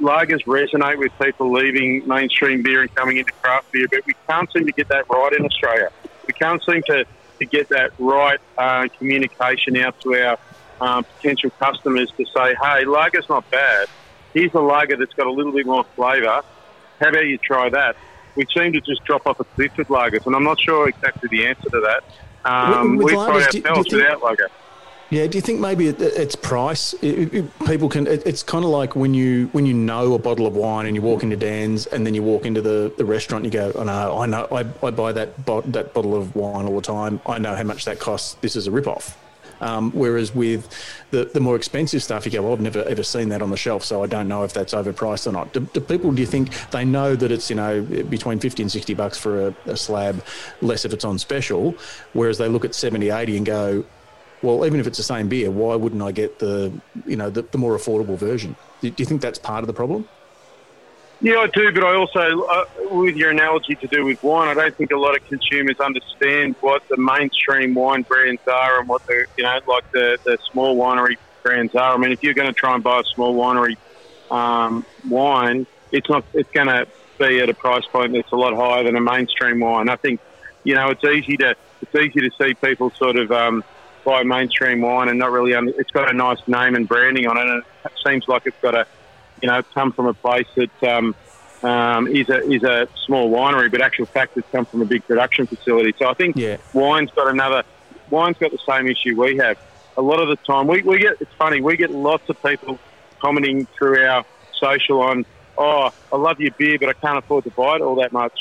[0.00, 4.50] lagers resonate with people leaving mainstream beer and coming into craft beer, but we can't
[4.52, 5.90] seem to get that right in Australia.
[6.26, 7.04] We can't seem to,
[7.38, 10.38] to get that right uh, communication out to our
[10.80, 13.88] um, potential customers to say, hey, lager's not bad.
[14.34, 16.42] Here's a lager that's got a little bit more flavour.
[17.00, 17.96] how about you try that?
[18.34, 21.28] We seem to just drop off a cliff with lagers, and I'm not sure exactly
[21.30, 22.04] the answer to that.
[22.44, 24.48] Um, With- with we've tried lagers, do- do ourselves think- without lager.
[25.12, 26.94] Yeah, do you think maybe it, it's price?
[27.02, 28.06] It, it- people can.
[28.06, 30.96] It, it's kind of like when you when you know a bottle of wine and
[30.96, 33.44] you walk into Dan's and then you walk into the, the restaurant.
[33.44, 36.34] and You go, oh no, I know, I, I buy that bot, that bottle of
[36.34, 37.20] wine all the time.
[37.26, 38.36] I know how much that costs.
[38.40, 39.18] This is a rip off.
[39.60, 40.66] Um, whereas with
[41.10, 43.56] the, the more expensive stuff, you go, well, I've never ever seen that on the
[43.58, 45.52] shelf, so I don't know if that's overpriced or not.
[45.52, 48.72] Do, do people, do you think they know that it's, you know, between 50 and
[48.72, 50.24] 60 bucks for a, a slab,
[50.62, 51.76] less if it's on special,
[52.14, 53.84] whereas they look at 70, 80 and go,
[54.42, 56.72] well, even if it's the same beer, why wouldn't I get the,
[57.06, 58.56] you know, the, the more affordable version?
[58.80, 60.08] Do, do you think that's part of the problem?
[61.20, 64.54] Yeah, I do, but I also, uh, with your analogy to do with wine, I
[64.54, 69.06] don't think a lot of consumers understand what the mainstream wine brands are and what
[69.06, 71.94] the, you know, like the, the small winery brands are.
[71.94, 73.76] I mean, if you're going to try and buy a small winery
[74.32, 76.88] um, wine, it's not, it's going to
[77.20, 79.88] be at a price point that's a lot higher than a mainstream wine.
[79.88, 80.20] I think,
[80.64, 83.62] you know, it's easy to, it's easy to see people sort of um,
[84.04, 87.36] buy mainstream wine and not really, under, it's got a nice name and branding on
[87.36, 88.84] it, and it seems like it's got a,
[89.42, 91.14] you know, come from a place that um,
[91.68, 95.06] um, is a is a small winery, but actual fact it's come from a big
[95.06, 95.92] production facility.
[96.00, 96.56] So I think Yeah.
[96.72, 97.62] wine's got another
[98.08, 99.56] wine's got the same issue we have.
[99.96, 102.80] A lot of the time, we, we get it's funny we get lots of people
[103.24, 104.24] commenting through our
[104.62, 105.24] social on,
[105.56, 108.32] oh, I love your beer, but I can't afford to buy it all that much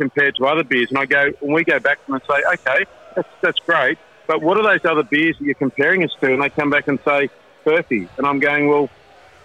[0.00, 0.88] compared to other beers.
[0.90, 2.84] And I go, and we go back to them and say, okay,
[3.14, 6.32] that's that's great, but what are those other beers that you're comparing us to?
[6.32, 7.30] And they come back and say,
[7.64, 8.08] Furphy.
[8.16, 8.88] And I'm going, well,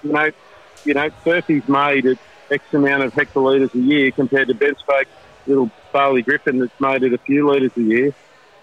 [0.04, 0.32] you know,
[0.86, 2.18] you know, Furphy's made at
[2.50, 5.06] X amount of hectolitres a year compared to BentSpoke
[5.48, 8.14] little Barley Griffin that's made at a few litres a year.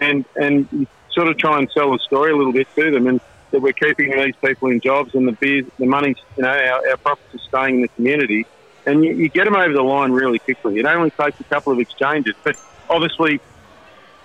[0.00, 3.06] And and you sort of try and sell the story a little bit to them
[3.06, 3.20] and
[3.50, 6.88] that we're keeping these people in jobs and the beers, the money's, you know, our,
[6.90, 8.46] our profits are staying in the community.
[8.84, 10.78] And you, you get them over the line really quickly.
[10.78, 12.34] It only takes a couple of exchanges.
[12.44, 12.56] But
[12.88, 13.40] obviously,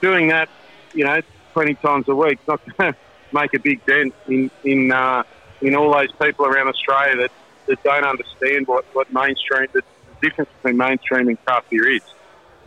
[0.02, 0.50] doing that,
[0.94, 1.22] you know,
[1.54, 3.00] 20 times a week, not going to
[3.32, 5.24] make a big dent in in uh,
[5.62, 7.32] in all those people around Australia that,
[7.68, 9.82] that don't understand what, what mainstream, the
[10.22, 12.02] difference between mainstream and craft beer is.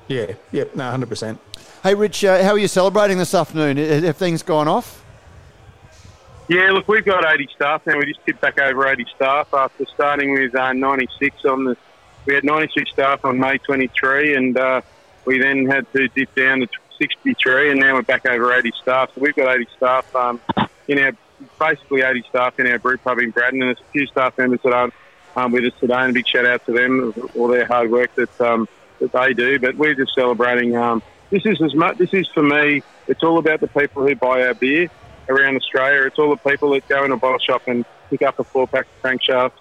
[0.09, 1.39] Yeah, yep, no, 100%.
[1.83, 3.77] Hey, Rich, uh, how are you celebrating this afternoon?
[3.77, 5.05] Have have things gone off?
[6.49, 7.99] Yeah, look, we've got 80 staff now.
[7.99, 11.77] We just tipped back over 80 staff after starting with uh, 96 on the.
[12.25, 14.81] We had 96 staff on May 23, and uh,
[15.25, 16.69] we then had to dip down to
[16.99, 19.11] 63, and now we're back over 80 staff.
[19.15, 20.41] So we've got 80 staff um,
[20.89, 21.13] in our
[21.61, 24.61] basically 80 staff in our brew pub in Braddon, and there's a few staff members
[24.65, 24.95] that aren't
[25.37, 27.91] um, with us today, and a big shout out to them for all their hard
[27.91, 28.69] work that um,
[29.01, 29.59] that they do.
[29.59, 30.77] But we're just celebrating.
[30.77, 31.99] Um, this is as much.
[31.99, 32.83] This is for me.
[33.09, 34.89] It's all about the people who buy our beer
[35.29, 36.03] around Australia.
[36.07, 38.67] It's all the people that go in a bottle shop and pick up a four
[38.67, 39.53] pack of crankshaft.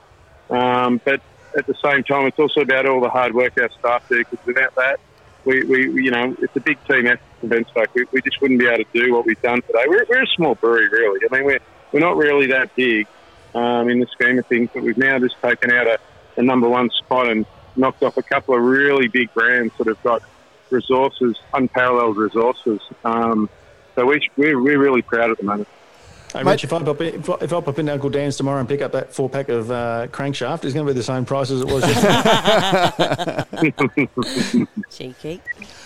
[0.50, 1.22] Um, but
[1.58, 4.20] at the same time, it's also about all the hard work our staff do.
[4.20, 5.00] Because without that,
[5.46, 7.08] we, we you know it's a big team
[7.40, 7.88] for BentSpoke.
[7.94, 9.86] We, we just wouldn't be able to do what we've done today.
[9.88, 11.20] We're, we're a small brewery, really.
[11.30, 11.60] I mean, we're
[11.92, 13.08] we're not really that big
[13.54, 15.98] um, in the scheme of things, but we've now just taken out a,
[16.38, 20.02] a number one spot and knocked off a couple of really big brands that have
[20.04, 20.22] got
[20.70, 22.82] resources, unparalleled resources.
[23.04, 23.50] Um,
[23.96, 25.68] so we, we're, we're really proud at the moment.
[26.36, 28.36] Hey, Mate- Rich, if I, pop in, if, I, if I pop into Uncle Dan's
[28.36, 31.02] tomorrow and pick up that four pack of uh, crankshaft, it's going to be the
[31.04, 34.66] same price as it was yesterday.
[34.92, 35.40] Cheeky.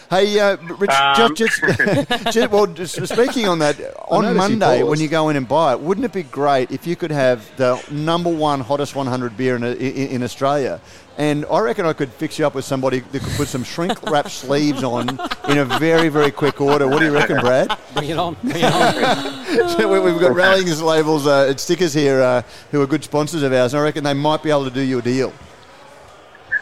[0.09, 4.57] Hey, uh, Rich, Um, just, just, just, well, just speaking on that, on noticed you
[4.57, 7.11] Monday when you go in and buy it, wouldn't it be great if you could
[7.11, 10.81] have the number one hottest 100 beer in, in, in Australia?
[11.19, 14.01] And I reckon I could fix you up with somebody that could put some shrink
[14.09, 15.09] wrap sleeves on
[15.49, 16.87] in a very, very quick order.
[16.87, 17.77] What do you reckon, Brad?
[17.93, 18.35] Bring it on.
[18.41, 19.35] Bring it on.
[19.77, 22.41] So we- We've got rallying labels uh, and stickers here uh,
[22.71, 24.79] who are good sponsors of ours, and I reckon they might be able to do
[24.81, 25.33] you a deal.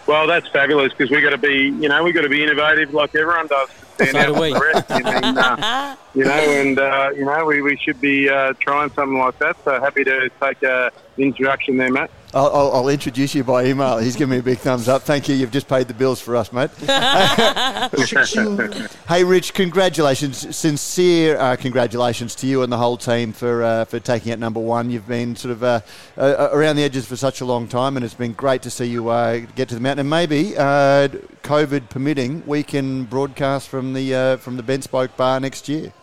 [0.07, 2.93] Well, that's fabulous because we've got to be, you know, we've got to be innovative
[2.93, 3.69] like everyone does.
[3.69, 4.53] to stand So out do we.
[4.53, 4.85] the rest.
[4.89, 8.89] I mean, uh, you know, and uh, you know, we, we should be uh, trying
[8.91, 9.55] something like that.
[9.63, 12.09] So happy to take uh, an introduction there, Matt.
[12.33, 13.99] I'll, I'll, I'll introduce you by email.
[13.99, 15.03] He's giving me a big thumbs up.
[15.03, 15.35] Thank you.
[15.35, 16.71] You've just paid the bills for us, mate.
[19.07, 20.55] Hey, Rich, congratulations.
[20.55, 24.59] Sincere uh, congratulations to you and the whole team for uh, for taking it number
[24.59, 24.89] one.
[24.89, 25.79] You've been sort of uh,
[26.17, 28.85] uh, around the edges for such a long time, and it's been great to see
[28.85, 29.99] you uh, get to the mountain.
[29.99, 31.07] And maybe, uh,
[31.43, 35.93] COVID permitting, we can broadcast from the uh, from the BentSpoke Bar next year.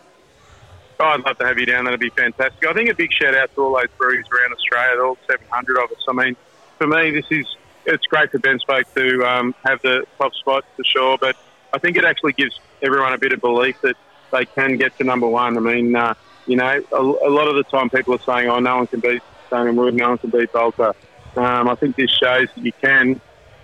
[0.99, 1.85] Oh, I'd love to have you down.
[1.85, 2.65] That'd be fantastic.
[2.67, 5.91] I think a big shout out to all those breweries around Australia, all 700 of
[5.91, 5.97] us.
[6.07, 6.35] I mean,
[6.77, 7.45] for me, this is
[7.85, 11.35] it's great for BentSpoke to um, have the top spot for sure, but
[11.73, 13.95] I think it actually gives everyone a bit of belief that
[14.31, 15.57] they can get to number one.
[15.57, 16.13] I mean, uh,
[16.47, 19.01] you know, a, a lot of the time people are saying, "Oh, no one can
[19.01, 20.93] beat Stone and Wood, no one can beat Balter."
[21.35, 23.19] Um, I think this shows that you can.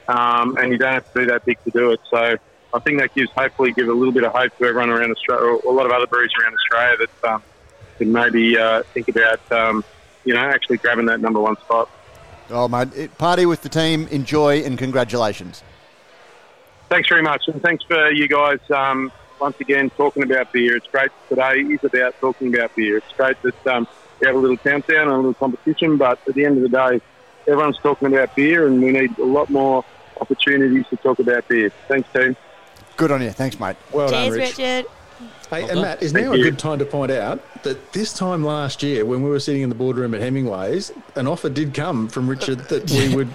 [0.08, 2.00] um, and you don't have to be that big to do it.
[2.10, 2.36] So
[2.74, 5.46] I think that gives hopefully give a little bit of hope to everyone around Australia,
[5.46, 7.44] or a lot of other breweries around Australia that um,
[7.98, 9.84] can maybe uh, think about um,
[10.24, 11.90] you know actually grabbing that number one spot.
[12.50, 15.64] Oh, mate, party with the team, enjoy, and congratulations.
[16.90, 20.78] Thanks very much, and thanks for you guys um, once again talking about beer.
[20.78, 22.98] It's great today is about talking about beer.
[22.98, 23.88] It's great that um,
[24.20, 26.70] we have a little countdown and a little competition, but at the end of the
[26.70, 27.02] day,
[27.48, 29.84] everyone's talking about beer, and we need a lot more
[30.20, 31.72] opportunities to talk about beer.
[31.88, 32.38] Thanks, team.
[33.02, 33.32] Good on you.
[33.32, 33.78] Thanks, mate.
[33.92, 34.60] Well done, Rich.
[34.60, 34.86] Richard.
[35.50, 35.82] Hey, and.
[35.82, 39.06] Matt, is Thank now a good time to point out that this time last year,
[39.06, 42.60] when we were sitting in the boardroom at Hemingway's, an offer did come from Richard
[42.70, 43.28] that we would.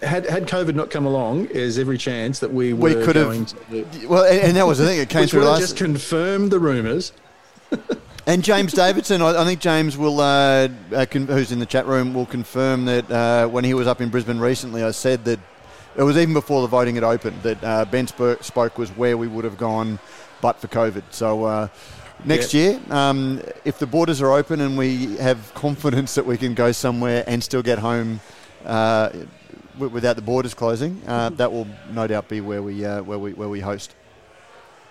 [0.00, 3.26] Had, had COVID not come along, there's every chance that we were We could have-
[3.26, 5.00] going to, Well, and, and that was the thing.
[5.00, 5.60] It came which through would last.
[5.60, 7.12] just confirmed the rumours.
[8.24, 11.86] And James Davidson, I, I think James will, uh, uh, con- who's in the chat
[11.88, 15.40] room, will confirm that uh, when he was up in Brisbane recently, I said that
[15.96, 19.16] it was even before the voting had opened that uh, Ben Sp- Spoke was where
[19.16, 19.98] we would have gone,
[20.40, 21.02] but for COVID.
[21.10, 21.68] So uh,
[22.24, 26.54] next year, um, if the borders are open and we have confidence that we can
[26.54, 28.20] go somewhere and still get home.
[28.64, 29.08] Uh,
[29.74, 33.18] w- Without the borders closing, uh, that will no doubt be where we uh, where
[33.18, 33.94] we where we host.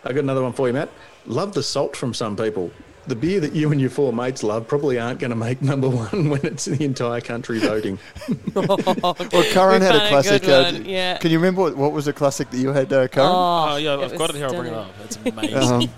[0.04, 0.90] I got another one for you, Matt.
[1.26, 2.72] Love the salt from some people.
[3.08, 5.90] The beer that you and your four mates love probably aren't going to make number
[5.90, 7.98] one when it's the entire country voting.
[8.54, 10.44] Well, Curran We had a found a classic.
[10.48, 11.18] uh, yeah.
[11.18, 13.28] Can you remember what, what was the classic that you had, uh, Curran?
[13.30, 14.48] Oh, yeah, I've was got it here.
[14.48, 14.92] I'll bring it up.
[15.04, 15.58] It's amazing.
[15.58, 15.90] Um,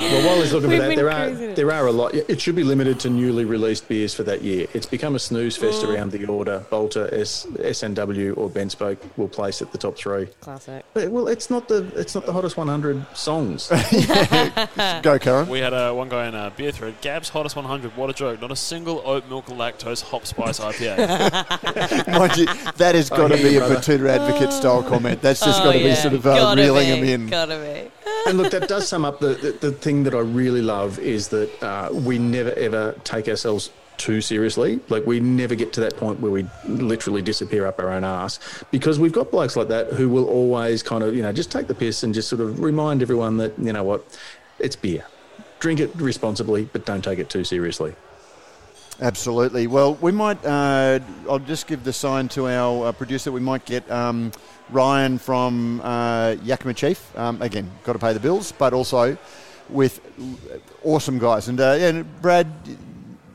[0.00, 2.14] Well, while he's looking for that, been there are there are a lot.
[2.14, 4.66] It should be limited to newly released beers for that year.
[4.72, 6.64] It's become a snooze fest around the order.
[6.70, 10.26] Balter, S, SNW, or BentSpoke will place at the top three.
[10.40, 10.82] Classic.
[10.94, 13.68] But, well, it's not the it's not the hottest 100 songs.
[15.02, 15.48] Go, Curran.
[15.48, 16.94] We had uh, one guy in a beer thread.
[17.00, 17.96] Gab's hottest 100.
[17.96, 18.40] What a joke!
[18.40, 22.08] Not a single oat milk lactose hop spice IPA.
[22.18, 22.46] Mind you,
[22.76, 23.76] that has got to be you, a brother.
[23.76, 25.22] Batuta advocate style comment.
[25.22, 27.26] That's just Oh, got to be sort of uh, reeling be, them in.
[27.28, 27.90] Gotta be.
[28.26, 31.28] and look, that does sum up the, the, the thing that I really love is
[31.28, 34.80] that uh, we never ever take ourselves too seriously.
[34.88, 38.40] Like we never get to that point where we literally disappear up our own ass
[38.70, 41.66] because we've got blokes like that who will always kind of you know just take
[41.68, 44.04] the piss and just sort of remind everyone that you know what,
[44.58, 45.04] it's beer.
[45.62, 47.94] Drink it responsibly, but don't take it too seriously.
[49.00, 49.68] Absolutely.
[49.68, 50.44] Well, we might.
[50.44, 50.98] Uh,
[51.30, 53.30] I'll just give the sign to our uh, producer.
[53.30, 54.32] We might get um,
[54.70, 57.16] Ryan from uh, Yakima Chief.
[57.16, 59.16] Um, again, got to pay the bills, but also
[59.68, 60.00] with
[60.82, 61.46] awesome guys.
[61.46, 62.48] And, uh, and Brad,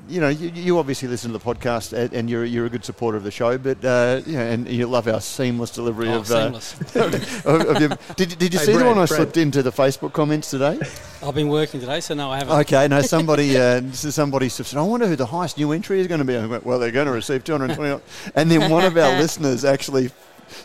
[0.08, 2.86] you know, you, you obviously listen to the podcast, and, and you're you're a good
[2.86, 3.58] supporter of the show.
[3.58, 6.32] But uh, yeah, and you love our seamless delivery Oh, of.
[6.32, 6.96] Uh, seamless.
[7.46, 9.10] of, of your, did, did you Hey, see the one I Brad.
[9.10, 10.80] slipped into the Facebook comments today?
[11.24, 12.58] I've been working today, so no, I haven't.
[12.62, 16.08] Okay, no, somebody, uh, so somebody said, I wonder who the highest new entry is
[16.08, 16.38] going to be.
[16.48, 18.02] Went, well, they're going to receive 220.
[18.36, 20.12] and then one of our listeners actually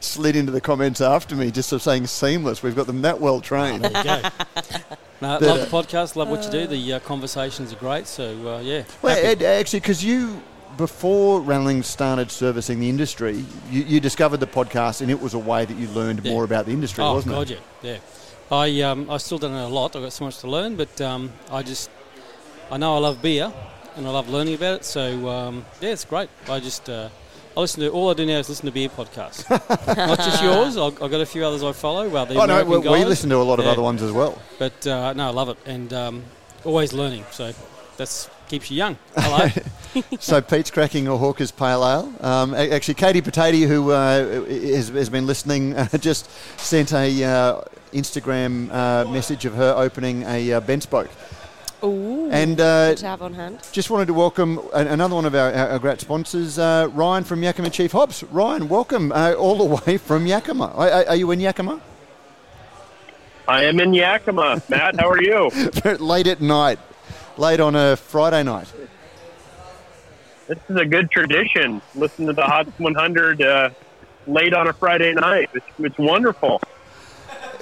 [0.00, 2.62] slid into the comments after me, just of saying seamless.
[2.62, 3.84] We've got them that well trained.
[3.84, 4.22] There you go.
[5.22, 6.66] no, The- love the podcast, love what you do.
[6.66, 8.84] The uh, conversations are great, so uh, yeah.
[9.02, 9.16] Well.
[9.16, 10.42] Ed, actually, because you,
[10.76, 15.38] before Rallings started servicing the industry, you, you discovered the podcast, and it was a
[15.38, 16.32] way that you learned Yeah.
[16.32, 17.60] more about the industry, oh wasn't God, it?
[17.82, 17.98] yeah, yeah.
[18.50, 19.96] I um, I still don't know a lot.
[19.96, 21.88] I've got so much to learn, but um, I just
[22.70, 23.50] I know I love beer
[23.96, 24.84] and I love learning about it.
[24.84, 26.28] So um, yeah, it's great.
[26.48, 27.08] I just uh,
[27.56, 29.48] I listen to all I do now is listen to beer podcasts.
[29.96, 30.76] Not just yours.
[30.76, 32.08] I've, I've got a few others I follow.
[32.08, 33.72] Well, the Oh, no, we, we listen to a lot of Yeah.
[33.72, 34.40] other ones as well.
[34.58, 36.22] But uh, no, I love it and um,
[36.64, 37.24] always learning.
[37.30, 37.52] So
[37.98, 38.96] that's keeps you young.
[39.16, 39.48] Hello.
[40.20, 42.12] so Pete's cracking a Hawke's Pale Ale.
[42.20, 47.60] Um, actually, Katie Potato, who uh, has, has been listening, uh, just sent a uh,
[47.92, 51.10] Instagram uh, message of her opening a uh, BentSpoke.
[51.84, 52.28] Ooh.
[52.30, 53.58] And uh, good to have on hand.
[53.72, 57.42] just wanted to welcome another one of our, our, our great sponsors, uh, Ryan from
[57.42, 58.22] Yakima Chief Hops.
[58.24, 60.66] Ryan, welcome uh, all the way from Yakima.
[60.66, 61.80] Are, are- are you in Yakima?
[63.48, 64.62] I am in Yakima.
[64.68, 65.50] Matt, how are you?
[65.98, 66.78] late at night,
[67.36, 68.72] late on a Friday night.
[70.46, 71.82] This is a good tradition.
[71.96, 73.70] Listen to the Hot 100 uh,
[74.28, 75.50] late on a Friday night.
[75.54, 76.60] It's, it's wonderful.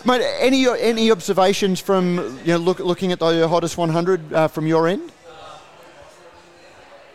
[0.05, 4.67] Mate, any any observations from you know look, looking at the hottest 100 uh, from
[4.67, 5.13] your end?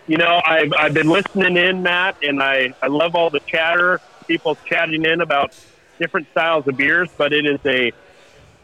[0.07, 3.99] You know, I've, I've been listening in, Matt, and I, I love all the chatter,
[4.27, 5.55] people chatting in about
[5.97, 7.91] different styles of beers, but it is a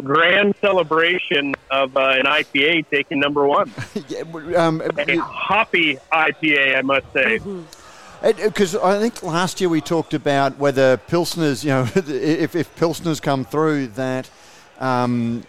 [0.03, 3.71] grand celebration of uh, an IPA taking number one.
[4.07, 7.39] Yeah, um, A hoppy IPA, I must say.
[8.21, 13.19] Because I think last year we talked about whether pilsners, you know, if, if pilsners
[13.19, 14.29] come through, that
[14.79, 15.43] um,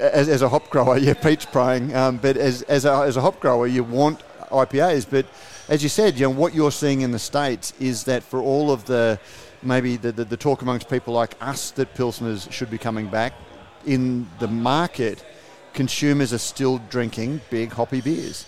[0.00, 3.20] as, as a hop grower, yeah, Pete's praying, um, but as, as, a, as a
[3.20, 5.06] hop grower, you want IPAs.
[5.08, 5.26] But
[5.68, 8.70] as you said, you know, what you're seeing in the states is that for all
[8.70, 9.18] of the
[9.62, 13.32] maybe the, the, the talk amongst people like us that Pilsners should be coming back.
[13.84, 15.24] In the market,
[15.72, 18.46] consumers are still drinking big hoppy beers.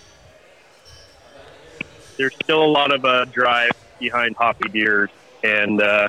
[2.18, 5.08] There's still a lot of uh, drive behind hoppy beers,
[5.42, 6.08] and uh,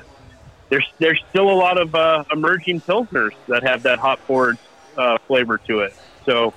[0.68, 4.58] there's there's still a lot of uh, emerging pilsners that have that hop forward
[4.96, 5.94] uh, flavor to it.
[6.26, 6.52] So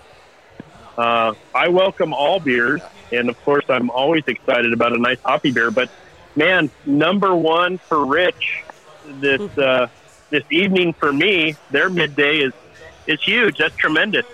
[0.98, 5.52] uh, I welcome all beers, and of course I'm always excited about a nice hoppy
[5.52, 5.72] beer.
[5.72, 5.90] But
[6.36, 8.64] man, number one for Rich
[9.06, 9.88] this uh,
[10.30, 12.54] this evening for me, their midday is
[13.08, 13.58] is huge.
[13.58, 14.26] That's tremendous.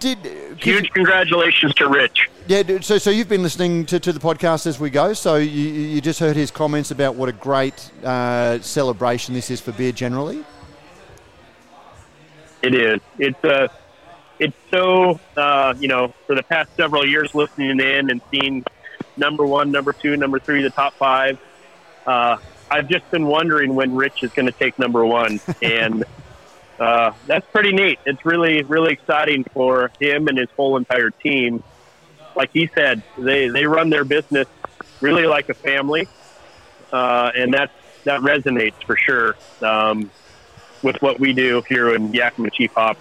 [0.00, 0.18] Did
[0.58, 2.28] huge congratulations to Rich.
[2.52, 5.14] Yeah, dude, so so you've been listening to, to the podcast as we go.
[5.14, 9.58] So you, you just heard his comments about what a great uh, celebration this is
[9.58, 10.44] for beer generally.
[12.60, 13.00] It is.
[13.18, 13.68] It's uh,
[14.38, 18.66] it's so uh, you know for the past several years listening in and seeing
[19.16, 21.38] number one, number two, number three, the top five.
[22.04, 22.36] Uh,
[22.70, 26.04] I've just been wondering when Rich is going to take number one, and
[26.78, 27.98] uh, that's pretty neat.
[28.04, 31.62] It's really, really exciting for him and his whole entire team.
[32.34, 34.48] Like he said, they they run their business
[35.02, 36.08] really like a family,
[36.92, 37.70] uh, and that
[38.04, 40.10] that resonates for sure um,
[40.82, 42.96] with what we do here in Yakima Chief Hop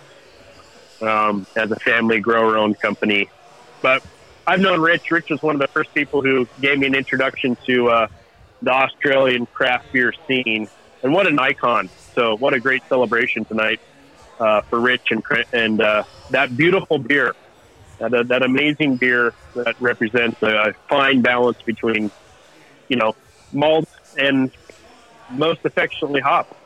[1.01, 3.29] um, as a family grower-owned company.
[3.81, 4.03] But
[4.45, 5.11] I've known Rich.
[5.11, 8.07] Rich was one of the first people who gave me an introduction to uh,
[8.61, 10.67] the Australian craft beer scene,
[11.03, 11.89] and what an icon!
[12.15, 13.79] So, what a great celebration tonight
[14.39, 17.33] uh, for Rich and and uh, that beautiful beer,
[18.09, 22.11] that, that amazing beer that represents a fine balance between,
[22.87, 23.15] you know,
[23.53, 24.51] malt and
[25.29, 26.57] most affectionately hop.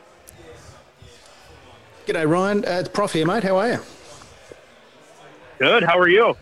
[2.06, 2.66] G'day, Ryan.
[2.66, 3.44] Uh, it's Prof here, mate.
[3.44, 3.80] How are you?
[5.58, 5.84] Good.
[5.84, 6.36] How are you?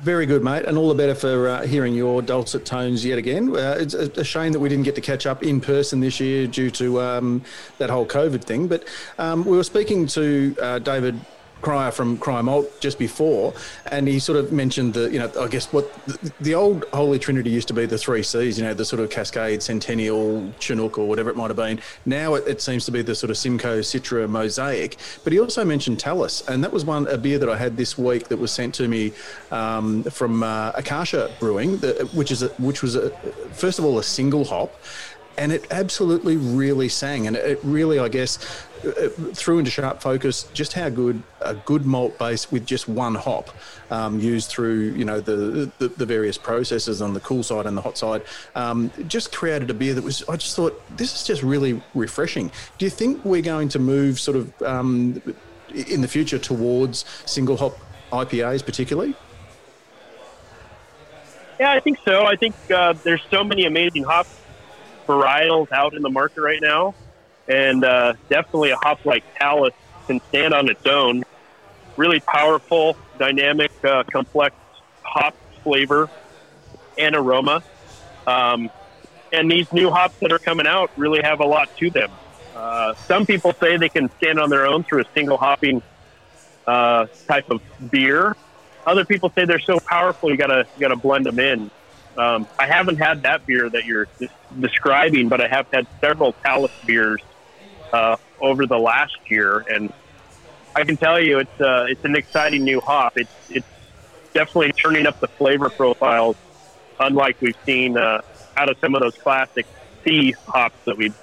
[0.00, 3.54] Very good, mate, and all the better for uh, hearing your dulcet tones yet again.
[3.54, 6.20] Uh, it's a, a, shame that we didn't get to catch up in person this
[6.20, 7.42] year due to um,
[7.76, 8.66] that whole COVID thing.
[8.66, 8.84] But
[9.18, 11.20] um, we were speaking to uh, David
[11.62, 13.52] Cryer from Cryer Malt just before,
[13.86, 17.18] and he sort of mentioned the, you know, I guess what the, the, old Holy
[17.18, 20.98] Trinity used to be the three C's, you know, the sort of Cascade, Centennial, Chinook,
[20.98, 21.80] or whatever it might have been.
[22.06, 24.96] Now it, it seems to be the sort of Simcoe, Citra, Mosaic.
[25.24, 27.96] But he also mentioned Talus, and that was one a beer that I had this
[27.98, 29.12] week that was sent to me
[29.50, 33.10] um, from uh, Akasha Brewing, the, which is a, which was a,
[33.52, 34.74] first of all a single hop,
[35.38, 38.38] and it absolutely really sang, and it really, I guess
[39.34, 43.50] threw into sharp focus just how good a good malt base with just one hop
[43.90, 47.76] um, used through you know the, the, the various processes on the cool side and
[47.76, 48.22] the hot side
[48.54, 52.50] um, just created a beer that was I just thought this is just really refreshing.
[52.78, 55.22] Do you think we're going to move sort of um,
[55.74, 57.78] in the future towards single hop
[58.12, 59.14] IPAs particularly?
[61.58, 62.24] Yeah, I think so.
[62.24, 64.26] I think uh, there's so many amazing hop
[65.06, 66.94] varietals out in the market right now
[67.50, 69.72] and uh, definitely a hop like Talus
[70.06, 71.22] can stand on its own.
[71.96, 74.54] Really powerful, dynamic, uh, complex
[75.04, 76.08] hop flavor
[76.96, 77.62] and aroma.
[78.26, 78.70] Um,
[79.32, 82.18] and these new hops that are coming out really have a lot to them.
[82.54, 85.82] Uh, some people say they can stand on their own through a single hopping
[86.66, 88.36] uh, type of beer.
[88.86, 91.70] Other people say they're so powerful you gotta you gotta blend them in.
[92.16, 94.06] Um, I haven't had that beer that you're
[94.58, 97.22] describing, but I have had several Talus beers
[97.92, 99.92] uh, over the last year, and
[100.74, 103.18] I can tell you it's uh, it's an exciting new hop.
[103.18, 103.66] It's it's
[104.32, 106.36] definitely turning up the flavor profiles,
[106.98, 108.22] unlike we've seen uh,
[108.56, 109.66] out of some of those classic
[110.04, 111.16] C hops that we've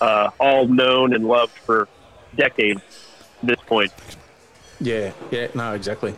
[0.00, 1.88] uh, all known and loved for
[2.36, 2.80] decades.
[3.42, 3.92] At this point.
[4.80, 6.14] Yeah, yeah, no, exactly.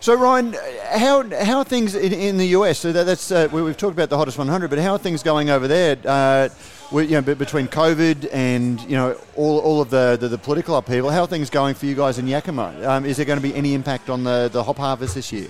[0.00, 0.56] So Ryan,
[0.90, 2.80] how how are things in, in the US?
[2.80, 5.22] So that, that's uh, we, have talked about the hottest 100, but how are things
[5.22, 5.96] going over there?
[6.04, 6.48] Uh,
[6.92, 11.10] you know, between COVID and you know all, all of the, the, the, political upheaval,
[11.10, 12.74] how are things going for you guys in Yakima?
[12.84, 15.48] Um, is there going to be any impact on the, the hop harvest this year?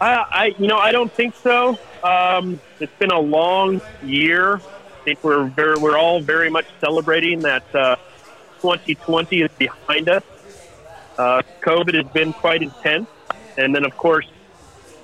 [0.00, 1.78] I, I you know I don't think so.
[2.02, 4.56] Um, it's been a long year.
[4.56, 7.96] I think we're very, we're all very much celebrating that uh,
[8.60, 10.22] 2020 is behind us.
[11.18, 13.08] Uh, COVID has been quite intense,
[13.58, 14.26] and then of course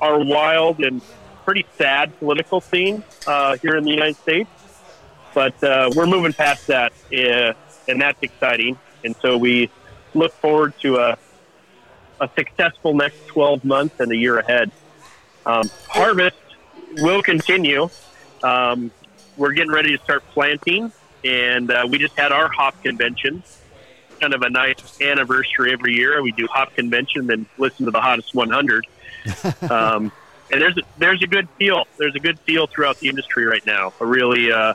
[0.01, 1.01] our wild and
[1.47, 4.50] pretty sad political scene uh, here in the United States.
[5.33, 7.52] But uh, we're moving past that, uh,
[7.89, 8.76] and that's exciting.
[9.05, 9.70] And so we
[10.12, 11.18] look forward to a,
[12.20, 14.73] a successful next 12 months and a year ahead.
[15.47, 16.36] Um, harvest
[16.97, 17.89] will continue.
[18.42, 18.91] Um,
[19.36, 20.91] we're getting ready to start planting,
[21.25, 23.44] and uh, we just had our hop convention
[24.18, 26.23] kind of a nice anniversary every year.
[26.23, 28.86] We do hop convention, then listen to the hottest 100.
[29.70, 30.10] um,
[30.50, 31.84] and there's a, there's a good feel.
[31.99, 33.92] There's a good feel throughout the industry right now.
[34.00, 34.75] A really uh,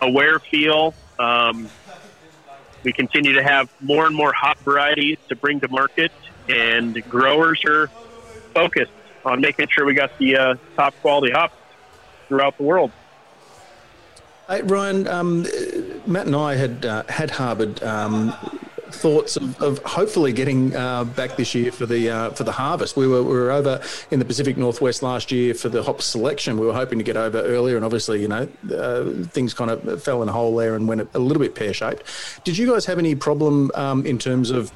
[0.00, 0.94] aware feel.
[1.18, 1.68] Um,
[2.82, 6.12] we continue to have more and more hop varieties to bring to market,
[6.48, 7.88] and growers are
[8.54, 8.92] focused
[9.24, 11.54] on making sure we got the uh, top quality hops
[12.28, 12.90] throughout the world.
[14.48, 15.46] Hey, Ryan, um,
[16.06, 18.34] Matt and I had uh, had harboured um,
[18.92, 22.96] thoughts of, of hopefully getting uh, back this year for the uh, for the harvest.
[22.96, 26.58] We were we were over in the Pacific Northwest last year for the hop selection.
[26.58, 30.02] We were hoping to get over earlier, and obviously, you know, uh, things kind of
[30.02, 32.02] fell in a hole there and went a little bit pear shaped.
[32.44, 34.72] Did you guys have any problem um, in terms of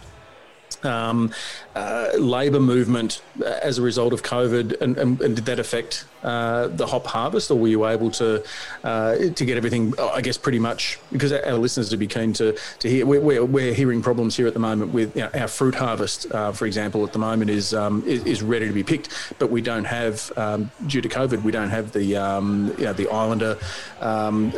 [0.82, 1.32] um,
[1.74, 3.22] uh, labour movement
[3.62, 7.50] as a result of COVID, and, and, and did that affect uh, the hop harvest,
[7.50, 8.42] or were you able to
[8.84, 9.92] uh, to get everything?
[9.98, 13.06] I guess pretty much because our listeners would be keen to to hear.
[13.06, 16.52] We're, we're hearing problems here at the moment with you know, our fruit harvest, uh,
[16.52, 19.60] for example, at the moment is, um, is, is ready to be picked, but we
[19.60, 23.58] don't have um, due to COVID, we don't have the um, you know the Islander
[24.00, 24.52] um,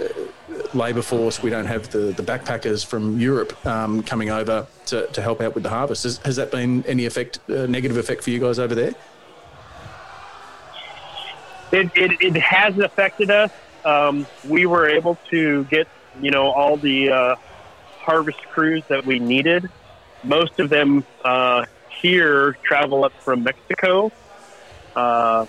[0.75, 1.43] labour force.
[1.43, 5.55] We don't have the, the backpackers from Europe um, coming over to, to help out
[5.55, 6.05] with the harvest.
[6.05, 8.94] Has, has that been any effect, uh, negative effect for you guys over there?
[11.73, 13.51] It, it, it has affected us.
[13.85, 15.89] Um, we were able to get,
[16.20, 17.36] you know, all the uh,
[17.99, 19.68] harvest crews that we needed.
[20.23, 21.67] Most of them uh,
[22.01, 24.12] here travel up from Mexico.
[24.94, 25.47] Uh,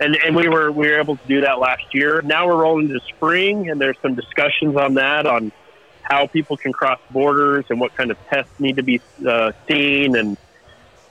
[0.00, 2.22] and and we were we were able to do that last year.
[2.22, 5.52] Now we're rolling to spring, and there's some discussions on that on
[6.10, 10.16] how people can cross borders and what kind of tests need to be uh, seen.
[10.16, 10.36] And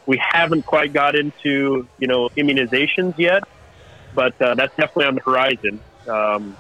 [0.06, 3.44] we haven't quite got into you know immunizations yet,
[4.14, 5.80] but uh, that's definitely on the horizon.
[6.08, 6.58] Um,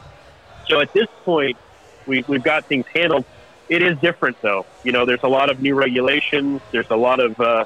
[0.68, 1.58] so at this point,
[2.06, 3.26] we, we've got things handled.
[3.68, 4.66] It is different though.
[4.84, 6.62] You know, there's a lot of new regulations.
[6.72, 7.66] There's a lot of uh,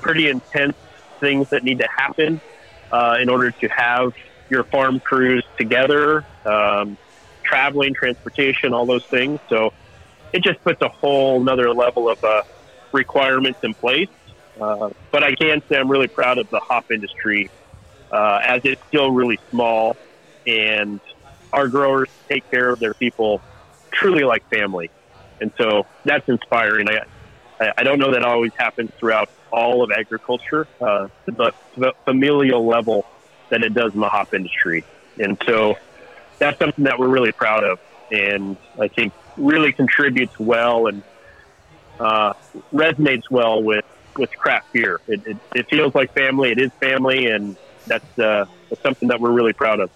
[0.00, 0.76] pretty intense
[1.18, 2.40] things that need to happen
[2.92, 4.12] uh, in order to have
[4.48, 6.96] your farm crews together, um,
[7.42, 9.40] traveling, transportation, all those things.
[9.48, 9.72] So
[10.34, 12.42] it just puts a whole another level of uh,
[12.92, 14.08] requirements in place.
[14.60, 17.50] Uh, but I can say I'm really proud of the hop industry
[18.10, 19.96] uh, as it's still really small,
[20.46, 21.00] and
[21.52, 23.40] our growers take care of their people
[23.92, 24.90] truly like family,
[25.40, 26.88] and so that's inspiring.
[26.88, 27.04] I
[27.78, 33.06] I don't know that always happens throughout all of agriculture, uh, but the familial level
[33.50, 34.84] that it does in the hop industry.
[35.16, 35.76] And so
[36.38, 37.78] that's something that we're really proud of,
[38.10, 41.02] and I think really contributes well and
[42.00, 42.34] uh,
[42.72, 43.84] resonates well with,
[44.16, 45.00] with craft beer.
[45.06, 46.50] It, it, it, feels like family.
[46.50, 47.56] It is family, and
[47.86, 49.90] that's, uh, that's something that we're really proud of.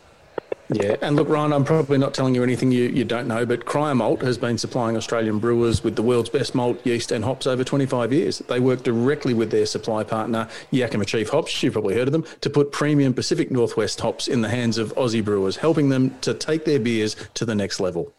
[0.71, 3.65] Yeah, and look, Ryan, I'm probably not telling you anything you, you don't know, but
[3.65, 7.47] Cryer Malt has been supplying Australian brewers with the world's best malt, yeast, and hops
[7.47, 8.41] over 25 years.
[8.41, 12.27] They work directly with their supply partner, Yakima Chief Hops, you've probably heard of them,
[12.43, 16.35] to put premium Pacific Northwest hops in the hands of Aussie brewers, helping them to
[16.35, 18.13] take their beers to the next level.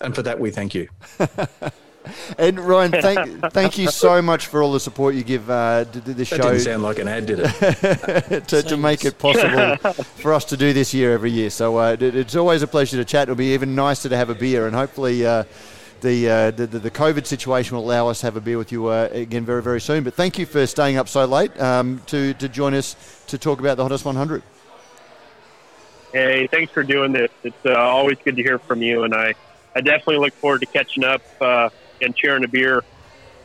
[0.00, 0.88] And for that, we thank you.
[2.38, 6.00] And Ryan, thank thank you so much for all the support you give uh, the,
[6.00, 6.36] the show.
[6.36, 8.48] That didn't sound like an ad, did it?
[8.48, 11.50] to, to, make it possible for us to do this year every year.
[11.50, 13.24] So uh, it, it's always a pleasure to chat.
[13.24, 15.26] It'll be even nicer to have a beer, and hopefully.
[15.26, 15.44] Uh,
[16.02, 18.88] the, uh, the, the COVID situation will allow us to have a beer with you
[18.88, 20.04] uh, again very very soon.
[20.04, 23.60] But thank you for staying up so late um, to to join us to talk
[23.60, 24.42] about the hottest 100.
[26.12, 27.30] Hey, thanks for doing this.
[27.42, 29.34] It's uh, always good to hear from you, and I
[29.76, 32.82] I definitely look forward to catching up and sharing a beer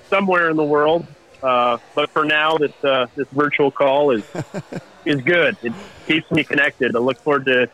[0.09, 1.05] somewhere in the world.
[1.41, 4.23] Uh, but for now, this uh, this virtual call is
[5.05, 5.57] is good.
[5.63, 5.73] It
[6.05, 6.95] keeps me connected.
[6.95, 7.67] I look forward to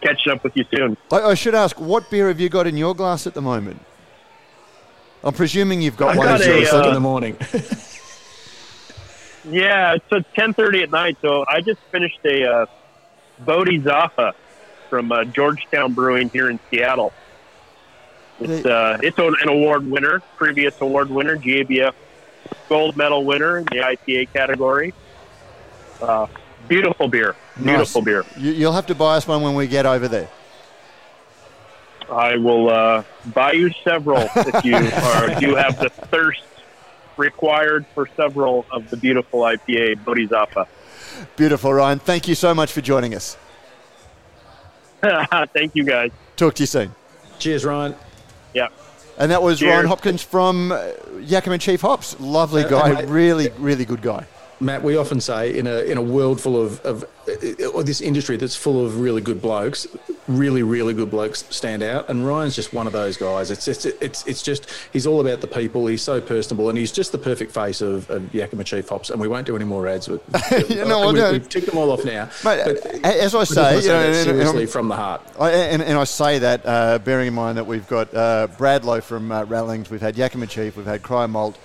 [0.00, 0.96] catching up with you soon.
[1.12, 3.82] I, I should ask, what beer have you got in your glass at the moment?
[5.22, 7.36] I'm presuming you've got I one got a, uh, in the morning.
[9.44, 11.18] yeah, so it's at 10:30 at night.
[11.20, 12.66] So I just finished a uh,
[13.44, 14.32] Bodhizafa
[14.88, 17.12] from uh, Georgetown Brewing here in Seattle.
[18.40, 21.94] It's uh, it's an award winner, previous award winner, GABF
[22.68, 24.94] gold medal winner in the IPA category.
[26.00, 26.26] Uh,
[26.68, 28.04] beautiful beer, beautiful nice.
[28.04, 28.24] beer.
[28.38, 30.28] You'll have to buy us one when we get over there.
[32.10, 33.04] I will uh,
[33.34, 36.42] buy you several if you are if you have the thirst
[37.16, 40.66] required for several of the beautiful IPA Bodhizafa.
[41.36, 41.98] Beautiful, Ryan.
[41.98, 43.36] Thank you so much for joining us.
[45.52, 46.10] Thank you, guys.
[46.36, 46.94] Talk to you soon.
[47.38, 47.94] Cheers, Ryan.
[48.54, 48.68] Yeah.
[49.18, 49.72] And that was Cheers.
[49.74, 52.18] Ryan Hopkins from uh, Yakima Chief Hops.
[52.20, 54.24] Lovely Uh, guy, really, really good guy.
[54.60, 57.04] Matt, we often say in a in a world full of, of
[57.74, 59.86] or this industry that's full of really good blokes,
[60.30, 63.50] really, really good blokes stand out, and Ryan's just one of those guys.
[63.50, 65.86] It's it's it's it's just he's all about the people.
[65.86, 69.10] He's so personable, and he's just the perfect face of, of Yakima Chief Hops.
[69.10, 70.08] And we won't do any more ads.
[70.08, 70.20] With,
[70.70, 71.32] You know, we, no.
[71.32, 72.26] We've ticked them all off now.
[72.44, 74.96] Mate, But as I say, you know, wanna and- say and- seriously and- from the
[74.96, 75.20] heart.
[75.38, 79.02] I, and, and I say that uh, bearing in mind that we've got uh, Bradlow
[79.02, 81.58] from uh, Rallings, we've had Yakima Chief, we've had Cryer Malt.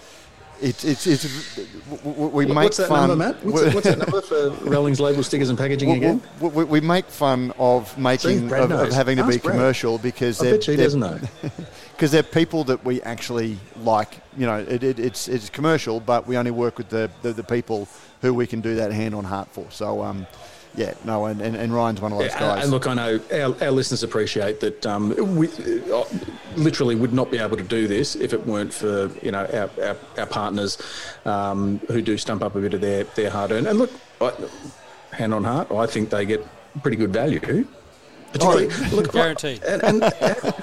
[0.62, 1.60] It's, it's, it's,
[2.04, 3.10] we make What's that fun.
[3.10, 3.44] number, Matt?
[3.46, 6.22] What's, what's that number for Rowling's label stickers and packaging we, again?
[6.40, 9.56] we, we, we make fun of making of, of having to be Ask Brad.
[9.56, 11.20] commercial because I they're, bet they're- doesn't know.
[11.92, 14.18] because they're people that we actually like.
[14.38, 17.44] You know, it, it, it's it's commercial, but we only work with the, the, the
[17.44, 17.88] people
[18.22, 19.66] who we can do that hand on heart for.
[19.70, 20.26] So, um,
[20.76, 22.64] yeah, no, and, and, and Ryan's one of those Yeah, guys.
[22.64, 25.48] and look, I know our, our listeners appreciate that um, we
[25.92, 26.04] uh,
[26.56, 29.70] literally would not be able to do this if it weren't for you know our,
[29.86, 30.78] our, our partners
[31.26, 33.68] um, who do stump up a bit of their, their hard earned.
[33.68, 34.34] And look, I,
[35.12, 36.46] hand on heart, I think they get
[36.82, 37.40] pretty good value.
[37.40, 39.64] Particularly, look, Guaranteed.
[39.64, 40.54] And, and I-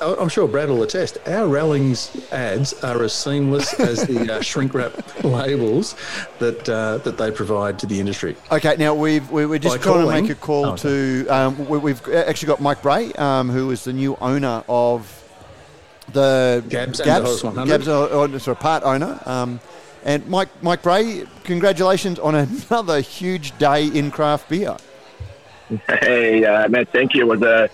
[0.00, 1.18] I'm sure Brad will attest.
[1.26, 4.92] Our Rallings ads are as seamless as the uh, shrink wrap
[5.24, 5.94] labels
[6.38, 8.36] that uh, that they provide to the industry.
[8.52, 10.82] Okay, now we've, we, we're just By trying to make a call Oh, okay.
[10.82, 11.26] to.
[11.28, 15.20] Um, we, we've actually got Mike Bray, um, who is the new owner of
[16.12, 19.20] the Gabs and the Gabs, uh, uh, sorry, part owner.
[19.26, 19.60] Um,
[20.04, 22.34] and Mike, Mike Bray, congratulations on
[22.70, 24.76] another huge day in craft beer.
[25.88, 27.22] Hey, uh, Matt, thank you.
[27.22, 27.70] It was a,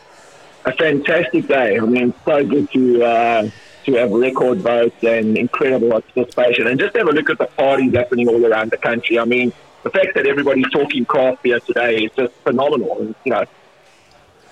[0.64, 1.78] a fantastic day.
[1.78, 3.50] I mean, so good to uh,
[3.84, 7.94] to have record votes and incredible participation, and just have a look at the parties
[7.94, 9.18] happening all around the country.
[9.18, 13.14] I mean, the fact that everybody's talking craft beer today is just phenomenal.
[13.24, 13.44] You know,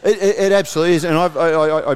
[0.03, 1.93] It, it, it absolutely is, and I've, I, I,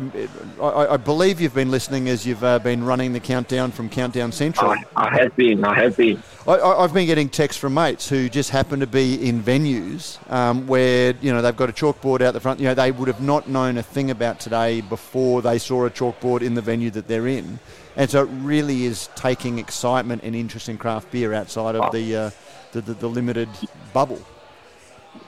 [0.60, 4.32] I, I, believe you've been listening as you've uh, been running the countdown from Countdown
[4.32, 4.74] Central.
[4.97, 6.23] I have been, I have been.
[6.46, 10.66] I, I've been getting texts from mates who just happen to be in venues um,
[10.66, 12.58] where you know they've got a chalkboard out the front.
[12.58, 15.90] You know they would have not known a thing about today before they saw a
[15.90, 17.60] chalkboard in the venue that they're in,
[17.96, 22.16] and so it really is taking excitement and interest in craft beer outside of the
[22.16, 22.30] uh,
[22.72, 23.48] the, the, the limited
[23.92, 24.20] bubble.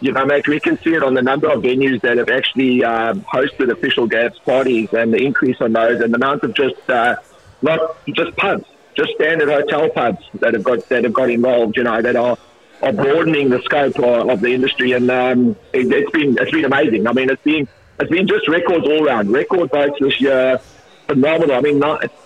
[0.00, 2.82] you know, mate, we can see it on the number of venues that have actually
[2.82, 6.90] um, hosted official Gabs parties and the increase on those and the amount of just
[6.90, 7.16] uh,
[7.62, 8.66] not just pubs,
[8.96, 11.76] just standard hotel pubs that have got that have got involved.
[11.76, 12.38] You know, that are
[12.82, 16.64] are broadening the scope of, of the industry, and um, it, it's been it's been
[16.64, 17.06] amazing.
[17.06, 17.68] I mean, it's been
[18.00, 19.30] it's been just records all round.
[19.30, 20.60] Record votes this year,
[21.06, 21.56] phenomenal.
[21.56, 21.82] I mean,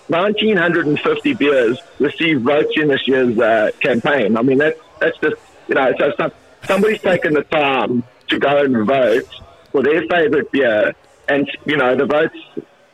[0.09, 4.37] nineteen hundred and fifty beers received votes in this year's uh, campaign.
[4.37, 6.31] I mean, that's that's just you know, so some,
[6.65, 9.29] somebody's taken the time to go and vote
[9.71, 10.93] for their favourite beer,
[11.27, 12.37] and you know, the votes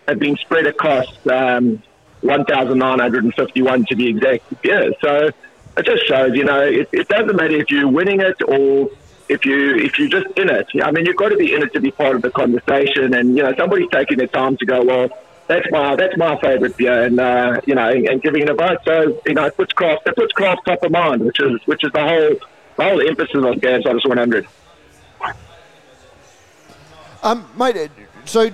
[0.07, 1.81] have been spread across um,
[2.25, 5.29] 1,951 to be exact Yeah, So
[5.77, 8.89] it just shows, you know, it, it doesn't matter if you're winning it or
[9.27, 10.67] if you if you're just in it.
[10.83, 13.35] I mean, you've got to be in it to be part of the conversation, and
[13.35, 15.09] you know, somebody's taking the time to go, well.
[15.47, 18.55] That's my that's my favourite beer, and uh, you know, and, and giving it a
[18.55, 18.79] vote.
[18.83, 21.83] So you know, it puts craft it puts craft top of mind, which is which
[21.83, 22.35] is the whole
[22.77, 24.47] the whole emphasis of Gabs Hottest 100.
[27.21, 27.91] Um, mate,
[28.25, 28.49] so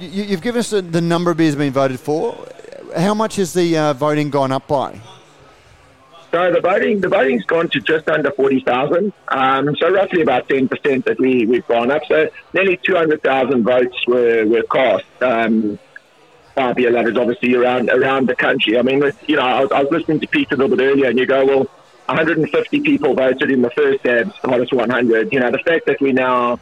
[0.00, 2.36] you, you've given us the, the number of beers being voted for.
[2.96, 5.00] How much has the uh, voting gone up by?
[6.30, 9.12] So the voting, the voting's gone to just under forty thousand.
[9.28, 12.02] Um, so roughly about ten percent that we we've gone up.
[12.06, 15.04] So nearly two hundred thousand votes were were cast.
[15.22, 15.78] Um,
[16.58, 18.78] by beer obviously around around the country.
[18.78, 21.08] I mean, you know, I was, I was listening to Pete a little bit earlier,
[21.08, 21.64] and you go, well,
[22.06, 25.32] 150 people voted in the first Gabs Hottest 100.
[25.32, 26.58] You know, the fact that we now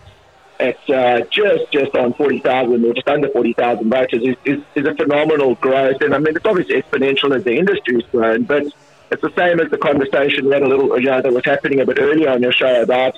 [0.58, 4.94] at uh, just just on 40,000 or just under 40,000 voters is, is, is a
[4.94, 6.00] phenomenal growth.
[6.00, 8.66] And I mean, it's obviously exponential as the industry's grown, but
[9.10, 11.80] it's the same as the conversation we had a little, you know, that was happening
[11.80, 13.16] a bit earlier on your show about,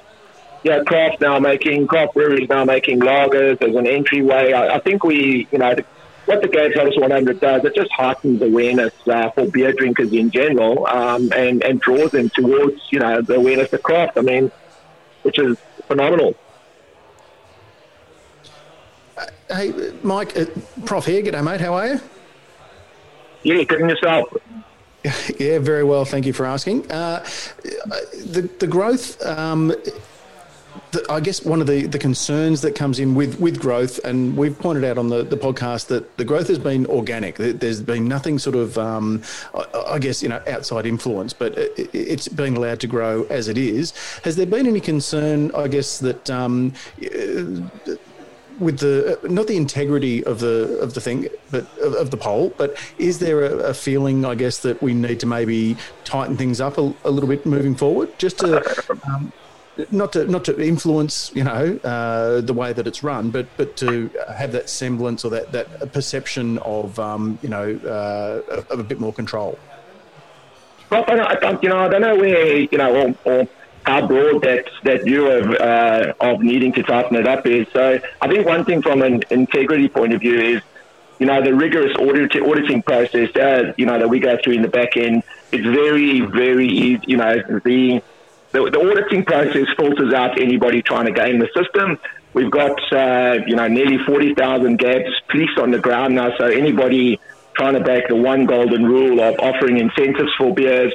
[0.62, 4.52] you know, craft now making, craft breweries now making lagers as an entryway.
[4.52, 5.84] I, I think we, you know, the,
[6.26, 10.30] what the Gabs Hottest 100 does, it just heightens awareness uh, for beer drinkers in
[10.30, 14.18] general um, and, and draws them towards, you know, the awareness of craft.
[14.18, 14.52] I mean,
[15.22, 16.34] which is phenomenal.
[19.48, 19.72] Hey,
[20.02, 20.46] Mike, uh,
[20.84, 21.22] Prof here.
[21.22, 21.60] G'day, mate.
[21.60, 22.00] How are you?
[23.42, 24.28] Yeah, good and yourself.
[25.38, 26.04] Yeah, very well.
[26.04, 26.90] Thank you for asking.
[26.90, 27.24] Uh,
[28.26, 29.24] the the growth.
[29.24, 29.68] Um,
[30.92, 34.36] the, I guess one of the, the concerns that comes in with, with growth, and
[34.36, 37.36] we've pointed out on the, the podcast that the growth has been organic.
[37.36, 39.22] There- There's been nothing sort of, um,
[39.54, 39.64] I,
[39.94, 43.58] I guess, you know, outside influence, but it, it's been allowed to grow as it
[43.58, 43.92] is.
[44.24, 46.72] Has there been any concern, I guess, that um,
[47.02, 47.94] uh,
[48.58, 52.52] with the not the integrity of the of the thing, but of, of the poll.
[52.56, 56.60] But is there a, a feeling, I guess, that we need to maybe tighten things
[56.60, 58.62] up a, a little bit moving forward, just to
[59.06, 59.32] um,
[59.90, 63.76] not to not to influence you know uh, the way that it's run, but but
[63.76, 68.84] to have that semblance or that that perception of um, you know uh, of a
[68.84, 69.58] bit more control.
[70.90, 73.48] Well, I don't, you know, I don't know where you know or, or
[73.88, 77.66] how broad that that view of uh, of needing to tighten it up is.
[77.72, 80.62] So I think one thing from an integrity point of view is
[81.18, 84.62] you know, the rigorous audit, auditing process, uh, you know, that we go through in
[84.62, 87.02] the back end, it's very, very easy.
[87.08, 88.02] You know, the,
[88.52, 91.98] the, the auditing process filters out anybody trying to game the system.
[92.34, 97.18] We've got, uh, you know, nearly 40,000 GABs police on the ground now, so anybody
[97.56, 100.92] trying to break the one golden rule of offering incentives for beers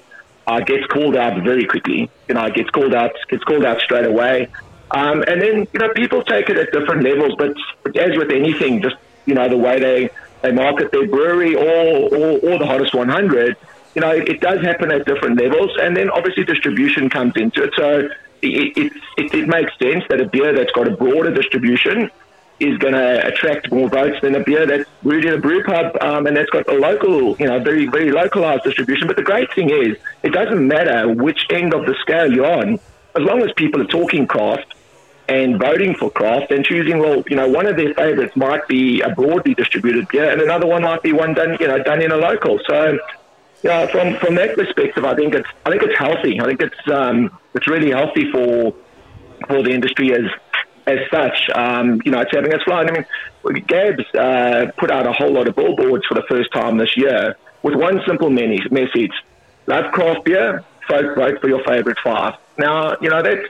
[0.47, 2.09] uh, gets called out very quickly.
[2.27, 4.47] You know, gets called out, gets called out straight away.
[4.91, 7.55] Um, and then, you know, people take it at different levels, but,
[7.95, 10.09] as with anything, just you know, the way they,
[10.41, 13.57] they market their brewery or, or, or the hottest 100,
[13.95, 15.71] you know, it, it, does happen at different levels.
[15.79, 17.73] And then obviously distribution comes into it.
[17.75, 18.09] So
[18.41, 22.09] it, it, it, it makes sense that a beer that's got a broader distribution
[22.67, 25.95] is going to attract more votes than a beer that's brewed in a brew pub
[26.01, 29.07] um, and that's got a local, you know, very, very localized distribution.
[29.07, 32.79] But the great thing is, it doesn't matter which end of the scale you're on,
[33.15, 34.73] as long as people are talking craft
[35.27, 39.01] and voting for craft and choosing, well, you know, one of their favourites might be
[39.01, 42.11] a broadly distributed beer and another one might be one done, you know, done in
[42.11, 42.59] a local.
[42.67, 42.97] So,
[43.63, 46.39] know, from, from that perspective, I think it's, I think it's healthy.
[46.39, 48.73] I think it's, um, it's really healthy for,
[49.47, 50.25] for the industry as,
[50.85, 51.49] as such.
[51.55, 52.89] Um, you know, it's having its fun.
[52.89, 56.77] I mean, Gabs uh, put out a whole lot of billboards for the first time
[56.77, 59.13] this year with one simple message:
[59.67, 62.35] love craft beer, vote, vote for your favourite five.
[62.57, 63.47] Now, you know that's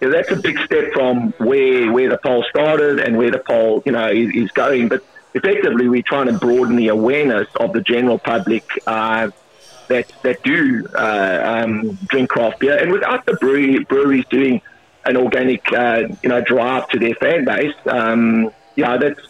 [0.00, 3.92] that's a big step from where where the poll started and where the poll you
[3.92, 4.88] know is, is going.
[4.88, 9.30] But effectively, we're trying to broaden the awareness of the general public uh,
[9.88, 14.62] that that do uh, um, drink craft beer, and without the brewery, breweries doing
[15.04, 19.20] an organic uh, you know drive to their fan base, um, you know that's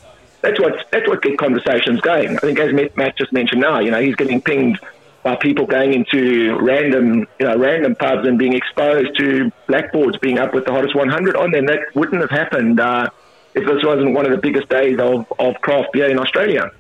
[0.41, 2.37] that's what that's what gets conversations going.
[2.37, 4.79] I think as Matt just mentioned now, you know he's getting pinged
[5.23, 10.39] by people going into random, you know, random pubs and being exposed to blackboards being
[10.39, 11.67] up with the hottest 100 on them.
[11.67, 13.11] That wouldn't have happened uh,
[13.55, 16.71] if this wasn't one of the biggest days of, of craft beer in Australia.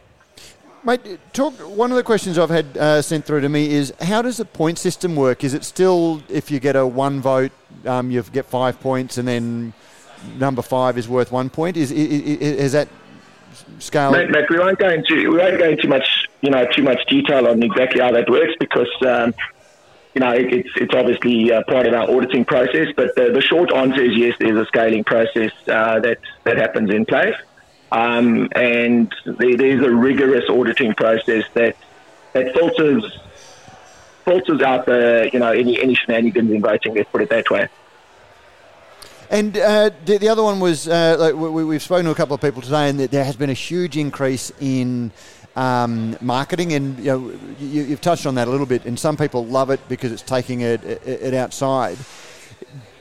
[0.84, 1.54] Mate, talk.
[1.54, 4.44] One of the questions I've had uh, sent through to me is how does the
[4.44, 5.44] point system work?
[5.44, 7.52] Is it still if you get a one vote,
[7.84, 9.72] um, you get five points, and then
[10.38, 11.76] number five is worth one point?
[11.76, 12.88] Is is, is that
[13.78, 14.12] scale?
[14.12, 17.46] Mate, we won't go into we won't go into much you know too much detail
[17.46, 19.34] on exactly how that works because um,
[20.14, 22.88] you know it's it's obviously uh, part of our auditing process.
[22.96, 26.90] But the, the, short answer is yes, there's a scaling process uh, that that happens
[26.90, 27.34] in place,
[27.90, 31.76] um, and there, there's a rigorous auditing process that
[32.32, 33.18] that filters
[34.24, 36.94] filters out the you know any any shenanigans in voting.
[36.94, 37.68] Let's put it that way.
[39.30, 42.34] And uh, the, the, other one was uh, like we, have spoken to a couple
[42.34, 45.12] of people today, and there has been a huge increase in
[45.54, 48.86] um, marketing, and you know, you, have touched on that a little bit.
[48.86, 51.98] And some people love it because it's taking it, it outside.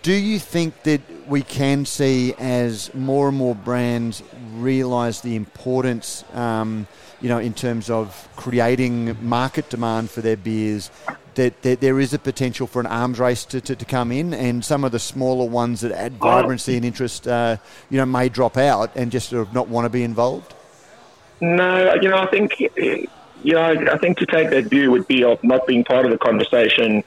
[0.02, 4.24] Do you think that we can see as more and more brands
[4.54, 6.88] realise the importance, um,
[7.22, 10.90] you know, in terms of creating market demand for their beers,
[11.36, 14.34] that, that, there is a potential for an arms race to, to, to, come in,
[14.34, 17.58] and some of the smaller ones that add vibrancy and interest, uh,
[17.90, 20.54] you know, may drop out and just sort of not want to be involved?
[21.40, 23.08] No, you know, I think, you
[23.54, 26.18] know, I think to take that view would be of not being part of the
[26.18, 27.04] conversation.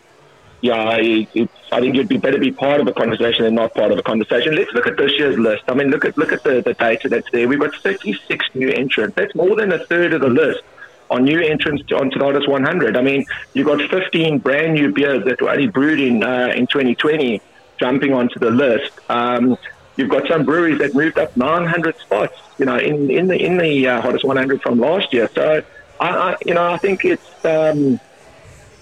[0.63, 3.91] Yeah, it's, I think you'd be better be part of the conversation than not part
[3.91, 4.55] of the conversation.
[4.55, 5.65] Let's look at this year's list.
[5.69, 7.49] I mean, look at look at the, the data that's there.
[7.49, 9.17] We've got 36 new entrants.
[9.17, 10.63] That's more than a third of the list
[11.11, 12.97] on new entrants to, onto the Hottest 100.
[12.97, 16.67] I mean, you've got 15 brand new beers that were only brewed in uh, in
[16.67, 17.41] 2020
[17.79, 18.93] jumping onto the list.
[19.09, 19.57] Um,
[19.97, 23.57] you've got some breweries that moved up 900 spots, you know, in in the in
[23.59, 25.29] the uh, Hottest 100 from last year.
[25.35, 25.63] So,
[25.99, 27.99] I, I you know, I think it's um,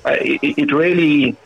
[0.05, 1.37] uh, it, it really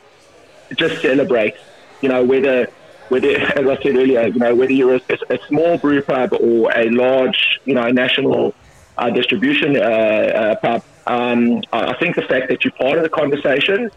[0.77, 1.55] just celebrate.
[2.01, 2.69] you know, whether
[3.09, 3.29] whether,
[3.59, 6.89] as I said earlier, you know, whether you're a, a, small brew pub or a
[6.91, 8.55] large, you know, national
[8.97, 10.83] uh, distribution uh, uh, pub.
[11.07, 13.91] Um, I think the fact that you're part of the conversation,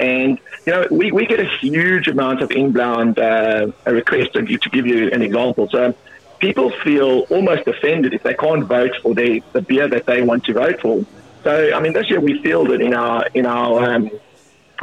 [0.00, 4.32] and you know, we, we get a huge amount of inbound uh, requests.
[4.32, 5.94] To, to give you an example, so
[6.40, 10.44] people feel almost offended if they can't vote for the, the beer that they want
[10.44, 11.04] to vote for.
[11.44, 14.10] So, I mean, this year we fielded in our in our um,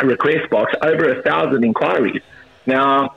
[0.04, 2.22] request box over a thousand inquiries.
[2.66, 3.16] Now,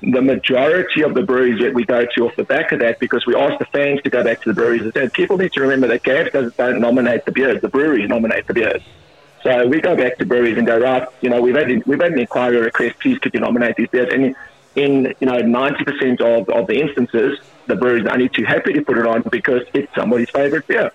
[0.00, 3.24] the majority of the breweries that we go to off the back of that because
[3.26, 5.60] we ask the fans to go back to the breweries and said people need to
[5.60, 8.82] remember that GABs doesn't don't nominate the beers, the breweries nominate the beers.
[9.42, 12.12] So we go back to breweries and go, right, you know, we've had we've had
[12.12, 14.12] an inquiry request, please could you nominate these beers?
[14.12, 14.34] And
[14.74, 18.82] in you know 90% of, of the instances, the breweries are only too happy to
[18.82, 20.92] put it on because it's somebody's favourite beer.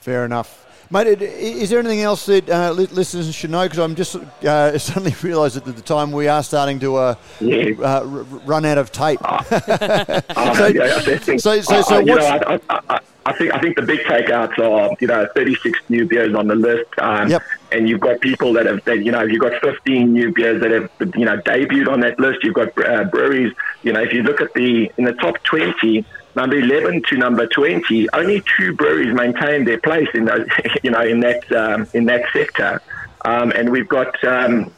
[0.00, 0.61] Fair enough.
[0.92, 3.62] Mate, is there anything else that uh, li- listeners should know?
[3.62, 7.14] Because I'm just uh, suddenly realised that at the time we are starting to uh,
[7.40, 7.70] Yeah.
[7.80, 8.04] uh, r-
[8.44, 9.18] run out of tape.
[9.24, 13.32] Oh, So- yeah, I think, so- so- so uh, you know, I, I, I, I
[13.38, 16.90] think I think the big takeouts are you know 36 new beers on the list,
[16.98, 17.42] um, Yep.
[17.70, 20.72] and you've got people that have that you know you've got 15 new beers that
[20.72, 22.42] have you know debuted on that list.
[22.42, 23.54] You've got uh, breweries.
[23.84, 26.04] You know, if you look at the in the top 20.
[26.34, 30.46] Number 11 to number 20, only two breweries maintain their place in those,
[30.82, 32.80] you know, in that um, in that sector,
[33.24, 34.72] um, and we've got um,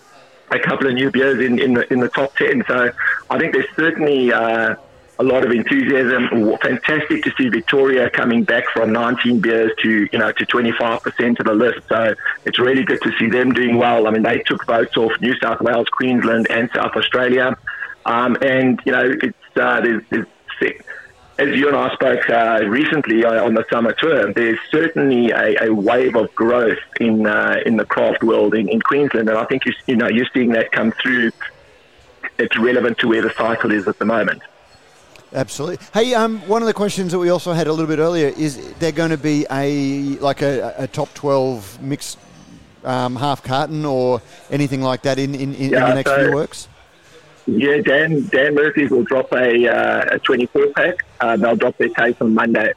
[0.51, 2.65] a couple of new beers in, in the in the top ten.
[2.67, 2.91] So
[3.31, 4.75] I think there's certainly uh,
[5.19, 6.57] a lot of enthusiasm.
[6.61, 11.39] Fantastic to see Victoria coming back from 19 beers to you know to 25 percent
[11.39, 11.81] of the list.
[11.89, 14.07] So it's really good to see them doing well.
[14.09, 17.57] I mean, they took votes off New South Wales, Queensland, and South Australia,
[18.07, 20.27] um, and you know it's uh, there's, there's
[21.39, 25.65] as you and I spoke uh, recently uh, on the summer tour, there's certainly a,
[25.65, 29.45] a wave of growth in uh, in the craft world in, in Queensland, and I
[29.45, 31.33] think you, you know you're seeing that come through.
[32.39, 34.43] It's relevant to where the cycle is at the moment.
[35.33, 35.85] Absolutely.
[35.93, 38.73] Hey, um, one of the questions that we also had a little bit earlier is
[38.75, 42.19] there going to be a like a, a top 12 mixed
[42.85, 46.35] um, half carton or anything like that in, in, in, in the next so- few
[46.35, 46.69] works?
[47.47, 51.05] Yeah, Dan Dan Murphy's will drop a, uh, a 24 pack.
[51.21, 52.73] Uh, they'll drop their case on Monday.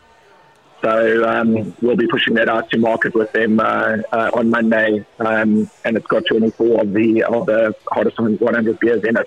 [0.82, 5.06] So um, we'll be pushing that out to market with them uh, uh, on Monday,
[5.20, 9.26] um, and it's got 24 of the of the hottest 100 beers in it.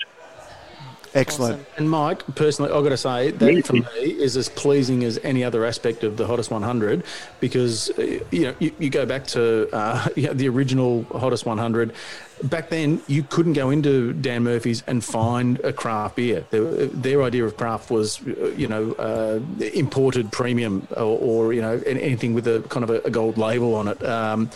[1.13, 1.67] Excellent.
[1.77, 5.43] And Mike, personally, I've got to say that for me is as pleasing as any
[5.43, 7.03] other aspect of the hottest 100
[7.41, 11.47] because uh, you know you, you go back to uh, you know, the original hottest
[11.47, 11.93] 100.
[12.45, 16.45] Back then, you couldn't go into Dan Murphy's and find a craft beer.
[16.51, 19.41] Their, their idea of craft was, uh, you know, uh,
[19.75, 23.75] imported premium or, or you know anything with a kind of a, a gold label
[23.75, 24.03] on it.
[24.05, 24.51] Um,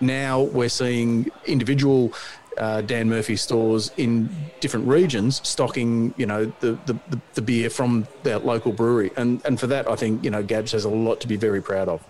[0.00, 2.12] now we're seeing individual
[2.58, 4.28] uh, Dan Murphy stores in
[4.60, 6.98] different regions stocking, you know, the, the,
[7.34, 9.12] the, beer from their local brewery.
[9.16, 11.62] And, and for that, I think, you know, Gabs has a lot to be very
[11.62, 12.04] proud of.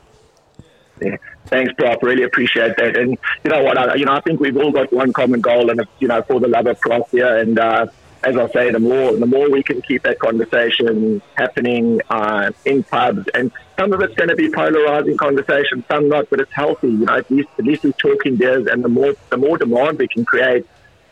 [1.00, 1.16] Yeah.
[1.48, 2.02] Thanks, Brock.
[2.02, 2.96] Really appreciate that.
[2.96, 3.78] And you know what?
[3.78, 6.22] I, you know, I think we've all got one common goal, and it's you know
[6.22, 7.38] for the love of craft beer.
[7.38, 7.86] And uh,
[8.22, 12.82] as I say, the more the more we can keep that conversation happening uh, in
[12.82, 16.88] pubs, and some of it's going to be polarizing conversation, some not, but it's healthy.
[16.88, 19.98] You know, at least at least we're talking beers, and the more the more demand
[19.98, 20.66] we can create,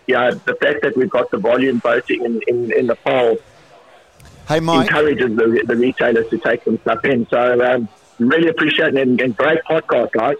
[0.06, 3.38] you know, the fact that we've got the volume voting in, in, in the poll
[4.48, 4.86] Hey, Mike.
[4.86, 7.26] encourages the, the retailers to take some stuff in.
[7.28, 7.88] So um,
[8.18, 10.36] really appreciate it, and, and great podcast, guys.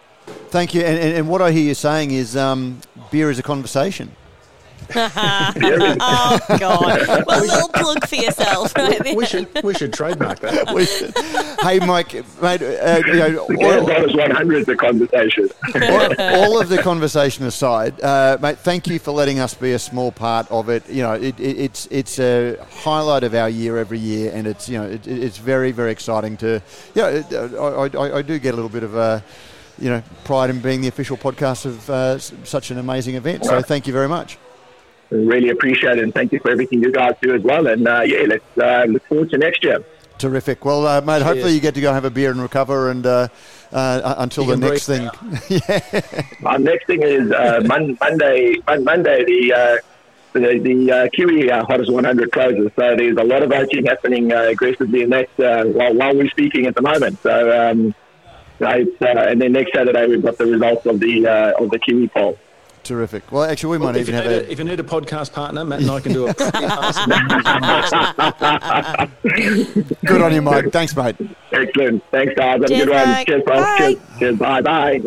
[0.49, 0.83] Thank you.
[0.83, 2.81] And, and, and what I hear you saying is um,
[3.11, 4.15] beer is a conversation.
[4.97, 7.25] oh God!
[7.27, 8.75] Well, a little plug for yourself.
[8.77, 9.15] Right there.
[9.15, 10.67] We should we should trademark that.
[10.75, 11.15] We should-
[11.63, 15.49] hey, Mike, mate, uh, you know, all- Gas Brothers 100 is the conversation.
[15.75, 19.79] all, all of the conversation aside, uh, mate, thank you for letting us be a
[19.79, 20.89] small part of it.
[20.89, 24.69] You know, it, it, it's it's a highlight of our year every year, and it's
[24.69, 26.61] you know it, it's very very exciting to.
[26.95, 29.21] Yeah, it, uh, I, I, I do get a little bit of uh,
[29.79, 33.45] you know pride in being the official podcast of uh, such an amazing event.
[33.45, 34.39] So thank you very much.
[35.11, 37.67] Really appreciate it, and thank you for everything you guys do as well.
[37.67, 39.85] And uh, yeah, let's uh, look forward to next year.
[40.19, 40.65] Terrific.
[40.65, 43.29] Well, uh, mate, hopefully you get to go have a beer and recover, and uh,
[43.73, 45.11] uh, until You the next thing.
[45.49, 45.63] breathe
[46.45, 48.57] Our next thing is uh, Mon- Monday.
[48.67, 49.77] Mon- Monday, the uh,
[50.33, 52.71] the, the uh, Kiwi uh, Hottest 100 closes.
[52.77, 56.29] So there's a lot of voting happening uh, aggressively in that uh, while, while we're
[56.29, 57.19] speaking at the moment.
[57.23, 57.95] So um,
[58.61, 61.79] it's, uh, and then next Saturday we've got the results of the uh, of the
[61.79, 62.39] Kiwi poll.
[62.87, 63.33] Terrific.
[63.33, 64.49] Well, actually, we Well, might if, even you have need a.
[64.49, 66.37] a, if you need a podcast partner, Matt and I can do it.
[70.07, 70.71] Good on you, Mike.
[70.71, 71.17] Thanks, mate.
[71.53, 72.03] Excellent.
[72.13, 72.61] Thanks, guys.
[72.61, 73.09] Have a good one.
[73.09, 73.27] Mike.
[73.27, 73.57] Cheers, bro.
[73.57, 73.77] Bye.
[73.79, 73.99] Cheers.
[74.19, 74.39] Cheers.
[74.39, 74.61] Bye.
[74.61, 75.01] Bye.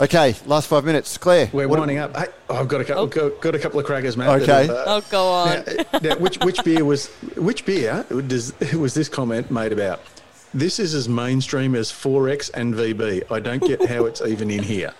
[0.00, 1.18] Okay, last five minutes.
[1.18, 1.50] Claire.
[1.52, 2.16] We're what- winding up.
[2.16, 3.06] Hey, I've got a couple, oh.
[3.06, 4.30] got, got a couple of crackers, Matt.
[4.42, 4.66] Okay.
[4.66, 5.48] that have, uh, Oh, go on.
[5.48, 5.62] Now,
[5.92, 10.00] uh, now, which which beer was which beer does was this comment made about?
[10.52, 13.30] This is as mainstream as 4X and VB.
[13.30, 14.92] I don't get how it's even in here.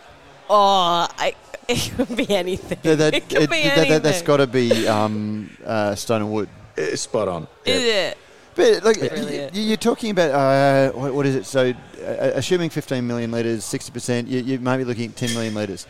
[0.52, 1.34] Oh, I,
[1.68, 2.78] it could be anything.
[2.82, 4.02] Yeah, that, it could it- be that, anything.
[4.02, 6.48] that, has got to be um, uh, Stone and Wood.
[6.94, 7.46] spot on.
[7.64, 8.18] Is it?
[8.56, 9.54] But look, Brilliant.
[9.54, 11.46] you- you're talking about uh, what, what is it?
[11.46, 15.54] So, uh, assuming 15 million litres, 60%, you, you may be looking at 10 million
[15.54, 15.86] litres.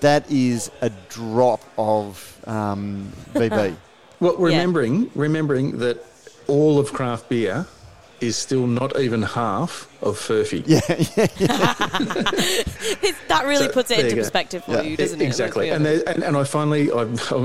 [0.00, 3.76] That is a drop of um, VB.
[4.20, 6.04] Well, remembering remembering that
[6.48, 7.66] all of craft beer
[8.20, 10.62] is still not even half of Furphy.
[10.66, 10.80] Yeah,
[13.28, 14.22] that really So, puts it into go.
[14.22, 15.24] perspective for Yeah, you, doesn't it?
[15.24, 15.66] Exactly.
[15.66, 17.02] be And, there, and and I finally, I,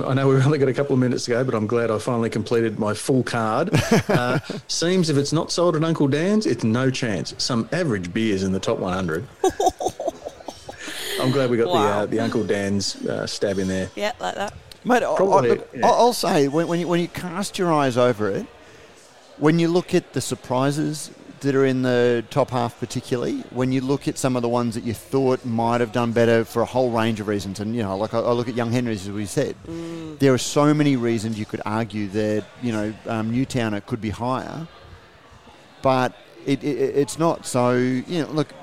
[0.08, 1.98] I know we've only got a couple of minutes to go, but I'm glad I
[2.00, 3.70] finally completed my full card.
[4.10, 4.38] Uh,
[4.68, 7.34] seems if it's not sold at Uncle Dan's, it's no chance.
[7.38, 9.26] Some average beers in the top 100.
[11.20, 13.90] I'm glad we got the uh, the Uncle Dan's uh, stab in there.
[13.96, 14.54] yeah, like that.
[14.84, 15.86] Mate, I, I, Probably, look, yeah.
[15.88, 18.46] I- I'll say when, when you when you cast your eyes over it,
[19.44, 23.82] when you look at the surprises that are in the top half, particularly when you
[23.82, 26.66] look at some of the ones that you thought might have done better for a
[26.66, 29.12] whole range of reasons, and you know, like I, I look at Young Henrys as
[29.12, 29.58] we said,
[30.20, 34.12] there are so many reasons you could argue that you know um, Newtowner could be
[34.12, 34.66] higher,
[35.82, 36.16] but
[36.46, 37.46] it, it, it's not.
[37.46, 38.54] So you know, look.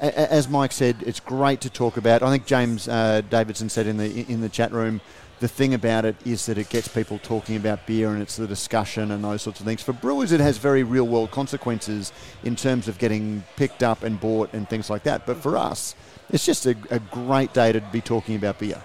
[0.00, 2.22] As Mike said, it's great to talk about.
[2.22, 5.00] I think James uh, Davidson said in the in the chat room,
[5.40, 8.46] the thing about it is that it gets people talking about beer and it's the
[8.46, 9.82] discussion and those sorts of things.
[9.82, 12.12] For brewers, it has very real world consequences
[12.44, 15.26] in terms of getting picked up and bought and things like that.
[15.26, 15.94] But for us,
[16.30, 18.82] it's just a, a great day to be talking about beer.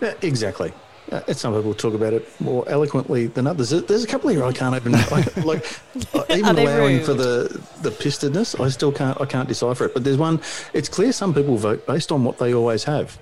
[0.00, 0.72] Yeah, exactly.
[1.10, 3.70] Uh, and some people talk about it more eloquently than others.
[3.70, 5.80] There's a couple here I can't even like, like
[6.14, 8.60] uh, even Are they allowing for the the pistedness.
[8.62, 9.94] I still can't I can't decipher it.
[9.94, 10.40] But there's one.
[10.74, 13.18] It's clear some people vote based on what they always have,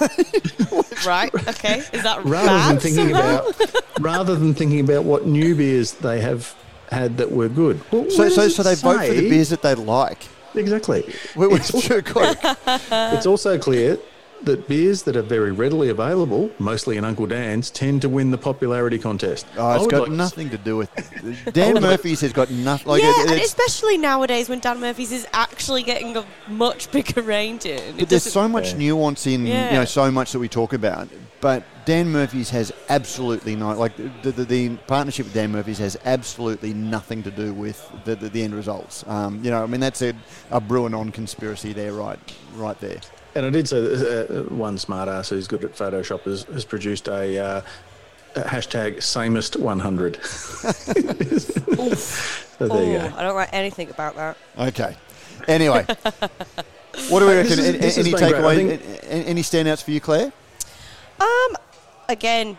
[1.06, 1.32] Right?
[1.34, 1.78] Okay.
[1.92, 3.46] Is that rather bad than thinking somehow?
[3.48, 6.54] about rather than thinking about what new beers they have
[6.90, 7.80] had that were good.
[7.92, 10.26] Well, So, so, so it they vote for the beers that they like.
[10.54, 11.04] Exactly.
[11.36, 11.72] It's is
[12.90, 13.98] It's also clear
[14.42, 18.38] that beers that are very readily available, mostly in Uncle Dan's, tend to win the
[18.38, 19.46] popularity contest.
[19.56, 20.90] Oh, I it's would got like nothing to do with
[21.52, 22.88] Dan Murphy's has got nothing.
[22.88, 27.22] Like yeah, it- and especially nowadays when Dan Murphy's is actually getting a much bigger
[27.22, 27.78] range in.
[27.78, 31.08] It But there's so much nuance in you know so much that we talk about.
[31.40, 35.96] But Dan Murphy's has absolutely no like the, the, the partnership with Dan Murphy's has
[36.04, 39.04] absolutely nothing to do with the, the, the end results.
[39.06, 40.14] Um, you know, I mean that's a,
[40.50, 42.18] a brewer non conspiracy there, right,
[42.54, 43.00] right there.
[43.34, 46.64] And I did say that uh, one smart ass who's good at Photoshop has, has
[46.64, 47.60] produced a, uh,
[48.36, 50.16] a hashtag samest 100.
[50.24, 50.72] so
[52.68, 53.16] there you Oh, go.
[53.16, 54.36] I don't like anything about that.
[54.58, 54.96] Okay.
[55.46, 55.84] Anyway,
[57.08, 57.52] what do we This reckon?
[57.52, 58.34] is- Any, this has any been great.
[58.34, 58.78] I takeaways?
[58.80, 60.32] think- Any, any standouts for you, Claire?
[61.20, 61.56] Um,
[62.08, 62.56] again,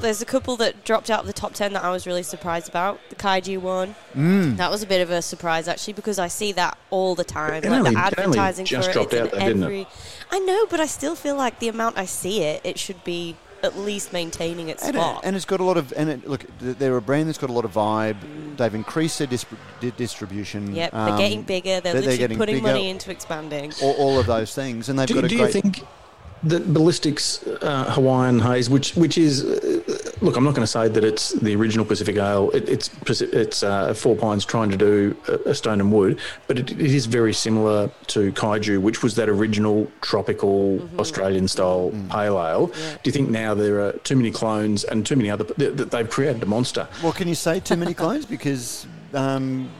[0.00, 2.68] there's a couple that dropped out of the top ten that I was really surprised
[2.68, 2.98] about.
[3.10, 4.56] The Kaiju one, Mm.
[4.56, 7.62] that was a bit of a surprise actually because I see that all the time.
[7.64, 9.66] It like only- the advertising just for it, dropped it's out in though, didn't it?
[9.66, 9.86] every.
[10.30, 13.36] I know, but I still feel like the amount I see it, it should be
[13.62, 15.20] at least maintaining its And, it, spot.
[15.22, 17.52] and it's got a lot of and it, look, they're a brand that's got a
[17.52, 18.16] lot of vibe.
[18.56, 19.44] They've increased their dis-
[19.80, 20.74] di- distribution.
[20.74, 21.80] Yep, um, they're getting bigger.
[21.80, 22.66] They're, they're- they're literally getting putting bigger.
[22.68, 23.72] money into expanding.
[23.82, 25.54] all, all of those things, and they've Do, got a do great.
[25.54, 25.82] you think
[26.44, 30.88] that Ballistics uh, Hawaiian Haze, which which is, uh, look, I'm not going to say
[30.88, 32.50] that it's the original Pacific Ale.
[32.50, 36.58] It, it's it's uh, Four Pines trying to do a, a stone and wood, but
[36.58, 42.38] it, it is very similar to Kaiju, which was that original tropical Australian style pale
[42.38, 42.66] ale.
[42.68, 45.90] Do you think now there are too many clones and too many other that that
[45.90, 46.88] they've created a monster?
[47.02, 48.86] well, can you say too many clones because?
[49.12, 49.70] Um,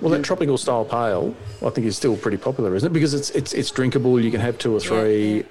[0.00, 1.34] Well, that tropical style pale,
[1.64, 2.92] I think, is still pretty popular, isn't it?
[2.92, 4.18] Because it's it's it's drinkable.
[4.18, 5.44] You can have two or three.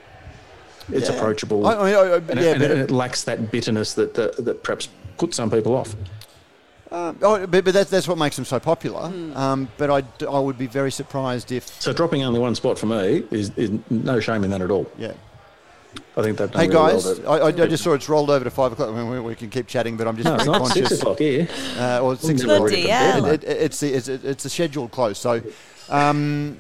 [0.92, 1.16] It's Yeah.
[1.16, 1.66] approachable.
[1.68, 4.44] I- I- I- and, yeah, it, and but- it, it lacks that bitterness that, that
[4.46, 5.96] that perhaps puts some people off.
[6.92, 9.08] Um, oh, but, but that's, that's what makes them so popular.
[9.10, 9.36] Hmm.
[9.36, 11.66] Um, but I, d- I would be very surprised if.
[11.82, 14.90] So dropping only one spot for me is, is no shame in that at all.
[14.98, 15.14] Yeah.
[16.18, 18.08] I think they've done Hey really well guys, to- I, I, I just saw it's
[18.08, 18.90] rolled over to five o'clock.
[18.90, 20.90] I mean, we, we can keep chatting, but I'm just No, it's very not conscious.
[20.90, 21.48] six o'clock here.
[21.78, 22.72] Uh, or six o'clock.
[22.72, 25.18] It, it, it's, the, it's, it's a scheduled close.
[25.18, 25.42] So,
[25.90, 26.58] um,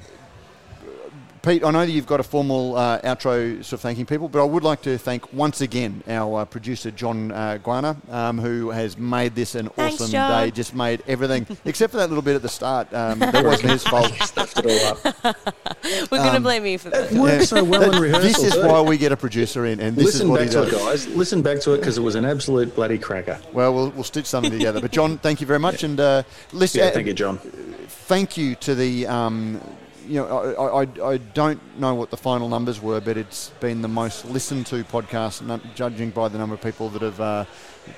[1.45, 4.41] Pete, I know that you've got a formal uh, outro sort of thanking people, but
[4.41, 8.71] I would like to thank once again our uh, producer John uh, Guana, um, who
[8.71, 10.45] has made this an Thanks, awesome John.
[10.45, 10.49] day.
[10.49, 12.91] Just made everything, except for that little bit at the start.
[12.91, 14.11] Um, that wasn't his fault.
[14.23, 15.35] Stuffed it all up.
[16.11, 17.11] We're going to blame you for that.
[17.11, 18.27] It works so well in rehearsal.
[18.27, 20.63] This is why we get a producer in, and this Listen is what back to
[20.63, 21.07] it, guys.
[21.09, 23.39] Listen back to it because it was an absolute bloody cracker.
[23.53, 24.81] Well, we'll we'll stitch something together.
[24.81, 26.79] But John, thank you very much, and uh, listen.
[26.79, 27.37] Yeah, thank you, John.
[27.37, 29.05] thank you to the.
[29.05, 29.61] Um,
[30.07, 30.27] you know,
[30.57, 34.25] I, I, I don't know what the final numbers were, but it's been the most
[34.25, 35.41] listened to podcast,
[35.75, 37.45] judging by the number of people that have uh,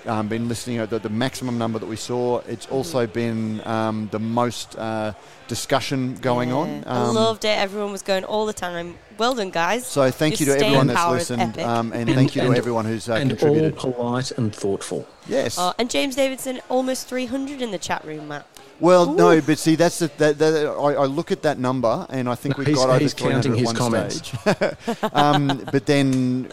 [0.06, 0.77] um, been listening.
[0.77, 2.40] At the, the maximum number that we saw.
[2.48, 5.14] It's also been um, the most uh,
[5.48, 6.84] discussion going on.
[6.86, 7.58] I Um, loved it.
[7.58, 8.98] Everyone was going all the time.
[9.18, 9.86] Well done, guys.
[9.88, 11.66] So thank Your you to everyone that's listened, epic.
[11.66, 13.76] um, and thank you to everyone who's uh, and all contributed.
[13.77, 15.08] polite and thoughtful.
[15.27, 15.58] yes.
[15.58, 18.45] Uh, and James Davidson, almost 300 in the chat room, Matt.
[18.80, 22.30] Well, no, but see, that's the, that, that, I, I look at that number, and
[22.30, 24.17] I think No, we've he's- got over he's counting his one comments.
[24.39, 24.97] stage.
[25.14, 26.49] um, but then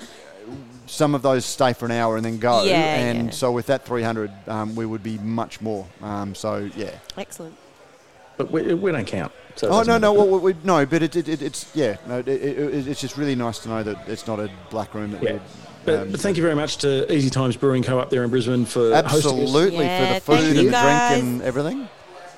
[0.87, 3.31] some of those stay for an hour and then go, Yeah, and yeah.
[3.33, 5.87] so with that 300, um, we would be much more.
[6.03, 7.55] Um, so yeah, Excellent.
[8.37, 9.33] but we, we don't count.
[9.57, 12.19] So Oh doesn't no, no, well, we, no, but it, it, it, it's yeah, no,
[12.19, 15.23] it, it, it's just really nice to know that it's not a black room that
[15.23, 15.33] Yeah.
[15.35, 15.41] we.
[15.85, 17.99] But, um, but thank you very much to Easy Times Brewing Co.
[17.99, 19.15] up there in Brisbane for hosting us.
[19.15, 20.75] absolutely Yeah, for the food and the drink
[21.25, 21.89] and everything.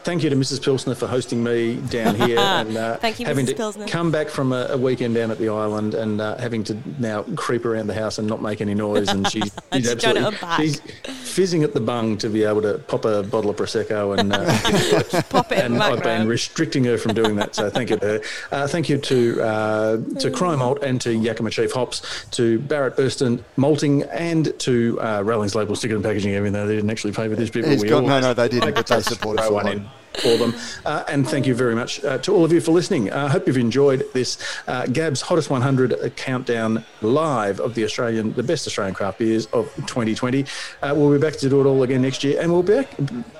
[0.06, 0.62] Thank you to Mrs.
[0.62, 3.48] Pilsner for hosting me down here and uh, Thank you, having Mrs.
[3.48, 3.88] to Pilsner.
[3.88, 7.24] come back from a, a weekend down at the island and uh, having to now
[7.34, 9.08] creep around the house and not make any noise.
[9.08, 13.04] And she's, she's She's absolutely she's fizzing at the bung to be able to pop
[13.04, 14.32] a bottle of prosecco and.
[14.32, 17.54] Uh, Pop it and the I've been restricting her from doing that.
[17.56, 18.20] So thank you to her.
[18.52, 22.96] Uh, thank you to uh, to Cryer Malt and to Yakima Chief Hops, to Barrett
[22.96, 26.34] Burston Malting, and to uh, Rowling's Label Sticker and Packaging.
[26.34, 28.48] Even though they didn't actually pay for this bit, but we got- no, no, they
[28.48, 30.54] didn't, but they to support us throw a one in for them.
[30.86, 33.12] Uh, and thank you very much uh, to all of you for listening.
[33.12, 38.42] I hope you've enjoyed this uh, Gab's Hottest 100 countdown live of the Australian, the
[38.42, 40.46] best Australian craft beers of 2020.
[40.82, 42.88] Uh, we'll be back to do it all again next year, and we'll be back.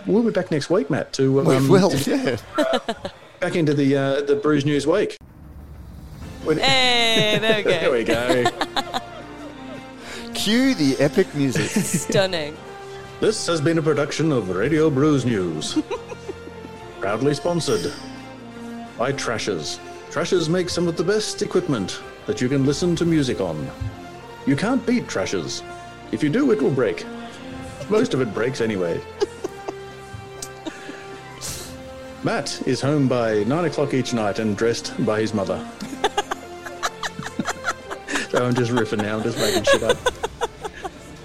[0.07, 1.13] We'll be back next week, Matt.
[1.15, 2.83] To um, we will, to- yeah.
[3.41, 5.17] back into the uh, the Brews News week.
[6.45, 7.71] When- Hey, there we go.
[8.05, 9.01] there we go.
[10.35, 11.71] Cue the epic music.
[11.71, 12.57] Stunning.
[13.21, 15.79] This has been a production of Radio Brews News.
[17.07, 17.93] Proudly sponsored
[18.99, 19.79] by Trashers.
[20.11, 23.71] Trashers make some of the best equipment that you can listen to music on.
[24.45, 25.63] You can't beat Trashers.
[26.11, 27.07] If you do, it will break.
[27.89, 29.01] Most of it breaks anyway.
[32.25, 35.65] Matt is home by nine o'clock each night and dressed by his mother.
[38.31, 39.97] so I'm just riffing now, I'm just making shit up.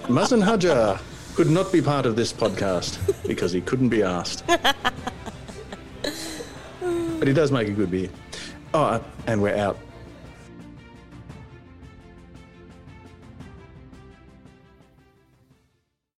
[0.04, 1.00] Mazen Hajar
[1.34, 4.44] could not be part of this podcast because he couldn't be asked.
[7.22, 8.08] but he does make a good beer.
[8.74, 9.78] Oh, and we're out.